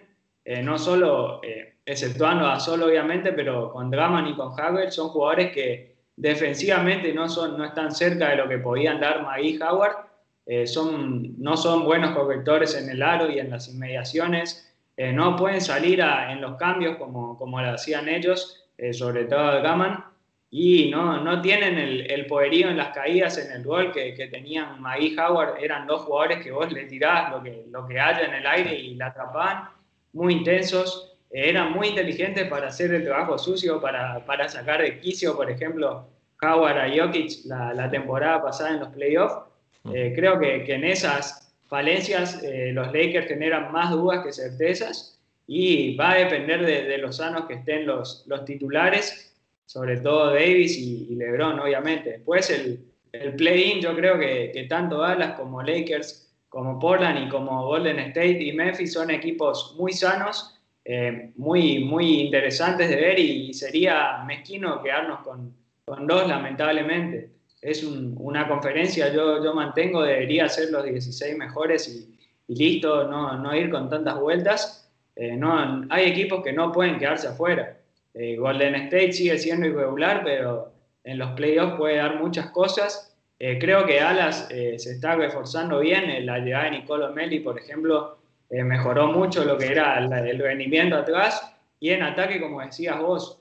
eh, 0.44 0.62
no 0.62 0.78
solo, 0.78 1.40
eh, 1.42 1.69
exceptuando 1.90 2.46
a 2.46 2.60
Solo 2.60 2.86
obviamente, 2.86 3.32
pero 3.32 3.72
con 3.72 3.90
Draman 3.90 4.28
y 4.28 4.34
con 4.34 4.48
Howard 4.48 4.92
son 4.92 5.08
jugadores 5.08 5.52
que 5.52 5.96
defensivamente 6.16 7.12
no, 7.12 7.28
son, 7.28 7.58
no 7.58 7.64
están 7.64 7.92
cerca 7.92 8.28
de 8.30 8.36
lo 8.36 8.48
que 8.48 8.58
podían 8.58 9.00
dar 9.00 9.22
Magui 9.22 9.58
Howard, 9.60 9.96
son, 10.66 11.40
no 11.40 11.56
son 11.56 11.84
buenos 11.84 12.10
correctores 12.10 12.74
en 12.76 12.90
el 12.90 13.02
aro 13.02 13.30
y 13.30 13.38
en 13.38 13.50
las 13.50 13.68
inmediaciones, 13.68 14.72
no 15.14 15.36
pueden 15.36 15.60
salir 15.60 16.00
en 16.00 16.40
los 16.40 16.56
cambios 16.56 16.96
como, 16.96 17.38
como 17.38 17.60
lo 17.60 17.70
hacían 17.70 18.08
ellos, 18.08 18.66
sobre 18.92 19.24
todo 19.24 19.62
Gaman, 19.62 20.04
y 20.50 20.90
no, 20.90 21.22
no 21.22 21.40
tienen 21.40 21.78
el, 21.78 22.10
el, 22.10 22.26
poderío 22.26 22.68
en 22.68 22.76
las 22.76 22.88
caídas 22.88 23.38
en 23.38 23.52
el 23.52 23.62
gol 23.62 23.92
que, 23.92 24.14
que 24.14 24.26
tenían 24.26 24.82
Maggie 24.82 25.16
Howard. 25.16 25.62
Eran 25.62 25.86
dos 25.86 26.02
jugadores 26.02 26.42
que 26.42 26.50
vos 26.50 26.72
le 26.72 26.86
tirás 26.86 27.30
lo 27.30 27.40
que, 27.40 27.66
lo 27.70 27.86
que 27.86 28.00
haya 28.00 28.24
en 28.24 28.34
el 28.34 28.46
aire 28.46 28.74
y 28.74 28.96
la 28.96 29.06
atrapaban, 29.06 29.68
muy 30.12 30.34
intensos. 30.34 31.09
Eran 31.30 31.72
muy 31.72 31.88
inteligentes 31.88 32.48
para 32.48 32.68
hacer 32.68 32.92
el 32.92 33.04
trabajo 33.04 33.38
sucio, 33.38 33.80
para, 33.80 34.24
para 34.26 34.48
sacar 34.48 34.82
de 34.82 34.98
quicio, 34.98 35.36
por 35.36 35.50
ejemplo, 35.50 36.08
Howard 36.42 36.78
a 36.78 36.88
Jokic 36.88 37.44
la, 37.44 37.72
la 37.74 37.90
temporada 37.90 38.42
pasada 38.42 38.70
en 38.70 38.80
los 38.80 38.88
playoffs. 38.88 39.46
Eh, 39.94 40.12
creo 40.14 40.38
que, 40.38 40.64
que, 40.64 40.74
en 40.74 40.84
esas 40.84 41.54
falencias 41.68 42.42
eh, 42.42 42.72
los 42.72 42.92
Lakers 42.92 43.28
generan 43.28 43.72
más 43.72 43.90
dudas 43.90 44.24
que 44.24 44.32
certezas 44.32 45.18
y 45.46 45.96
va 45.96 46.12
a 46.12 46.16
depender 46.16 46.64
de, 46.64 46.82
de 46.82 46.98
los 46.98 47.16
sanos 47.16 47.46
que 47.46 47.54
estén 47.54 47.86
los, 47.86 48.24
los 48.26 48.44
titulares 48.44 49.30
sobre 49.70 49.98
todo 49.98 50.34
Davis 50.34 50.76
y, 50.76 51.14
LeBron, 51.14 51.60
obviamente. 51.60 52.10
Después 52.10 52.50
el, 52.50 52.84
el 53.12 53.36
play-in, 53.36 53.80
yo 53.80 53.94
creo 53.94 54.18
que, 54.18 54.50
que, 54.52 54.64
tanto 54.64 54.98
Dallas 54.98 55.38
como 55.38 55.62
Lakers, 55.62 56.28
como 56.48 56.80
Portland 56.80 57.28
y 57.28 57.28
como 57.28 57.64
Golden 57.66 58.00
State 58.00 58.42
y 58.42 58.52
Memphis 58.52 58.94
son 58.94 59.10
equipos 59.10 59.76
muy 59.78 59.92
sanos, 59.92 60.59
eh, 60.92 61.30
muy, 61.36 61.84
muy 61.84 62.20
interesantes 62.20 62.88
de 62.88 62.96
ver 62.96 63.18
y, 63.20 63.54
sería 63.54 64.24
mezquino 64.26 64.82
quedarnos 64.82 65.20
con, 65.20 65.54
con 65.84 66.04
dos, 66.04 66.26
lamentablemente. 66.26 67.30
Es 67.62 67.84
una 67.84 68.48
conferencia, 68.48 69.12
yo, 69.12 69.44
yo 69.44 69.54
mantengo, 69.54 70.02
debería 70.02 70.48
ser 70.48 70.70
los 70.70 70.84
16 70.84 71.36
mejores 71.36 71.88
y, 71.88 72.52
listo, 72.52 73.06
no, 73.08 73.38
no, 73.38 73.54
ir 73.54 73.70
con 73.70 73.88
tantas 73.88 74.18
vueltas. 74.18 74.90
Eh, 75.14 75.36
no, 75.36 75.86
hay 75.90 76.10
equipos 76.10 76.42
que 76.42 76.52
no 76.52 76.72
pueden 76.72 76.98
quedarse 76.98 77.28
afuera. 77.28 77.76
Eh, 78.14 78.36
Golden 78.36 78.74
State 78.74 79.12
sigue 79.12 79.38
siendo 79.38 79.66
irregular, 79.66 80.22
pero 80.24 80.72
en 81.04 81.18
los 81.18 81.30
playoffs 81.32 81.76
puede 81.76 81.98
dar 81.98 82.20
muchas 82.20 82.50
cosas. 82.50 83.16
Eh, 83.38 83.58
creo 83.60 83.86
que 83.86 84.00
Dallas 84.00 84.48
eh, 84.50 84.76
se 84.78 84.92
está 84.92 85.14
reforzando 85.14 85.78
bien. 85.78 86.26
La 86.26 86.38
llegada 86.38 86.64
de 86.64 86.72
Nicolo 86.72 87.12
Melli, 87.12 87.38
por 87.40 87.58
ejemplo, 87.58 88.18
mejoró 88.50 89.08
mucho 89.08 89.44
lo 89.44 89.56
que 89.56 89.68
era 89.68 89.98
el, 89.98 90.38
rendimiento 90.38 90.96
atrás. 90.96 91.54
Y 91.78 91.90
en 91.90 92.02
ataque, 92.02 92.40
como 92.40 92.60
decías 92.60 93.00
vos, 93.00 93.40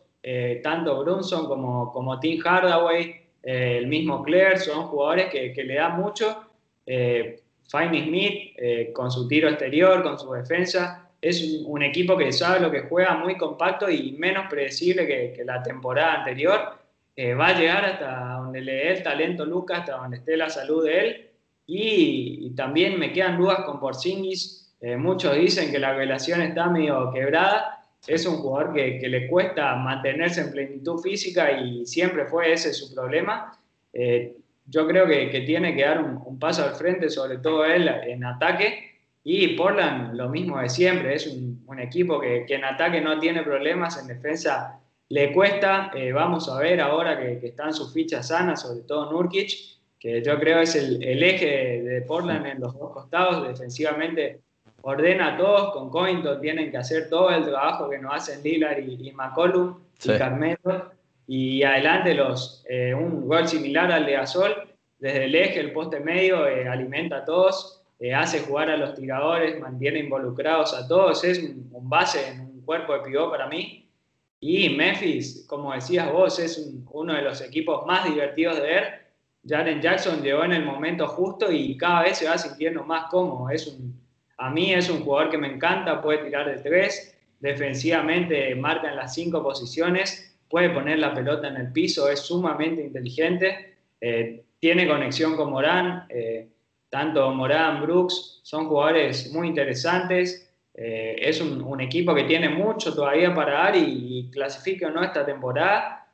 tanto 0.64 1.04
Brunson 1.04 1.48
como, 1.48 1.92
como 1.92 2.20
Tim 2.20 2.42
Hardaway, 2.42 3.16
el 3.42 3.88
mismo 3.88 4.24
Claire, 4.24 4.60
son 4.60 4.84
jugadores 4.88 5.28
que, 5.28 5.52
que 5.54 5.64
le 5.64 5.76
dan 5.76 5.98
mucho. 5.98 6.44
Finney 6.86 8.04
Smith, 8.04 8.94
con 8.94 9.12
su 9.12 9.28
tiro 9.28 9.50
exterior, 9.50 10.04
con 10.04 10.20
su 10.20 10.32
defensa, 10.32 11.10
es 11.22 11.64
un, 11.66 11.84
equipo 11.84 12.18
que 12.18 12.32
sabe 12.32 12.62
lo 12.62 12.72
que 12.72 12.82
juega, 12.82 13.18
muy 13.18 13.38
compacto 13.38 13.90
y 13.90 14.14
menos 14.14 14.48
predecible 14.50 15.06
que, 15.06 15.44
la 15.44 15.62
temporada 15.62 16.20
anterior. 16.20 16.78
Eh, 17.16 17.34
va 17.34 17.48
a 17.48 17.60
llegar 17.60 17.84
hasta 17.84 18.38
donde 18.38 18.62
le 18.62 18.74
dé 18.74 18.92
el 18.94 19.04
talento 19.04 19.46
Lucas, 19.46 19.80
hasta 19.80 19.98
donde 19.98 20.18
esté 20.18 20.38
la 20.38 20.50
salud 20.50 20.86
de 20.86 21.00
él. 21.00 21.30
Y, 21.68 22.52
también 22.56 22.98
me 22.98 23.12
quedan 23.12 23.38
dudas 23.38 23.66
con 23.66 23.80
Porzingis. 23.80 24.69
Eh, 24.82 24.98
muchos 24.98 25.36
dicen 25.36 25.72
que 25.72 25.80
la 25.80 25.94
relación 25.94 26.42
está 26.42 26.70
medio 26.70 27.12
quebrada. 27.12 27.86
Es 28.08 28.26
un 28.26 28.38
jugador 28.38 28.74
que, 28.74 29.00
le 29.08 29.28
cuesta 29.28 29.76
mantenerse 29.76 30.42
en 30.42 30.52
plenitud 30.52 31.00
física 31.02 31.52
y 31.52 31.86
siempre 31.86 32.26
fue 32.26 32.54
ese 32.54 32.74
su 32.74 32.94
problema. 32.94 33.58
Eh, 33.92 34.36
yo 34.66 34.88
creo 34.88 35.08
que, 35.08 35.28
tiene 35.46 35.76
que 35.76 35.84
dar 35.84 36.02
un, 36.02 36.22
un, 36.26 36.40
paso 36.40 36.64
al 36.64 36.76
frente, 36.76 37.10
sobre 37.10 37.40
todo 37.40 37.66
él 37.66 37.88
en 37.88 38.24
ataque, 38.24 38.90
y 39.24 39.50
Portland, 39.50 40.16
lo 40.16 40.30
mismo 40.30 40.60
de 40.60 40.70
siempre, 40.70 41.16
es 41.16 41.28
un, 41.28 41.60
equipo 41.80 42.20
que, 42.20 42.46
en 42.50 42.66
ataque 42.66 43.00
no 43.00 43.20
tiene 43.20 43.44
problemas, 43.44 44.00
en 44.02 44.08
defensa 44.08 44.80
le 45.10 45.32
cuesta. 45.34 45.92
Eh, 45.94 46.12
vamos 46.12 46.50
a 46.50 46.60
ver 46.60 46.82
ahora 46.82 47.20
que, 47.20 47.46
están 47.48 47.74
sus 47.74 47.94
fichas 47.94 48.30
sanas, 48.30 48.62
sobre 48.64 48.82
todo 48.82 49.12
Nurkic, 49.12 49.52
que 50.00 50.24
yo 50.24 50.40
creo 50.40 50.62
es 50.62 50.76
el, 50.76 51.04
eje 51.24 51.82
de 51.82 52.02
Portland 52.02 52.46
en 52.48 52.60
los 52.60 52.74
dos 52.78 52.92
costados. 52.92 53.48
Defensivamente 53.48 54.42
ordena 54.82 55.34
a 55.34 55.38
todos, 55.38 55.74
con 55.74 55.90
Covington 55.90 56.42
tienen 56.42 56.72
que 56.72 56.78
hacer 56.78 57.10
todo 57.10 57.30
el 57.30 57.46
trabajo 57.46 57.90
que 57.90 58.00
nos 58.00 58.14
hacen 58.14 58.44
Lillard 58.44 58.80
y, 58.80 59.12
McCollum 59.12 59.80
y 60.04 60.18
Carmelo. 60.18 60.92
Y 61.28 61.64
adelante 61.64 62.14
los, 62.16 62.64
eh, 62.68 62.94
un 62.94 63.28
gol 63.28 63.48
similar 63.48 63.92
al 63.92 64.06
de 64.06 64.14
Gasol, 64.14 64.68
desde 64.98 65.26
el 65.26 65.36
eje, 65.36 65.60
el 65.60 65.72
poste 65.72 66.00
medio, 66.00 66.48
eh, 66.48 66.68
alimenta 66.68 67.18
a 67.18 67.26
todos 67.26 67.80
eh, 68.00 68.14
hace 68.14 68.40
jugar 68.40 68.70
a 68.70 68.78
los 68.78 68.96
tiradores, 68.96 69.60
mantiene 69.60 70.00
involucrados 70.00 70.74
a 70.74 70.88
todos, 70.88 71.22
es 71.26 71.40
un, 71.40 71.90
base 71.90 72.30
en 72.30 72.40
un 72.40 72.62
cuerpo 72.62 72.94
de 72.94 73.02
pivot 73.02 73.30
para 73.30 73.48
mí. 73.48 73.92
Y 74.40 74.70
Memphis, 74.70 75.46
como 75.50 75.74
decías 75.74 76.10
vos, 76.10 76.40
es 76.40 76.74
uno 76.92 77.14
de 77.14 77.22
los 77.22 77.42
equipos 77.42 77.86
más 77.86 78.06
divertidos 78.06 78.56
de 78.56 78.62
ver. 78.62 79.06
Jaren 79.46 79.82
Jackson 79.82 80.22
llegó 80.22 80.46
en 80.46 80.54
el 80.54 80.64
momento 80.64 81.08
justo 81.08 81.52
y 81.52 81.76
cada 81.76 82.04
vez 82.04 82.20
se 82.20 82.30
va 82.30 82.38
sintiendo 82.38 82.86
más 82.86 83.10
cómodo. 83.10 83.50
Es 83.50 83.68
un, 83.68 84.00
a 84.40 84.50
mí 84.50 84.74
es 84.74 84.90
un 84.90 85.02
jugador 85.04 85.30
que 85.30 85.38
me 85.38 85.54
encanta, 85.54 86.02
puede 86.02 86.20
tirar 86.20 86.50
de 86.50 86.64
tres, 86.64 87.16
defensivamente 87.40 88.56
marca 88.56 88.90
en 88.90 88.96
las 88.96 89.14
cinco 89.14 89.44
posiciones, 89.44 90.36
puede 90.50 90.70
poner 90.70 91.00
la 91.00 91.14
pelota 91.14 91.50
en 91.50 91.58
el 91.58 91.72
piso, 91.72 92.10
es 92.10 92.22
sumamente 92.22 92.82
inteligente, 92.82 93.76
eh, 94.00 94.44
tiene 94.60 94.88
conexión 94.88 95.36
con 95.36 95.52
Morán. 95.52 96.06
Eh, 96.10 96.48
tanto 96.90 97.30
Morán, 97.32 97.82
Brooks, 97.82 98.40
son 98.44 98.68
jugadores 98.68 99.32
muy 99.32 99.48
interesantes. 99.48 100.50
Eh, 100.74 101.18
es 101.20 101.42
un, 101.42 101.82
equipo 101.82 102.16
que 102.16 102.24
tiene 102.24 102.50
mucho 102.50 102.96
todavía 102.96 103.34
para 103.36 103.54
dar 103.54 103.76
y, 103.76 104.30
clasifique 104.32 104.86
o 104.86 104.90
no 104.90 105.04
esta 105.04 105.26
temporada, 105.26 106.08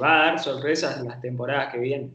va 0.00 0.14
a 0.14 0.26
dar 0.26 0.38
sorpresas 0.38 0.98
en 0.98 1.08
las 1.08 1.20
temporadas 1.20 1.72
que 1.72 1.78
vienen. 1.78 2.14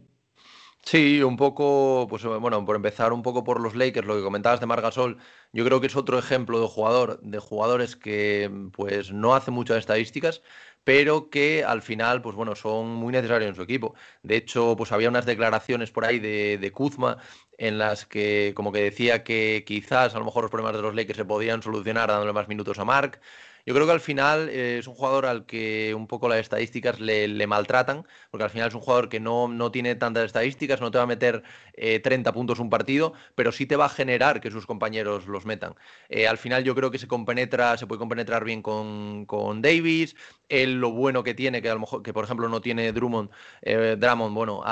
Sí, 0.85 1.21
un 1.23 1.37
poco, 1.37 2.07
pues 2.09 2.23
bueno, 2.25 2.65
por 2.65 2.75
empezar 2.75 3.13
un 3.13 3.21
poco 3.23 3.43
por 3.43 3.59
los 3.61 3.73
Lakers, 3.73 4.05
lo 4.05 4.15
que 4.17 4.21
comentabas 4.23 4.59
de 4.59 4.65
Margasol, 4.65 5.17
yo 5.53 5.63
creo 5.63 5.79
que 5.79 5.87
es 5.87 5.95
otro 5.95 6.19
ejemplo 6.19 6.59
de 6.59 6.67
jugador, 6.67 7.19
de 7.21 7.39
jugadores 7.39 7.95
que 7.95 8.51
pues 8.73 9.11
no 9.13 9.33
hace 9.33 9.49
muchas 9.49 9.77
estadísticas, 9.77 10.41
pero 10.83 11.29
que 11.29 11.63
al 11.63 11.81
final, 11.81 12.21
pues 12.21 12.35
bueno, 12.35 12.53
son 12.55 12.89
muy 12.89 13.13
necesarios 13.13 13.49
en 13.49 13.55
su 13.55 13.61
equipo. 13.61 13.95
De 14.23 14.35
hecho, 14.35 14.75
pues 14.75 14.91
había 14.91 15.07
unas 15.09 15.25
declaraciones 15.25 15.89
por 15.89 16.03
ahí 16.05 16.19
de, 16.19 16.57
de 16.57 16.71
Kuzma 16.73 17.17
en 17.57 17.77
las 17.77 18.05
que 18.05 18.51
como 18.55 18.71
que 18.73 18.81
decía 18.83 19.23
que 19.23 19.63
quizás 19.65 20.13
a 20.15 20.19
lo 20.19 20.25
mejor 20.25 20.43
los 20.43 20.51
problemas 20.51 20.75
de 20.75 20.81
los 20.81 20.93
Lakers 20.95 21.17
se 21.17 21.25
podían 21.25 21.61
solucionar 21.63 22.09
dándole 22.09 22.33
más 22.33 22.47
minutos 22.49 22.77
a 22.77 22.83
Mark. 22.85 23.21
Yo 23.65 23.73
creo 23.73 23.85
que 23.85 23.93
al 23.93 24.01
final 24.01 24.49
eh, 24.49 24.79
es 24.79 24.87
un 24.87 24.93
jugador 24.93 25.25
al 25.25 25.45
que 25.45 25.93
un 25.95 26.05
poco 26.07 26.27
las 26.27 26.39
estadísticas 26.39 26.99
le, 26.99 27.47
maltratan, 27.47 28.05
porque 28.29 28.43
al 28.43 28.49
final 28.49 28.67
es 28.67 28.75
un 28.75 28.81
jugador 28.81 29.07
que 29.07 29.21
no, 29.21 29.47
no 29.47 29.71
tiene 29.71 29.95
tantas 29.95 30.25
estadísticas, 30.25 30.81
no 30.81 30.91
te 30.91 30.97
va 30.97 31.05
a 31.05 31.07
meter 31.07 31.43
30 31.75 32.29
eh, 32.29 32.33
puntos 32.33 32.59
un 32.59 32.69
partido, 32.69 33.13
pero 33.35 33.53
sí 33.53 33.65
te 33.65 33.77
va 33.77 33.85
a 33.85 33.89
generar 33.89 34.41
que 34.41 34.51
sus 34.51 34.65
compañeros 34.65 35.27
los 35.27 35.45
metan. 35.45 35.75
Eh, 36.09 36.27
al 36.27 36.37
final 36.37 36.65
yo 36.65 36.75
creo 36.75 36.91
que 36.91 36.99
se 36.99 37.07
compenetra, 37.07 37.77
se 37.77 37.87
puede 37.87 37.99
compenetrar 37.99 38.43
bien 38.43 38.61
con, 38.61 39.25
con 39.25 39.61
Davis, 39.61 40.15
él 40.49 40.81
lo 40.81 40.91
bueno 40.91 41.23
que 41.23 41.33
tiene, 41.33 41.61
que 41.61 41.69
a 41.69 41.73
lo 41.73 41.79
mejor, 41.79 42.03
que 42.03 42.13
por 42.13 42.25
ejemplo 42.25 42.49
no 42.49 42.59
tiene 42.59 42.91
Drummond, 42.91 43.29
Drummond, 43.63 44.35
bueno, 44.35 44.63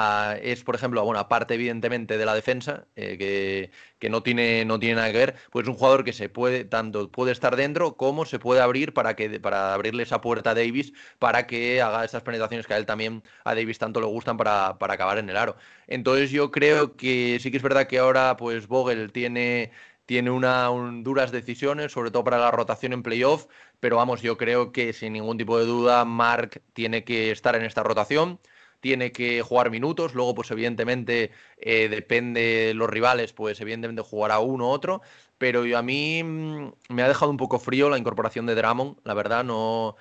es 0.42 0.64
por 0.64 0.76
ejemplo, 0.76 1.04
bueno, 1.06 1.20
aparte 1.20 1.54
evidentemente 1.54 2.18
de 2.18 2.26
la 2.26 2.36
defensa, 2.36 2.86
que, 2.96 3.72
que 4.00 4.10
no 4.10 4.22
tiene, 4.22 4.66
no 4.66 4.80
tiene 4.80 4.96
nada 4.96 5.12
que 5.12 5.18
ver, 5.18 5.36
pues 5.52 5.64
es 5.64 5.70
un 5.70 5.76
jugador 5.76 6.04
que 6.04 6.14
se 6.14 6.30
puede, 6.30 6.66
tanto 6.66 7.10
puede 7.10 7.32
estar 7.32 7.56
dentro 7.56 7.96
como 7.96 8.26
se 8.26 8.38
puede 8.38 8.62
abrir 8.62 8.81
para 8.94 9.16
que 9.16 9.40
para 9.40 9.74
abrirle 9.74 10.04
esa 10.04 10.22
puerta 10.22 10.52
a 10.52 10.56
Davis 10.56 10.94
para 11.20 11.48
que 11.48 11.82
haga 11.82 12.06
esas 12.06 12.24
penetraciones 12.24 12.68
que 12.68 12.74
a 12.74 12.78
él 12.78 12.86
también 12.86 13.24
a 13.44 13.56
Davis 13.56 13.80
tanto 13.80 14.00
le 14.00 14.08
gustan 14.08 14.38
para, 14.38 14.78
para 14.80 14.96
acabar 14.96 15.18
en 15.18 15.30
el 15.30 15.38
aro. 15.38 15.56
Entonces 15.88 16.32
yo 16.32 16.52
creo 16.52 16.96
que 16.96 17.40
sí 17.42 17.52
que 17.52 17.58
es 17.58 17.64
verdad 17.64 17.88
que 17.88 18.00
ahora 18.00 18.38
pues 18.38 18.68
Vogel 18.68 19.12
tiene 19.12 19.72
tiene 20.06 20.32
una, 20.32 20.66
duras 21.04 21.32
decisiones, 21.32 21.92
sobre 21.94 22.12
todo 22.12 22.24
para 22.26 22.38
la 22.38 22.52
rotación 22.52 22.92
en 22.92 23.04
playoff, 23.04 23.46
pero 23.80 23.96
vamos, 23.98 24.22
yo 24.22 24.38
creo 24.38 24.72
que 24.74 24.92
sin 24.94 25.14
ningún 25.14 25.38
tipo 25.38 25.58
de 25.58 25.66
duda 25.66 26.04
Mark 26.06 26.62
tiene 26.74 27.04
que 27.06 27.32
estar 27.32 27.56
en 27.56 27.64
esta 27.64 27.84
rotación 27.84 28.40
tiene 28.82 29.12
que 29.14 29.42
jugar 29.42 29.70
minutos, 29.72 30.14
luego 30.16 30.36
pues 30.36 30.52
evidentemente 30.52 31.32
eh, 31.58 31.88
depende 31.90 32.42
de 32.42 32.74
los 32.74 32.90
rivales, 32.90 33.32
pues 33.34 33.62
evidentemente 33.62 34.02
jugará 34.02 34.40
uno 34.40 34.68
u 34.68 34.72
otro, 34.72 35.02
pero 35.38 35.64
a 35.78 35.82
mí 35.82 36.24
mm, 36.24 36.74
me 36.90 37.04
ha 37.04 37.08
dejado 37.08 37.32
un 37.32 37.38
poco 37.38 37.60
frío 37.60 37.90
la 37.90 37.98
incorporación 37.98 38.46
de 38.46 38.56
Dramon, 38.56 38.98
la 39.06 39.14
verdad 39.14 39.44
no... 39.46 39.96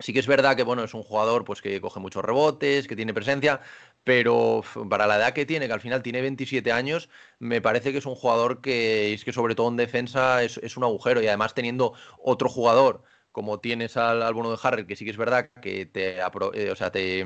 Sí 0.00 0.12
que 0.12 0.20
es 0.20 0.28
verdad 0.28 0.56
que 0.56 0.62
bueno, 0.62 0.84
es 0.84 0.94
un 0.94 1.02
jugador 1.02 1.44
pues 1.44 1.60
que 1.60 1.80
coge 1.80 1.98
muchos 2.00 2.24
rebotes, 2.24 2.86
que 2.86 2.94
tiene 2.94 3.12
presencia, 3.12 3.60
pero 4.04 4.62
para 4.88 5.08
la 5.08 5.16
edad 5.16 5.32
que 5.32 5.44
tiene, 5.44 5.66
que 5.66 5.72
al 5.72 5.80
final 5.80 6.02
tiene 6.02 6.20
27 6.22 6.70
años, 6.72 7.08
me 7.40 7.60
parece 7.60 7.90
que 7.92 7.98
es 7.98 8.06
un 8.06 8.14
jugador 8.14 8.60
que 8.60 9.12
es 9.12 9.24
que 9.24 9.32
sobre 9.32 9.56
todo 9.56 9.68
en 9.68 9.76
defensa 9.76 10.44
es, 10.44 10.58
es 10.58 10.76
un 10.76 10.84
agujero 10.84 11.20
y 11.20 11.26
además 11.26 11.52
teniendo 11.54 11.94
otro 12.22 12.48
jugador 12.48 13.02
como 13.32 13.60
tienes 13.60 13.96
al, 13.96 14.22
al 14.22 14.34
bono 14.34 14.50
de 14.50 14.58
Harrell, 14.62 14.86
que 14.86 14.96
sí 14.96 15.04
que 15.04 15.10
es 15.10 15.16
verdad 15.16 15.50
que 15.62 15.86
te, 15.86 16.18
eh, 16.18 16.70
o 16.70 16.76
sea, 16.76 16.90
te 16.92 17.24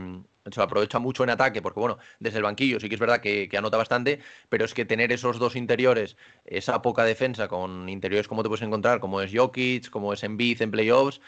se 0.50 0.60
aprovecha 0.60 0.98
mucho 0.98 1.24
en 1.24 1.30
ataque, 1.30 1.62
porque 1.62 1.80
bueno, 1.80 1.98
desde 2.18 2.38
el 2.38 2.44
banquillo 2.44 2.80
sí 2.80 2.88
que 2.88 2.94
es 2.96 3.00
verdad 3.00 3.20
que, 3.20 3.48
que, 3.48 3.56
anota 3.56 3.76
bastante, 3.76 4.20
pero 4.48 4.64
es 4.64 4.74
que 4.74 4.84
tener 4.84 5.12
esos 5.12 5.38
dos 5.38 5.56
interiores, 5.56 6.16
esa 6.44 6.82
poca 6.82 7.04
defensa 7.04 7.48
con 7.48 7.88
interiores 7.88 8.28
como 8.28 8.42
te 8.42 8.48
puedes 8.48 8.62
encontrar, 8.62 9.00
como 9.00 9.20
es 9.20 9.30
Jokic, 9.32 9.90
como 9.90 10.12
es 10.12 10.22
Embiid 10.22 10.62
en 10.62 10.70
playoffs, 10.70 11.20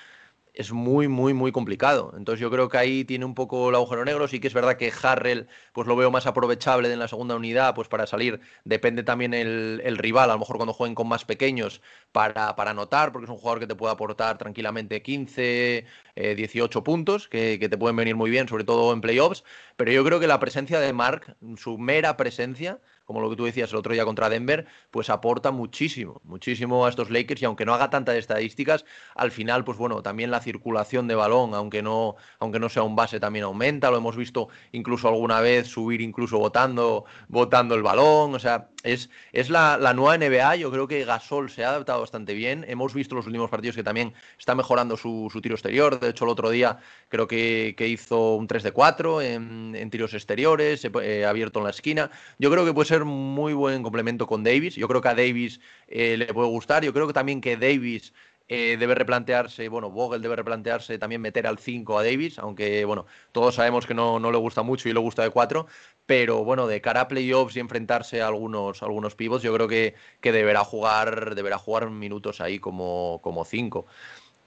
es 0.54 0.72
muy, 0.72 1.08
muy, 1.08 1.34
muy 1.34 1.50
complicado. 1.52 2.14
Entonces 2.16 2.40
yo 2.40 2.50
creo 2.50 2.68
que 2.68 2.78
ahí 2.78 3.04
tiene 3.04 3.24
un 3.24 3.34
poco 3.34 3.68
el 3.70 3.74
agujero 3.74 4.04
negro. 4.04 4.28
Sí 4.28 4.38
que 4.40 4.46
es 4.46 4.54
verdad 4.54 4.76
que 4.76 4.92
Harrell, 5.02 5.48
pues 5.72 5.88
lo 5.88 5.96
veo 5.96 6.10
más 6.10 6.26
aprovechable 6.26 6.92
en 6.92 6.98
la 7.00 7.08
segunda 7.08 7.34
unidad, 7.34 7.74
pues 7.74 7.88
para 7.88 8.06
salir. 8.06 8.40
Depende 8.64 9.02
también 9.02 9.34
el, 9.34 9.82
el 9.84 9.98
rival, 9.98 10.30
a 10.30 10.34
lo 10.34 10.38
mejor 10.38 10.56
cuando 10.56 10.72
jueguen 10.72 10.94
con 10.94 11.08
más 11.08 11.24
pequeños, 11.24 11.82
para, 12.12 12.54
para 12.56 12.70
anotar, 12.70 13.12
porque 13.12 13.24
es 13.24 13.30
un 13.30 13.36
jugador 13.38 13.60
que 13.60 13.66
te 13.66 13.74
puede 13.74 13.92
aportar 13.92 14.38
tranquilamente 14.38 15.02
15, 15.02 15.86
18 16.14 16.78
eh, 16.78 16.82
puntos, 16.82 17.28
que, 17.28 17.58
que 17.58 17.68
te 17.68 17.76
pueden 17.76 17.96
venir 17.96 18.14
muy 18.14 18.30
bien, 18.30 18.48
sobre 18.48 18.64
todo 18.64 18.92
en 18.92 19.00
playoffs. 19.00 19.44
Pero 19.76 19.90
yo 19.92 20.04
creo 20.04 20.20
que 20.20 20.28
la 20.28 20.38
presencia 20.40 20.78
de 20.80 20.92
Mark, 20.92 21.36
su 21.56 21.78
mera 21.78 22.16
presencia, 22.16 22.80
como 23.04 23.20
lo 23.20 23.30
que 23.30 23.36
tú 23.36 23.44
decías 23.44 23.70
el 23.70 23.76
otro 23.76 23.92
día 23.92 24.04
contra 24.04 24.28
Denver, 24.28 24.66
pues 24.90 25.10
aporta 25.10 25.50
muchísimo, 25.50 26.20
muchísimo 26.24 26.86
a 26.86 26.88
estos 26.88 27.10
Lakers 27.10 27.42
y 27.42 27.44
aunque 27.44 27.64
no 27.64 27.74
haga 27.74 27.90
tantas 27.90 28.16
estadísticas, 28.16 28.84
al 29.14 29.30
final, 29.30 29.64
pues 29.64 29.78
bueno, 29.78 30.02
también 30.02 30.30
la 30.30 30.40
circulación 30.40 31.06
de 31.08 31.14
balón, 31.14 31.54
aunque 31.54 31.82
no, 31.82 32.16
aunque 32.38 32.58
no 32.58 32.68
sea 32.68 32.82
un 32.82 32.96
base, 32.96 33.20
también 33.20 33.44
aumenta, 33.44 33.90
lo 33.90 33.98
hemos 33.98 34.16
visto 34.16 34.48
incluso 34.72 35.08
alguna 35.08 35.40
vez 35.40 35.68
subir 35.68 36.00
incluso 36.00 36.38
votando, 36.38 37.04
votando 37.28 37.74
el 37.74 37.82
balón, 37.82 38.34
o 38.34 38.38
sea, 38.38 38.68
es, 38.82 39.10
es 39.32 39.50
la, 39.50 39.78
nueva 39.94 40.18
NBA, 40.18 40.56
yo 40.56 40.70
creo 40.70 40.86
que 40.86 41.04
Gasol 41.04 41.50
se 41.50 41.64
ha 41.64 41.70
adaptado 41.70 42.00
bastante 42.00 42.34
bien, 42.34 42.64
hemos 42.68 42.94
visto 42.94 43.14
los 43.14 43.26
últimos 43.26 43.50
partidos 43.50 43.76
que 43.76 43.82
también 43.82 44.12
está 44.38 44.54
mejorando 44.54 44.96
su, 44.96 45.30
tiro 45.42 45.54
exterior, 45.54 45.98
de 45.98 46.10
hecho 46.10 46.24
el 46.24 46.30
otro 46.30 46.50
día 46.50 46.78
creo 47.08 47.26
que, 47.26 47.74
hizo 47.84 48.36
un 48.36 48.46
3 48.46 48.62
de 48.62 48.72
4 48.72 49.22
en, 49.22 49.90
tiros 49.90 50.14
exteriores, 50.14 50.84
eh, 50.84 51.24
abierto 51.24 51.58
en 51.60 51.64
la 51.64 51.70
esquina, 51.70 52.10
yo 52.38 52.50
creo 52.50 52.64
que 52.64 52.72
puede 52.72 52.86
muy 53.02 53.52
buen 53.54 53.82
complemento 53.82 54.26
con 54.26 54.44
Davis. 54.44 54.76
Yo 54.76 54.86
creo 54.86 55.00
que 55.00 55.08
a 55.08 55.14
Davis 55.14 55.60
eh, 55.88 56.16
le 56.16 56.32
puede 56.32 56.48
gustar. 56.48 56.84
Yo 56.84 56.92
creo 56.92 57.08
que 57.08 57.12
también 57.12 57.40
que 57.40 57.56
Davis 57.56 58.12
eh, 58.46 58.76
debe 58.78 58.94
replantearse, 58.94 59.68
bueno, 59.68 59.90
Vogel 59.90 60.20
debe 60.20 60.36
replantearse 60.36 60.98
también 60.98 61.22
meter 61.22 61.46
al 61.46 61.58
5 61.58 61.98
a 61.98 62.04
Davis, 62.04 62.38
aunque 62.38 62.84
bueno, 62.84 63.06
todos 63.32 63.54
sabemos 63.54 63.86
que 63.86 63.94
no, 63.94 64.20
no, 64.20 64.30
le 64.30 64.36
gusta 64.36 64.62
mucho 64.62 64.88
y 64.88 64.92
le 64.92 65.00
gusta 65.00 65.22
de 65.22 65.30
4, 65.30 65.66
pero 66.04 66.44
bueno, 66.44 66.66
de 66.66 66.82
cara 66.82 67.00
a 67.02 67.08
playoffs 67.08 67.56
y 67.56 67.60
enfrentarse 67.60 68.20
a 68.20 68.26
algunos, 68.26 68.82
algunos 68.82 69.14
pivots, 69.14 69.42
yo 69.42 69.54
creo 69.54 69.66
que, 69.66 69.94
que 70.20 70.30
deberá 70.30 70.62
jugar, 70.62 71.34
deberá 71.34 71.56
jugar 71.56 71.88
minutos 71.88 72.42
ahí 72.42 72.58
como 72.58 73.44
5. 73.46 73.86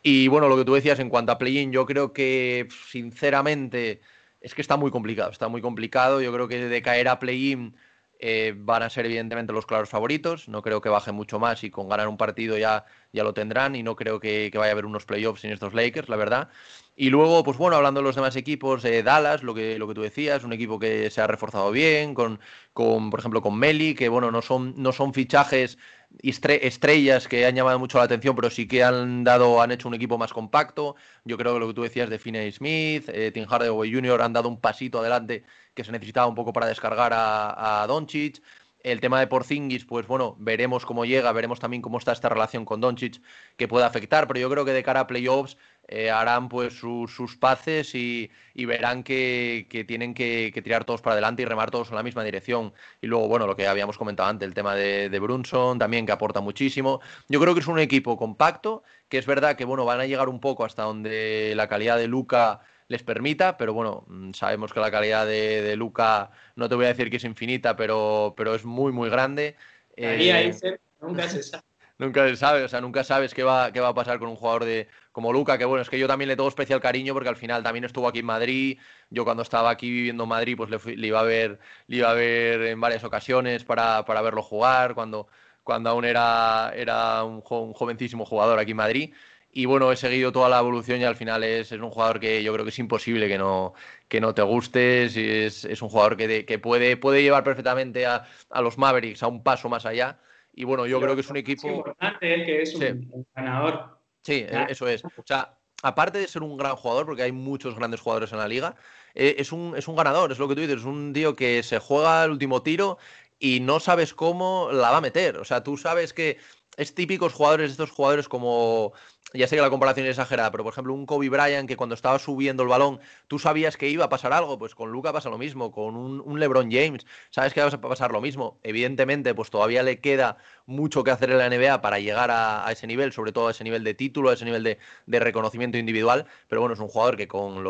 y 0.04 0.28
bueno, 0.28 0.48
lo 0.48 0.58
que 0.58 0.66
tú 0.66 0.76
decías 0.76 1.00
en 1.00 1.10
cuanto 1.10 1.32
a 1.32 1.38
play-in, 1.40 1.72
yo 1.72 1.86
creo 1.88 2.14
que 2.14 2.68
sinceramente 2.90 4.02
es 4.42 4.54
que 4.54 4.62
está 4.62 4.78
muy 4.78 4.92
complicado, 4.92 5.32
está 5.32 5.48
muy 5.48 5.62
complicado, 5.62 6.22
yo 6.22 6.32
creo 6.34 6.48
que 6.48 6.68
de 6.68 6.82
caer 6.82 7.08
a 7.08 7.20
play-in 7.20 7.76
eh, 8.20 8.54
van 8.58 8.84
a 8.84 8.90
ser 8.90 9.06
evidentemente 9.06 9.54
los 9.54 9.66
claros 9.66 9.90
favoritos. 9.90 10.48
No 10.50 10.62
creo 10.62 10.82
que 10.82 10.90
baje 10.90 11.12
mucho 11.12 11.40
más 11.40 11.64
y 11.64 11.70
con 11.70 11.90
ganar 11.90 12.08
un 12.08 12.18
partido 12.18 12.58
ya, 12.58 12.86
ya 13.14 13.24
lo 13.24 13.34
tendrán. 13.34 13.76
Y 13.76 13.84
no 13.84 13.96
creo 13.96 14.20
que, 14.20 14.52
vaya 14.56 14.70
a 14.70 14.72
haber 14.72 14.86
unos 14.86 15.06
playoffs 15.06 15.42
sin 15.42 15.52
estos 15.52 15.74
Lakers, 15.74 16.10
la 16.10 16.16
verdad. 16.16 16.50
Y 16.96 17.10
luego, 17.10 17.44
pues 17.44 17.58
bueno, 17.58 17.76
hablando 17.76 18.00
de 18.02 18.06
los 18.06 18.16
demás 18.16 18.36
equipos, 18.36 18.84
eh, 18.86 19.04
Dallas, 19.04 19.44
lo 19.44 19.54
que, 19.54 19.78
lo 19.78 19.88
que 19.88 19.94
tú 19.94 20.02
decías, 20.02 20.44
un 20.44 20.54
equipo 20.54 20.80
que 20.80 21.12
se 21.12 21.22
ha 21.22 21.28
reforzado 21.28 21.72
bien, 21.72 22.16
con, 22.16 22.40
con 22.74 23.12
por 23.12 23.20
ejemplo, 23.20 23.42
con 23.42 23.58
Meli, 23.58 23.94
que 23.94 24.10
bueno, 24.10 24.32
no 24.32 24.42
son, 24.42 24.74
no 24.78 24.92
son 24.92 25.14
fichajes 25.14 25.78
estrellas 26.22 27.28
que 27.28 27.46
han 27.46 27.56
llamado 27.56 27.80
mucho 27.80 27.98
la 27.98 28.06
atención, 28.06 28.36
pero 28.36 28.50
sí 28.50 28.68
que 28.68 28.84
han 28.84 29.24
dado, 29.24 29.62
han 29.62 29.72
hecho 29.72 29.88
un 29.88 29.94
equipo 29.94 30.18
más 30.18 30.34
compacto. 30.34 30.96
Yo 31.26 31.38
creo 31.38 31.54
que 31.54 31.60
lo 31.60 31.68
que 31.68 31.74
tú 31.74 31.84
decías 31.84 32.10
de 32.10 32.20
Finney 32.20 32.52
Smith, 32.52 33.10
eh, 33.10 33.32
Tim 33.32 33.46
Hardaway 33.48 33.94
Jr. 33.94 34.22
han 34.22 34.34
dado 34.34 34.50
un 34.50 34.60
pasito 34.60 35.00
adelante 35.00 35.44
que 35.74 35.84
se 35.84 35.92
necesitaba 35.92 36.28
un 36.28 36.36
poco 36.36 36.54
para 36.54 36.68
descargar 36.68 37.14
a, 37.14 37.84
a 37.84 37.88
Doncic. 37.88 38.42
El 38.84 39.02
tema 39.02 39.20
de 39.20 39.28
Porzingis, 39.28 39.86
pues 39.86 40.08
bueno, 40.08 40.36
veremos 40.40 40.86
cómo 40.86 41.04
llega, 41.04 41.32
veremos 41.32 41.60
también 41.60 41.82
cómo 41.82 41.98
está 41.98 42.14
esta 42.14 42.30
relación 42.30 42.64
con 42.64 42.80
Doncic 42.80 43.22
que 43.58 43.68
puede 43.68 43.86
afectar, 43.86 44.28
pero 44.28 44.40
yo 44.40 44.50
creo 44.50 44.66
que 44.66 44.72
de 44.72 44.84
cara 44.84 45.02
a 45.02 45.08
playoffs 45.08 45.58
eh, 45.88 46.12
harán 46.12 46.50
pues 46.50 46.74
sus 46.74 47.38
paces 47.38 47.96
y, 47.96 48.30
verán 48.56 49.04
que, 49.04 49.68
tienen 49.88 50.14
que, 50.14 50.52
tirar 50.64 50.84
todos 50.86 51.02
para 51.02 51.14
adelante 51.14 51.44
y 51.44 51.46
remar 51.46 51.72
todos 51.72 51.90
en 51.90 51.96
la 51.96 52.04
misma 52.04 52.24
dirección. 52.24 52.74
Y 53.02 53.08
luego, 53.08 53.28
bueno, 53.28 53.48
lo 53.48 53.56
que 53.56 53.68
habíamos 53.68 53.98
comentado 53.98 54.30
antes, 54.30 54.48
el 54.48 54.54
tema 54.54 54.76
de, 54.76 55.10
de, 55.10 55.20
Brunson 55.20 55.80
también 55.80 56.06
que 56.06 56.12
aporta 56.12 56.42
muchísimo. 56.42 57.02
Yo 57.30 57.40
creo 57.40 57.54
que 57.54 57.62
es 57.62 57.68
un 57.68 57.80
equipo 57.80 58.18
compacto, 58.18 58.84
que 59.10 59.18
es 59.18 59.26
verdad 59.26 59.56
que 59.56 59.66
bueno, 59.66 59.86
van 59.86 60.02
a 60.02 60.06
llegar 60.06 60.30
un 60.30 60.40
poco 60.40 60.66
hasta 60.66 60.84
donde 60.84 61.54
la 61.56 61.68
calidad 61.68 61.98
de 61.98 62.08
Luca 62.08 62.62
les 62.88 63.04
permita, 63.04 63.58
pero 63.58 63.74
bueno, 63.74 64.06
mm, 64.08 64.32
sabemos 64.34 64.74
que 64.74 64.80
la 64.80 64.92
calidad 64.92 65.26
de, 65.26 65.76
Luca, 65.76 66.32
no 66.56 66.70
te 66.70 66.76
voy 66.76 66.86
a 66.86 66.90
decir 66.90 67.10
que 67.10 67.18
es 67.18 67.24
infinita, 67.24 67.76
pero, 67.76 68.34
pero 68.38 68.56
es 68.56 68.64
muy, 68.66 68.92
muy 68.92 69.10
grande. 69.10 69.56
Eh, 69.96 70.54
nunca 71.02 71.28
se 71.30 71.44
sabe. 71.44 71.64
nunca 71.98 72.28
se 72.28 72.36
sabe, 72.36 72.64
o 72.64 72.70
sea, 72.70 72.82
nunca 72.82 73.04
sabes 73.04 73.34
qué 73.34 73.44
va, 73.44 73.72
qué 73.72 73.80
va 73.80 73.90
a 73.90 73.94
pasar 73.94 74.20
con 74.20 74.30
un 74.30 74.36
jugador 74.36 74.66
de, 74.66 74.88
como 75.18 75.34
Luca, 75.34 75.58
que 75.58 75.66
bueno, 75.66 75.82
es 75.82 75.90
que 75.90 75.98
yo 75.98 76.08
también 76.08 76.28
le 76.28 76.36
tengo 76.36 76.48
especial 76.48 76.80
cariño 76.80 77.12
porque 77.16 77.28
al 77.28 77.38
final 77.38 77.64
también 77.64 77.84
estuvo 77.84 78.08
aquí 78.08 78.20
en 78.20 78.28
Madrid. 78.28 78.78
Yo 79.10 79.24
cuando 79.24 79.42
estaba 79.42 79.72
aquí 79.72 79.90
viviendo 79.90 80.26
en 80.26 80.30
Madrid, 80.30 80.56
pues 80.56 80.70
le, 80.70 81.08
iba 81.08 81.20
a 81.20 81.24
ver, 81.24 81.58
le 81.88 81.98
iba 81.98 82.12
a 82.12 82.14
ver 82.14 82.62
en 82.62 82.80
varias 82.80 83.04
ocasiones 83.04 83.64
para, 83.64 84.06
para 84.06 84.22
verlo 84.22 84.44
jugar, 84.44 84.94
cuando, 84.94 85.28
cuando 85.64 85.90
aún 85.90 86.06
era, 86.06 86.72
era 86.76 87.24
un, 87.24 87.42
un, 87.50 87.74
jovencísimo 87.74 88.26
jugador 88.28 88.60
aquí 88.60 88.72
en 88.72 88.78
Madrid. 88.78 89.14
Y 89.52 89.66
bueno, 89.66 89.92
he 89.92 89.96
seguido 89.96 90.32
toda 90.32 90.50
la 90.50 90.60
evolución 90.60 91.02
y 91.02 91.06
al 91.06 91.16
final 91.16 91.44
es, 91.44 91.72
un 91.72 91.90
jugador 91.90 92.20
que 92.20 92.44
yo 92.44 92.54
creo 92.54 92.64
que 92.64 92.70
es 92.70 92.78
imposible 92.78 93.28
que 93.28 93.40
no, 93.40 93.74
que 94.08 94.22
no 94.22 94.36
te 94.36 94.44
guste. 94.44 95.06
Es, 95.06 95.66
es 95.66 95.82
un 95.82 95.90
jugador 95.90 96.16
que, 96.16 96.46
que, 96.46 96.60
puede, 96.60 96.96
puede 96.96 97.24
llevar 97.24 97.44
perfectamente 97.44 98.06
a, 98.06 98.28
a, 98.52 98.62
los 98.62 98.78
Mavericks 98.78 99.24
a 99.24 99.28
un 99.28 99.42
paso 99.42 99.68
más 99.68 99.88
allá. 99.88 100.20
Y 100.54 100.64
bueno, 100.64 100.86
yo 100.86 101.02
creo 101.02 101.16
que 101.16 101.22
es 101.22 101.30
un 101.32 101.38
equipo. 101.38 101.68
Lo 101.68 101.76
importante 101.78 102.36
es 102.36 102.46
que 102.46 102.62
es 102.62 102.76
un, 102.76 103.26
ganador. 103.36 103.97
Sí, 104.28 104.46
eso 104.68 104.90
es. 104.90 105.06
O 105.06 105.24
sea, 105.26 105.58
aparte 105.82 106.18
de 106.20 106.28
ser 106.28 106.44
un 106.44 106.58
gran 106.58 106.76
jugador, 106.76 107.06
porque 107.06 107.24
hay 107.24 107.32
muchos 107.32 107.76
grandes 107.76 108.02
jugadores 108.02 108.34
en 108.34 108.40
la 108.40 108.48
liga, 108.50 108.76
eh, 109.16 109.36
es, 109.40 109.54
un, 109.54 109.74
es 109.78 109.88
un 109.88 109.96
ganador, 109.96 110.34
es 110.34 110.38
lo 110.38 110.50
que 110.50 110.56
tú 110.56 110.60
dices, 110.60 110.80
es 110.80 110.84
un 110.84 111.14
tío 111.14 111.34
que 111.34 111.64
se 111.64 111.80
juega 111.80 112.26
el 112.26 112.32
último 112.32 112.62
tiro 112.62 112.98
y 113.40 113.62
no 113.62 113.80
sabes 113.80 114.14
cómo 114.14 114.70
la 114.74 114.92
va 114.92 114.98
a 114.98 115.02
meter. 115.02 115.38
O 115.38 115.46
sea, 115.46 115.64
tú 115.64 115.78
sabes 115.78 116.12
que 116.12 116.40
es 116.76 116.94
típicos 116.94 117.32
jugadores, 117.32 117.72
estos 117.72 117.92
jugadores 117.92 118.28
como 118.28 118.92
ya 119.34 119.48
sé 119.48 119.58
que 119.58 119.62
la 119.62 119.70
comparación 119.70 120.06
es 120.06 120.12
exagerada, 120.12 120.52
pero 120.52 120.64
por 120.64 120.72
ejemplo, 120.72 120.94
un 120.94 121.06
Kobe 121.06 121.28
Bryant 121.28 121.68
que 121.68 121.76
cuando 121.76 121.96
estaba 121.96 122.18
subiendo 122.18 122.64
el 122.64 122.70
balón, 122.70 123.02
tú 123.28 123.40
sabías 123.40 123.76
que 123.76 123.90
iba 123.90 124.06
a 124.06 124.10
pasar 124.10 124.32
algo, 124.32 124.58
pues 124.58 124.74
con 124.74 124.90
Luca 124.92 125.12
pasa 125.12 125.30
lo 125.30 125.38
mismo, 125.38 125.72
con 125.72 125.98
un, 125.98 126.40
LeBron 126.40 126.72
James, 126.72 127.06
sabes 127.30 127.54
que 127.54 127.62
va 127.62 127.68
a 127.68 127.82
pasar 127.82 128.12
lo 128.12 128.22
mismo. 128.22 128.58
Evidentemente, 128.64 129.34
pues 129.36 129.50
todavía 129.50 129.84
le 129.84 130.00
queda 130.00 130.38
mucho 130.66 131.04
que 131.04 131.12
hacer 131.12 131.32
en 131.32 131.40
la 131.40 131.50
NBA 131.50 131.82
para 131.82 132.00
llegar 132.00 132.32
a, 132.32 132.66
ese 132.72 132.88
nivel, 132.88 133.12
sobre 133.12 133.34
todo 133.34 133.50
a 133.50 133.52
ese 133.52 133.66
nivel 133.66 133.84
de 133.84 133.94
título, 133.94 134.30
a 134.30 134.34
ese 134.34 134.46
nivel 134.46 134.64
de, 134.64 135.20
reconocimiento 135.20 135.78
individual, 135.78 136.26
pero 136.48 136.62
bueno, 136.62 136.74
es 136.74 136.80
un 136.80 136.88
jugador 136.88 137.18
que 137.18 137.28
con, 137.28 137.64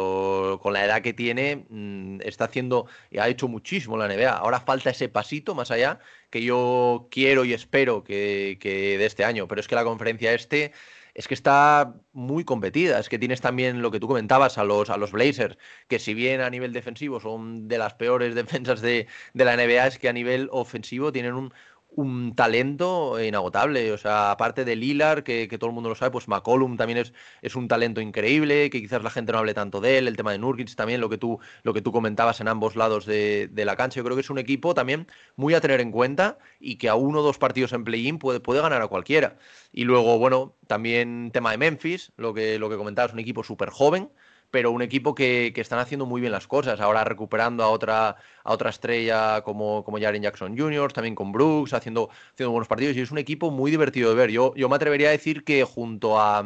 con 0.60 0.74
la 0.74 0.86
edad 0.86 1.02
que 1.02 1.14
tiene 1.14 1.66
mm, 1.70 2.22
está 2.22 2.46
haciendo 2.46 2.88
y 3.10 3.18
ha 3.18 3.28
hecho 3.30 3.48
muchísimo 3.48 3.96
en 3.96 4.08
la 4.08 4.16
NBA. 4.16 4.32
Ahora 4.32 4.60
falta 4.60 4.92
ese 4.92 5.10
pasito 5.10 5.56
más 5.56 5.72
allá 5.72 6.00
que 6.30 6.44
yo 6.44 7.08
quiero 7.10 7.46
y 7.46 7.54
espero 7.54 8.04
que, 8.04 8.58
que 8.60 8.98
de 8.98 9.06
este 9.06 9.24
año, 9.24 9.48
pero 9.48 9.62
es 9.62 9.68
que 9.68 9.76
la 9.76 9.84
conferencia 9.84 10.34
este 10.34 10.72
es 11.18 11.28
que 11.28 11.34
está 11.34 11.96
muy 12.14 12.46
competida. 12.46 13.00
Es 13.00 13.10
que 13.10 13.20
tienes 13.20 13.42
también 13.42 13.82
lo 13.82 13.92
que 13.92 14.00
tú 14.00 14.08
comentabas 14.08 14.58
a 14.58 14.64
los, 14.64 14.90
a 14.92 14.98
los 14.98 15.12
Blazers, 15.12 15.58
que 15.88 16.00
si 16.00 16.14
bien 16.14 16.42
a 16.42 16.50
nivel 16.50 16.74
defensivo 16.74 17.20
son 17.20 17.68
de 17.68 17.80
las 17.80 17.96
peores 17.96 18.36
defensas 18.42 18.82
de, 18.82 19.08
de 19.34 19.46
la 19.46 19.56
NBA, 19.58 19.88
es 19.88 20.00
que 20.00 20.10
a 20.10 20.14
nivel 20.14 20.48
ofensivo 20.52 21.12
tienen 21.12 21.34
un, 21.34 21.54
un 21.98 22.36
talento 22.36 23.20
inagotable. 23.22 23.92
O 23.92 23.98
sea, 23.98 24.32
aparte 24.32 24.64
de 24.66 24.76
Lilar, 24.76 25.24
que, 25.24 25.48
todo 25.58 25.70
el 25.70 25.74
mundo 25.74 25.90
lo 25.90 25.96
sabe, 25.96 26.12
pues 26.12 26.28
McCollum 26.28 26.78
también 26.78 27.00
es, 27.00 27.14
es, 27.42 27.56
un 27.56 27.68
talento 27.68 28.02
increíble, 28.02 28.70
que 28.70 28.82
quizás 28.82 29.02
la 29.04 29.10
gente 29.10 29.32
no 29.32 29.40
hable 29.40 29.56
tanto 29.56 29.82
de 29.82 29.98
él. 29.98 30.08
El 30.08 30.16
tema 30.16 30.32
de 30.32 30.38
Nurkic 30.38 30.76
también, 30.76 31.02
lo 31.02 31.10
que 31.10 31.18
tú, 31.18 31.40
lo 31.64 31.74
que 31.74 31.82
tú 31.82 31.92
comentabas 31.92 32.40
en 32.40 32.50
ambos 32.50 32.76
lados 32.76 33.06
de, 33.06 33.50
la 33.56 33.76
cancha. 33.76 33.98
Yo 33.98 34.04
creo 34.04 34.16
que 34.16 34.22
es 34.22 34.30
un 34.30 34.38
equipo 34.38 34.76
también 34.76 35.08
muy 35.36 35.56
a 35.56 35.62
tener 35.62 35.82
en 35.82 35.92
cuenta 35.92 36.38
y 36.60 36.76
que 36.76 36.88
a 36.88 36.96
uno 36.96 37.20
o 37.20 37.24
dos 37.24 37.40
partidos 37.40 37.74
en 37.74 37.84
play-in 37.84 38.20
puede, 38.20 38.40
puede 38.40 38.62
ganar 38.62 38.82
a 38.84 38.88
cualquiera. 38.88 39.38
Y 39.74 39.84
luego, 39.84 40.20
bueno, 40.20 40.56
también 40.68 41.32
tema 41.34 41.52
de 41.52 41.58
Memphis, 41.58 42.12
lo 42.16 42.34
que, 42.34 42.60
lo 42.60 42.70
que 42.70 42.78
comentabas, 42.78 43.14
un 43.14 43.20
equipo 43.20 43.44
súper 43.44 43.72
joven 43.72 44.10
pero 44.52 44.72
un 44.72 44.82
equipo 44.82 45.14
que, 45.16 45.54
están 45.56 45.80
haciendo 45.80 46.06
muy 46.06 46.22
bien 46.22 46.32
las 46.32 46.48
cosas. 46.48 46.80
Ahora 46.80 47.04
recuperando 47.04 47.64
a 47.64 47.70
otra, 47.70 48.18
a 48.44 48.54
otra 48.54 48.70
estrella 48.70 49.42
como, 49.42 49.84
como 49.84 50.00
Jaren 50.00 50.24
Jackson 50.24 50.58
Jr., 50.58 50.94
también 50.94 51.16
con 51.16 51.32
Brooks, 51.32 51.74
haciendo, 51.74 52.10
haciendo 52.34 52.52
buenos 52.52 52.68
partidos. 52.68 52.96
Y 52.96 53.02
es 53.02 53.12
un 53.12 53.18
equipo 53.18 53.52
muy 53.52 53.72
divertido 53.72 54.10
de 54.10 54.16
ver. 54.16 54.32
Yo, 54.32 54.54
yo 54.56 54.70
me 54.70 54.76
atrevería 54.76 55.10
a 55.10 55.12
decir 55.12 55.44
que 55.44 55.64
junto 55.64 56.20
a, 56.20 56.44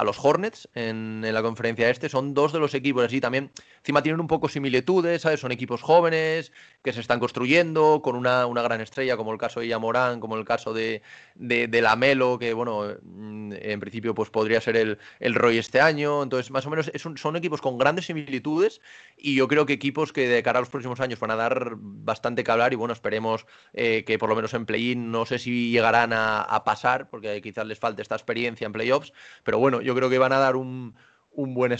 a 0.00 0.04
los 0.04 0.18
Hornets 0.18 0.66
en, 0.74 1.20
la 1.20 1.42
conferencia 1.42 1.90
este. 1.90 2.08
Son 2.08 2.32
dos 2.32 2.52
de 2.52 2.58
los 2.58 2.74
equipos 2.74 3.04
así 3.04 3.20
también. 3.20 3.50
Encima 3.80 4.02
tienen 4.02 4.20
un 4.20 4.26
poco 4.26 4.48
similitudes, 4.48 5.22
¿sabes? 5.22 5.40
Son 5.40 5.52
equipos 5.52 5.80
jóvenes 5.80 6.52
que 6.82 6.92
se 6.92 7.00
están 7.00 7.18
construyendo 7.18 8.02
con 8.02 8.14
una, 8.14 8.44
una 8.44 8.60
gran 8.60 8.82
estrella, 8.82 9.16
como 9.16 9.32
el 9.32 9.38
caso 9.38 9.60
de 9.60 9.68
Yamorán, 9.68 10.20
como 10.20 10.36
el 10.36 10.44
caso 10.44 10.74
de, 10.74 11.02
de, 11.34 11.80
Lamelo, 11.80 12.38
que 12.38 12.52
bueno, 12.52 12.94
mm, 13.02 13.52
en 13.54 13.80
principio 13.80 14.14
pues 14.14 14.28
podría 14.28 14.60
ser 14.60 14.76
el, 14.76 14.98
el 15.18 15.34
Roy 15.34 15.56
este 15.56 15.80
año. 15.80 16.22
Entonces, 16.22 16.50
más 16.50 16.66
o 16.66 16.70
menos 16.70 16.90
son 17.16 17.36
equipos 17.36 17.62
con 17.62 17.78
grandes 17.78 18.04
similitudes 18.04 18.82
y 19.16 19.34
yo 19.34 19.48
creo 19.48 19.64
que 19.64 19.72
equipos 19.72 20.12
que 20.12 20.28
de 20.28 20.42
cara 20.42 20.58
a 20.58 20.62
los 20.62 20.68
próximos 20.68 21.00
años 21.00 21.18
van 21.18 21.30
a 21.30 21.36
dar 21.36 21.76
bastante 21.78 22.44
que 22.44 22.50
hablar 22.50 22.74
y 22.74 22.76
bueno, 22.76 22.92
esperemos 22.92 23.46
eh, 23.72 24.04
que 24.06 24.18
por 24.18 24.28
lo 24.28 24.36
menos 24.36 24.52
en 24.52 24.66
play-in 24.66 25.10
no 25.10 25.24
sé 25.24 25.38
si 25.38 25.70
llegarán 25.70 26.12
a, 26.12 26.42
a 26.42 26.64
pasar, 26.64 27.08
porque 27.08 27.40
quizás 27.40 27.66
les 27.66 27.78
falte 27.78 28.02
esta 28.02 28.14
experiencia 28.14 28.66
en 28.66 28.72
playoffs, 28.72 29.14
pero 29.42 29.58
bueno, 29.58 29.80
yo 29.80 29.94
creo 29.94 30.10
que 30.10 30.18
van 30.18 30.32
a 30.32 30.38
dar 30.38 30.56
un, 30.56 30.94
un 31.32 31.54
buen, 31.54 31.74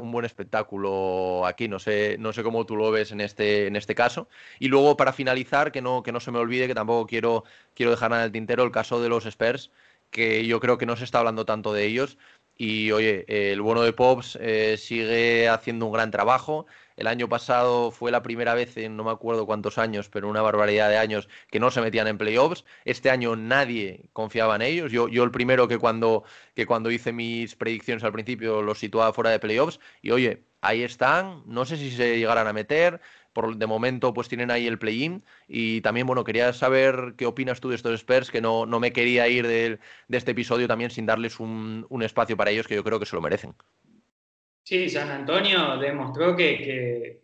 un 0.00 0.12
buen 0.12 0.24
espectáculo 0.24 1.46
aquí. 1.46 1.68
No 1.68 1.78
sé, 1.78 2.16
no 2.18 2.32
sé 2.32 2.42
cómo 2.42 2.66
tú 2.66 2.76
lo 2.76 2.90
ves 2.90 3.12
en 3.12 3.20
este, 3.20 3.66
en 3.66 3.76
este 3.76 3.94
caso. 3.94 4.28
Y 4.58 4.68
luego, 4.68 4.96
para 4.96 5.12
finalizar, 5.12 5.72
que 5.72 5.82
no, 5.82 6.02
que 6.02 6.12
no 6.12 6.20
se 6.20 6.30
me 6.30 6.38
olvide, 6.38 6.66
que 6.66 6.74
tampoco 6.74 7.06
quiero, 7.06 7.44
quiero 7.74 7.92
dejar 7.92 8.12
en 8.12 8.20
el 8.20 8.32
tintero, 8.32 8.64
el 8.64 8.72
caso 8.72 9.00
de 9.00 9.08
los 9.08 9.26
Spurs, 9.26 9.70
que 10.10 10.46
yo 10.46 10.60
creo 10.60 10.78
que 10.78 10.86
no 10.86 10.96
se 10.96 11.04
está 11.04 11.18
hablando 11.20 11.44
tanto 11.46 11.72
de 11.72 11.84
ellos. 11.86 12.18
Y 12.58 12.90
oye, 12.92 13.24
el 13.52 13.60
bueno 13.60 13.82
de 13.82 13.92
Pops 13.92 14.38
eh, 14.40 14.76
sigue 14.78 15.48
haciendo 15.48 15.86
un 15.86 15.92
gran 15.92 16.10
trabajo. 16.10 16.66
El 16.96 17.06
año 17.08 17.28
pasado 17.28 17.90
fue 17.90 18.10
la 18.10 18.22
primera 18.22 18.54
vez 18.54 18.76
en 18.78 18.96
no 18.96 19.04
me 19.04 19.10
acuerdo 19.10 19.44
cuántos 19.46 19.76
años, 19.78 20.08
pero 20.08 20.28
una 20.28 20.40
barbaridad 20.42 20.88
de 20.88 20.96
años 20.96 21.28
que 21.50 21.60
no 21.60 21.70
se 21.70 21.82
metían 21.82 22.06
en 22.08 22.16
playoffs. 22.18 22.64
Este 22.84 23.10
año 23.10 23.36
nadie 23.36 24.08
confiaba 24.12 24.56
en 24.56 24.62
ellos. 24.62 24.92
Yo, 24.92 25.08
yo 25.08 25.22
el 25.24 25.30
primero 25.30 25.68
que 25.68 25.78
cuando, 25.78 26.24
que 26.54 26.66
cuando 26.66 26.90
hice 26.90 27.12
mis 27.12 27.54
predicciones 27.54 28.02
al 28.04 28.12
principio 28.12 28.62
los 28.62 28.78
situaba 28.78 29.12
fuera 29.12 29.30
de 29.30 29.38
playoffs. 29.38 29.78
Y 30.00 30.10
oye, 30.10 30.44
ahí 30.62 30.82
están. 30.82 31.42
No 31.46 31.64
sé 31.66 31.76
si 31.76 31.90
se 31.90 32.18
llegarán 32.18 32.46
a 32.46 32.52
meter. 32.52 33.00
Por, 33.32 33.56
de 33.56 33.66
momento 33.66 34.14
pues 34.14 34.28
tienen 34.28 34.50
ahí 34.50 34.66
el 34.66 34.78
play-in 34.78 35.22
y 35.46 35.82
también 35.82 36.06
bueno 36.06 36.24
quería 36.24 36.54
saber 36.54 37.14
qué 37.18 37.26
opinas 37.26 37.60
tú 37.60 37.68
de 37.68 37.76
estos 37.76 37.92
Spurs 38.00 38.30
que 38.30 38.40
no, 38.40 38.64
no 38.64 38.80
me 38.80 38.94
quería 38.94 39.28
ir 39.28 39.46
de, 39.46 39.78
de 40.08 40.16
este 40.16 40.30
episodio 40.30 40.66
también 40.66 40.90
sin 40.90 41.04
darles 41.04 41.38
un, 41.38 41.84
un 41.90 42.02
espacio 42.02 42.36
para 42.38 42.50
ellos 42.50 42.66
que 42.66 42.74
yo 42.76 42.82
creo 42.82 42.98
que 42.98 43.04
se 43.04 43.14
lo 43.14 43.20
merecen. 43.20 43.54
Sí, 44.66 44.88
San 44.88 45.10
Antonio 45.10 45.76
demostró 45.76 46.34
que, 46.34 47.20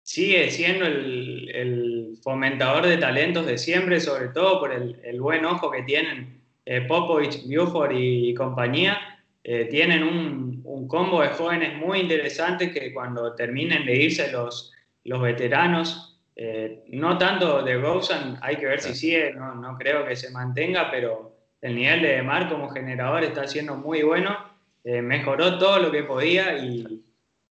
sigue 0.00 0.48
siendo 0.48 0.86
el, 0.86 2.16
fomentador 2.22 2.86
de 2.86 2.98
talentos 2.98 3.46
de 3.46 3.58
siempre, 3.58 3.98
sobre 3.98 4.28
todo 4.28 4.60
por 4.60 4.72
el, 4.72 5.20
buen 5.20 5.44
ojo 5.44 5.72
que 5.72 5.82
tienen 5.82 6.40
eh, 6.64 6.82
Popovich, 6.82 7.42
Buford 7.48 7.96
y, 7.96 8.32
compañía. 8.34 8.96
Eh, 9.42 9.64
tienen 9.64 10.04
un, 10.04 10.86
combo 10.86 11.20
de 11.20 11.30
jóvenes 11.30 11.76
muy 11.76 11.98
interesantes 11.98 12.72
que 12.72 12.94
cuando 12.94 13.34
terminen 13.34 13.84
de 13.84 13.96
irse 13.96 14.30
los, 14.30 14.72
los 15.02 15.20
veteranos, 15.20 16.20
eh, 16.36 16.84
no 16.90 17.18
tanto 17.18 17.62
de 17.64 17.76
Rosen, 17.76 18.36
hay 18.40 18.54
que 18.54 18.66
ver 18.66 18.80
si 18.80 18.94
sigue, 18.94 19.32
no, 19.32 19.56
no 19.56 19.76
creo 19.76 20.06
que 20.06 20.14
se 20.14 20.30
mantenga, 20.30 20.92
pero 20.92 21.36
el 21.60 21.74
nivel 21.74 22.02
de 22.02 22.22
Mar 22.22 22.48
como 22.48 22.70
generador 22.70 23.24
está 23.24 23.48
siendo 23.48 23.74
muy 23.74 24.02
bueno 24.02 24.57
eh, 24.90 25.02
mejoró 25.02 25.58
todo 25.58 25.80
lo 25.80 25.90
que 25.92 26.02
podía 26.04 26.56
y, 26.56 27.02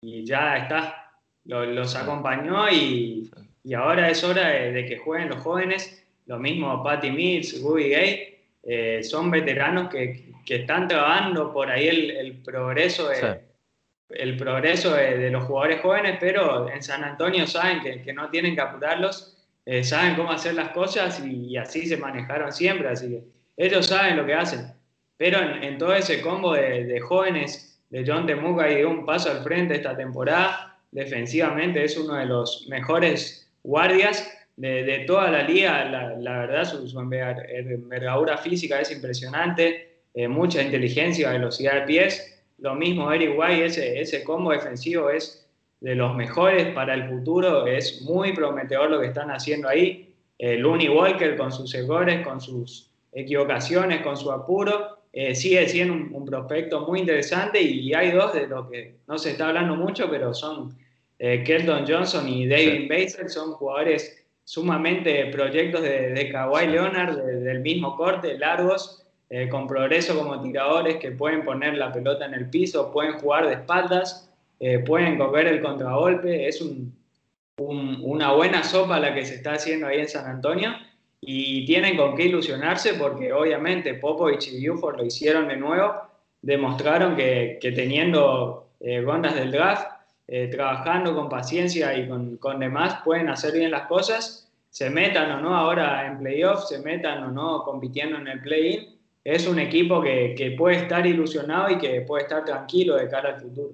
ya 0.01 0.57
está. 0.57 1.11
los 1.45 1.95
acompañó 1.95 2.67
y, 2.71 3.29
ahora 3.75 4.09
es 4.09 4.23
hora 4.23 4.47
de, 4.47 4.85
que 4.87 4.97
jueguen 4.97 5.29
los 5.29 5.41
jóvenes. 5.41 6.03
Lo 6.25 6.39
mismo 6.39 6.83
Patty 6.83 7.11
Mills, 7.11 7.61
Ruby 7.61 7.89
Gay, 7.89 8.39
eh, 8.63 9.03
son 9.03 9.29
veteranos 9.29 9.89
que, 9.89 10.33
están 10.47 10.87
trabajando 10.87 11.53
por 11.53 11.69
ahí 11.69 11.87
el, 11.87 12.41
progreso, 12.41 13.09
de, 13.09 13.41
el 14.09 14.35
progreso 14.35 14.95
de, 14.95 15.29
los 15.29 15.43
jugadores 15.43 15.81
jóvenes, 15.81 16.17
pero 16.19 16.67
en 16.67 16.81
San 16.81 17.03
Antonio 17.03 17.45
saben 17.45 18.03
que, 18.03 18.13
no 18.13 18.31
tienen 18.31 18.55
que 18.55 18.61
apurarlos, 18.61 19.45
eh, 19.63 19.83
saben 19.83 20.15
cómo 20.15 20.31
hacer 20.31 20.55
las 20.55 20.69
cosas 20.69 21.23
y, 21.23 21.55
así 21.55 21.85
se 21.85 21.97
manejaron 21.97 22.51
siempre, 22.51 22.87
así 22.87 23.09
que 23.09 23.23
ellos 23.57 23.85
saben 23.85 24.17
lo 24.17 24.25
que 24.25 24.33
hacen. 24.33 24.76
Pero 25.17 25.39
en, 25.39 25.77
todo 25.77 25.93
ese 25.93 26.21
combo 26.21 26.53
de, 26.53 26.99
jóvenes 26.99 27.81
de 27.89 28.03
John 28.05 28.25
Temuca 28.25 28.69
y 28.71 28.75
de 28.75 28.85
un 28.85 29.05
paso 29.05 29.31
al 29.31 29.43
frente 29.43 29.75
esta 29.75 29.97
temporada, 29.97 30.77
defensivamente 30.91 31.83
es 31.83 31.97
uno 31.97 32.15
de 32.15 32.25
los 32.25 32.67
mejores 32.69 33.49
guardias 33.63 34.31
de, 34.55 35.03
toda 35.07 35.31
la 35.31 35.43
liga. 35.43 35.85
La, 36.19 36.39
verdad, 36.39 36.65
su, 36.65 36.99
envergadura 36.99 38.37
física 38.37 38.79
es 38.79 38.91
impresionante, 38.91 40.01
eh, 40.13 40.27
mucha 40.27 40.61
inteligencia, 40.61 41.31
velocidad 41.31 41.75
de 41.75 41.81
pies. 41.81 42.43
Lo 42.59 42.75
mismo 42.75 43.11
Eric 43.11 43.37
White, 43.37 43.65
ese, 43.65 43.99
ese 43.99 44.23
combo 44.23 44.51
defensivo 44.51 45.09
es 45.09 45.47
de 45.79 45.95
los 45.95 46.15
mejores 46.15 46.73
para 46.73 46.93
el 46.93 47.07
futuro, 47.07 47.67
es 47.67 48.01
muy 48.01 48.33
prometedor 48.33 48.89
lo 48.89 48.99
que 48.99 49.07
están 49.07 49.29
haciendo 49.29 49.69
ahí. 49.69 50.13
Eh, 50.39 50.57
Looney 50.57 50.89
Walker 50.89 51.35
con 51.37 51.51
sus 51.51 51.73
errores, 51.73 52.25
con 52.25 52.41
sus 52.41 52.91
equivocaciones, 53.11 54.01
con 54.01 54.17
su 54.17 54.31
apuro, 54.31 54.96
eh, 55.13 55.33
sigue 55.33 55.67
siendo 55.67 55.93
un, 55.93 56.25
prospecto 56.25 56.81
muy 56.81 56.99
interesante 56.99 57.61
y 57.61 57.93
hay 57.93 58.11
dos 58.11 58.33
de 58.33 58.47
los 58.47 58.69
que 58.69 58.97
no 59.07 59.17
se 59.17 59.31
está 59.31 59.47
hablando 59.47 59.75
mucho, 59.75 60.09
pero 60.09 60.33
son 60.33 60.77
eh, 61.19 61.43
Kelton 61.43 61.85
Johnson 61.87 62.27
y 62.27 62.47
David 62.47 62.89
Baser, 62.89 63.29
son 63.29 63.53
jugadores 63.53 64.23
sumamente 64.43 65.25
proyectos 65.27 65.81
de, 65.81 66.11
de 66.11 66.29
Kawhi 66.29 66.67
Leonard, 66.67 67.17
del 67.17 67.61
mismo 67.61 67.95
corte, 67.95 68.37
largos, 68.37 69.03
eh, 69.29 69.49
con 69.49 69.67
progreso 69.67 70.17
como 70.17 70.41
tiradores 70.41 70.97
que 70.97 71.11
pueden 71.11 71.43
poner 71.43 71.75
la 71.75 71.91
pelota 71.91 72.25
en 72.25 72.33
el 72.33 72.49
piso, 72.49 72.91
pueden 72.91 73.13
jugar 73.13 73.47
de 73.47 73.53
espaldas, 73.53 74.29
pueden 74.87 75.19
coger 75.19 75.45
el 75.47 75.61
contragolpe, 75.61 76.47
es 76.47 76.63
una 77.57 78.31
buena 78.31 78.63
sopa 78.63 78.99
la 78.99 79.13
que 79.13 79.23
se 79.23 79.35
está 79.35 79.53
haciendo 79.53 79.85
ahí 79.85 79.99
en 79.99 80.07
San 80.07 80.25
Antonio 80.25 80.73
y 81.29 81.65
tienen 81.65 81.97
con 81.97 82.15
qué 82.15 82.23
ilusionarse 82.23 82.93
porque 82.93 83.33
obviamente 83.33 83.95
Popovich 83.95 84.47
y 84.47 84.65
Buford 84.65 84.95
lo 84.95 85.05
hicieron 85.05 85.49
de 85.49 85.57
nuevo 85.57 85.93
demostraron 86.41 87.17
que, 87.17 87.59
teniendo 87.75 88.69
eh, 88.79 89.01
rondas 89.01 89.35
del 89.35 89.51
draft, 89.51 89.91
eh, 90.29 90.47
trabajando 90.47 91.13
con 91.13 91.27
paciencia 91.27 91.97
y 91.97 92.07
con, 92.07 92.37
con, 92.37 92.59
demás, 92.59 93.01
pueden 93.03 93.27
hacer 93.27 93.51
bien 93.51 93.71
las 93.71 93.87
cosas, 93.87 94.49
se 94.69 94.89
metan 94.89 95.29
o 95.31 95.41
no 95.41 95.53
ahora 95.53 96.07
en 96.07 96.19
playoffs, 96.19 96.69
se 96.69 96.79
metan 96.79 97.21
o 97.23 97.31
no 97.31 97.63
compitiendo 97.63 98.17
en 98.17 98.29
el 98.29 98.41
play-in, 98.41 98.95
es 99.25 99.47
un 99.47 99.59
equipo 99.59 100.01
que, 100.01 100.33
que 100.37 100.51
puede 100.51 100.77
estar 100.77 101.05
ilusionado 101.05 101.69
y 101.71 101.77
que 101.77 101.99
puede 102.01 102.23
estar 102.23 102.45
tranquilo 102.45 102.95
de 102.95 103.09
cara 103.09 103.35
al 103.35 103.41
futuro. 103.41 103.71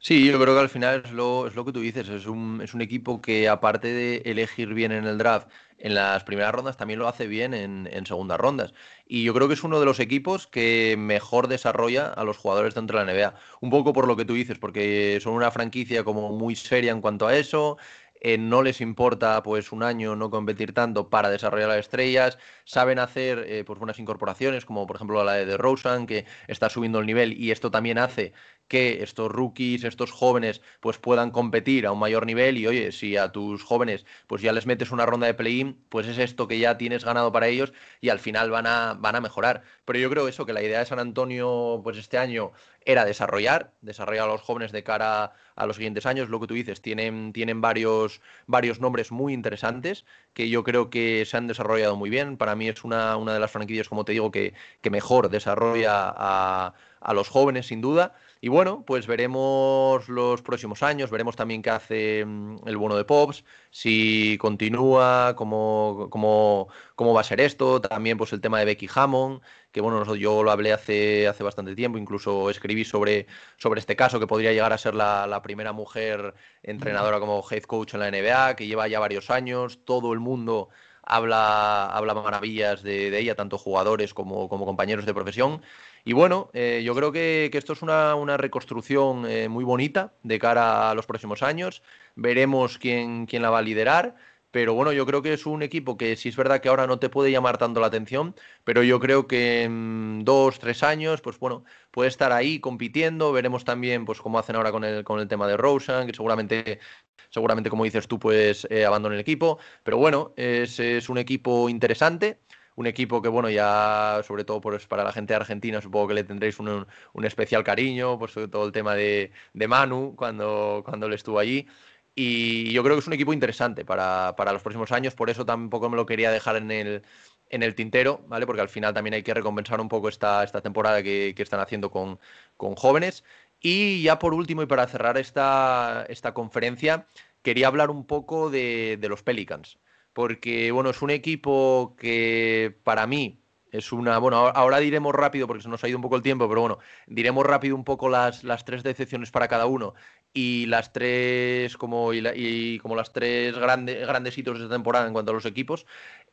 Sí, 0.00 0.24
yo 0.30 0.38
creo 0.40 0.54
que 0.54 0.60
al 0.60 0.68
final 0.68 1.02
es 1.04 1.10
lo, 1.12 1.46
es 1.48 1.54
lo 1.56 1.64
que 1.64 1.72
tú 1.72 1.80
dices, 1.80 2.08
es 2.08 2.26
un, 2.26 2.60
es 2.62 2.72
un 2.72 2.80
equipo 2.82 3.20
que 3.20 3.48
aparte 3.48 3.88
de 3.92 4.22
elegir 4.26 4.72
bien 4.72 4.92
en 4.92 5.04
el 5.04 5.18
draft 5.18 5.48
en 5.76 5.94
las 5.94 6.22
primeras 6.24 6.52
rondas, 6.54 6.76
también 6.76 6.98
lo 7.00 7.08
hace 7.08 7.26
bien 7.26 7.52
en, 7.52 7.88
en 7.92 8.06
segundas 8.06 8.38
rondas. 8.38 8.74
Y 9.06 9.24
yo 9.24 9.34
creo 9.34 9.48
que 9.48 9.54
es 9.54 9.64
uno 9.64 9.78
de 9.80 9.86
los 9.86 9.98
equipos 10.00 10.46
que 10.46 10.94
mejor 10.98 11.48
desarrolla 11.48 12.08
a 12.12 12.24
los 12.24 12.36
jugadores 12.38 12.74
dentro 12.74 12.98
de 12.98 13.04
la 13.06 13.12
NBA. 13.12 13.34
Un 13.60 13.70
poco 13.70 13.92
por 13.92 14.06
lo 14.06 14.16
que 14.16 14.24
tú 14.24 14.34
dices, 14.34 14.58
porque 14.58 15.18
son 15.22 15.34
una 15.34 15.50
franquicia 15.50 16.04
como 16.04 16.30
muy 16.32 16.54
seria 16.56 16.92
en 16.92 17.00
cuanto 17.00 17.26
a 17.26 17.36
eso, 17.36 17.76
eh, 18.20 18.36
no 18.38 18.62
les 18.62 18.80
importa 18.80 19.42
pues 19.42 19.70
un 19.72 19.82
año 19.84 20.16
no 20.16 20.30
competir 20.30 20.72
tanto 20.74 21.08
para 21.08 21.30
desarrollar 21.30 21.68
las 21.68 21.78
estrellas, 21.78 22.38
saben 22.64 22.98
hacer 22.98 23.44
eh, 23.46 23.64
pues 23.64 23.78
buenas 23.78 23.98
incorporaciones, 24.00 24.64
como 24.64 24.86
por 24.86 24.96
ejemplo 24.96 25.22
la 25.24 25.34
de 25.34 25.56
Rosen, 25.56 26.06
que 26.06 26.26
está 26.48 26.68
subiendo 26.68 26.98
el 27.00 27.06
nivel 27.06 27.32
y 27.40 27.50
esto 27.52 27.70
también 27.70 27.98
hace 27.98 28.32
que 28.68 29.02
estos 29.02 29.30
rookies, 29.32 29.84
estos 29.84 30.12
jóvenes, 30.12 30.60
pues 30.80 30.98
puedan 30.98 31.30
competir 31.30 31.86
a 31.86 31.92
un 31.92 31.98
mayor 31.98 32.26
nivel 32.26 32.58
y 32.58 32.66
oye, 32.66 32.92
si 32.92 33.16
a 33.16 33.32
tus 33.32 33.62
jóvenes 33.64 34.04
pues 34.26 34.42
ya 34.42 34.52
les 34.52 34.66
metes 34.66 34.90
una 34.90 35.06
ronda 35.06 35.26
de 35.26 35.34
play-in, 35.34 35.82
pues 35.88 36.06
es 36.06 36.18
esto 36.18 36.46
que 36.48 36.58
ya 36.58 36.78
tienes 36.78 37.04
ganado 37.04 37.32
para 37.32 37.48
ellos 37.48 37.72
y 38.00 38.10
al 38.10 38.20
final 38.20 38.50
van 38.50 38.66
a, 38.66 38.94
van 38.98 39.16
a 39.16 39.20
mejorar. 39.20 39.62
Pero 39.84 39.98
yo 39.98 40.10
creo 40.10 40.28
eso, 40.28 40.46
que 40.46 40.52
la 40.52 40.62
idea 40.62 40.80
de 40.80 40.86
San 40.86 40.98
Antonio 40.98 41.80
pues 41.82 41.96
este 41.96 42.18
año 42.18 42.52
era 42.84 43.04
desarrollar, 43.04 43.72
desarrollar 43.82 44.24
a 44.28 44.32
los 44.32 44.40
jóvenes 44.42 44.72
de 44.72 44.82
cara 44.82 45.32
a 45.56 45.66
los 45.66 45.76
siguientes 45.76 46.06
años. 46.06 46.28
Lo 46.28 46.40
que 46.40 46.46
tú 46.46 46.54
dices, 46.54 46.80
tienen, 46.80 47.32
tienen 47.32 47.60
varios, 47.60 48.20
varios 48.46 48.80
nombres 48.80 49.10
muy 49.12 49.32
interesantes 49.34 50.04
que 50.32 50.48
yo 50.48 50.64
creo 50.64 50.88
que 50.90 51.24
se 51.26 51.36
han 51.36 51.46
desarrollado 51.46 51.96
muy 51.96 52.10
bien. 52.10 52.36
Para 52.36 52.54
mí 52.54 52.68
es 52.68 52.84
una, 52.84 53.16
una 53.16 53.34
de 53.34 53.40
las 53.40 53.50
franquicias, 53.50 53.88
como 53.88 54.04
te 54.04 54.12
digo, 54.12 54.30
que, 54.30 54.54
que 54.80 54.90
mejor 54.90 55.28
desarrolla 55.30 56.12
a, 56.16 56.74
a 57.00 57.14
los 57.14 57.28
jóvenes, 57.28 57.66
sin 57.66 57.80
duda. 57.80 58.14
Y 58.40 58.48
bueno, 58.48 58.84
pues 58.86 59.08
veremos 59.08 60.08
los 60.08 60.42
próximos 60.42 60.84
años, 60.84 61.10
veremos 61.10 61.34
también 61.34 61.60
qué 61.60 61.70
hace 61.70 62.24
mm, 62.24 62.68
el 62.68 62.76
bono 62.76 62.96
de 62.96 63.04
Pops, 63.04 63.44
si 63.70 64.38
continúa, 64.38 65.34
cómo, 65.36 66.06
cómo, 66.08 66.68
cómo 66.94 67.14
va 67.14 67.22
a 67.22 67.24
ser 67.24 67.40
esto, 67.40 67.80
también 67.80 68.16
pues 68.16 68.32
el 68.32 68.40
tema 68.40 68.60
de 68.60 68.66
Becky 68.66 68.88
Hammond, 68.94 69.40
que 69.72 69.80
bueno, 69.80 70.14
yo 70.14 70.44
lo 70.44 70.50
hablé 70.52 70.72
hace, 70.72 71.26
hace 71.26 71.42
bastante 71.42 71.74
tiempo, 71.74 71.98
incluso 71.98 72.48
escribí 72.48 72.84
sobre, 72.84 73.26
sobre 73.56 73.80
este 73.80 73.96
caso, 73.96 74.20
que 74.20 74.28
podría 74.28 74.52
llegar 74.52 74.72
a 74.72 74.78
ser 74.78 74.94
la, 74.94 75.40
primera 75.42 75.72
mujer 75.72 76.34
entrenadora 76.62 77.18
como 77.20 77.44
head 77.50 77.62
coach 77.62 77.94
en 77.94 78.00
la 78.00 78.10
NBA, 78.10 78.54
que 78.54 78.66
lleva 78.66 78.86
ya 78.86 79.00
varios 79.00 79.30
años, 79.30 79.80
todo 79.84 80.12
el 80.12 80.20
mundo 80.20 80.68
habla, 81.02 81.86
habla 81.86 82.14
maravillas 82.14 82.82
de, 82.82 83.18
ella, 83.18 83.34
tanto 83.34 83.58
jugadores 83.58 84.14
como, 84.14 84.48
como 84.48 84.66
compañeros 84.66 85.06
de 85.06 85.14
profesión. 85.14 85.62
Y 86.08 86.14
bueno, 86.14 86.48
eh, 86.54 86.80
yo 86.82 86.94
creo 86.94 87.12
que, 87.12 87.50
esto 87.52 87.74
es 87.74 87.82
una, 87.82 88.38
reconstrucción 88.38 89.26
eh, 89.26 89.50
muy 89.50 89.62
bonita 89.62 90.14
de 90.22 90.38
cara 90.38 90.90
a 90.90 90.94
los 90.94 91.04
próximos 91.04 91.42
años. 91.42 91.82
Veremos 92.16 92.78
quién, 92.78 93.26
quién 93.26 93.42
la 93.42 93.50
va 93.50 93.58
a 93.58 93.62
liderar. 93.62 94.16
Pero 94.50 94.72
bueno, 94.72 94.92
yo 94.92 95.04
creo 95.04 95.20
que 95.20 95.34
es 95.34 95.44
un 95.44 95.62
equipo 95.62 95.98
que 95.98 96.16
sí 96.16 96.30
es 96.30 96.36
verdad 96.36 96.62
que 96.62 96.70
ahora 96.70 96.86
no 96.86 96.98
te 96.98 97.10
puede 97.10 97.30
llamar 97.30 97.58
tanto 97.58 97.80
la 97.80 97.88
atención, 97.88 98.34
pero 98.64 98.82
yo 98.82 99.00
creo 99.00 99.26
que 99.26 99.64
en 99.64 100.24
dos, 100.24 100.58
tres 100.58 100.82
años, 100.82 101.20
pues 101.20 101.38
bueno, 101.38 101.64
puede 101.90 102.08
estar 102.08 102.32
ahí 102.32 102.58
compitiendo. 102.58 103.30
Veremos 103.30 103.64
también 103.66 104.06
pues 104.06 104.22
cómo 104.22 104.38
hacen 104.38 104.56
ahora 104.56 104.72
con 104.72 104.84
el, 104.84 105.04
con 105.04 105.20
el 105.20 105.28
tema 105.28 105.46
de 105.46 105.58
Rosen, 105.58 106.06
que 106.06 106.14
seguramente, 106.14 106.80
seguramente 107.28 107.68
como 107.68 107.84
dices 107.84 108.08
tú, 108.08 108.18
pues 108.18 108.66
eh, 108.70 108.86
abandone 108.86 109.16
el 109.16 109.20
equipo. 109.20 109.58
Pero 109.82 109.98
bueno, 109.98 110.32
es 110.36 111.10
un 111.10 111.18
equipo 111.18 111.68
interesante 111.68 112.38
un 112.78 112.86
equipo 112.86 113.20
que, 113.20 113.28
bueno, 113.28 113.50
ya 113.50 114.22
sobre 114.24 114.44
todo 114.44 114.60
para 114.60 115.02
la 115.02 115.12
gente 115.12 115.32
de 115.32 115.36
Argentina, 115.36 115.80
supongo 115.80 116.08
que 116.08 116.14
le 116.14 116.24
tendréis 116.24 116.60
un, 116.60 116.86
especial 117.24 117.64
cariño, 117.64 118.18
pues 118.20 118.32
sobre 118.32 118.46
todo 118.46 118.66
el 118.66 118.72
tema 118.72 118.94
de, 118.94 119.32
Manu 119.68 120.14
cuando, 120.16 120.82
cuando 120.84 121.06
él 121.06 121.12
estuvo 121.14 121.40
allí. 121.40 121.66
Y 122.14 122.70
yo 122.72 122.84
creo 122.84 122.94
que 122.94 123.00
es 123.00 123.06
un 123.08 123.14
equipo 123.14 123.32
interesante 123.32 123.84
para, 123.84 124.32
los 124.52 124.62
próximos 124.62 124.92
años, 124.92 125.14
por 125.16 125.28
eso 125.28 125.44
tampoco 125.44 125.90
me 125.90 125.96
lo 125.96 126.06
quería 126.06 126.30
dejar 126.30 126.54
en 126.56 126.70
el, 126.70 127.02
en 127.50 127.64
el 127.64 127.74
tintero, 127.74 128.24
¿vale? 128.28 128.46
Porque 128.46 128.62
al 128.62 128.68
final 128.68 128.94
también 128.94 129.14
hay 129.14 129.24
que 129.24 129.34
recompensar 129.34 129.80
un 129.80 129.88
poco 129.88 130.08
esta, 130.08 130.44
esta 130.44 130.60
temporada 130.60 131.02
que, 131.02 131.34
están 131.36 131.58
haciendo 131.58 131.90
con, 131.90 132.20
con, 132.56 132.76
jóvenes. 132.76 133.24
Y 133.60 134.02
ya 134.02 134.20
por 134.20 134.34
último, 134.34 134.62
y 134.62 134.66
para 134.66 134.86
cerrar 134.86 135.18
esta, 135.18 136.06
esta 136.08 136.32
conferencia, 136.32 137.06
quería 137.42 137.66
hablar 137.66 137.90
un 137.90 138.06
poco 138.06 138.50
de, 138.50 138.98
de 139.00 139.08
los 139.08 139.24
Pelicans 139.24 139.78
porque 140.18 140.72
bueno, 140.72 140.90
es 140.90 141.00
un 141.00 141.10
equipo 141.10 141.94
que 141.96 142.76
para 142.82 143.06
mí 143.06 143.40
es 143.70 143.92
una. 143.92 144.18
Bueno, 144.18 144.48
ahora 144.48 144.80
diremos 144.80 145.14
rápido 145.14 145.46
porque 145.46 145.62
se 145.62 145.68
nos 145.68 145.84
ha 145.84 145.88
ido 145.88 145.96
un 145.96 146.02
poco 146.02 146.16
el 146.16 146.22
tiempo, 146.22 146.48
pero 146.48 146.60
bueno, 146.60 146.78
diremos 147.06 147.46
rápido 147.46 147.76
un 147.76 147.84
poco 147.84 148.08
las, 148.08 148.42
las 148.42 148.64
tres 148.64 148.82
decepciones 148.82 149.30
para 149.30 149.46
cada 149.46 149.66
uno 149.66 149.94
y 150.34 150.66
las 150.66 150.92
tres 150.92 151.76
como 151.76 152.12
y, 152.12 152.80
como 152.80 152.96
las 152.96 153.12
tres 153.12 153.56
grandes 153.56 154.04
grandes 154.08 154.36
hitos 154.36 154.58
de 154.58 154.64
esta 154.64 154.74
temporada 154.74 155.06
en 155.06 155.12
cuanto 155.12 155.30
a 155.30 155.34
los 155.34 155.46
equipos. 155.46 155.86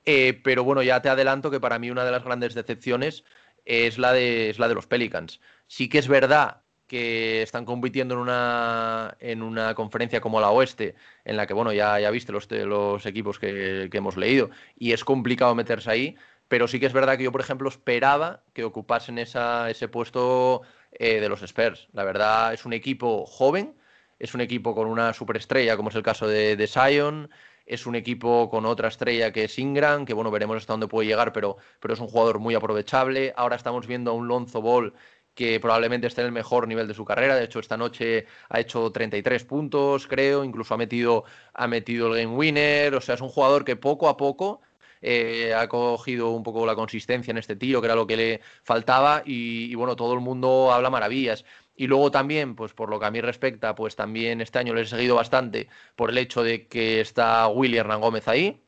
Eh, 0.04 0.42
pero 0.44 0.64
bueno, 0.64 0.82
ya 0.82 1.04
te 1.04 1.10
adelanto 1.10 1.52
que 1.52 1.60
para 1.60 1.78
mí 1.78 1.92
una 1.92 2.06
de 2.06 2.12
las 2.12 2.24
grandes 2.24 2.56
decepciones 2.56 3.24
es 3.66 4.00
la 4.00 4.14
de, 4.14 4.50
es 4.50 4.58
la 4.58 4.68
de 4.68 4.74
los 4.74 4.88
Pelicans. 4.88 5.42
Sí 5.68 5.90
que 5.90 6.00
es 6.00 6.08
verdad 6.08 6.65
que 6.88 7.42
están 7.42 7.66
compitiendo 7.66 8.16
en 8.16 8.22
una, 8.22 9.16
en 9.20 9.42
una 9.42 9.74
conferencia 9.76 10.22
como 10.22 10.40
la 10.40 10.52
Oeste, 10.52 10.96
en 11.24 11.38
la 11.38 11.48
que, 11.48 11.54
bueno, 11.54 11.74
ya, 11.74 12.00
ya 12.00 12.12
viste 12.12 12.32
los, 12.32 12.50
los 12.52 13.06
equipos 13.06 13.40
que, 13.40 13.90
hemos 13.92 14.18
leído, 14.18 14.50
y 14.78 14.94
es 14.94 15.04
complicado 15.04 15.56
meterse 15.56 15.90
ahí, 15.90 16.16
pero 16.48 16.68
sí 16.68 16.80
que 16.80 16.86
es 16.86 16.94
verdad 16.94 17.18
que 17.18 17.24
yo, 17.24 17.32
por 17.32 17.42
ejemplo, 17.42 17.70
esperaba 17.70 18.44
que 18.54 18.64
ocupasen 18.64 19.18
esa, 19.18 19.70
ese 19.70 19.88
puesto 19.88 20.62
eh, 20.92 21.20
de 21.20 21.30
los 21.30 21.42
Spurs. 21.42 21.88
La 21.94 22.04
verdad, 22.04 22.54
es 22.54 22.66
un 22.66 22.74
equipo 22.74 23.26
joven, 23.26 23.76
es 24.20 24.34
un 24.36 24.42
equipo 24.42 24.76
con 24.76 24.88
una 24.88 25.14
superestrella, 25.14 25.76
como 25.76 25.90
es 25.90 25.96
el 25.96 26.04
caso 26.04 26.28
de, 26.28 26.56
de 26.56 26.68
Zion, 26.68 27.30
es 27.66 27.88
un 27.88 27.96
equipo 27.96 28.50
con 28.50 28.66
otra 28.66 28.90
estrella 28.90 29.32
que 29.32 29.46
es 29.46 29.58
Ingram, 29.58 30.06
que 30.06 30.14
bueno, 30.14 30.32
veremos 30.32 30.58
hasta 30.58 30.74
dónde 30.74 30.88
puede 30.88 31.08
llegar, 31.08 31.34
pero, 31.34 31.58
pero 31.80 31.94
es 31.94 32.00
un 32.00 32.08
jugador 32.08 32.40
muy 32.40 32.54
aprovechable. 32.54 33.34
Ahora 33.36 33.56
estamos 33.56 33.88
viendo 33.88 34.12
a 34.12 34.14
un 34.14 34.28
Lonzo 34.28 34.62
Ball 34.62 34.94
que 35.36 35.60
probablemente 35.60 36.08
esté 36.08 36.22
en 36.22 36.28
el 36.28 36.34
mejor 36.34 36.68
nivel 36.68 36.88
de 36.88 36.94
su 36.94 37.06
carrera. 37.06 37.36
De 37.36 37.44
hecho, 37.44 37.60
esta 37.60 37.78
noche 37.78 38.26
ha 38.50 38.60
hecho 38.60 38.92
33 38.92 39.44
puntos, 39.44 40.08
creo, 40.08 40.44
incluso 40.44 40.74
ha 40.74 40.78
metido, 40.78 41.26
ha 41.54 41.68
metido 41.68 42.08
el 42.08 42.24
game 42.24 42.36
winner. 42.36 42.96
O 42.96 43.02
sea, 43.02 43.16
es 43.16 43.22
un 43.22 43.30
jugador 43.30 43.66
que 43.66 43.76
poco 43.76 44.08
a 44.10 44.18
poco 44.18 44.62
eh, 45.02 45.54
ha 45.54 45.68
cogido 45.68 46.32
un 46.32 46.44
poco 46.44 46.66
la 46.66 46.76
consistencia 46.76 47.32
en 47.32 47.38
este 47.38 47.56
tiro, 47.56 47.82
que 47.82 47.88
era 47.88 47.96
lo 47.96 48.08
que 48.08 48.18
le 48.18 48.42
faltaba, 48.64 49.22
y, 49.26 49.76
bueno, 49.76 49.96
todo 49.96 50.14
el 50.14 50.22
mundo 50.22 50.72
habla 50.72 50.90
maravillas. 50.90 51.46
Y 51.76 51.88
luego 51.88 52.10
también, 52.12 52.56
pues 52.56 52.74
por 52.74 52.90
lo 52.90 53.00
que 53.00 53.06
a 53.06 53.12
mí 53.12 53.22
respecta, 53.22 53.76
pues 53.76 53.96
también 53.96 54.42
este 54.42 54.60
año 54.60 54.74
le 54.74 54.82
he 54.82 54.86
seguido 54.86 55.16
bastante 55.16 55.68
por 55.96 56.10
el 56.10 56.18
hecho 56.18 56.42
de 56.44 56.68
que 56.68 57.02
está 57.02 57.48
Willy 57.50 57.78
Hernán 57.78 58.02
Gómez 58.02 58.28
ahí, 58.28 58.64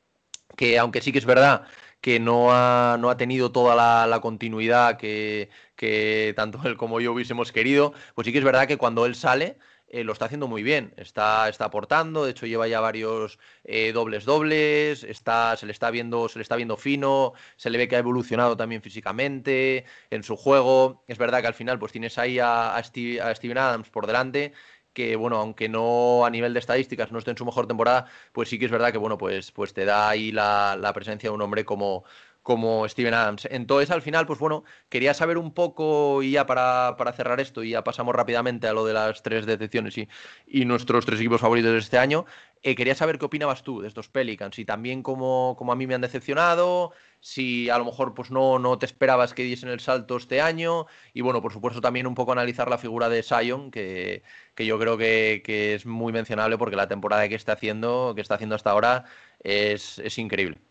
que 0.58 0.78
aunque 0.80 1.02
sí 1.02 1.12
que 1.12 1.20
es 1.20 1.26
verdad 1.26 1.68
que 2.02 2.20
no 2.20 2.52
ha, 2.52 2.98
no 3.00 3.10
ha 3.10 3.18
tenido 3.18 3.52
toda 3.52 3.76
la, 4.08 4.20
continuidad 4.22 4.98
que, 4.98 5.50
que, 5.78 6.34
tanto 6.36 6.60
él 6.66 6.76
como 6.76 7.00
yo 7.00 7.14
hubiésemos 7.14 7.54
querido, 7.54 7.94
pues 8.16 8.26
sí 8.26 8.34
que 8.34 8.40
es 8.40 8.44
verdad 8.44 8.68
que 8.68 8.78
cuando 8.78 9.06
él 9.06 9.16
sale, 9.16 9.58
eh, 9.90 10.04
lo 10.04 10.12
está 10.12 10.26
haciendo 10.26 10.50
muy 10.50 10.64
bien, 10.64 10.94
está, 10.98 11.48
está 11.48 11.66
aportando, 11.66 12.26
de 12.26 12.32
hecho 12.32 12.46
lleva 12.46 12.68
ya 12.68 12.82
varios 12.82 13.40
eh, 13.64 13.94
dobles 13.94 14.26
dobles, 14.26 15.04
está, 15.06 15.56
se 15.56 15.66
le 15.66 15.72
está 15.72 15.92
viendo, 15.92 16.28
se 16.28 16.40
le 16.40 16.44
está 16.44 16.58
viendo 16.58 16.76
fino, 16.76 17.34
se 17.56 17.70
le 17.70 17.78
ve 17.78 17.88
que 17.88 17.96
ha 17.96 18.00
evolucionado 18.00 18.58
también 18.58 18.82
físicamente 18.82 19.86
en 20.10 20.24
su 20.24 20.36
juego. 20.36 21.04
Es 21.08 21.18
verdad 21.18 21.40
que 21.40 21.48
al 21.48 21.54
final 21.54 21.80
pues 21.80 21.94
tienes 21.94 22.18
ahí 22.18 22.38
a, 22.40 22.76
a, 22.76 22.84
Steven 22.84 23.58
Adams 23.58 23.90
por 23.90 24.08
delante, 24.08 24.52
que 24.92 25.16
bueno, 25.16 25.38
aunque 25.38 25.70
no 25.70 26.26
a 26.26 26.30
nivel 26.32 26.54
de 26.54 26.60
estadísticas 26.60 27.12
no 27.12 27.20
esté 27.20 27.32
en 27.32 27.38
su 27.38 27.46
mejor 27.46 27.68
temporada, 27.68 28.08
pues 28.34 28.50
sí 28.50 28.60
que 28.60 28.66
es 28.66 28.72
verdad 28.72 28.92
que 28.92 28.98
bueno, 28.98 29.18
pues, 29.18 29.52
pues 29.54 29.74
te 29.74 29.86
da 29.86 30.10
ahí 30.10 30.32
la, 30.34 30.76
la 30.78 30.92
presencia 30.92 31.30
de 31.30 31.36
un 31.36 31.42
hombre 31.42 31.64
como, 31.66 32.04
como 32.48 32.88
Steven 32.88 33.14
Adams. 33.14 33.46
Entonces, 33.52 33.92
al 33.92 34.02
final, 34.02 34.26
pues 34.26 34.40
bueno, 34.40 34.64
quería 34.88 35.14
saber 35.14 35.38
un 35.38 35.54
poco, 35.54 36.24
y 36.24 36.32
ya 36.32 36.46
para, 36.46 36.96
para 36.98 37.12
cerrar 37.12 37.42
esto, 37.42 37.62
y 37.62 37.72
ya 37.72 37.84
pasamos 37.84 38.16
rápidamente 38.16 38.68
a 38.70 38.74
lo 38.74 38.86
de 38.86 38.94
las 38.94 39.22
tres 39.22 39.46
decepciones 39.46 39.98
y, 39.98 40.08
y 40.48 40.64
nuestros 40.64 41.06
tres 41.06 41.20
equipos 41.20 41.42
favoritos 41.42 41.74
de 41.74 41.80
este 41.80 41.98
año, 41.98 42.26
eh, 42.64 42.74
quería 42.76 42.96
saber 42.96 43.20
qué 43.20 43.26
opinabas 43.26 43.64
tú 43.64 43.82
de 43.82 43.90
estos 43.90 44.08
Pelicans, 44.08 44.58
y 44.60 44.64
también 44.64 45.04
como 45.04 45.58
a 45.60 45.76
mí 45.76 45.88
me 45.88 45.96
han 45.96 46.00
decepcionado, 46.00 46.94
si 47.20 47.70
a 47.70 47.78
lo 47.80 47.84
mejor 47.84 48.14
pues 48.14 48.32
no, 48.32 48.60
no 48.60 48.80
te 48.80 48.86
esperabas 48.86 49.34
que 49.34 49.44
diesen 49.44 49.68
el 49.68 49.82
salto 49.82 50.16
este 50.16 50.40
año 50.40 50.86
y 51.14 51.20
bueno, 51.20 51.42
por 51.42 51.52
supuesto 51.52 51.82
también 51.82 52.08
un 52.08 52.16
poco 52.16 52.32
analizar 52.32 52.70
la 52.70 52.78
figura 52.78 53.10
de 53.10 53.24
Sion, 53.24 53.72
que, 53.72 54.24
que 54.56 54.66
yo 54.66 54.80
creo 54.80 54.98
que, 54.98 55.42
que, 55.44 55.76
es 55.76 55.86
muy 55.86 56.14
mencionable 56.14 56.58
porque 56.58 56.78
la 56.78 56.88
temporada 56.88 57.28
que 57.28 57.36
está 57.36 57.54
haciendo, 57.54 58.14
que 58.16 58.22
está 58.22 58.36
haciendo 58.36 58.56
hasta 58.56 58.72
ahora 58.72 59.04
es, 59.44 60.00
es 60.00 60.18
increíble. 60.18 60.67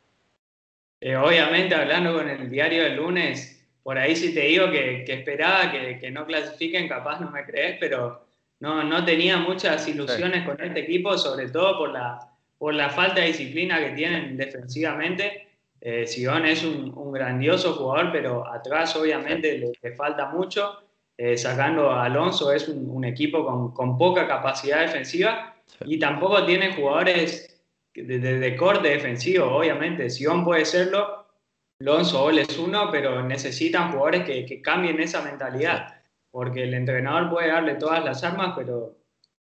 Eh, 1.06 1.14
obviamente 1.16 1.72
hablando 1.72 2.14
con 2.14 2.28
el 2.28 2.50
diario 2.50 2.82
del 2.82 2.96
lunes, 2.96 3.64
por 3.84 3.96
ahí 3.96 4.16
si 4.16 4.34
te 4.34 4.40
digo 4.40 4.72
que, 4.72 5.04
esperaba 5.06 5.70
que, 5.70 6.10
no 6.10 6.26
clasifiquen, 6.26 6.88
capaz 6.88 7.20
no 7.20 7.30
me 7.30 7.44
crees, 7.44 7.76
pero 7.78 8.26
no, 8.58 8.82
no 8.82 9.04
tenía 9.04 9.36
muchas 9.36 9.86
ilusiones 9.86 10.44
con 10.44 10.60
este 10.60 10.80
equipo, 10.80 11.16
sobre 11.16 11.48
todo 11.48 11.78
por 11.78 11.92
la, 11.92 12.18
por 12.58 12.74
la 12.74 12.90
falta 12.90 13.20
de 13.20 13.28
disciplina 13.28 13.78
que 13.78 13.90
tienen 13.90 14.36
defensivamente. 14.36 15.46
Eh, 15.80 16.08
Sion 16.08 16.44
es 16.44 16.64
un, 16.64 17.12
grandioso 17.12 17.74
jugador, 17.74 18.10
pero 18.10 18.44
atrás 18.44 18.96
obviamente 18.96 19.58
le, 19.58 19.92
falta 19.92 20.30
mucho. 20.30 20.82
Eh, 21.16 21.36
sacando 21.36 21.92
a 21.92 22.06
Alonso 22.06 22.52
es 22.52 22.66
un, 22.66 23.04
equipo 23.04 23.46
con, 23.46 23.72
con, 23.72 23.96
poca 23.96 24.26
capacidad 24.26 24.80
defensiva 24.80 25.54
y 25.84 26.00
tampoco 26.00 26.44
tiene 26.44 26.74
jugadores 26.74 27.55
de, 27.96 28.18
de, 28.18 28.56
corte 28.56 28.88
defensivo, 28.88 29.46
obviamente. 29.46 30.10
Sion 30.10 30.44
puede 30.44 30.64
serlo, 30.64 31.26
Lonzo 31.78 32.30
es 32.30 32.58
uno, 32.58 32.90
pero 32.90 33.22
necesitan 33.22 33.92
jugadores 33.92 34.24
que, 34.24 34.62
cambien 34.62 35.00
esa 35.00 35.22
mentalidad, 35.22 36.00
porque 36.30 36.62
el 36.62 36.74
entrenador 36.74 37.30
puede 37.30 37.48
darle 37.48 37.74
todas 37.74 38.02
las 38.04 38.24
armas, 38.24 38.54
pero 38.56 38.96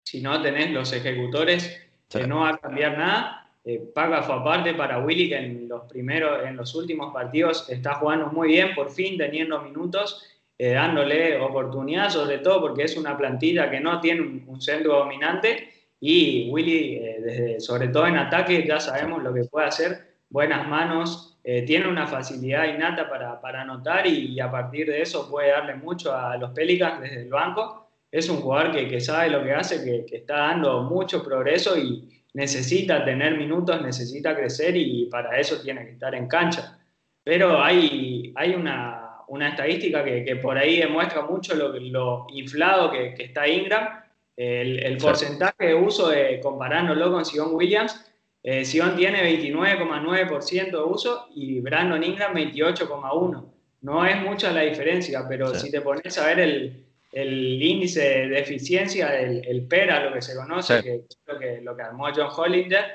si 0.05 0.21
no 0.21 0.41
tenés 0.41 0.71
los 0.71 0.93
ejecutores, 0.93 1.89
que 2.09 2.27
no 2.27 2.41
va 2.41 2.51
a 2.51 2.59
cambiar 2.59 2.99
nada. 2.99 3.37
Eh, 3.65 3.83
paga 3.95 4.23
fue 4.23 4.37
aparte 4.37 4.75
para 4.75 4.99
Willy, 4.99 5.29
que 5.29 5.37
en 5.37 5.69
los 5.69 5.85
primeros, 5.85 6.45
en 6.47 6.57
los 6.57 6.75
últimos 6.75 7.13
partidos 7.13 7.69
está 7.69 7.95
jugando 7.95 8.29
muy 8.29 8.49
bien, 8.49 8.75
por 8.75 8.91
fin 8.91 9.19
teniendo 9.19 9.61
minutos, 9.61 10.25
eh, 10.57 10.73
dándole 10.73 11.39
oportunidad, 11.41 12.11
sobre 12.11 12.39
todo 12.39 12.61
porque 12.61 12.85
es 12.85 12.97
una 12.97 13.17
plantilla 13.17 13.71
que 13.71 13.81
no 13.81 14.01
tiene 14.01 14.21
un, 14.21 14.61
centro 14.61 14.99
dominante 14.99 15.73
y 16.01 16.49
Willy, 16.51 16.97
eh, 16.97 17.57
sobre 17.61 17.89
todo 17.89 18.07
en 18.07 18.17
ataque, 18.17 18.65
ya 18.67 18.81
sabemos 18.81 19.23
lo 19.23 19.35
que 19.35 19.45
puede 19.45 19.67
hacer, 19.67 20.15
buenas 20.31 20.67
manos, 20.67 21.39
eh, 21.43 21.63
tiene 21.63 21.89
una 21.89 22.07
facilidad 22.07 22.67
innata 22.67 23.09
para, 23.09 23.41
para 23.41 23.63
anotar 23.63 24.07
y, 24.07 24.39
a 24.41 24.51
partir 24.51 24.87
de 24.87 25.03
eso 25.03 25.31
puede 25.31 25.51
darle 25.51 25.75
mucho 25.75 26.15
a 26.15 26.37
los 26.37 26.51
Pelicans 26.51 27.01
desde 27.01 27.23
el 27.23 27.31
banco. 27.31 27.89
Es 28.11 28.29
un 28.29 28.39
jugador 28.39 28.73
que, 28.73 28.89
que 28.89 29.01
sabe 29.01 29.31
lo 29.31 29.43
que 29.43 29.53
hace, 29.53 29.85
que, 29.85 30.05
que, 30.05 30.17
está 30.19 30.37
dando 30.39 30.83
mucho 30.83 31.23
progreso 31.23 31.79
y 31.79 32.09
necesita 32.35 33.05
tener 33.05 33.37
minutos, 33.37 33.81
necesita 33.83 34.37
crecer 34.37 34.77
y 34.77 35.07
para 35.07 35.39
eso 35.39 35.61
tiene 35.63 35.85
que 35.85 35.93
estar 35.93 36.15
en 36.15 36.29
cancha. 36.29 36.79
Pero 37.25 37.63
hay, 37.63 38.33
hay 38.37 38.55
una, 38.55 39.11
una 39.29 39.49
estadística 39.51 40.05
que, 40.05 40.25
que, 40.25 40.37
por 40.37 40.59
ahí 40.59 40.81
demuestra 40.81 41.23
mucho 41.23 41.55
lo, 41.55 41.69
lo 41.79 42.27
inflado 42.31 42.91
que, 42.91 43.15
está 43.19 43.47
Ingram. 43.49 44.03
El, 44.43 44.83
el 44.83 44.97
porcentaje 44.97 45.67
de 45.67 45.75
uso, 45.75 46.09
de, 46.09 46.41
comparándolo 46.41 47.13
con 47.13 47.27
Sion 47.27 47.51
Williams, 47.53 48.07
eh, 48.43 48.65
Sion 48.65 48.97
tiene 48.97 49.23
29,9% 49.23 50.71
de 50.71 50.83
uso 50.83 51.27
y 51.35 51.61
Brandon 51.61 52.03
Ingram 52.03 52.33
28,1%. 52.33 53.45
No 53.83 54.07
es 54.07 54.17
mucha 54.23 54.51
la 54.51 54.63
diferencia, 54.63 55.27
pero 55.29 55.55
si 55.55 55.71
te 55.71 55.83
pones 55.83 56.17
a 56.17 56.27
ver 56.27 56.41
el, 56.41 56.87
el 57.13 57.63
índice 57.63 58.01
de 58.01 58.39
eficiencia, 58.39 59.15
el, 59.21 59.47
el, 59.47 59.67
PERA, 59.67 60.05
lo 60.05 60.15
que 60.15 60.23
se 60.23 60.35
conoce, 60.35 60.83
que 60.83 60.95
es 60.95 61.19
lo 61.27 61.39
que, 61.39 61.61
lo 61.61 61.77
que 61.77 61.83
armó 61.83 62.07
John 62.17 62.31
Hollinger, 62.35 62.95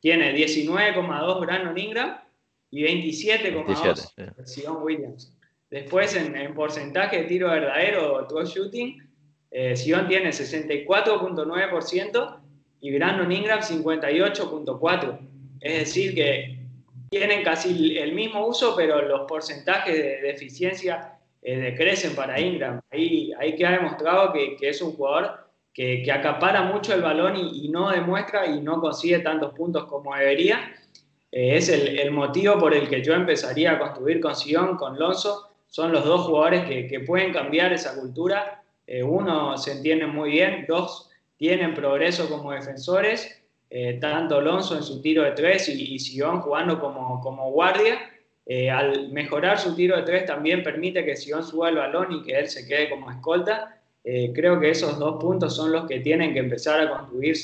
tiene 0.00 0.34
19,2 0.34 1.40
Brandon 1.40 1.78
Ingram 1.78 2.18
y 2.72 2.82
27,2 2.82 4.44
Sion 4.44 4.82
Williams. 4.82 5.32
Después, 5.70 6.16
en, 6.16 6.34
en, 6.34 6.52
porcentaje 6.52 7.18
de 7.18 7.24
tiro 7.28 7.48
verdadero, 7.48 8.26
true 8.26 8.44
shooting, 8.44 9.09
eh, 9.50 9.76
Sion 9.76 10.06
tiene 10.06 10.30
64,9% 10.30 12.36
y 12.80 12.96
Brandon 12.96 13.32
Ingram 13.32 13.60
58.4. 13.60 15.18
Es 15.60 15.78
decir, 15.80 16.14
que 16.14 16.60
tienen 17.10 17.42
casi 17.42 17.98
el 17.98 18.12
mismo 18.12 18.46
uso, 18.46 18.74
pero 18.76 19.02
los 19.02 19.22
porcentajes 19.22 19.94
de, 19.94 20.30
eficiencia 20.30 21.18
eh, 21.42 21.58
decrecen 21.58 22.14
para 22.14 22.40
Ingram. 22.40 22.80
Ahí, 22.90 23.32
ahí 23.38 23.56
queda 23.56 23.72
demostrado 23.72 24.32
que, 24.32 24.56
que 24.56 24.68
es 24.68 24.80
un 24.80 24.92
jugador 24.92 25.50
que, 25.74 26.02
que, 26.02 26.12
acapara 26.12 26.62
mucho 26.62 26.94
el 26.94 27.02
balón 27.02 27.36
y, 27.36 27.68
no 27.68 27.90
demuestra 27.90 28.46
y 28.46 28.60
no 28.60 28.80
consigue 28.80 29.18
tantos 29.18 29.52
puntos 29.54 29.86
como 29.86 30.14
debería. 30.14 30.72
Eh, 31.32 31.56
es 31.56 31.68
el, 31.68 32.10
motivo 32.12 32.58
por 32.58 32.74
el 32.74 32.88
que 32.88 33.02
yo 33.02 33.14
empezaría 33.14 33.72
a 33.72 33.78
construir 33.78 34.20
con 34.20 34.36
Sion, 34.36 34.76
con 34.76 34.98
Lonzo. 34.98 35.48
Son 35.66 35.92
los 35.92 36.04
dos 36.04 36.26
jugadores 36.26 36.88
que 36.88 37.00
pueden 37.00 37.32
cambiar 37.32 37.72
esa 37.72 37.94
cultura. 37.94 38.60
Eh, 38.90 39.04
uno 39.04 39.56
se 39.56 39.70
entiende 39.70 40.04
muy 40.04 40.32
bien, 40.32 40.64
dos 40.66 41.08
tienen 41.36 41.74
progreso 41.74 42.28
como 42.28 42.50
defensores, 42.50 43.40
eh, 43.70 43.98
tanto 44.00 44.38
Alonso 44.38 44.76
en 44.76 44.82
su 44.82 45.00
tiro 45.00 45.22
de 45.22 45.30
tres 45.30 45.68
y, 45.68 45.96
Sion 46.00 46.40
jugando 46.40 46.80
como, 46.80 47.20
como 47.20 47.52
guardia. 47.52 48.00
Eh, 48.46 48.68
al 48.68 49.12
mejorar 49.12 49.60
su 49.60 49.76
tiro 49.76 49.96
de 49.96 50.02
tres 50.02 50.26
también 50.26 50.64
permite 50.64 51.04
que 51.04 51.14
Sion 51.14 51.44
suba 51.44 51.68
el 51.68 51.76
balón 51.76 52.10
y 52.14 52.22
que 52.24 52.36
él 52.36 52.48
se 52.48 52.66
quede 52.66 52.90
como 52.90 53.12
escolta. 53.12 53.76
Creo 54.02 54.58
que 54.58 54.70
esos 54.70 54.98
dos 54.98 55.20
puntos 55.20 55.54
son 55.54 55.72
los 55.72 55.86
que 55.86 56.00
tienen 56.00 56.32
que 56.32 56.40
empezar 56.40 56.80
a 56.80 56.90
construir 56.90 57.36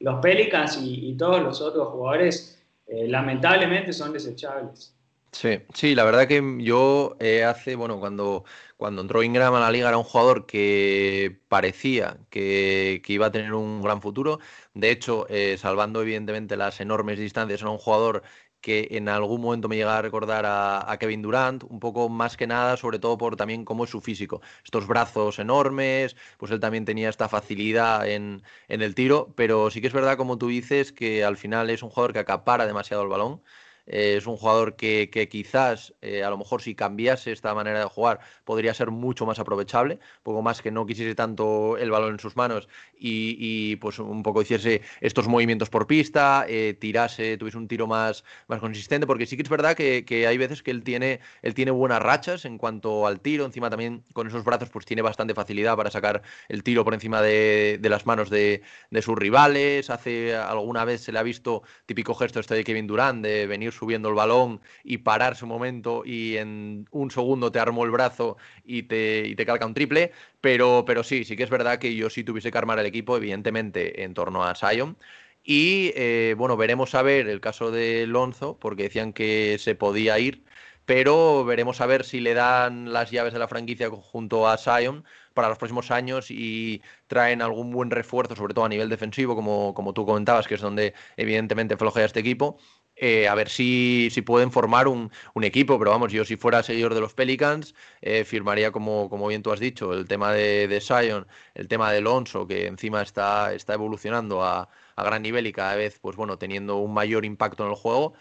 los 0.00 0.20
Pelicans 0.20 0.80
y, 0.82 1.14
todos 1.18 1.40
los 1.42 1.60
otros 1.60 1.88
jugadores 1.88 2.60
lamentablemente 2.88 3.92
son 3.92 4.12
desechables. 4.12 4.95
Sí, 5.38 5.60
sí, 5.74 5.94
la 5.94 6.04
verdad 6.04 6.26
que 6.26 6.42
yo 6.60 7.16
hace, 7.46 7.76
bueno, 7.76 8.00
cuando 8.00 8.44
cuando 8.76 9.02
entró 9.02 9.22
Ingram 9.22 9.54
a 9.54 9.60
la 9.60 9.70
liga 9.70 9.88
era 9.88 9.98
un 9.98 10.04
jugador 10.04 10.46
que 10.46 11.40
parecía 11.48 12.18
que, 12.30 13.02
iba 13.06 13.26
a 13.26 13.32
tener 13.32 13.52
un 13.54 13.82
gran 13.82 14.00
futuro. 14.02 14.38
De 14.74 14.90
hecho, 14.90 15.26
eh, 15.28 15.56
salvando 15.58 16.02
evidentemente 16.02 16.56
las 16.56 16.80
enormes 16.80 17.18
distancias, 17.18 17.60
era 17.60 17.70
un 17.70 17.78
jugador 17.78 18.22
que 18.60 18.88
en 18.92 19.08
algún 19.08 19.40
momento 19.42 19.68
me 19.68 19.76
llegaba 19.76 19.98
a 19.98 20.02
recordar 20.02 20.44
a, 20.46 20.96
Kevin 20.98 21.22
Durant, 21.22 21.64
un 21.64 21.80
poco 21.80 22.08
más 22.08 22.36
que 22.36 22.46
nada, 22.46 22.76
sobre 22.76 22.98
todo 22.98 23.16
por 23.18 23.36
también 23.36 23.64
cómo 23.64 23.84
es 23.84 23.90
su 23.90 24.00
físico. 24.00 24.40
Estos 24.64 24.86
brazos 24.86 25.38
enormes, 25.38 26.16
pues 26.38 26.50
él 26.52 26.60
también 26.60 26.84
tenía 26.84 27.08
esta 27.08 27.28
facilidad 27.28 28.08
en, 28.08 28.42
en 28.68 28.82
el 28.82 28.94
tiro, 28.94 29.32
pero 29.36 29.70
sí 29.70 29.80
que 29.80 29.86
es 29.86 29.92
verdad, 29.92 30.16
como 30.16 30.38
tú 30.38 30.48
dices, 30.48 30.92
que 30.92 31.24
al 31.24 31.36
final 31.36 31.70
es 31.70 31.82
un 31.82 31.90
jugador 31.90 32.12
que 32.12 32.18
acapara 32.20 32.66
demasiado 32.66 33.02
el 33.02 33.08
balón. 33.08 33.42
Es 33.86 34.26
un 34.26 34.36
jugador 34.36 34.74
que, 34.74 35.28
quizás, 35.30 35.94
eh, 36.02 36.24
a 36.24 36.30
lo 36.30 36.38
mejor 36.38 36.60
si 36.60 36.74
cambiase 36.74 37.30
esta 37.30 37.54
manera 37.54 37.78
de 37.78 37.84
jugar, 37.84 38.18
podría 38.44 38.74
ser 38.74 38.90
mucho 38.90 39.26
más 39.26 39.38
aprovechable, 39.38 40.00
poco 40.24 40.42
más 40.42 40.60
que 40.60 40.72
no 40.72 40.86
quisiese 40.86 41.14
tanto 41.14 41.78
el 41.78 41.90
balón 41.90 42.14
en 42.14 42.18
sus 42.18 42.36
manos 42.36 42.68
y, 42.98 43.76
pues 43.76 43.98
un 43.98 44.22
poco 44.22 44.42
hiciese 44.42 44.82
estos 45.00 45.28
movimientos 45.28 45.70
por 45.70 45.86
pista, 45.86 46.46
eh, 46.48 46.76
tirase, 46.78 47.36
tuviese 47.36 47.58
un 47.58 47.68
tiro 47.68 47.86
más, 47.86 48.24
más 48.48 48.60
consistente, 48.60 49.06
porque 49.06 49.26
sí 49.26 49.36
que 49.36 49.42
es 49.42 49.48
verdad 49.48 49.76
que, 49.76 50.26
hay 50.26 50.38
veces 50.38 50.62
que 50.62 50.70
él 50.72 50.82
tiene, 50.82 51.20
él 51.42 51.54
tiene 51.54 51.70
buenas 51.70 52.02
rachas 52.02 52.44
en 52.44 52.58
cuanto 52.58 53.06
al 53.06 53.20
tiro, 53.20 53.44
encima 53.44 53.70
también 53.70 54.02
con 54.12 54.26
esos 54.26 54.44
brazos 54.44 54.70
pues 54.70 54.84
tiene 54.84 55.02
bastante 55.02 55.34
facilidad 55.34 55.76
para 55.76 55.90
sacar 55.90 56.22
el 56.48 56.62
tiro 56.62 56.84
por 56.84 56.94
encima 56.94 57.22
de, 57.22 57.78
las 57.82 58.06
manos 58.06 58.30
de, 58.30 58.62
de, 58.90 59.02
sus 59.02 59.16
rivales, 59.16 59.90
hace 59.90 60.34
alguna 60.34 60.84
vez 60.84 61.02
se 61.02 61.12
le 61.12 61.18
ha 61.18 61.22
visto 61.22 61.62
típico 61.86 62.14
gesto 62.14 62.40
este 62.40 62.54
de 62.54 62.64
Kevin 62.64 62.86
Durant 62.86 63.22
de 63.22 63.46
venir 63.46 63.72
subiendo 63.76 64.08
el 64.08 64.14
balón 64.14 64.60
y 64.84 64.98
pararse 64.98 65.44
un 65.44 65.50
momento 65.50 66.02
y 66.04 66.36
en 66.36 66.86
un 66.90 67.10
segundo 67.10 67.52
te 67.52 67.60
armó 67.60 67.84
el 67.84 67.90
brazo 67.90 68.36
y 68.64 68.84
te, 68.84 69.26
y 69.28 69.36
te 69.36 69.46
calca 69.46 69.66
un 69.66 69.74
triple. 69.74 70.12
Pero, 70.40 70.84
pero 70.86 71.02
sí, 71.04 71.24
sí 71.24 71.36
que 71.36 71.44
es 71.44 71.50
verdad 71.50 71.78
que 71.78 71.94
yo 71.94 72.10
sí 72.10 72.24
tuviese 72.24 72.50
que 72.50 72.58
armar 72.58 72.78
el 72.78 72.86
equipo, 72.86 73.16
evidentemente, 73.16 74.02
en 74.04 74.14
torno 74.14 74.44
a 74.44 74.54
Sion. 74.54 74.96
Y 75.44 75.92
eh, 75.94 76.34
bueno, 76.36 76.56
veremos 76.56 76.94
a 76.94 77.02
ver 77.02 77.28
el 77.28 77.40
caso 77.40 77.70
de 77.70 78.06
Lonzo, 78.06 78.58
porque 78.58 78.84
decían 78.84 79.12
que 79.12 79.58
se 79.60 79.76
podía 79.76 80.18
ir, 80.18 80.44
pero 80.84 81.44
veremos 81.44 81.80
a 81.80 81.86
ver 81.86 82.04
si 82.04 82.20
le 82.20 82.34
dan 82.34 82.92
las 82.92 83.10
llaves 83.10 83.32
de 83.32 83.38
la 83.38 83.48
franquicia 83.48 83.88
junto 83.90 84.48
a 84.48 84.58
Sion 84.58 85.04
para 85.34 85.48
los 85.48 85.58
próximos 85.58 85.90
años 85.90 86.30
y 86.30 86.82
traen 87.06 87.42
algún 87.42 87.70
buen 87.70 87.90
refuerzo, 87.90 88.34
sobre 88.34 88.54
todo 88.54 88.64
a 88.64 88.68
nivel 88.68 88.88
defensivo, 88.88 89.34
como, 89.36 89.74
como 89.74 89.92
tú 89.92 90.06
comentabas, 90.06 90.48
que 90.48 90.54
es 90.54 90.60
donde 90.60 90.94
evidentemente 91.16 91.76
flojea 91.76 92.06
este 92.06 92.20
equipo. 92.20 92.58
Eh, 92.98 93.28
a 93.28 93.34
ver 93.34 93.50
si, 93.50 94.08
si 94.10 94.22
pueden 94.22 94.50
formar 94.50 94.88
un, 94.88 95.10
un, 95.34 95.44
equipo, 95.44 95.78
pero 95.78 95.90
vamos, 95.90 96.12
yo 96.12 96.24
si 96.24 96.36
fuera 96.36 96.62
seguidor 96.62 96.94
de 96.94 97.00
los 97.02 97.12
Pelicans, 97.12 97.74
eh, 98.00 98.24
firmaría, 98.24 98.72
como, 98.72 99.10
como 99.10 99.26
bien 99.28 99.42
tú 99.42 99.52
has 99.52 99.60
dicho, 99.60 99.92
el 99.92 100.08
tema 100.08 100.32
de, 100.32 100.66
de 100.66 100.80
Zion, 100.80 101.26
el 101.54 101.68
tema 101.68 101.92
de 101.92 101.98
Alonso, 101.98 102.46
que 102.46 102.66
encima 102.66 103.02
está, 103.02 103.52
está 103.52 103.74
evolucionando 103.74 104.42
a, 104.42 104.70
a 104.96 105.04
gran 105.04 105.22
nivel 105.22 105.46
y 105.46 105.52
cada 105.52 105.76
vez, 105.76 105.98
pues 106.00 106.16
bueno, 106.16 106.38
teniendo 106.38 106.76
un 106.76 106.94
mayor 106.94 107.24
impacto 107.24 107.64
en 107.64 107.70
el 107.70 107.76
juego. 107.76 108.14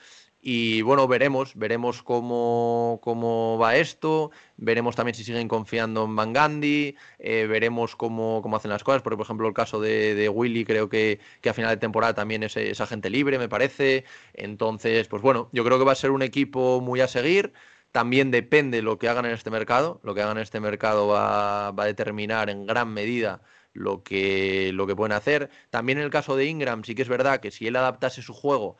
Y 0.47 0.84
bueno, 0.84 1.07
veremos, 1.07 1.55
veremos 1.55 2.03
cómo, 2.03 2.99
cómo 3.01 3.57
va 3.57 3.77
esto, 3.77 4.30
veremos 4.57 4.95
también 4.95 5.15
si 5.15 5.23
siguen 5.23 5.47
confiando 5.47 6.05
en 6.05 6.15
Van 6.15 6.34
Gandhi, 6.34 6.95
eh, 7.17 7.47
veremos 7.47 7.95
cómo, 7.95 8.43
cómo, 8.43 8.55
hacen 8.55 8.69
las 8.69 8.84
cosas, 8.84 9.01
porque 9.01 9.17
por 9.17 9.26
ejemplo 9.26 9.47
el 9.47 9.55
caso 9.55 9.81
de, 9.81 10.13
de 10.13 10.30
Willy 10.30 10.63
creo 10.63 10.88
que, 10.88 11.19
que, 11.41 11.49
a 11.49 11.55
final 11.55 11.72
de 11.72 11.77
temporada 11.77 12.13
también 12.13 12.43
es, 12.43 12.55
es, 12.57 12.80
agente 12.80 13.09
libre, 13.09 13.39
me 13.39 13.49
parece. 13.49 14.05
Entonces, 14.35 15.07
pues 15.07 15.23
bueno, 15.23 15.49
yo 15.51 15.63
creo 15.65 15.80
que 15.80 15.85
va 15.85 15.93
a 15.93 15.95
ser 15.95 16.11
un 16.11 16.22
equipo 16.22 16.80
muy 16.80 17.01
a 17.01 17.07
seguir. 17.07 17.51
También 17.91 18.30
depende 18.30 18.84
lo 18.84 18.99
que 18.99 19.09
hagan 19.09 19.26
en 19.26 19.31
este 19.31 19.49
mercado. 19.49 19.99
Lo 20.03 20.13
que 20.13 20.22
hagan 20.22 20.38
en 20.38 20.43
este 20.43 20.59
mercado 20.59 21.07
va, 21.07 21.72
va 21.72 21.84
a 21.85 21.88
determinar 21.88 22.51
en 22.51 22.67
gran 22.67 22.93
medida 22.93 23.41
lo 23.76 24.03
que, 24.03 24.72
lo 24.73 24.88
que 24.88 24.95
pueden 24.95 25.11
hacer. 25.11 25.49
También 25.69 25.99
en 25.99 26.05
el 26.05 26.09
caso 26.09 26.35
de 26.35 26.45
Ingram, 26.45 26.84
sí 26.84 26.95
que 26.95 27.03
es 27.03 27.09
verdad 27.09 27.39
que 27.39 27.51
si 27.51 27.67
él 27.67 27.76
adaptase 27.76 28.22
su 28.22 28.34
juego 28.34 28.77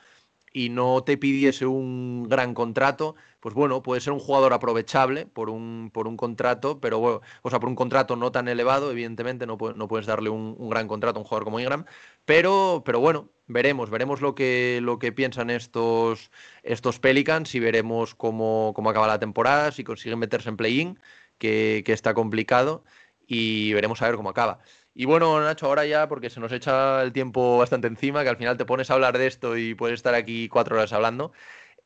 y 0.56 0.70
no 0.70 1.04
te 1.04 1.18
pidiese 1.18 1.66
un 1.66 2.30
gran 2.30 2.54
contrato, 2.54 3.16
pues 3.42 3.54
bueno, 3.54 3.84
puede 3.84 4.00
ser 4.00 4.14
un 4.14 4.20
jugador 4.20 4.54
aprovechable 4.54 5.26
por 5.26 5.50
un, 5.50 5.92
por 5.94 6.08
un 6.08 6.16
contrato, 6.16 6.80
pero 6.80 7.00
bueno, 7.00 7.22
o 7.42 7.50
sea, 7.50 7.60
por 7.60 7.68
un 7.68 7.76
contrato 7.76 8.16
no 8.16 8.32
tan 8.32 8.48
elevado, 8.48 8.90
evidentemente, 8.90 9.46
no, 9.46 9.58
no 9.76 9.88
puedes 9.90 10.06
darle 10.06 10.30
un, 10.30 10.70
gran 10.70 10.88
contrato 10.88 11.20
a 11.20 11.24
un 11.24 11.28
jugador 11.28 11.44
como 11.44 11.60
Ingram, 11.60 11.84
pero, 12.24 12.84
pero 12.86 13.02
bueno, 13.02 13.30
veremos, 13.48 13.90
veremos 13.90 14.22
lo 14.22 14.34
que, 14.34 14.80
lo 14.82 14.98
que 14.98 15.12
piensan 15.12 15.50
estos, 15.50 16.32
estos 16.64 17.00
Pelicans 17.00 17.54
y 17.54 17.60
veremos 17.60 18.16
cómo, 18.16 18.72
cómo 18.76 18.90
acaba 18.90 19.08
la 19.08 19.20
temporada, 19.20 19.74
si 19.74 19.84
consiguen 19.84 20.20
meterse 20.20 20.48
en 20.48 20.56
play-in, 20.56 21.00
que, 21.38 21.84
que 21.86 21.92
está 21.92 22.14
complicado, 22.14 22.86
y 23.28 23.74
veremos 23.74 24.02
a 24.02 24.08
ver 24.08 24.16
cómo 24.16 24.30
acaba. 24.30 24.60
Y 24.98 25.06
bueno, 25.06 25.42
Nacho, 25.42 25.66
ahora 25.68 25.86
ya, 25.86 26.08
porque 26.08 26.30
se 26.30 26.40
nos 26.40 26.52
echa 26.54 27.02
el 27.04 27.12
tiempo 27.12 27.58
bastante 27.58 27.88
encima, 27.88 28.24
que 28.24 28.30
al 28.30 28.38
final 28.38 28.56
te 28.58 28.66
pones 28.66 28.90
a 28.90 28.94
hablar 28.94 29.18
de 29.18 29.28
esto 29.28 29.58
y 29.58 29.76
puedes 29.76 29.96
estar 29.96 30.16
aquí 30.16 30.48
cuatro 30.48 30.78
horas 30.78 30.94
hablando. 30.94 31.34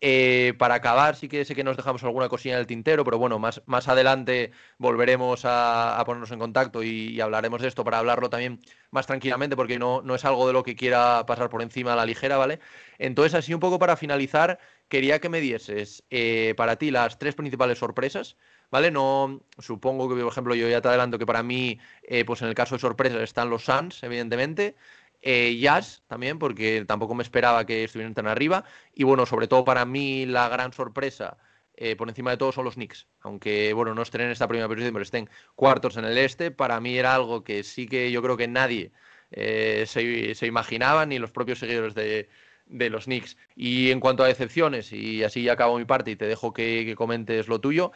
Eh, 0.01 0.53
para 0.59 0.75
acabar, 0.75 1.15
sí 1.15 1.27
que 1.27 1.43
sé 1.43 1.55
que 1.55 1.63
nos 1.63 1.75
dejamos 1.75 2.03
alguna 2.03 2.29
cosilla 2.29 2.55
en 2.55 2.61
el 2.61 2.67
tintero, 2.67 3.03
pero 3.03 3.17
bueno, 3.17 3.39
más, 3.39 3.63
más 3.65 3.87
adelante 3.87 4.51
volveremos 4.77 5.41
a, 5.43 6.01
ponernos 6.05 6.31
en 6.31 6.39
contacto 6.39 6.83
y, 6.83 7.19
hablaremos 7.19 7.61
de 7.61 7.67
esto 7.67 7.83
para 7.83 7.99
hablarlo 7.99 8.29
también 8.29 8.59
más 8.91 9.07
tranquilamente, 9.07 9.55
porque 9.55 9.79
no, 9.79 10.01
no 10.03 10.15
es 10.15 10.23
algo 10.23 10.47
de 10.47 10.53
lo 10.53 10.63
que 10.63 10.75
quiera 10.75 11.25
pasar 11.25 11.49
por 11.49 11.61
encima 11.63 11.93
a 11.93 11.95
la 11.95 12.05
ligera, 12.05 12.37
¿vale? 12.37 12.59
Entonces, 12.99 13.33
así 13.33 13.53
un 13.53 13.59
poco 13.59 13.79
para 13.79 13.97
finalizar, 13.97 14.59
quería 14.87 15.19
que 15.19 15.29
me 15.29 15.41
dieses 15.41 16.03
eh, 16.11 16.53
para 16.57 16.77
ti 16.77 16.91
las 16.91 17.17
tres 17.19 17.35
principales 17.35 17.79
sorpresas. 17.79 18.37
¿Vale? 18.71 18.91
No, 18.91 19.41
supongo 19.57 20.07
que, 20.07 20.21
por 20.21 20.31
ejemplo, 20.31 20.55
yo 20.55 20.69
ya 20.69 20.81
te 20.81 20.87
adelanto 20.89 21.17
que 21.17 21.25
para 21.25 21.43
mí, 21.43 21.79
eh, 22.03 22.23
pues 22.25 22.41
en 22.41 22.49
el 22.49 22.55
caso 22.55 22.75
de 22.75 22.79
sorpresas 22.79 23.21
están 23.21 23.49
los 23.49 23.65
Suns, 23.65 24.03
evidentemente. 24.03 24.75
Eh, 25.21 25.57
Jazz 25.59 26.03
también, 26.07 26.39
porque 26.39 26.85
tampoco 26.87 27.15
me 27.15 27.23
esperaba 27.23 27.65
que 27.65 27.83
estuvieran 27.83 28.13
tan 28.13 28.27
arriba. 28.27 28.63
Y 28.93 29.03
bueno, 29.03 29.25
sobre 29.25 29.47
todo 29.47 29.65
para 29.65 29.85
mí 29.85 30.25
la 30.25 30.49
gran 30.49 30.71
sorpresa 30.73 31.37
eh, 31.81 31.95
por 31.95 32.09
encima 32.09 32.31
de 32.31 32.37
todo 32.37 32.51
son 32.51 32.65
los 32.65 32.75
Knicks. 32.75 33.07
Aunque 33.21 33.71
bueno, 33.71 33.95
no 33.95 34.01
estén 34.01 34.21
en 34.21 34.31
esta 34.31 34.49
primera 34.49 34.67
posición, 34.67 34.91
pero 34.91 35.03
estén 35.03 35.29
cuartos 35.55 35.95
en 35.95 36.03
el 36.03 36.17
este, 36.17 36.51
para 36.51 36.79
mí 36.81 36.97
era 36.97 37.15
algo 37.15 37.45
que 37.45 37.63
sí 37.63 37.87
que 37.87 38.11
yo 38.11 38.21
creo 38.21 38.35
que 38.35 38.49
nadie 38.49 38.91
eh, 39.31 39.85
se, 39.87 40.45
imaginaba, 40.45 41.05
ni 41.05 41.19
los 41.19 41.31
propios 41.31 41.59
seguidores 41.59 41.95
de, 41.95 42.27
los 42.89 43.05
Knicks. 43.05 43.37
Y 43.55 43.91
en 43.91 44.01
cuanto 44.01 44.23
a 44.23 44.27
decepciones, 44.27 44.91
y 44.91 45.23
así 45.23 45.43
ya 45.43 45.53
acabo 45.53 45.77
mi 45.77 45.85
parte 45.85 46.11
y 46.11 46.17
te 46.17 46.25
dejo 46.25 46.51
que, 46.51 46.93
comentes 46.97 47.47
lo 47.47 47.61
tuyo, 47.61 47.93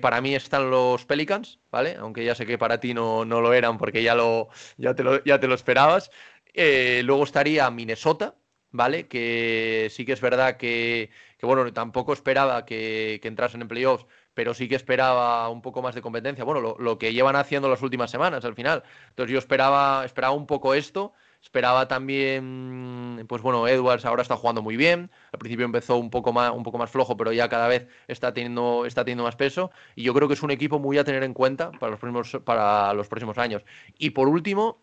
para 0.00 0.20
mí 0.20 0.34
están 0.34 0.70
los 0.70 1.04
Pelicans, 1.04 1.58
¿vale? 1.70 1.96
Aunque 1.98 2.24
ya 2.24 2.34
sé 2.34 2.46
que 2.46 2.56
para 2.56 2.80
ti 2.80 2.94
no, 2.94 3.24
no 3.24 3.40
lo 3.40 3.52
eran 3.52 3.76
porque 3.76 4.02
ya, 4.02 4.14
lo, 4.14 4.48
ya, 4.78 4.94
te 4.94 5.02
lo, 5.02 5.20
lo 5.24 5.54
esperabas. 5.54 6.10
Eh, 6.54 7.02
luego 7.04 7.24
estaría 7.24 7.70
Minnesota, 7.70 8.34
¿vale? 8.70 9.08
Que 9.08 9.88
sí 9.90 10.04
que 10.04 10.12
es 10.12 10.20
verdad 10.20 10.56
que, 10.56 11.10
bueno, 11.42 11.72
tampoco 11.72 12.12
esperaba 12.12 12.64
que, 12.64 13.20
entrasen 13.22 13.62
en 13.62 13.68
playoffs, 13.68 14.06
pero 14.34 14.54
sí 14.54 14.68
que 14.68 14.74
esperaba 14.76 15.48
un 15.50 15.62
poco 15.62 15.82
más 15.82 15.94
de 15.94 16.02
competencia. 16.02 16.44
Bueno, 16.44 16.76
lo, 16.78 16.98
que 16.98 17.12
llevan 17.12 17.36
haciendo 17.36 17.68
las 17.68 17.82
últimas 17.82 18.10
semanas 18.10 18.44
al 18.44 18.54
final. 18.54 18.82
Entonces 19.10 19.32
yo 19.32 19.38
esperaba, 19.38 20.04
esperaba 20.04 20.34
un 20.34 20.46
poco 20.46 20.74
esto. 20.74 21.12
Esperaba 21.48 21.88
también, 21.88 23.24
pues 23.26 23.40
bueno, 23.40 23.66
Edwards 23.66 24.04
ahora 24.04 24.20
está 24.20 24.36
jugando 24.36 24.60
muy 24.60 24.76
bien. 24.76 25.10
Al 25.32 25.38
principio 25.38 25.64
empezó 25.64 25.96
un 25.96 26.10
poco 26.10 26.30
más, 26.30 26.52
un 26.52 26.62
poco 26.62 26.76
más 26.76 26.90
flojo, 26.90 27.16
pero 27.16 27.32
ya 27.32 27.48
cada 27.48 27.68
vez 27.68 27.88
está 28.06 28.34
teniendo, 28.34 28.84
está 28.84 29.02
teniendo 29.02 29.24
más 29.24 29.34
peso. 29.34 29.70
Y 29.96 30.02
yo 30.02 30.12
creo 30.12 30.28
que 30.28 30.34
es 30.34 30.42
un 30.42 30.50
equipo 30.50 30.78
muy 30.78 30.98
a 30.98 31.04
tener 31.04 31.22
en 31.22 31.32
cuenta 31.32 31.70
para 31.72 31.92
los 31.92 32.00
próximos, 32.00 32.42
para 32.44 32.92
los 32.92 33.08
próximos 33.08 33.38
años. 33.38 33.64
Y 33.96 34.10
por 34.10 34.28
último, 34.28 34.82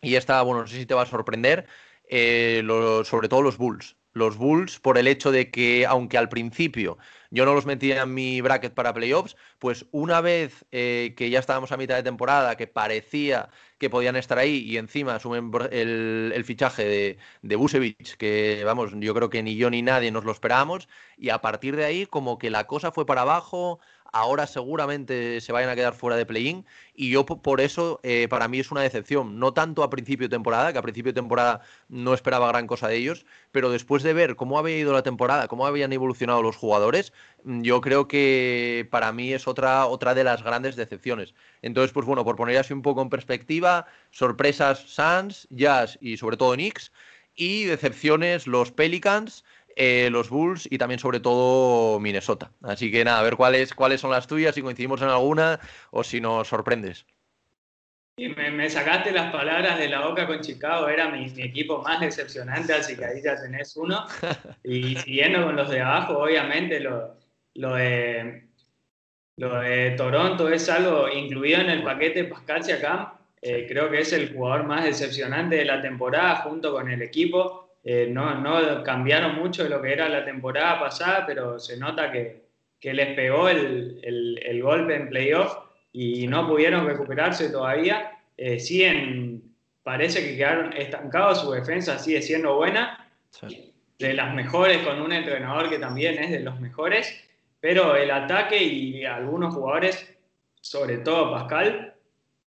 y 0.00 0.14
esta, 0.14 0.40
bueno, 0.40 0.62
no 0.62 0.66
sé 0.66 0.76
si 0.78 0.86
te 0.86 0.94
va 0.94 1.02
a 1.02 1.06
sorprender, 1.06 1.66
eh, 2.08 2.62
sobre 3.04 3.28
todo 3.28 3.42
los 3.42 3.58
Bulls. 3.58 3.94
Los 4.16 4.38
Bulls, 4.38 4.80
por 4.80 4.96
el 4.96 5.08
hecho 5.08 5.30
de 5.30 5.50
que, 5.50 5.84
aunque 5.84 6.16
al 6.16 6.30
principio 6.30 6.96
yo 7.30 7.44
no 7.44 7.52
los 7.52 7.66
metía 7.66 8.02
en 8.02 8.14
mi 8.14 8.40
bracket 8.40 8.72
para 8.72 8.94
playoffs, 8.94 9.36
pues 9.58 9.84
una 9.90 10.22
vez 10.22 10.64
eh, 10.70 11.14
que 11.18 11.28
ya 11.28 11.38
estábamos 11.38 11.70
a 11.70 11.76
mitad 11.76 11.96
de 11.96 12.02
temporada, 12.02 12.56
que 12.56 12.66
parecía 12.66 13.50
que 13.76 13.90
podían 13.90 14.16
estar 14.16 14.38
ahí 14.38 14.64
y 14.64 14.78
encima 14.78 15.16
asumen 15.16 15.50
el, 15.70 16.42
fichaje 16.46 16.86
de, 16.86 17.18
de 17.42 17.56
Busevich, 17.56 18.16
que 18.16 18.62
vamos, 18.64 18.92
yo 18.94 19.12
creo 19.14 19.28
que 19.28 19.42
ni 19.42 19.56
yo 19.56 19.68
ni 19.68 19.82
nadie 19.82 20.10
nos 20.10 20.24
lo 20.24 20.32
esperábamos, 20.32 20.88
y 21.18 21.28
a 21.28 21.42
partir 21.42 21.76
de 21.76 21.84
ahí 21.84 22.06
como 22.06 22.38
que 22.38 22.48
la 22.48 22.66
cosa 22.66 22.92
fue 22.92 23.04
para 23.04 23.20
abajo, 23.20 23.80
ahora 24.18 24.46
seguramente 24.46 25.40
se 25.40 25.52
vayan 25.52 25.70
a 25.70 25.74
quedar 25.74 25.94
fuera 25.94 26.16
de 26.16 26.24
play-in 26.24 26.64
y 26.94 27.10
yo 27.10 27.26
por 27.26 27.60
eso 27.60 28.00
eh, 28.02 28.26
para 28.30 28.48
mí 28.48 28.58
es 28.58 28.70
una 28.70 28.80
decepción, 28.80 29.38
no 29.38 29.52
tanto 29.52 29.82
a 29.82 29.90
principio 29.90 30.26
de 30.28 30.34
temporada, 30.34 30.72
que 30.72 30.78
a 30.78 30.82
principio 30.82 31.12
de 31.12 31.20
temporada 31.20 31.60
no 31.88 32.14
esperaba 32.14 32.48
gran 32.48 32.66
cosa 32.66 32.88
de 32.88 32.96
ellos, 32.96 33.26
pero 33.52 33.70
después 33.70 34.02
de 34.02 34.14
ver 34.14 34.36
cómo 34.36 34.58
había 34.58 34.78
ido 34.78 34.92
la 34.92 35.02
temporada, 35.02 35.48
cómo 35.48 35.66
habían 35.66 35.92
evolucionado 35.92 36.42
los 36.42 36.56
jugadores, 36.56 37.12
mm, 37.44 37.62
yo 37.62 37.80
creo 37.80 38.08
que 38.08 38.88
para 38.90 39.12
mí 39.12 39.32
es 39.32 39.46
otra, 39.46 39.86
otra 39.86 40.14
de 40.14 40.24
las 40.24 40.42
grandes 40.42 40.76
decepciones. 40.76 41.34
Entonces, 41.62 41.92
pues 41.92 42.06
bueno, 42.06 42.24
por 42.24 42.36
poner 42.36 42.56
así 42.56 42.72
un 42.72 42.82
poco 42.82 43.02
en 43.02 43.10
perspectiva, 43.10 43.86
sorpresas 44.10 44.78
Suns, 44.86 45.46
Jazz 45.50 45.98
y 46.00 46.16
sobre 46.16 46.36
todo 46.36 46.54
Knicks, 46.54 46.90
y 47.36 47.64
decepciones 47.64 48.46
los 48.46 48.72
Pelicans, 48.72 49.44
eh, 49.78 50.08
los 50.10 50.30
Bulls 50.30 50.66
y 50.70 50.78
también 50.78 50.98
sobre 50.98 51.20
todo 51.20 52.00
Minnesota. 52.00 52.50
Así 52.62 52.90
que 52.90 53.04
nada, 53.04 53.20
a 53.20 53.22
ver 53.22 53.36
cuáles, 53.36 53.74
cuáles 53.74 54.00
son 54.00 54.10
las 54.10 54.26
tuyas, 54.26 54.54
si 54.54 54.62
coincidimos 54.62 55.02
en 55.02 55.08
alguna 55.08 55.60
o 55.90 56.02
si 56.02 56.18
nos 56.18 56.48
sorprendes. 56.48 57.04
me, 58.16 58.70
sacaste 58.70 59.12
las 59.12 59.30
palabras 59.30 59.78
de 59.78 59.90
la 59.90 60.06
boca 60.06 60.26
con 60.26 60.40
Chicago, 60.40 60.88
era 60.88 61.10
mi, 61.10 61.26
equipo 61.36 61.82
más 61.82 62.00
decepcionante, 62.00 62.72
así 62.72 62.96
que 62.96 63.04
ahí 63.04 63.22
ya 63.22 63.36
tenés 63.40 63.76
uno. 63.76 64.06
Y 64.64 64.96
siguiendo 64.96 65.44
con 65.44 65.56
los 65.56 65.68
de 65.68 65.82
abajo, 65.82 66.20
obviamente 66.20 66.80
lo, 66.80 67.14
lo, 67.52 67.74
de, 67.74 68.48
lo 69.36 69.60
de 69.60 69.90
Toronto 69.90 70.48
es 70.48 70.70
algo 70.70 71.06
incluido 71.10 71.60
en 71.60 71.68
el 71.68 71.82
paquete 71.82 72.24
Pascal 72.24 72.64
Siakam. 72.64 73.12
Eh, 73.42 73.66
creo 73.68 73.90
que 73.90 74.00
es 74.00 74.12
el 74.14 74.32
jugador 74.32 74.64
más 74.64 74.84
decepcionante 74.84 75.56
de 75.56 75.66
la 75.66 75.82
temporada 75.82 76.36
junto 76.36 76.72
con 76.72 76.90
el 76.90 77.02
equipo. 77.02 77.65
Eh, 77.88 78.08
no, 78.10 78.34
no, 78.40 78.82
cambiaron 78.82 79.36
mucho 79.36 79.62
de 79.62 79.70
lo 79.70 79.80
que 79.80 79.92
era 79.92 80.08
la 80.08 80.24
temporada 80.24 80.80
pasada, 80.80 81.24
pero 81.24 81.60
se 81.60 81.76
nota 81.76 82.10
que, 82.10 82.42
que 82.80 82.92
les 82.92 83.14
pegó 83.14 83.48
el, 83.48 84.00
el, 84.02 84.60
golpe 84.60 84.96
en 84.96 85.08
playoff 85.08 85.56
y 85.92 86.26
no 86.26 86.48
pudieron 86.48 86.84
recuperarse 86.84 87.48
todavía. 87.48 88.18
Eh, 88.36 88.58
parece 89.84 90.20
que 90.20 90.36
quedaron 90.36 90.72
estancados, 90.72 91.42
su 91.42 91.52
defensa 91.52 91.96
sigue 92.00 92.22
siendo 92.22 92.56
buena, 92.56 93.08
de 94.00 94.14
las 94.14 94.34
mejores 94.34 94.78
con 94.78 95.00
un 95.00 95.12
entrenador 95.12 95.70
que 95.70 95.78
también 95.78 96.18
es 96.18 96.32
de 96.32 96.40
los 96.40 96.58
mejores, 96.58 97.22
pero 97.60 97.94
el 97.94 98.10
ataque 98.10 98.60
y 98.60 99.04
algunos 99.04 99.54
jugadores, 99.54 100.12
sobre 100.60 100.98
todo 100.98 101.30
Pascal, 101.30 101.94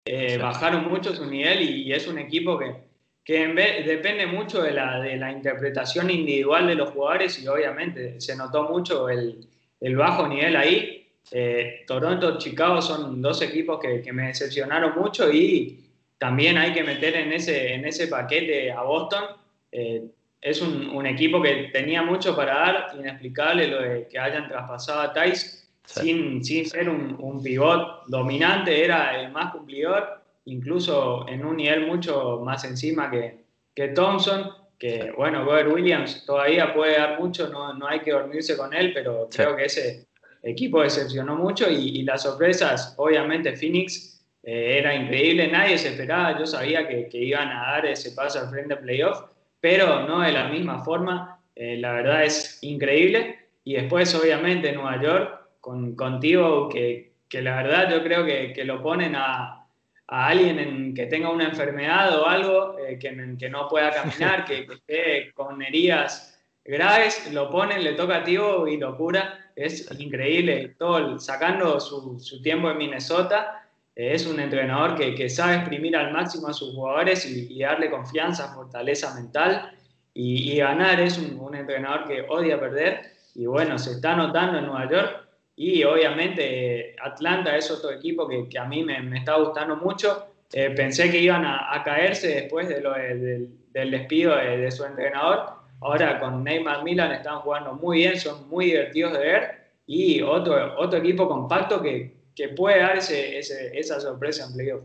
eh, 0.05 0.39
bajaron 0.39 0.89
mucho 0.89 1.16
su 1.16 1.27
nivel 1.27 1.62
y 1.62 1.93
es 1.93 2.07
un 2.07 2.20
equipo 2.20 2.61
que 2.61 2.85
que 3.27 3.48
depende 3.85 4.24
mucho 4.24 4.62
de 4.62 4.70
la, 4.70 5.01
de 5.01 5.16
la, 5.16 5.32
interpretación 5.32 6.09
individual 6.11 6.69
de 6.69 6.77
los 6.77 6.90
jugadores 6.90 7.43
y 7.43 7.48
obviamente 7.48 8.20
se 8.20 8.36
notó 8.36 8.69
mucho 8.69 9.09
el, 9.09 9.44
el 9.81 9.97
bajo 9.97 10.28
nivel 10.28 10.55
ahí. 10.55 11.09
Eh, 11.32 11.82
Toronto, 11.89 12.39
Chicago 12.39 12.81
son 12.81 13.20
dos 13.20 13.43
equipos 13.43 13.81
que, 13.81 14.01
que, 14.01 14.12
me 14.12 14.28
decepcionaron 14.28 14.94
mucho 14.97 15.28
y 15.32 15.90
también 16.19 16.57
hay 16.57 16.73
que 16.73 16.85
meter 16.85 17.16
en 17.16 17.32
ese, 17.32 17.74
en 17.74 17.85
ese 17.85 18.07
paquete 18.07 18.70
a 18.70 18.82
Boston. 18.82 19.24
Eh, 19.73 20.05
es 20.40 20.62
un, 20.62 20.90
un, 20.90 21.05
equipo 21.05 21.43
que 21.43 21.70
tenía 21.73 22.03
mucho 22.03 22.36
para 22.36 22.55
dar, 22.55 22.93
inexplicable 22.97 23.66
lo 23.66 23.82
de 23.82 24.07
que 24.07 24.20
hayan 24.20 24.47
traspasado 24.47 25.01
a 25.01 25.12
Tice 25.12 25.66
sin, 25.85 26.44
sin, 26.44 26.65
ser 26.65 26.89
un, 26.89 27.16
un 27.19 27.43
pivot 27.43 28.07
dominante, 28.07 28.85
era 28.85 29.20
el 29.20 29.32
más 29.32 29.51
cumplidor 29.51 30.26
incluso 30.47 31.28
en 31.28 31.44
un 31.44 31.56
nivel 31.56 31.86
mucho 31.86 32.40
más 32.44 32.64
encima 32.64 33.10
que, 33.10 33.44
que 33.74 33.89
Thompson, 33.89 34.51
que 34.78 35.12
bueno, 35.16 35.44
Robert 35.44 35.73
Williams 35.73 36.24
todavía 36.24 36.74
puede 36.74 36.98
dar 36.98 37.20
mucho, 37.20 37.48
no, 37.48 37.74
no 37.74 37.86
hay 37.86 38.01
que 38.01 38.12
dormirse 38.12 38.56
con 38.56 38.74
él, 38.74 38.93
pero 38.93 39.28
creo 39.31 39.56
que 39.56 39.64
ese 39.64 40.06
equipo 40.43 40.82
decepcionó 40.82 41.36
mucho 41.36 41.68
y, 41.70 42.02
las 42.02 42.23
sorpresas, 42.23 42.94
obviamente 42.98 43.56
Phoenix 43.56 44.23
eh, 44.43 44.78
era 44.78 44.94
increíble, 44.94 45.48
nadie 45.48 45.78
se 45.78 45.89
esperaba, 45.89 46.39
yo 46.39 46.47
sabía 46.47 46.86
que, 46.86 47.09
que, 47.09 47.18
iban 47.18 47.48
a 47.48 47.73
dar 47.73 47.86
ese 47.86 48.12
paso 48.12 48.40
al 48.40 48.51
frente 48.51 48.74
de 48.74 48.81
playoff, 48.81 49.23
pero 49.60 50.06
no 50.06 50.20
de 50.20 50.32
la 50.32 50.48
misma 50.48 50.85
forma, 50.85 51.40
eh, 51.56 51.78
la 51.78 51.93
verdad 51.93 52.24
es 52.24 52.59
increíble. 52.62 53.39
Y 53.64 53.74
después, 53.74 54.14
obviamente, 54.14 54.70
Nueva 54.70 55.02
York, 55.02 55.40
con, 55.60 55.97
contigo, 55.97 56.68
que, 56.68 57.14
que 57.28 57.43
la 57.43 57.56
verdad 57.56 57.90
yo 57.90 58.05
creo 58.05 58.24
que, 58.24 58.52
que 58.52 58.64
lo 58.64 58.81
ponen 58.81 59.16
a, 59.16 59.65
a 60.09 60.28
alguien 60.28 60.95
que 60.95 61.07
tenga 61.07 61.31
una 61.31 61.49
enfermedad 61.49 62.19
o 62.20 62.27
algo, 62.27 62.78
eh, 62.78 62.99
que, 62.99 63.37
que, 63.39 63.49
no 63.49 63.69
pueda 63.69 63.91
caminar, 63.91 64.45
que, 64.45 64.61
esté 64.61 65.33
con 65.35 65.61
heridas 65.62 66.41
graves, 66.65 67.33
lo 67.33 67.51
ponen, 67.51 67.83
le 67.83 67.95
toca 67.95 68.23
a 68.24 68.28
y 68.28 68.77
lo 68.77 68.97
cura. 68.97 69.51
Es 69.57 69.91
increíble. 69.99 70.74
Todo, 70.78 71.19
sacando 71.19 71.81
su, 71.81 72.19
su 72.20 72.43
tiempo 72.43 72.70
en 72.70 72.78
Minnesota, 72.78 73.66
eh, 73.95 74.12
es 74.12 74.27
un 74.27 74.39
entrenador 74.39 74.95
que, 74.95 75.15
que, 75.15 75.28
sabe 75.28 75.57
exprimir 75.57 75.97
al 75.97 76.12
máximo 76.12 76.49
a 76.49 76.53
sus 76.53 76.74
jugadores 76.74 77.27
y, 77.27 77.59
darle 77.59 77.91
confianza, 77.91 78.55
fortaleza 78.55 79.15
mental. 79.15 79.73
y, 80.15 80.57
ganar. 80.59 81.01
Es 81.01 81.19
un, 81.19 81.55
entrenador 81.55 82.07
que 82.07 82.27
odia 82.28 82.61
perder 82.61 83.12
y 83.35 83.47
bueno, 83.47 83.78
se 83.78 83.93
está 83.93 84.16
notando 84.16 84.59
en 84.59 84.66
Nueva 84.66 84.91
York. 84.91 85.26
Y 85.57 85.83
obviamente 85.85 86.95
Atlanta 87.03 87.57
es 87.57 87.70
otro 87.70 87.91
equipo 87.91 88.28
que, 88.28 88.47
que 88.49 88.59
a 88.59 88.66
mí 88.66 88.85
me, 88.85 89.01
me, 89.01 89.19
está 89.19 89.37
gustando 89.37 89.77
mucho. 89.77 90.27
Eh, 90.53 90.70
pensé 90.70 91.11
que 91.11 91.19
iban 91.19 91.45
a, 91.45 91.83
caerse 91.83 92.28
después 92.28 92.69
de 92.69 92.81
lo 92.81 92.93
del, 92.93 93.49
del 93.70 93.91
despido 93.91 94.37
de, 94.37 94.70
su 94.70 94.85
entrenador. 94.85 95.55
Ahora 95.81 96.20
con 96.20 96.45
Neymar 96.45 96.85
Milan 96.85 97.12
están 97.12 97.41
jugando 97.41 97.73
muy 97.73 97.99
bien, 97.99 98.19
son 98.19 98.49
muy 98.49 98.66
divertidos 98.66 99.15
de 99.15 99.19
ver. 99.19 99.66
Y 99.87 100.20
otro, 100.20 100.78
otro 100.78 100.99
equipo 100.99 101.27
compacto 101.27 101.81
que, 101.81 102.15
que 102.35 102.51
puede 102.51 102.81
dar 102.81 102.99
ese, 102.99 103.39
esa 103.39 103.99
sorpresa 103.99 104.47
en 104.47 104.55
playoff. 104.55 104.83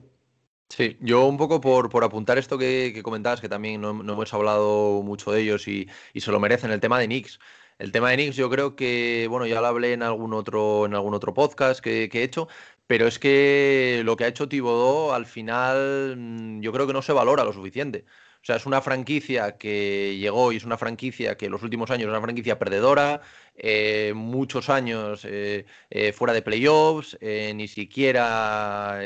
Sí, 0.70 0.98
yo 1.02 1.26
un 1.26 1.36
poco 1.36 1.60
por, 1.60 1.90
por 1.90 2.06
apuntar 2.06 2.38
esto 2.38 2.58
que, 2.58 2.94
que, 2.96 3.04
comentabas, 3.04 3.42
que 3.42 3.50
también 3.50 3.82
no, 3.82 3.90
hemos 3.90 4.34
hablado 4.34 5.04
mucho 5.04 5.34
de 5.34 5.42
ellos 5.42 5.68
y, 5.68 5.90
y, 6.14 6.22
se 6.22 6.32
lo 6.32 6.40
merecen, 6.40 6.72
el 6.72 6.80
tema 6.80 6.98
de 6.98 7.08
Knicks. 7.08 7.40
El 7.82 7.92
tema 7.92 8.12
de 8.12 8.16
Knicks 8.18 8.36
yo 8.36 8.48
creo 8.48 8.76
que, 8.76 9.26
bueno, 9.28 9.48
ya 9.48 9.60
lo 9.60 9.66
hablé 9.66 9.94
en 9.94 10.04
algún 10.04 10.36
otro, 10.36 10.86
en 10.86 10.94
algún 10.94 11.16
otro 11.16 11.34
podcast 11.34 11.80
que, 11.80 12.04
he 12.14 12.24
hecho, 12.24 12.48
pero 12.86 13.08
es 13.08 13.18
que 13.18 14.04
lo 14.06 14.16
que 14.16 14.26
ha 14.26 14.28
hecho 14.28 14.48
Thibodeau 14.48 15.14
al 15.14 15.26
final 15.26 16.16
mm, 16.16 16.62
yo 16.62 16.72
creo 16.72 16.86
que 16.86 16.94
no 16.94 17.02
se 17.02 17.12
valora 17.12 17.44
lo 17.44 17.54
suficiente. 17.54 18.06
O 18.44 18.46
sea, 18.46 18.58
es 18.58 18.68
una 18.68 18.82
franquicia 18.82 19.58
que 19.58 20.16
llegó 20.20 20.52
y 20.52 20.58
es 20.58 20.64
una 20.64 20.78
franquicia 20.78 21.38
que 21.38 21.48
en 21.48 21.54
los 21.54 21.64
últimos 21.64 21.90
años 21.90 22.04
es 22.04 22.10
una 22.10 22.22
franquicia 22.22 22.60
perdedora, 22.60 23.22
eh, 23.56 24.14
muchos 24.16 24.70
años 24.70 25.26
eh, 25.26 25.66
eh, 25.90 26.14
fuera 26.14 26.34
de 26.36 26.44
playoffs, 26.44 27.18
ni 27.22 27.68
siquiera 27.68 29.00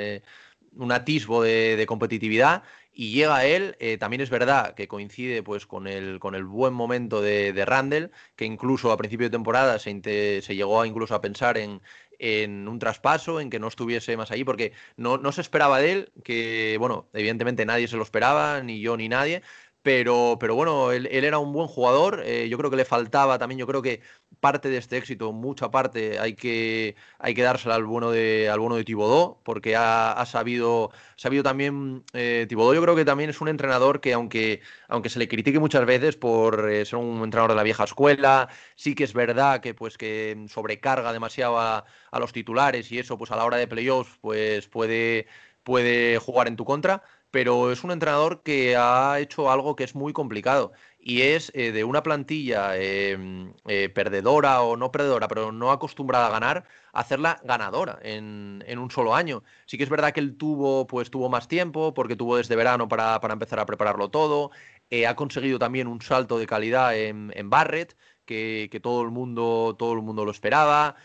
un 0.76 0.92
atisbo 0.92 1.44
de, 1.44 1.86
competitividad. 1.88 2.64
Y 2.98 3.12
llega 3.12 3.46
él, 3.46 3.76
también 4.00 4.22
es 4.22 4.30
verdad 4.30 4.74
que 4.74 4.88
coincide 4.88 5.44
pues, 5.44 5.66
con, 5.66 5.86
el, 5.86 6.18
con 6.20 6.34
el 6.34 6.46
buen 6.46 6.74
momento 6.74 7.22
de, 7.22 7.52
de 7.52 7.66
Randall, 7.66 8.12
que 8.38 8.46
incluso 8.46 8.90
a 8.92 8.98
principio 8.98 9.28
de 9.28 9.32
temporada 9.32 9.80
se, 9.80 10.42
se 10.42 10.56
llegó 10.56 10.86
incluso 10.86 11.14
a 11.14 11.20
pensar 11.22 11.58
en, 11.58 11.82
en 12.20 12.68
un 12.68 12.80
traspaso, 12.80 13.40
en 13.40 13.50
que 13.50 13.60
no 13.60 13.68
estuviese 13.68 14.16
más 14.18 14.32
allí, 14.32 14.44
porque 14.44 14.74
no, 14.98 15.18
no 15.18 15.32
se 15.32 15.42
esperaba 15.42 15.80
de 15.80 15.92
él, 15.92 16.12
que, 16.24 16.78
bueno, 16.80 17.10
evidentemente 17.14 17.66
nadie 17.66 17.88
se 17.88 17.98
lo 17.98 18.04
esperaba, 18.04 18.62
ni 18.62 18.80
yo 18.80 18.98
ni 18.98 19.10
nadie, 19.10 19.42
pero, 19.86 20.38
pero 20.40 20.56
bueno, 20.56 20.92
él, 20.92 21.08
era 21.12 21.38
un 21.38 21.54
buen 21.54 21.68
jugador. 21.68 22.24
Eh, 22.26 22.50
yo 22.50 22.58
creo 22.58 22.72
que 22.72 22.76
le 22.76 22.86
faltaba 22.86 23.38
también, 23.38 23.60
yo 23.60 23.68
creo 23.68 23.84
que 23.84 24.02
parte 24.40 24.68
de 24.70 24.78
este 24.78 24.98
éxito, 24.98 25.32
mucha 25.32 25.70
parte, 25.70 26.18
hay 26.20 26.34
que, 26.34 26.96
hay 27.20 27.36
que 27.36 27.44
dársela 27.44 27.76
al 27.76 27.84
bueno 27.86 28.10
de, 28.10 28.50
al 28.50 28.60
bueno 28.60 28.78
de 28.78 28.84
Tibodó, 28.84 29.40
porque 29.44 29.76
ha, 29.76 30.26
sabido, 30.26 30.90
sabido 31.18 31.44
también. 31.44 32.04
Eh, 32.14 32.48
Tibodó, 32.50 32.74
yo 32.74 32.82
creo 32.82 32.96
que 32.96 33.06
también 33.06 33.30
es 33.30 33.42
un 33.42 33.48
entrenador 33.48 34.02
que, 34.02 34.14
aunque, 34.14 34.62
aunque 34.88 35.10
se 35.10 35.20
le 35.20 35.28
critique 35.28 35.60
muchas 35.60 35.86
veces 35.86 36.16
por 36.16 36.68
eh, 36.68 36.84
ser 36.84 36.98
un 36.98 37.24
entrenador 37.24 37.52
de 37.52 37.58
la 37.58 37.64
vieja 37.64 37.84
escuela, 37.84 38.50
sí 38.76 38.96
que 38.96 39.04
es 39.04 39.14
verdad 39.14 39.62
que, 39.62 39.76
pues, 39.76 40.00
que 40.00 40.48
sobrecarga 40.50 41.14
demasiado 41.14 41.60
a, 41.60 41.86
a 42.10 42.20
los 42.20 42.34
titulares 42.34 42.92
y 42.92 42.98
eso, 42.98 43.20
pues 43.20 43.30
a 43.30 43.36
la 43.36 43.46
hora 43.46 43.58
de 43.58 43.68
playoffs, 43.68 44.18
pues 44.20 44.68
puede, 44.68 45.28
puede 45.64 46.18
jugar 46.18 46.48
en 46.48 46.56
tu 46.56 46.66
contra 46.66 47.04
pero 47.32 47.72
es 47.72 47.84
un 47.84 47.92
entrenador 47.92 48.44
que 48.44 48.76
ha 48.78 49.20
hecho 49.20 49.52
algo 49.52 49.76
que 49.76 49.84
es 49.84 49.96
muy 49.96 50.14
complicado 50.14 50.72
y 51.08 51.22
es 51.22 51.52
eh, 51.54 51.72
de 51.72 51.84
una 51.84 52.02
plantilla 52.02 52.76
em, 52.78 53.54
eh, 53.68 53.90
perdedora 53.90 54.62
o 54.64 54.76
no 54.76 54.92
perdedora, 54.92 55.28
pero 55.28 55.52
no 55.52 55.72
acostumbrada 55.72 56.28
a 56.28 56.32
ganar, 56.32 56.66
hacerla 56.94 57.40
ganadora 57.44 58.00
en, 58.02 58.64
un 58.80 58.90
solo 58.90 59.14
año. 59.16 59.44
Sí 59.68 59.78
que 59.78 59.84
es 59.84 59.90
verdad 59.90 60.14
que 60.14 60.20
él 60.20 60.36
tuvo, 60.36 60.88
pues, 60.88 61.12
tuvo 61.12 61.30
más 61.30 61.48
tiempo, 61.48 61.94
porque 61.94 62.16
tuvo 62.16 62.38
desde 62.38 62.56
verano 62.56 62.88
para, 62.88 63.20
empezar 63.32 63.60
a 63.60 63.68
prepararlo 63.68 64.10
todo. 64.10 64.50
Eh, 64.90 65.06
ha 65.06 65.16
conseguido 65.16 65.60
también 65.60 65.88
un 65.88 66.02
salto 66.02 66.40
de 66.40 66.48
calidad 66.48 66.98
en, 66.98 67.50
Barrett, 67.52 67.96
que, 68.26 68.70
que, 68.72 68.80
todo, 68.80 69.04
el 69.04 69.12
mundo, 69.12 69.76
todo 69.78 69.94
el 69.94 70.02
mundo 70.02 70.26
lo 70.26 70.32
esperaba. 70.32 70.96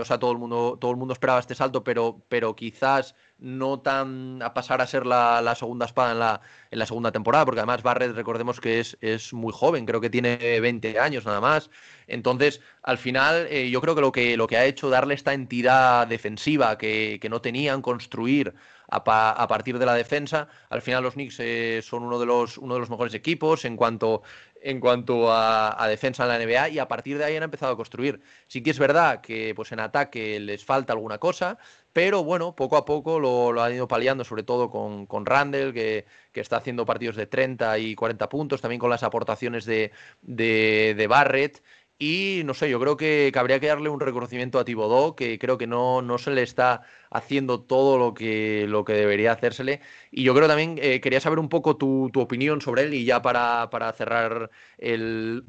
o 0.00 0.04
sea, 0.06 0.18
todo 0.18 0.32
el 0.32 0.38
mundo, 0.38 0.78
todo 0.80 0.90
el 0.90 0.96
mundo 0.96 1.12
esperaba 1.12 1.40
este 1.40 1.54
salto, 1.54 1.84
pero, 1.84 2.22
pero 2.28 2.56
quizás 2.56 3.14
no 3.44 3.78
tan 3.80 4.42
a 4.42 4.54
pasar 4.54 4.80
a 4.80 4.86
ser 4.86 5.04
la, 5.04 5.54
segunda 5.54 5.84
espada 5.84 6.12
en 6.12 6.18
la, 6.18 6.40
en 6.70 6.78
la, 6.78 6.86
segunda 6.86 7.12
temporada, 7.12 7.44
porque 7.44 7.60
además 7.60 7.82
Barrett, 7.82 8.16
recordemos 8.16 8.58
que 8.58 8.80
es, 8.80 8.96
es, 9.02 9.34
muy 9.34 9.52
joven, 9.52 9.84
creo 9.84 10.00
que 10.00 10.08
tiene 10.08 10.58
20 10.60 10.98
años 10.98 11.26
nada 11.26 11.42
más. 11.42 11.70
Entonces, 12.06 12.62
al 12.82 12.96
final, 12.96 13.46
eh, 13.50 13.68
yo 13.70 13.82
creo 13.82 13.94
que 13.94 14.00
lo, 14.00 14.12
que 14.12 14.36
lo 14.38 14.46
que 14.46 14.56
ha 14.56 14.64
hecho 14.64 14.88
darle 14.88 15.14
esta 15.14 15.34
entidad 15.34 16.06
defensiva 16.06 16.78
que, 16.78 17.18
que 17.20 17.28
no 17.28 17.42
tenían, 17.42 17.82
construir 17.82 18.54
a, 18.88 19.48
partir 19.48 19.78
de 19.78 19.86
la 19.86 19.94
defensa, 19.94 20.48
al 20.68 20.82
final 20.82 21.02
los 21.02 21.14
Knicks 21.14 21.40
eh, 21.40 21.80
son 21.82 22.02
uno 22.04 22.18
de, 22.18 22.26
los, 22.26 22.58
uno 22.58 22.74
de 22.74 22.80
los 22.80 22.90
mejores 22.90 23.14
equipos 23.14 23.64
en 23.64 23.76
cuanto 23.76 24.22
en 24.64 24.80
cuanto 24.80 25.30
a, 25.30 25.86
defensa 25.88 26.22
en 26.22 26.28
la 26.30 26.38
NBA 26.38 26.70
y 26.70 26.78
a 26.78 26.88
partir 26.88 27.18
de 27.18 27.24
ahí 27.24 27.36
han 27.36 27.42
empezado 27.42 27.72
a 27.72 27.76
construir. 27.76 28.22
Sí 28.46 28.62
que 28.62 28.70
es 28.70 28.78
verdad 28.78 29.20
que 29.20 29.52
pues 29.54 29.70
en 29.72 29.80
ataque 29.80 30.40
les 30.40 30.64
falta 30.64 30.94
alguna 30.94 31.18
cosa, 31.18 31.58
pero 31.92 32.24
bueno, 32.24 32.56
poco 32.56 32.78
a 32.78 32.86
poco 32.86 33.20
lo, 33.20 33.62
han 33.62 33.74
ido 33.74 33.86
paliando, 33.86 34.24
sobre 34.24 34.42
todo 34.42 34.70
con, 34.70 35.04
con 35.04 35.26
Randall, 35.26 35.74
que, 35.74 36.06
está 36.32 36.56
haciendo 36.56 36.86
partidos 36.86 37.14
de 37.14 37.26
30 37.26 37.78
y 37.78 37.94
40 37.94 38.28
puntos, 38.30 38.62
también 38.62 38.80
con 38.80 38.90
las 38.90 39.02
aportaciones 39.02 39.66
de, 39.66 39.92
de, 40.22 41.06
Barrett. 41.08 41.62
Y 42.06 42.42
no 42.44 42.52
sé, 42.52 42.68
yo 42.68 42.78
creo 42.78 42.98
que, 42.98 43.32
habría 43.34 43.58
que 43.60 43.68
darle 43.68 43.88
un 43.88 43.98
reconocimiento 43.98 44.58
a 44.58 44.64
Tibodó, 44.66 45.16
que 45.16 45.38
creo 45.38 45.56
que 45.56 45.66
no, 45.66 46.02
no 46.02 46.18
se 46.18 46.32
le 46.32 46.42
está 46.42 46.82
haciendo 47.10 47.62
todo 47.62 47.96
lo 47.96 48.12
que, 48.12 48.66
lo 48.68 48.84
que 48.84 48.92
debería 48.92 49.32
hacérsele. 49.32 49.80
Y 50.10 50.22
yo 50.22 50.34
creo 50.34 50.46
también, 50.46 50.78
eh, 50.82 51.00
quería 51.00 51.20
saber 51.20 51.38
un 51.38 51.48
poco 51.48 51.78
tu, 51.78 52.10
tu, 52.12 52.20
opinión 52.20 52.60
sobre 52.60 52.82
él, 52.82 52.92
y 52.92 53.06
ya 53.06 53.22
para, 53.22 53.70
para 53.70 53.90
cerrar 53.94 54.50
el, 54.76 55.44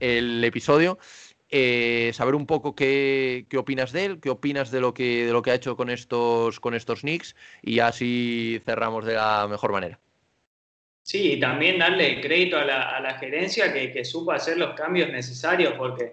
el 0.00 0.44
episodio, 0.44 0.98
eh, 1.50 2.10
saber 2.14 2.34
un 2.34 2.46
poco 2.46 2.74
qué, 2.74 3.46
opinas 3.56 3.92
de 3.92 4.06
él, 4.06 4.20
qué 4.20 4.30
opinas 4.30 4.72
de 4.72 4.80
lo 4.80 4.92
que, 4.92 5.24
de 5.26 5.32
lo 5.32 5.42
que 5.42 5.52
ha 5.52 5.54
hecho 5.54 5.76
con 5.76 5.88
estos, 5.88 6.58
con 6.58 6.74
estos 6.74 7.02
Knicks 7.02 7.36
y 7.62 7.78
así 7.78 8.60
cerramos 8.64 9.04
de 9.04 9.14
la 9.14 9.46
mejor 9.48 9.70
manera. 9.70 10.00
Sí, 11.04 11.32
y 11.32 11.38
también 11.38 11.78
darle 11.78 12.22
crédito 12.22 12.56
a 12.56 12.64
la, 12.64 13.18
gerencia 13.20 13.70
que, 13.74 14.04
supo 14.06 14.32
hacer 14.32 14.56
los 14.56 14.72
cambios 14.74 15.10
necesarios, 15.10 15.74
porque 15.76 16.12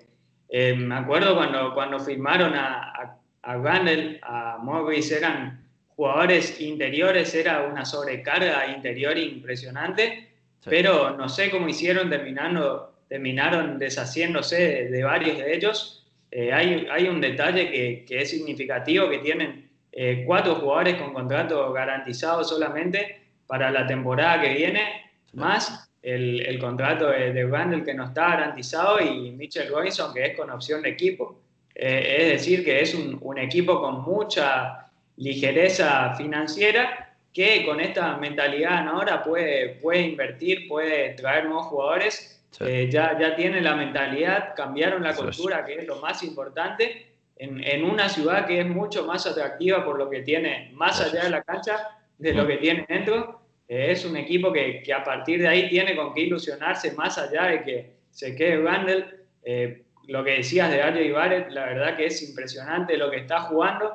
eh, 0.50 0.74
me 0.76 0.96
acuerdo 0.96 1.34
cuando, 1.34 1.74
cuando 1.74 1.98
firmaron 1.98 2.54
a, 2.54 2.92
a, 2.92 3.18
a 3.44 3.56
Randall, 3.56 4.20
a 4.22 4.58
Morris, 4.62 5.10
eran 5.14 5.66
jugadores 5.96 6.60
interiores, 6.60 7.34
era 7.34 7.64
una 7.64 7.86
sobrecarga 7.86 8.68
interior 8.68 9.18
impresionante, 9.18 10.28
pero 10.66 11.16
no 11.16 11.30
sé 11.30 11.50
cómo 11.50 11.70
hicieron 11.70 12.10
terminando 12.10 12.92
terminaron 13.08 13.80
deshaciéndose 13.80 14.90
de, 14.90 15.04
varios 15.04 15.38
de 15.38 15.56
ellos. 15.56 16.06
Eh, 16.32 16.52
hay, 16.52 16.88
hay, 16.92 17.08
un 17.08 17.22
detalle 17.22 17.70
que, 17.70 18.06
que, 18.06 18.22
es 18.22 18.30
significativo, 18.30 19.10
que 19.10 19.20
tienen 19.20 19.70
eh, 19.92 20.24
cuatro 20.26 20.56
jugadores 20.56 20.96
con 20.96 21.14
contrato 21.14 21.74
garantizado 21.74 22.44
solamente 22.44 23.21
para 23.52 23.70
la 23.70 23.86
temporada 23.86 24.40
que 24.40 24.54
viene, 24.54 25.12
más 25.34 25.92
el, 26.02 26.40
el 26.40 26.58
contrato 26.58 27.10
de, 27.10 27.34
de, 27.34 27.46
Randall 27.46 27.84
que 27.84 27.94
no 27.94 28.06
está 28.06 28.30
garantizado 28.30 29.02
y 29.02 29.32
Mitchell 29.32 29.68
Robinson 29.68 30.14
que 30.14 30.28
es 30.28 30.38
con 30.38 30.50
opción 30.50 30.82
de 30.82 30.92
equipo. 30.92 31.42
Eh, 31.76 32.16
es 32.20 32.28
decir, 32.30 32.64
que 32.64 32.80
es 32.80 32.96
un, 32.96 33.20
un 33.20 33.38
equipo 33.38 33.82
con 33.82 34.04
mucha 34.04 34.90
ligereza 35.18 36.16
financiera 36.16 37.14
que 37.34 37.66
con 37.66 37.82
esta 37.82 38.16
mentalidad 38.16 38.88
ahora 38.88 39.22
puede, 39.22 39.76
puede 39.82 40.00
invertir, 40.04 40.70
puede 40.70 41.10
traer 41.16 41.44
nuevos 41.44 41.66
jugadores. 41.66 42.42
Eh, 42.62 42.88
ya, 42.90 43.20
ya 43.20 43.36
tienen 43.36 43.66
la 43.66 43.76
mentalidad, 43.76 44.56
cambiaron 44.56 45.04
la 45.04 45.14
cultura, 45.14 45.66
que 45.66 45.76
es 45.76 45.86
lo 45.86 45.98
más 45.98 46.24
importante, 46.24 47.08
en, 47.36 47.62
en, 47.62 47.84
una 47.84 48.08
ciudad 48.08 48.46
que 48.46 48.62
es 48.62 48.66
mucho 48.66 49.06
más 49.06 49.28
atractiva 49.28 49.84
por 49.84 49.98
lo 49.98 50.10
que 50.10 50.22
tiene 50.22 50.72
más 50.74 51.02
allá 51.02 51.24
de 51.24 51.32
la 51.32 51.44
cancha 51.44 51.98
de 52.18 52.34
lo 52.34 52.48
que 52.48 52.58
tiene 52.58 52.86
dentro. 52.88 53.41
Eh, 53.72 53.92
es 53.92 54.04
un 54.04 54.18
equipo 54.18 54.52
que, 54.52 54.84
que, 54.84 54.94
a 54.94 55.02
partir 55.02 55.40
de 55.40 55.48
ahí 55.48 55.70
tiene 55.70 55.96
con 55.96 56.14
qué 56.14 56.22
ilusionarse 56.22 56.92
más 56.92 57.18
allá 57.18 57.46
de 57.46 57.64
que 57.64 57.92
se 58.12 58.36
quede 58.36 58.62
Randall. 58.62 59.06
Eh, 59.44 59.84
lo 60.08 60.24
que 60.24 60.32
decías 60.32 60.70
de 60.70 61.06
y 61.06 61.12
Barrett, 61.12 61.50
la 61.52 61.68
verdad 61.68 61.96
que 61.96 62.08
es 62.08 62.22
impresionante 62.28 62.98
lo 62.98 63.10
que 63.10 63.18
está 63.18 63.42
jugando. 63.44 63.94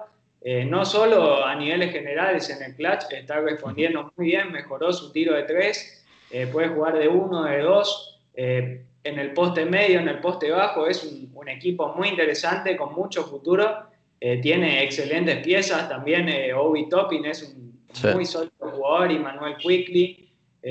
no 0.67 0.85
solo 0.85 1.45
a 1.45 1.55
niveles 1.57 1.93
generales 1.93 2.49
en 2.49 2.63
el 2.63 2.75
clutch, 2.75 3.13
está 3.13 3.41
respondiendo 3.41 4.11
muy 4.17 4.27
bien, 4.27 4.53
mejoró 4.53 4.93
su 4.93 5.13
tiro 5.13 5.35
de 5.35 5.43
tres, 5.43 6.07
puede 6.53 6.69
jugar 6.69 6.97
de 6.99 7.09
uno, 7.09 7.45
de 7.45 7.59
dos, 7.59 8.17
eh, 8.37 8.83
en 9.03 9.19
el 9.19 9.33
poste 9.33 9.65
medio, 9.65 10.01
en 10.01 10.09
el 10.09 10.19
poste 10.19 10.51
bajo, 10.51 10.87
es 10.87 11.03
un, 11.05 11.27
equipo 11.49 11.95
muy 11.95 12.09
interesante 12.09 12.77
con 12.77 12.93
mucho 12.93 13.23
futuro. 13.23 13.87
Eh, 14.21 14.41
tiene 14.41 14.83
excelentes 14.83 15.39
piezas, 15.45 15.89
también 15.89 16.29
eh, 16.29 16.53
Obi 16.53 16.89
Toppin 16.89 17.25
es 17.25 17.43
un 17.45 17.76
muy 18.13 18.25
sólido 18.25 18.53
jugador 18.59 19.13
y 19.13 19.19
Manuel 19.19 19.57
Quickly. 19.57 20.31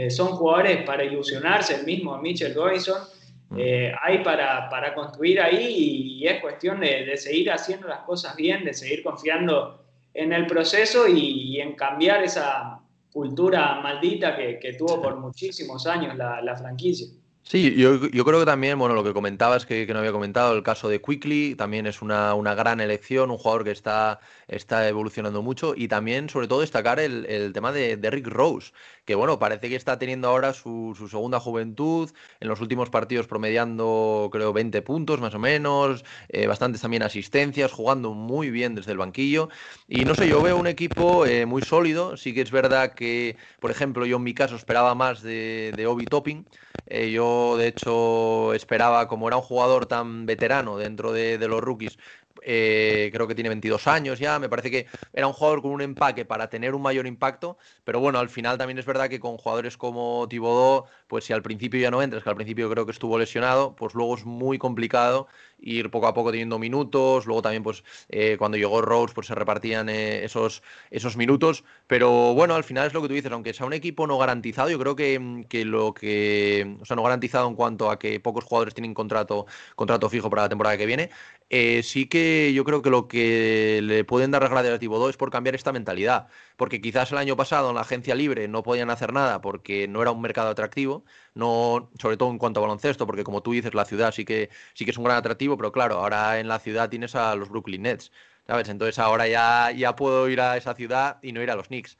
son 0.09 0.29
jugadores 0.29 0.83
para 0.83 1.03
ilusionarse, 1.03 1.75
el 1.75 1.85
mismo 1.85 2.17
Mitchell 2.17 2.53
Robinson. 2.53 3.01
Mm. 3.47 3.59
hay 4.01 4.23
para, 4.23 4.67
para, 4.69 4.95
construir 4.95 5.39
ahí 5.39 6.19
y, 6.21 6.27
es 6.27 6.41
cuestión 6.41 6.79
de, 6.79 7.15
seguir 7.15 7.51
haciendo 7.51 7.87
las 7.87 7.99
cosas 7.99 8.35
bien, 8.35 8.65
de 8.65 8.73
seguir 8.73 9.03
confiando 9.03 9.85
en 10.13 10.33
el 10.33 10.47
proceso 10.47 11.07
y, 11.07 11.59
en 11.61 11.75
cambiar 11.75 12.23
esa 12.23 12.79
cultura 13.11 13.79
maldita 13.81 14.35
que, 14.35 14.75
tuvo 14.77 15.01
por 15.01 15.17
muchísimos 15.17 15.85
años 15.85 16.15
la 16.17 16.55
franquicia. 16.55 17.07
Sí, 17.47 17.75
yo, 17.75 17.99
creo 18.25 18.39
que 18.39 18.45
también, 18.45 18.79
bueno, 18.79 18.95
lo 18.95 19.03
que 19.03 19.13
comentabas 19.13 19.67
que, 19.67 19.85
que, 19.85 19.93
no 19.93 19.99
había 19.99 20.11
comentado, 20.11 20.55
el 20.55 20.63
caso 20.63 20.89
de 20.89 20.99
Quickly 20.99 21.53
también 21.53 21.85
es 21.85 22.01
una, 22.01 22.33
una 22.33 22.55
gran 22.55 22.81
elección, 22.81 23.29
un 23.29 23.37
jugador 23.37 23.63
que 23.63 23.69
está, 23.69 24.19
está 24.47 24.87
evolucionando 24.89 25.43
mucho 25.43 25.75
y 25.77 25.87
también, 25.87 26.27
sobre 26.27 26.47
todo, 26.47 26.61
destacar 26.61 26.99
el, 26.99 27.51
tema 27.53 27.71
de, 27.71 27.97
de, 27.97 28.09
Rick 28.09 28.29
Rose, 28.29 28.71
que 29.05 29.13
bueno, 29.13 29.37
parece 29.37 29.69
que 29.69 29.75
está 29.75 29.99
teniendo 29.99 30.27
ahora 30.27 30.53
su, 30.53 30.95
segunda 31.07 31.39
juventud, 31.39 32.09
en 32.39 32.47
los 32.47 32.61
últimos 32.61 32.89
partidos 32.89 33.27
promediando, 33.27 34.27
creo, 34.31 34.51
20 34.51 34.81
puntos 34.81 35.21
más 35.21 35.35
o 35.35 35.39
menos, 35.39 36.03
eh, 36.29 36.47
bastantes 36.47 36.81
también 36.81 37.03
asistencias, 37.03 37.71
jugando 37.71 38.15
muy 38.15 38.49
bien 38.49 38.73
desde 38.73 38.91
el 38.91 38.97
banquillo. 38.97 39.49
Y 39.87 40.03
no 40.05 40.15
sé, 40.15 40.27
yo 40.27 40.41
veo 40.41 40.57
un 40.57 40.65
equipo 40.65 41.27
eh, 41.27 41.45
muy 41.45 41.61
sólido, 41.61 42.17
sí 42.17 42.33
que 42.33 42.41
es 42.41 42.49
verdad 42.49 42.95
que, 42.95 43.37
por 43.59 43.69
ejemplo, 43.69 44.07
yo 44.07 44.17
en 44.17 44.23
mi 44.23 44.33
caso 44.33 44.55
esperaba 44.55 44.95
más 44.95 45.21
de, 45.21 45.73
de 45.75 45.85
Obi 45.85 46.05
Topping, 46.05 46.43
eh, 46.87 47.11
yo, 47.11 47.34
de 47.57 47.67
hecho, 47.67 48.53
esperaba, 48.53 49.07
como 49.07 49.27
era 49.27 49.37
un 49.37 49.43
jugador 49.43 49.85
tan 49.85 50.25
veterano 50.25 50.77
dentro 50.77 51.11
de, 51.11 51.37
los 51.47 51.61
rookies, 51.61 51.97
eh, 52.41 53.09
creo 53.13 53.27
que 53.27 53.35
tiene 53.35 53.49
22 53.49 53.87
años 53.87 54.19
ya, 54.19 54.37
me 54.39 54.49
parece 54.49 54.69
que 54.69 54.87
era 55.13 55.27
un 55.27 55.33
jugador 55.33 55.61
con 55.61 55.71
un 55.71 55.81
empaque 55.81 56.25
para 56.25 56.49
tener 56.49 56.75
un 56.75 56.81
mayor 56.81 57.07
impacto, 57.07 57.57
pero 57.83 57.99
bueno, 57.99 58.19
al 58.19 58.29
final 58.29 58.57
también 58.57 58.77
es 58.77 58.85
verdad 58.85 59.09
que 59.09 59.19
con 59.19 59.37
jugadores 59.37 59.77
como 59.77 60.27
Tibodó, 60.29 60.85
pues 61.07 61.25
si 61.25 61.33
al 61.33 61.41
principio 61.41 61.79
ya 61.79 61.91
no 61.91 62.01
entras, 62.01 62.23
que 62.23 62.29
al 62.29 62.35
principio 62.35 62.69
creo 62.69 62.85
que 62.85 62.91
estuvo 62.91 63.17
lesionado, 63.17 63.75
pues 63.75 63.93
luego 63.95 64.15
es 64.15 64.25
muy 64.25 64.57
complicado 64.57 65.27
ir 65.59 65.89
poco 65.89 66.07
a 66.07 66.13
poco 66.13 66.31
teniendo 66.31 66.59
minutos, 66.59 67.25
luego 67.25 67.41
también 67.41 67.63
pues 67.63 67.83
eh, 68.09 68.35
cuando 68.37 68.57
llegó 68.57 68.81
Rose 68.81 69.13
pues 69.13 69.27
se 69.27 69.35
repartían 69.35 69.89
eh, 69.89 70.23
esos, 70.23 70.63
esos 70.91 71.17
minutos, 71.17 71.63
pero 71.87 72.33
bueno, 72.33 72.55
al 72.55 72.63
final 72.63 72.87
es 72.87 72.93
lo 72.93 73.01
que 73.01 73.07
tú 73.07 73.13
dices, 73.13 73.31
aunque 73.31 73.53
sea 73.53 73.65
un 73.65 73.73
equipo 73.73 74.07
no 74.07 74.17
garantizado, 74.17 74.69
yo 74.69 74.79
creo 74.79 74.95
que, 74.95 75.45
que 75.49 75.65
lo 75.65 75.93
que, 75.93 76.77
o 76.81 76.85
sea, 76.85 76.95
no 76.95 77.03
garantizado 77.03 77.47
en 77.47 77.55
cuanto 77.55 77.89
a 77.89 77.99
que 77.99 78.19
pocos 78.19 78.43
jugadores 78.43 78.73
tienen 78.73 78.93
contrato, 78.93 79.45
contrato 79.75 80.09
fijo 80.09 80.29
para 80.29 80.43
la 80.43 80.49
temporada 80.49 80.77
que 80.77 80.85
viene, 80.85 81.09
eh, 81.49 81.83
sí 81.83 82.07
que 82.07 82.53
yo 82.53 82.63
creo 82.63 82.81
que 82.81 82.89
lo 82.89 83.07
que 83.07 83.79
le 83.83 84.03
pueden 84.03 84.31
dar 84.31 84.43
a 84.43 84.79
tipo 84.79 84.97
2 84.97 85.11
es 85.11 85.17
por 85.17 85.29
cambiar 85.31 85.55
esta 85.55 85.71
mentalidad, 85.71 86.27
porque 86.57 86.81
quizás 86.81 87.11
el 87.11 87.17
año 87.17 87.35
pasado 87.35 87.69
en 87.69 87.75
la 87.75 87.81
agencia 87.81 88.15
libre 88.15 88.47
no 88.47 88.63
podían 88.63 88.89
hacer 88.89 89.13
nada 89.13 89.41
porque 89.41 89.87
no 89.87 90.01
era 90.01 90.11
un 90.11 90.21
mercado 90.21 90.49
atractivo, 90.49 91.05
no, 91.35 91.91
sobre 92.01 92.17
todo 92.17 92.31
en 92.31 92.39
cuanto 92.39 92.59
a 92.59 92.63
baloncesto, 92.63 93.05
porque 93.05 93.23
como 93.23 93.41
tú 93.43 93.51
dices, 93.53 93.73
la 93.73 93.85
ciudad 93.85 94.11
sí 94.13 94.25
que, 94.25 94.49
sí 94.73 94.85
que 94.85 94.91
es 94.91 94.97
un 94.97 95.03
gran 95.03 95.17
atractivo, 95.17 95.57
pero 95.57 95.71
claro, 95.71 95.97
ahora 95.97 96.39
en 96.39 96.47
la 96.47 96.59
ciudad 96.59 96.89
tienes 96.89 97.15
a 97.15 97.35
los 97.35 97.49
Brooklyn 97.49 97.83
Nets, 97.83 98.11
¿sabes? 98.47 98.69
Entonces 98.69 98.99
ahora 98.99 99.27
ya, 99.27 99.71
ya 99.71 99.95
puedo 99.95 100.29
ir 100.29 100.41
a 100.41 100.57
esa 100.57 100.73
ciudad 100.75 101.19
y 101.21 101.31
no 101.33 101.43
ir 101.43 101.51
a 101.51 101.55
los 101.55 101.67
Knicks. 101.67 101.97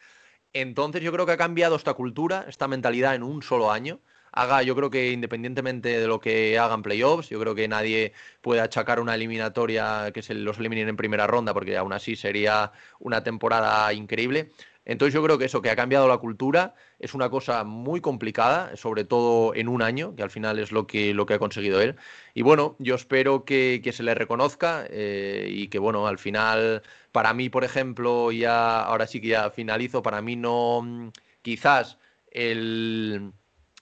Entonces 0.54 1.04
yo 1.04 1.12
creo 1.12 1.26
que 1.26 1.34
ha 1.34 1.38
cambiado 1.38 1.76
esta 1.76 1.94
cultura, 1.94 2.46
esta 2.48 2.68
mentalidad 2.68 3.16
en 3.16 3.24
un 3.24 3.44
solo 3.44 3.72
año 3.72 4.00
haga, 4.36 4.62
yo 4.64 4.76
creo 4.76 4.90
que 4.90 5.12
independientemente 5.12 6.00
de 6.00 6.08
lo 6.08 6.20
que 6.20 6.60
hagan 6.60 6.84
playoffs, 6.84 7.30
yo 7.30 7.40
creo 7.40 7.56
que 7.56 7.68
nadie 7.68 8.14
puede 8.42 8.62
achacar 8.62 9.00
una 9.00 9.16
eliminatoria 9.16 10.12
que 10.14 10.22
se 10.22 10.36
los 10.36 10.60
eliminen 10.60 10.90
en 10.90 10.98
primera 10.98 11.26
ronda, 11.26 11.54
porque 11.54 11.78
aún 11.78 11.94
así 11.94 12.16
sería 12.16 12.72
una 13.00 13.24
temporada 13.24 13.92
increíble. 13.94 14.52
Entonces 14.86 15.14
yo 15.14 15.24
creo 15.24 15.38
que 15.38 15.46
eso, 15.46 15.62
que 15.62 15.70
ha 15.70 15.76
cambiado 15.76 16.08
la 16.08 16.18
cultura, 16.18 16.76
es 17.00 17.14
una 17.14 17.30
cosa 17.30 17.64
muy 17.64 18.02
complicada, 18.02 18.76
sobre 18.78 19.04
todo 19.04 19.54
en 19.56 19.68
un 19.68 19.82
año, 19.82 20.16
que 20.16 20.24
al 20.24 20.30
final 20.30 20.60
es 20.60 20.72
lo 20.72 20.88
que, 20.88 21.14
lo 21.14 21.26
que 21.26 21.34
ha 21.36 21.40
conseguido 21.40 21.82
él. 21.82 21.96
Y 22.34 22.44
bueno, 22.44 22.76
yo 22.80 22.96
espero 22.96 23.46
que, 23.46 23.82
se 23.94 24.04
le 24.04 24.16
reconozca 24.16 24.86
eh, 24.90 25.48
y 25.50 25.68
que 25.70 25.80
bueno, 25.80 26.08
al 26.08 26.20
final, 26.20 26.84
para 27.12 27.34
mí, 27.34 27.50
por 27.50 27.64
ejemplo, 27.64 28.32
ya, 28.32 28.82
ahora 28.82 29.08
sí 29.08 29.22
que 29.22 29.30
ya 29.30 29.50
finalizo, 29.52 30.04
para 30.04 30.22
mí 30.22 30.36
no, 30.36 31.12
quizás 31.42 31.98
el 32.32 33.34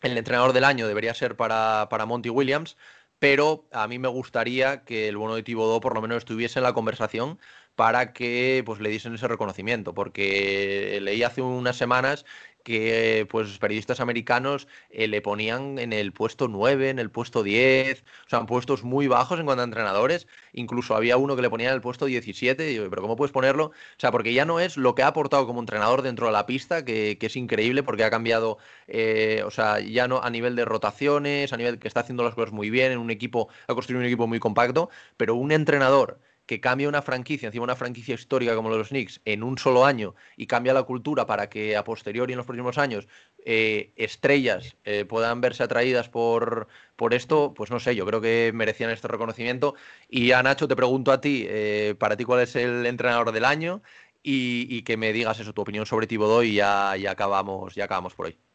el 0.03 0.17
entrenador 0.17 0.53
del 0.53 0.65
año 0.65 0.87
debería 0.87 1.13
ser 1.13 1.35
para, 1.35 1.87
para 1.89 2.05
Monty 2.05 2.29
Williams, 2.29 2.77
pero 3.19 3.67
a 3.71 3.87
mí 3.87 3.99
me 3.99 4.09
gustaría 4.09 4.83
que 4.83 5.07
el 5.07 5.17
bono 5.17 5.35
de 5.35 5.43
Tibodó 5.43 5.79
por 5.79 5.95
lo 5.95 6.01
menos 6.01 6.17
estuviese 6.17 6.59
en 6.59 6.63
la 6.63 6.73
conversación 6.73 7.39
para 7.75 8.13
que 8.13 8.63
pues, 8.65 8.79
le 8.79 8.89
diesen 8.89 9.15
ese 9.15 9.27
reconocimiento, 9.27 9.93
porque 9.93 10.99
leí 11.01 11.23
hace 11.23 11.41
unas 11.41 11.77
semanas 11.77 12.25
que 12.63 13.27
pues 13.29 13.57
periodistas 13.59 13.99
americanos 13.99 14.67
eh, 14.89 15.07
le 15.07 15.21
ponían 15.21 15.79
en 15.79 15.93
el 15.93 16.13
puesto 16.13 16.47
9, 16.47 16.89
en 16.89 16.99
el 16.99 17.11
puesto 17.11 17.43
10, 17.43 18.03
o 18.25 18.29
sea, 18.29 18.39
en 18.39 18.45
puestos 18.45 18.83
muy 18.83 19.07
bajos 19.07 19.39
en 19.39 19.45
cuanto 19.45 19.61
a 19.61 19.65
entrenadores, 19.65 20.27
incluso 20.53 20.95
había 20.95 21.17
uno 21.17 21.35
que 21.35 21.41
le 21.41 21.49
ponía 21.49 21.69
en 21.69 21.75
el 21.75 21.81
puesto 21.81 22.05
17, 22.05 22.71
y 22.71 22.75
yo, 22.75 22.89
pero 22.89 23.01
¿cómo 23.01 23.15
puedes 23.15 23.31
ponerlo? 23.31 23.65
O 23.65 23.71
sea, 23.97 24.11
porque 24.11 24.33
ya 24.33 24.45
no 24.45 24.59
es 24.59 24.77
lo 24.77 24.95
que 24.95 25.03
ha 25.03 25.07
aportado 25.07 25.45
como 25.45 25.59
entrenador 25.59 26.01
dentro 26.01 26.27
de 26.27 26.33
la 26.33 26.45
pista, 26.45 26.85
que, 26.85 27.17
es 27.23 27.35
increíble 27.35 27.83
porque 27.83 28.03
ha 28.03 28.09
cambiado, 28.09 28.57
eh, 28.87 29.43
o 29.45 29.51
sea, 29.51 29.79
ya 29.79 30.07
no 30.07 30.21
a 30.21 30.29
nivel 30.29 30.55
de 30.55 30.65
rotaciones, 30.65 31.53
a 31.53 31.57
nivel 31.57 31.79
que 31.79 31.87
está 31.87 32.01
haciendo 32.01 32.23
las 32.23 32.35
cosas 32.35 32.53
muy 32.53 32.69
bien, 32.69 32.91
en 32.91 32.97
un 32.99 33.11
equipo, 33.11 33.49
ha 33.67 33.73
construido 33.73 34.01
un 34.01 34.05
equipo 34.05 34.27
muy 34.27 34.39
compacto, 34.39 34.89
pero 35.17 35.35
un 35.35 35.51
entrenador 35.51 36.19
que 36.45 36.59
cambia 36.59 36.89
una 36.89 37.01
franquicia, 37.01 37.47
encima 37.47 37.63
una 37.63 37.75
franquicia 37.75 38.15
histórica 38.15 38.55
como 38.55 38.69
los 38.69 38.89
Knicks, 38.89 39.21
en 39.25 39.43
un 39.43 39.57
solo 39.57 39.85
año 39.85 40.15
y 40.35 40.47
cambia 40.47 40.73
la 40.73 40.83
cultura 40.83 41.25
para 41.25 41.49
que 41.49 41.77
a 41.77 41.83
posteriori 41.83 42.33
en 42.33 42.37
los 42.37 42.45
próximos 42.45 42.77
años 42.77 43.07
eh, 43.45 43.93
estrellas 43.95 44.75
eh, 44.83 45.05
puedan 45.05 45.41
verse 45.41 45.63
atraídas 45.63 46.09
por, 46.09 46.67
por 46.95 47.13
esto, 47.13 47.53
pues 47.53 47.71
no 47.71 47.79
sé, 47.79 47.95
yo 47.95 48.05
creo 48.05 48.21
que 48.21 48.51
merecían 48.53 48.89
este 48.89 49.07
reconocimiento. 49.07 49.75
Y 50.09 50.31
a 50.31 50.43
Nacho 50.43 50.67
te 50.67 50.75
pregunto 50.75 51.11
a 51.11 51.21
ti, 51.21 51.45
eh, 51.47 51.95
para 51.97 52.17
ti 52.17 52.25
cuál 52.25 52.41
es 52.41 52.55
el 52.55 52.85
entrenador 52.85 53.31
del 53.31 53.45
año 53.45 53.81
y, 54.23 54.83
que 54.83 54.97
me 54.97 55.13
digas 55.13 55.39
eso, 55.39 55.53
tu 55.53 55.61
opinión 55.61 55.85
sobre 55.85 56.07
Tibodó 56.07 56.43
y 56.43 56.55
ya, 56.55 56.95
ya, 56.97 57.11
acabamos, 57.11 57.75
ya 57.75 57.85
acabamos 57.85 58.15
por 58.15 58.27
hoy. 58.27 58.52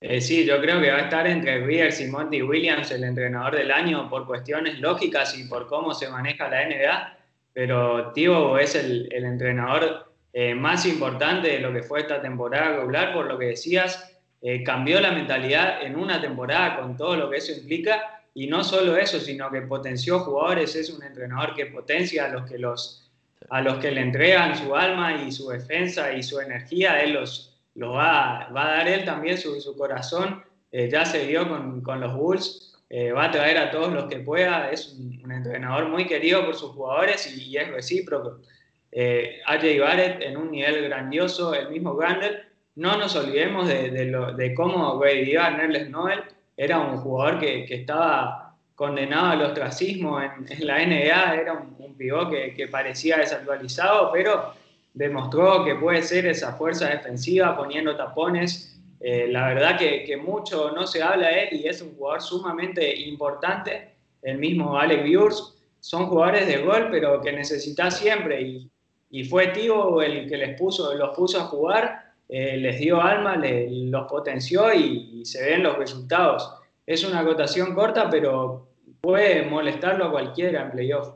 Eh, 0.00 0.20
sí, 0.20 0.44
yo 0.44 0.60
creo 0.60 0.80
que 0.80 0.90
va 0.90 0.98
a 0.98 1.02
estar 1.02 1.26
entre 1.26 1.64
Rivers 1.64 2.00
y 2.02 2.06
Monty 2.08 2.42
Williams 2.42 2.90
el 2.90 3.04
entrenador 3.04 3.56
del 3.56 3.70
año 3.70 4.10
por 4.10 4.26
cuestiones 4.26 4.78
lógicas 4.78 5.36
y 5.38 5.44
por 5.44 5.66
cómo 5.66 5.94
se 5.94 6.10
maneja 6.10 6.48
la 6.48 6.66
NBA, 6.66 7.18
pero 7.54 8.12
Tibo 8.12 8.58
es 8.58 8.74
el, 8.74 9.08
entrenador 9.10 10.12
eh, 10.34 10.54
más 10.54 10.84
importante 10.84 11.48
de 11.48 11.60
lo 11.60 11.72
que 11.72 11.82
fue 11.82 12.00
esta 12.00 12.20
temporada 12.20 12.76
regular, 12.76 13.14
por 13.14 13.26
lo 13.26 13.38
que 13.38 13.46
decías, 13.46 14.14
eh, 14.42 14.62
cambió 14.62 15.00
la 15.00 15.12
mentalidad 15.12 15.82
en 15.82 15.96
una 15.96 16.20
temporada 16.20 16.76
con 16.78 16.94
todo 16.94 17.16
lo 17.16 17.30
que 17.30 17.38
eso 17.38 17.52
implica, 17.52 18.22
y 18.34 18.48
no 18.48 18.62
solo 18.62 18.98
eso, 18.98 19.18
sino 19.18 19.50
que 19.50 19.62
potenció 19.62 20.20
jugadores, 20.20 20.76
es 20.76 20.90
un 20.90 21.02
entrenador 21.02 21.54
que 21.54 21.66
potencia 21.66 22.26
a 22.26 22.28
los 22.28 22.44
que, 22.44 22.58
los, 22.58 23.10
a 23.48 23.62
los 23.62 23.78
que 23.78 23.90
le 23.90 24.02
entregan 24.02 24.54
su 24.58 24.76
alma 24.76 25.22
y 25.26 25.32
su 25.32 25.48
defensa 25.48 26.12
y 26.12 26.22
su 26.22 26.38
energía, 26.38 27.02
él 27.02 27.14
los 27.14 27.55
lo 27.76 27.92
va, 27.92 28.48
va 28.54 28.66
a 28.66 28.76
dar 28.78 28.88
él 28.88 29.04
también 29.04 29.38
su, 29.38 29.60
su 29.60 29.76
corazón. 29.76 30.42
Eh, 30.72 30.88
ya 30.90 31.04
se 31.04 31.26
vio 31.26 31.48
con, 31.48 31.80
con 31.82 32.00
los 32.00 32.14
Bulls, 32.14 32.76
eh, 32.88 33.12
va 33.12 33.24
a 33.24 33.30
traer 33.30 33.58
a 33.58 33.70
todos 33.70 33.92
los 33.92 34.06
que 34.06 34.18
pueda. 34.18 34.70
Es 34.70 34.94
un, 34.98 35.30
entrenador 35.30 35.88
muy 35.88 36.06
querido 36.06 36.44
por 36.44 36.54
sus 36.54 36.70
jugadores 36.72 37.26
y, 37.36 37.56
es 37.56 37.68
recíproco. 37.68 38.40
Eh, 38.92 39.40
AJ 39.46 39.80
Barrett 39.80 40.22
en 40.22 40.36
un 40.36 40.50
nivel 40.50 40.84
grandioso, 40.84 41.54
el 41.54 41.68
mismo 41.70 41.94
Grandel. 41.94 42.42
No 42.76 42.96
nos 42.96 43.16
olvidemos 43.16 43.68
de, 43.68 43.90
de, 43.90 44.06
lo, 44.06 44.32
de 44.32 44.54
cómo 44.54 44.98
Grady 44.98 45.32
Nerles 45.32 45.88
Noel 45.90 46.24
era 46.56 46.78
un 46.78 46.98
jugador 46.98 47.38
que, 47.38 47.64
que, 47.64 47.74
estaba 47.74 48.54
condenado 48.74 49.28
al 49.28 49.42
ostracismo 49.42 50.20
en, 50.20 50.46
en 50.48 50.66
la 50.66 50.84
NBA, 50.84 51.34
era 51.36 51.52
un, 51.54 51.74
un 51.78 51.96
que 52.54 52.68
parecía 52.70 53.18
desactualizado, 53.18 54.10
pero 54.12 54.54
demostró 54.96 55.62
que 55.62 55.74
puede 55.74 56.02
ser 56.02 56.26
esa 56.26 56.54
fuerza 56.54 56.88
defensiva 56.88 57.54
poniendo 57.54 57.94
tapones. 57.94 58.80
Eh, 58.98 59.28
la 59.28 59.48
verdad 59.48 59.78
que, 59.78 60.16
mucho 60.16 60.70
no 60.70 60.86
se 60.86 61.02
habla 61.02 61.28
de 61.28 61.44
él 61.44 61.48
y 61.60 61.68
es 61.68 61.82
un 61.82 61.94
jugador 61.94 62.22
sumamente 62.22 62.96
importante. 63.02 63.94
El 64.22 64.38
mismo 64.38 64.78
Alec 64.78 65.04
Biurs 65.04 65.54
son 65.80 66.06
jugadores 66.06 66.46
de 66.46 66.62
gol, 66.64 66.88
pero 66.90 67.20
que 67.20 67.30
necesita 67.30 67.90
siempre. 67.90 68.40
Y, 69.10 69.24
fue 69.24 69.48
Tío 69.48 70.02
el 70.02 70.28
que 70.28 70.36
les 70.36 70.58
puso, 70.58 70.94
los 70.94 71.16
puso 71.16 71.40
a 71.40 71.44
jugar, 71.44 72.12
eh, 72.28 72.56
les 72.56 72.78
dio 72.80 73.00
alma, 73.00 73.36
los 73.36 74.06
potenció 74.08 74.72
y, 74.74 75.10
y, 75.20 75.24
se 75.24 75.44
ven 75.44 75.62
los 75.62 75.76
resultados. 75.76 76.52
Es 76.86 77.04
una 77.04 77.20
acotación 77.20 77.74
corta, 77.74 78.08
pero 78.10 78.66
puede 79.00 79.42
molestarlo 79.42 80.06
a 80.06 80.10
cualquiera 80.10 80.62
en 80.62 80.70
playoff. 80.70 81.10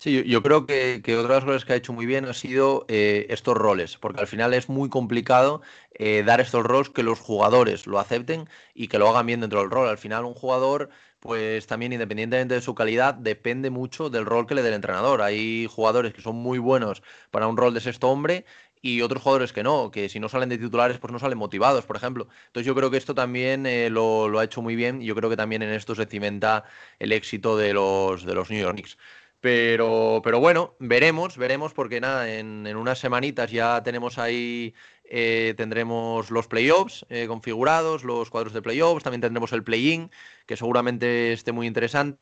Sí, 0.00 0.22
yo, 0.24 0.42
creo 0.44 0.64
que, 0.64 1.02
que, 1.02 1.16
otra 1.16 1.34
de 1.34 1.40
las 1.40 1.44
cosas 1.44 1.64
que 1.64 1.72
ha 1.72 1.76
hecho 1.76 1.92
muy 1.92 2.06
bien 2.06 2.24
ha 2.24 2.32
sido 2.32 2.84
eh, 2.88 3.26
estos 3.30 3.56
roles, 3.56 3.96
porque 3.98 4.20
al 4.20 4.28
final 4.28 4.54
es 4.54 4.68
muy 4.68 4.88
complicado 4.88 5.60
eh, 5.92 6.22
dar 6.24 6.40
estos 6.40 6.64
roles 6.64 6.88
que 6.90 7.02
los 7.02 7.18
jugadores 7.18 7.88
lo 7.88 7.98
acepten 7.98 8.48
y 8.74 8.86
que 8.86 8.98
lo 9.00 9.08
hagan 9.08 9.26
bien 9.26 9.40
dentro 9.40 9.58
del 9.58 9.70
rol. 9.70 9.88
Al 9.88 9.98
final 9.98 10.24
un 10.24 10.34
jugador, 10.34 10.90
pues 11.18 11.66
también 11.66 11.92
independientemente 11.92 12.54
de 12.54 12.60
su 12.60 12.76
calidad, 12.76 13.14
depende 13.14 13.70
mucho 13.70 14.08
del 14.08 14.24
rol 14.24 14.46
que 14.46 14.54
le 14.54 14.62
dé 14.62 14.68
el 14.68 14.74
entrenador. 14.74 15.20
Hay 15.20 15.66
jugadores 15.66 16.14
que 16.14 16.22
son 16.22 16.36
muy 16.36 16.58
buenos 16.58 17.02
para 17.32 17.48
un 17.48 17.56
rol 17.56 17.74
de 17.74 17.80
sexto 17.80 18.08
hombre 18.08 18.44
y 18.80 19.02
otros 19.02 19.22
jugadores 19.22 19.52
que 19.52 19.62
no, 19.62 19.90
que 19.90 20.08
si 20.08 20.20
no 20.20 20.28
salen 20.28 20.48
de 20.48 20.58
titulares, 20.58 20.98
pues 20.98 21.12
no 21.12 21.18
salen 21.18 21.38
motivados, 21.38 21.84
por 21.86 21.96
ejemplo. 21.96 22.28
Entonces 22.46 22.66
yo 22.66 22.74
creo 22.74 22.90
que 22.90 22.96
esto 22.96 23.14
también 23.14 23.66
eh, 23.66 23.90
lo, 23.90 24.28
lo, 24.28 24.38
ha 24.38 24.44
hecho 24.44 24.62
muy 24.62 24.76
bien 24.76 25.02
y 25.02 25.06
yo 25.06 25.14
creo 25.14 25.30
que 25.30 25.36
también 25.36 25.62
en 25.62 25.70
esto 25.70 25.94
se 25.94 26.06
cimenta 26.06 26.64
el 27.00 27.12
éxito 27.12 27.56
de 27.56 27.72
los, 27.74 28.24
de 28.24 28.34
los 28.34 28.50
New 28.50 28.60
York 28.60 28.74
Knicks. 28.74 28.96
Pero, 29.40 30.20
pero 30.24 30.40
bueno, 30.40 30.74
veremos, 30.80 31.36
veremos, 31.36 31.72
porque 31.72 32.00
nada, 32.00 32.28
en, 32.34 32.66
unas 32.76 32.98
semanitas 32.98 33.50
ya 33.52 33.82
tenemos 33.84 34.18
ahí 34.18 34.74
eh, 35.04 35.54
tendremos 35.56 36.30
los 36.30 36.48
playoffs 36.48 37.06
eh, 37.08 37.26
configurados, 37.28 38.02
los 38.02 38.30
cuadros 38.30 38.52
de 38.52 38.62
playoffs, 38.62 39.04
también 39.04 39.20
tendremos 39.20 39.52
el 39.52 39.62
play-in, 39.62 40.10
que 40.46 40.56
seguramente 40.56 41.32
esté 41.32 41.52
muy 41.52 41.68
interesante. 41.68 42.18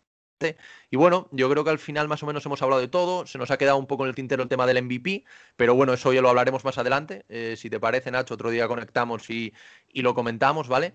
Y 0.90 0.96
bueno, 0.96 1.28
yo 1.32 1.48
creo 1.50 1.64
que 1.64 1.70
al 1.70 1.78
final 1.78 2.08
más 2.08 2.22
o 2.22 2.26
menos 2.26 2.44
hemos 2.44 2.60
hablado 2.62 2.80
de 2.80 2.88
todo. 2.88 3.26
Se 3.26 3.38
nos 3.38 3.50
ha 3.50 3.58
quedado 3.58 3.78
un 3.78 3.86
poco 3.86 4.04
en 4.04 4.10
el 4.10 4.14
tintero 4.14 4.42
el 4.42 4.48
tema 4.48 4.66
del 4.66 4.82
MVP, 4.82 5.24
pero 5.56 5.74
bueno, 5.74 5.94
eso 5.94 6.12
ya 6.12 6.20
lo 6.20 6.28
hablaremos 6.28 6.64
más 6.64 6.78
adelante. 6.78 7.24
Eh, 7.28 7.54
si 7.56 7.70
te 7.70 7.80
parece, 7.80 8.10
Nacho, 8.10 8.34
otro 8.34 8.50
día 8.50 8.68
conectamos 8.68 9.30
y, 9.30 9.54
lo 9.94 10.14
comentamos, 10.14 10.68
¿vale? 10.68 10.92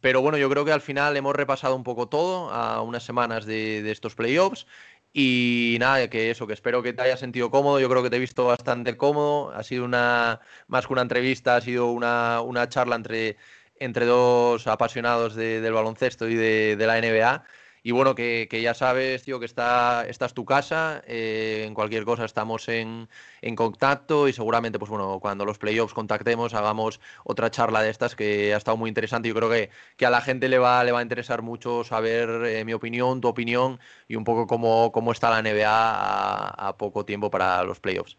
Pero 0.00 0.20
bueno, 0.22 0.38
yo 0.38 0.48
creo 0.50 0.64
que 0.64 0.72
al 0.72 0.80
final 0.80 1.16
hemos 1.16 1.34
repasado 1.36 1.76
un 1.76 1.84
poco 1.84 2.08
todo 2.08 2.50
a 2.50 2.82
unas 2.82 3.04
semanas 3.04 3.46
de, 3.46 3.82
de 3.82 3.90
estos 3.92 4.14
playoffs. 4.14 4.66
Y 5.16 5.76
nada, 5.78 6.08
que 6.10 6.30
eso, 6.30 6.46
que 6.46 6.54
espero 6.54 6.82
que 6.82 6.92
te 6.92 7.02
hayas 7.02 7.20
sentido 7.20 7.50
cómodo. 7.50 7.78
Yo 7.78 7.88
creo 7.88 8.02
que 8.02 8.10
te 8.10 8.16
he 8.16 8.18
visto 8.18 8.46
bastante 8.46 8.96
cómodo. 8.96 9.52
Ha 9.52 9.62
sido 9.62 9.84
una, 9.84 10.40
más 10.66 10.86
que 10.86 10.92
una 10.92 11.02
entrevista, 11.02 11.54
ha 11.56 11.60
sido 11.60 11.86
una, 11.92 12.40
una 12.40 12.68
charla 12.68 12.96
entre, 12.96 13.36
entre 13.76 14.06
dos 14.06 14.66
apasionados 14.66 15.36
del 15.36 15.72
baloncesto 15.72 16.28
y 16.28 16.34
de, 16.34 16.74
de 16.76 16.86
la 16.86 16.98
NBA. 16.98 17.44
Y 17.86 17.92
bueno, 17.92 18.14
que, 18.14 18.48
ya 18.50 18.72
sabes, 18.72 19.24
tío, 19.24 19.38
que 19.38 19.44
está, 19.44 20.06
esta 20.08 20.24
es 20.24 20.32
tu 20.32 20.46
casa. 20.46 21.02
Eh, 21.06 21.64
en 21.66 21.74
cualquier 21.74 22.06
cosa 22.06 22.24
estamos 22.24 22.66
en, 22.70 23.08
contacto 23.56 24.26
y 24.26 24.32
seguramente, 24.32 24.78
pues 24.78 24.90
bueno, 24.90 25.20
cuando 25.20 25.44
los 25.44 25.58
playoffs 25.58 25.92
contactemos, 25.92 26.54
hagamos 26.54 26.98
otra 27.24 27.50
charla 27.50 27.82
de 27.82 27.90
estas 27.90 28.16
que 28.16 28.54
ha 28.54 28.56
estado 28.56 28.78
muy 28.78 28.88
interesante. 28.88 29.28
Yo 29.28 29.34
creo 29.34 29.50
que, 29.50 29.68
a 30.06 30.08
la 30.08 30.22
gente 30.22 30.48
le 30.48 30.58
va, 30.58 30.82
le 30.82 30.92
va 30.92 31.00
a 31.00 31.02
interesar 31.02 31.42
mucho 31.42 31.84
saber 31.84 32.46
eh, 32.46 32.64
mi 32.64 32.72
opinión, 32.72 33.20
tu 33.20 33.28
opinión 33.28 33.78
y 34.08 34.16
un 34.16 34.24
poco 34.24 34.46
cómo, 34.46 34.90
cómo 34.90 35.12
está 35.12 35.28
la 35.28 35.42
NBA 35.42 35.68
a, 35.68 36.76
poco 36.78 37.04
tiempo 37.04 37.30
para 37.30 37.64
los 37.64 37.80
playoffs. 37.80 38.16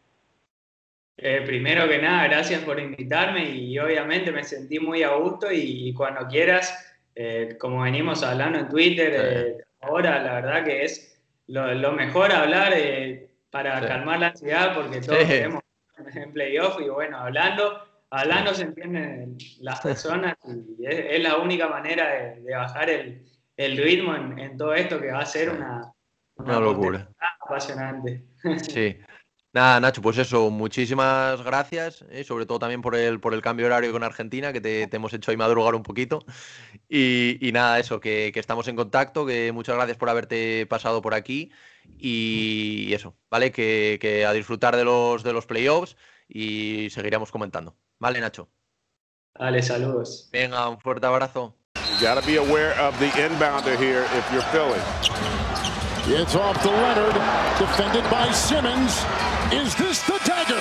Eh, 1.18 1.42
primero 1.44 1.90
que 1.90 1.98
nada, 1.98 2.28
gracias 2.28 2.62
por 2.62 2.80
invitarme 2.80 3.50
y 3.50 3.80
obviamente 3.80 4.32
me 4.32 4.44
sentí 4.44 4.80
muy 4.80 5.02
a 5.02 5.16
gusto 5.16 5.48
y 5.52 5.92
cuando 5.96 6.28
quieras 6.28 6.95
eh, 7.16 7.56
como 7.60 7.82
venimos 7.82 8.24
hablando 8.24 8.60
en 8.60 8.68
Twitter, 8.68 9.14
eh, 9.16 9.58
ahora 9.82 10.22
la 10.22 10.34
verdad 10.34 10.66
que 10.66 10.84
es 10.84 11.18
lo, 11.48 11.92
mejor 11.94 12.32
hablar 12.34 12.74
eh, 12.76 13.30
para 13.50 13.80
calmar 13.88 14.20
la 14.20 14.28
ansiedad 14.28 14.76
porque 14.76 15.00
todos 15.00 15.20
queremos 15.20 15.64
en 16.14 16.34
playoff 16.34 16.78
y 16.82 16.90
bueno, 16.90 17.18
hablando, 17.18 17.82
hablando 18.10 18.54
se 18.54 18.64
entienden 18.64 19.38
las 19.62 19.80
personas 19.80 20.36
y 20.78 20.86
es, 20.86 21.22
la 21.22 21.38
única 21.38 21.70
manera 21.70 22.36
de, 22.36 22.54
bajar 22.54 22.90
el, 22.90 23.78
ritmo 23.78 24.14
en, 24.16 24.58
todo 24.58 24.74
esto 24.74 25.00
que 25.00 25.12
va 25.12 25.20
a 25.20 25.26
ser 25.26 25.50
una, 25.52 25.94
una, 26.36 26.60
locura. 26.60 27.08
Apasionante. 27.40 28.26
Sí. 28.62 28.98
Nada, 29.56 29.80
Nacho, 29.80 30.02
pues 30.02 30.18
eso, 30.18 30.50
muchísimas 30.50 31.42
gracias, 31.42 32.04
eh, 32.10 32.26
sobre 32.26 32.46
todo 32.46 32.60
también 32.60 32.82
por 32.82 32.94
el, 32.94 33.22
por 33.22 33.34
el 33.34 33.42
cambio 33.42 33.68
horario 33.68 33.94
con 33.94 34.04
Argentina, 34.04 34.52
que 34.52 34.60
te, 34.60 34.90
hemos 34.92 35.14
hecho 35.14 35.32
ahí 35.32 35.38
madrugar 35.38 35.76
un 35.76 35.82
poquito. 35.82 36.26
Y, 36.90 37.52
nada, 37.54 37.80
eso, 37.80 38.02
que, 38.02 38.34
estamos 38.36 38.68
en 38.68 38.76
contacto, 38.76 39.26
que 39.26 39.54
muchas 39.54 39.78
gracias 39.78 39.96
por 39.96 40.10
haberte 40.10 40.66
pasado 40.66 41.02
por 41.02 41.14
aquí. 41.14 41.54
Y, 41.98 42.92
eso, 42.94 43.16
¿vale? 43.32 43.54
Que, 43.54 44.26
a 44.28 44.34
disfrutar 44.34 44.76
de 44.76 44.84
los, 44.84 45.24
de 45.24 45.32
los 45.32 45.46
playoffs 45.46 45.96
y 46.28 46.90
seguiremos 46.90 47.32
comentando. 47.32 47.78
¿Vale, 47.98 48.20
Nacho? 48.20 48.50
Vale, 49.40 49.64
saludos. 49.64 50.28
Venga, 50.34 50.68
un 50.68 50.82
fuerte 50.82 51.08
abrazo. 51.08 51.56
Is 59.56 59.74
this 59.78 60.04
the 60.04 60.20
dagger? 60.28 60.58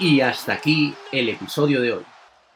Y 0.00 0.20
hasta 0.20 0.54
aquí 0.54 0.92
el 1.12 1.28
episodio 1.28 1.80
de 1.80 1.92
hoy. 1.92 2.04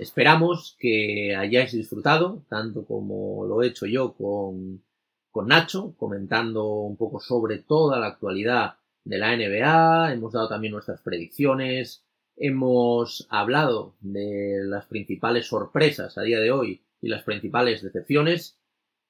Esperamos 0.00 0.76
que 0.80 1.36
hayáis 1.36 1.70
disfrutado, 1.70 2.42
tanto 2.48 2.84
como 2.84 3.46
lo 3.46 3.62
he 3.62 3.68
hecho 3.68 3.86
yo 3.86 4.12
con, 4.14 4.82
con 5.30 5.46
Nacho, 5.46 5.94
comentando 5.96 6.64
un 6.64 6.96
poco 6.96 7.20
sobre 7.20 7.58
toda 7.58 8.00
la 8.00 8.08
actualidad 8.08 8.78
de 9.04 9.18
la 9.18 9.36
NBA, 9.36 10.14
hemos 10.14 10.32
dado 10.32 10.48
también 10.48 10.72
nuestras 10.72 11.00
predicciones, 11.00 12.05
Hemos 12.38 13.26
hablado 13.30 13.94
de 14.00 14.58
las 14.62 14.84
principales 14.84 15.46
sorpresas 15.46 16.18
a 16.18 16.22
día 16.22 16.38
de 16.38 16.50
hoy 16.50 16.82
y 17.00 17.08
las 17.08 17.22
principales 17.22 17.82
decepciones. 17.82 18.58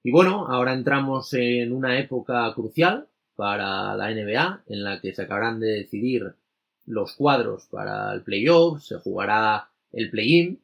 Y 0.04 0.12
bueno, 0.12 0.46
ahora 0.46 0.74
entramos 0.74 1.34
en 1.34 1.72
una 1.72 1.98
época 1.98 2.52
crucial 2.54 3.08
para 3.34 3.96
la 3.96 4.12
NBA 4.12 4.62
en 4.68 4.84
la 4.84 5.00
que 5.00 5.12
se 5.12 5.22
acabarán 5.22 5.58
de 5.58 5.72
decidir 5.72 6.36
los 6.84 7.14
cuadros 7.14 7.66
para 7.66 8.12
el 8.12 8.22
playoff, 8.22 8.82
se 8.82 8.96
jugará 8.98 9.70
el 9.90 10.08
play-in. 10.08 10.60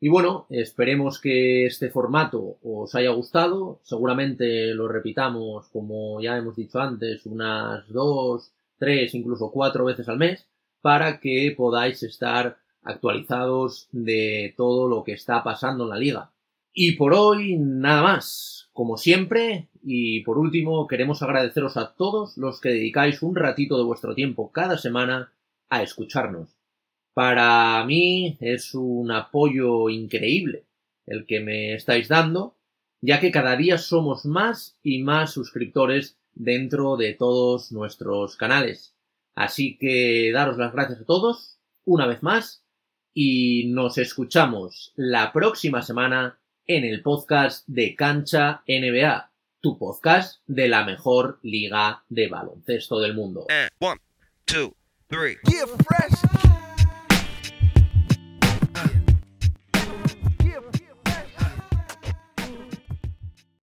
Y 0.00 0.08
bueno, 0.08 0.46
esperemos 0.48 1.20
que 1.20 1.66
este 1.66 1.90
formato 1.90 2.56
os 2.62 2.94
haya 2.94 3.10
gustado. 3.10 3.80
Seguramente 3.82 4.74
lo 4.74 4.88
repitamos, 4.88 5.68
como 5.68 6.18
ya 6.22 6.38
hemos 6.38 6.56
dicho 6.56 6.80
antes, 6.80 7.26
unas 7.26 7.86
dos, 7.88 8.52
tres, 8.78 9.14
incluso 9.14 9.50
cuatro 9.50 9.84
veces 9.84 10.08
al 10.08 10.16
mes 10.16 10.48
para 10.86 11.18
que 11.18 11.52
podáis 11.56 12.04
estar 12.04 12.58
actualizados 12.84 13.88
de 13.90 14.54
todo 14.56 14.86
lo 14.86 15.02
que 15.02 15.14
está 15.14 15.42
pasando 15.42 15.82
en 15.82 15.90
la 15.90 15.98
liga. 15.98 16.30
Y 16.72 16.92
por 16.92 17.12
hoy 17.12 17.56
nada 17.58 18.02
más. 18.04 18.70
Como 18.72 18.96
siempre, 18.96 19.66
y 19.82 20.20
por 20.20 20.38
último, 20.38 20.86
queremos 20.86 21.24
agradeceros 21.24 21.76
a 21.76 21.96
todos 21.96 22.38
los 22.38 22.60
que 22.60 22.68
dedicáis 22.68 23.20
un 23.22 23.34
ratito 23.34 23.76
de 23.78 23.82
vuestro 23.82 24.14
tiempo 24.14 24.52
cada 24.52 24.78
semana 24.78 25.32
a 25.70 25.82
escucharnos. 25.82 26.56
Para 27.14 27.84
mí 27.84 28.36
es 28.38 28.72
un 28.72 29.10
apoyo 29.10 29.88
increíble 29.88 30.66
el 31.04 31.26
que 31.26 31.40
me 31.40 31.74
estáis 31.74 32.06
dando, 32.06 32.54
ya 33.00 33.18
que 33.18 33.32
cada 33.32 33.56
día 33.56 33.78
somos 33.78 34.24
más 34.24 34.78
y 34.84 35.02
más 35.02 35.32
suscriptores 35.32 36.16
dentro 36.36 36.96
de 36.96 37.12
todos 37.14 37.72
nuestros 37.72 38.36
canales. 38.36 38.95
Así 39.36 39.76
que 39.76 40.32
daros 40.32 40.56
las 40.56 40.72
gracias 40.72 41.02
a 41.02 41.04
todos 41.04 41.58
una 41.84 42.06
vez 42.06 42.22
más 42.22 42.64
y 43.14 43.66
nos 43.68 43.98
escuchamos 43.98 44.92
la 44.96 45.32
próxima 45.32 45.82
semana 45.82 46.38
en 46.66 46.84
el 46.84 47.02
podcast 47.02 47.64
de 47.68 47.94
Cancha 47.94 48.62
NBA, 48.66 49.30
tu 49.60 49.78
podcast 49.78 50.40
de 50.46 50.68
la 50.68 50.84
mejor 50.84 51.38
liga 51.42 52.02
de 52.08 52.28
baloncesto 52.28 52.98
del 52.98 53.14
mundo. 53.14 53.46
one, 53.78 54.00
two, 54.46 54.74
three. 55.08 55.36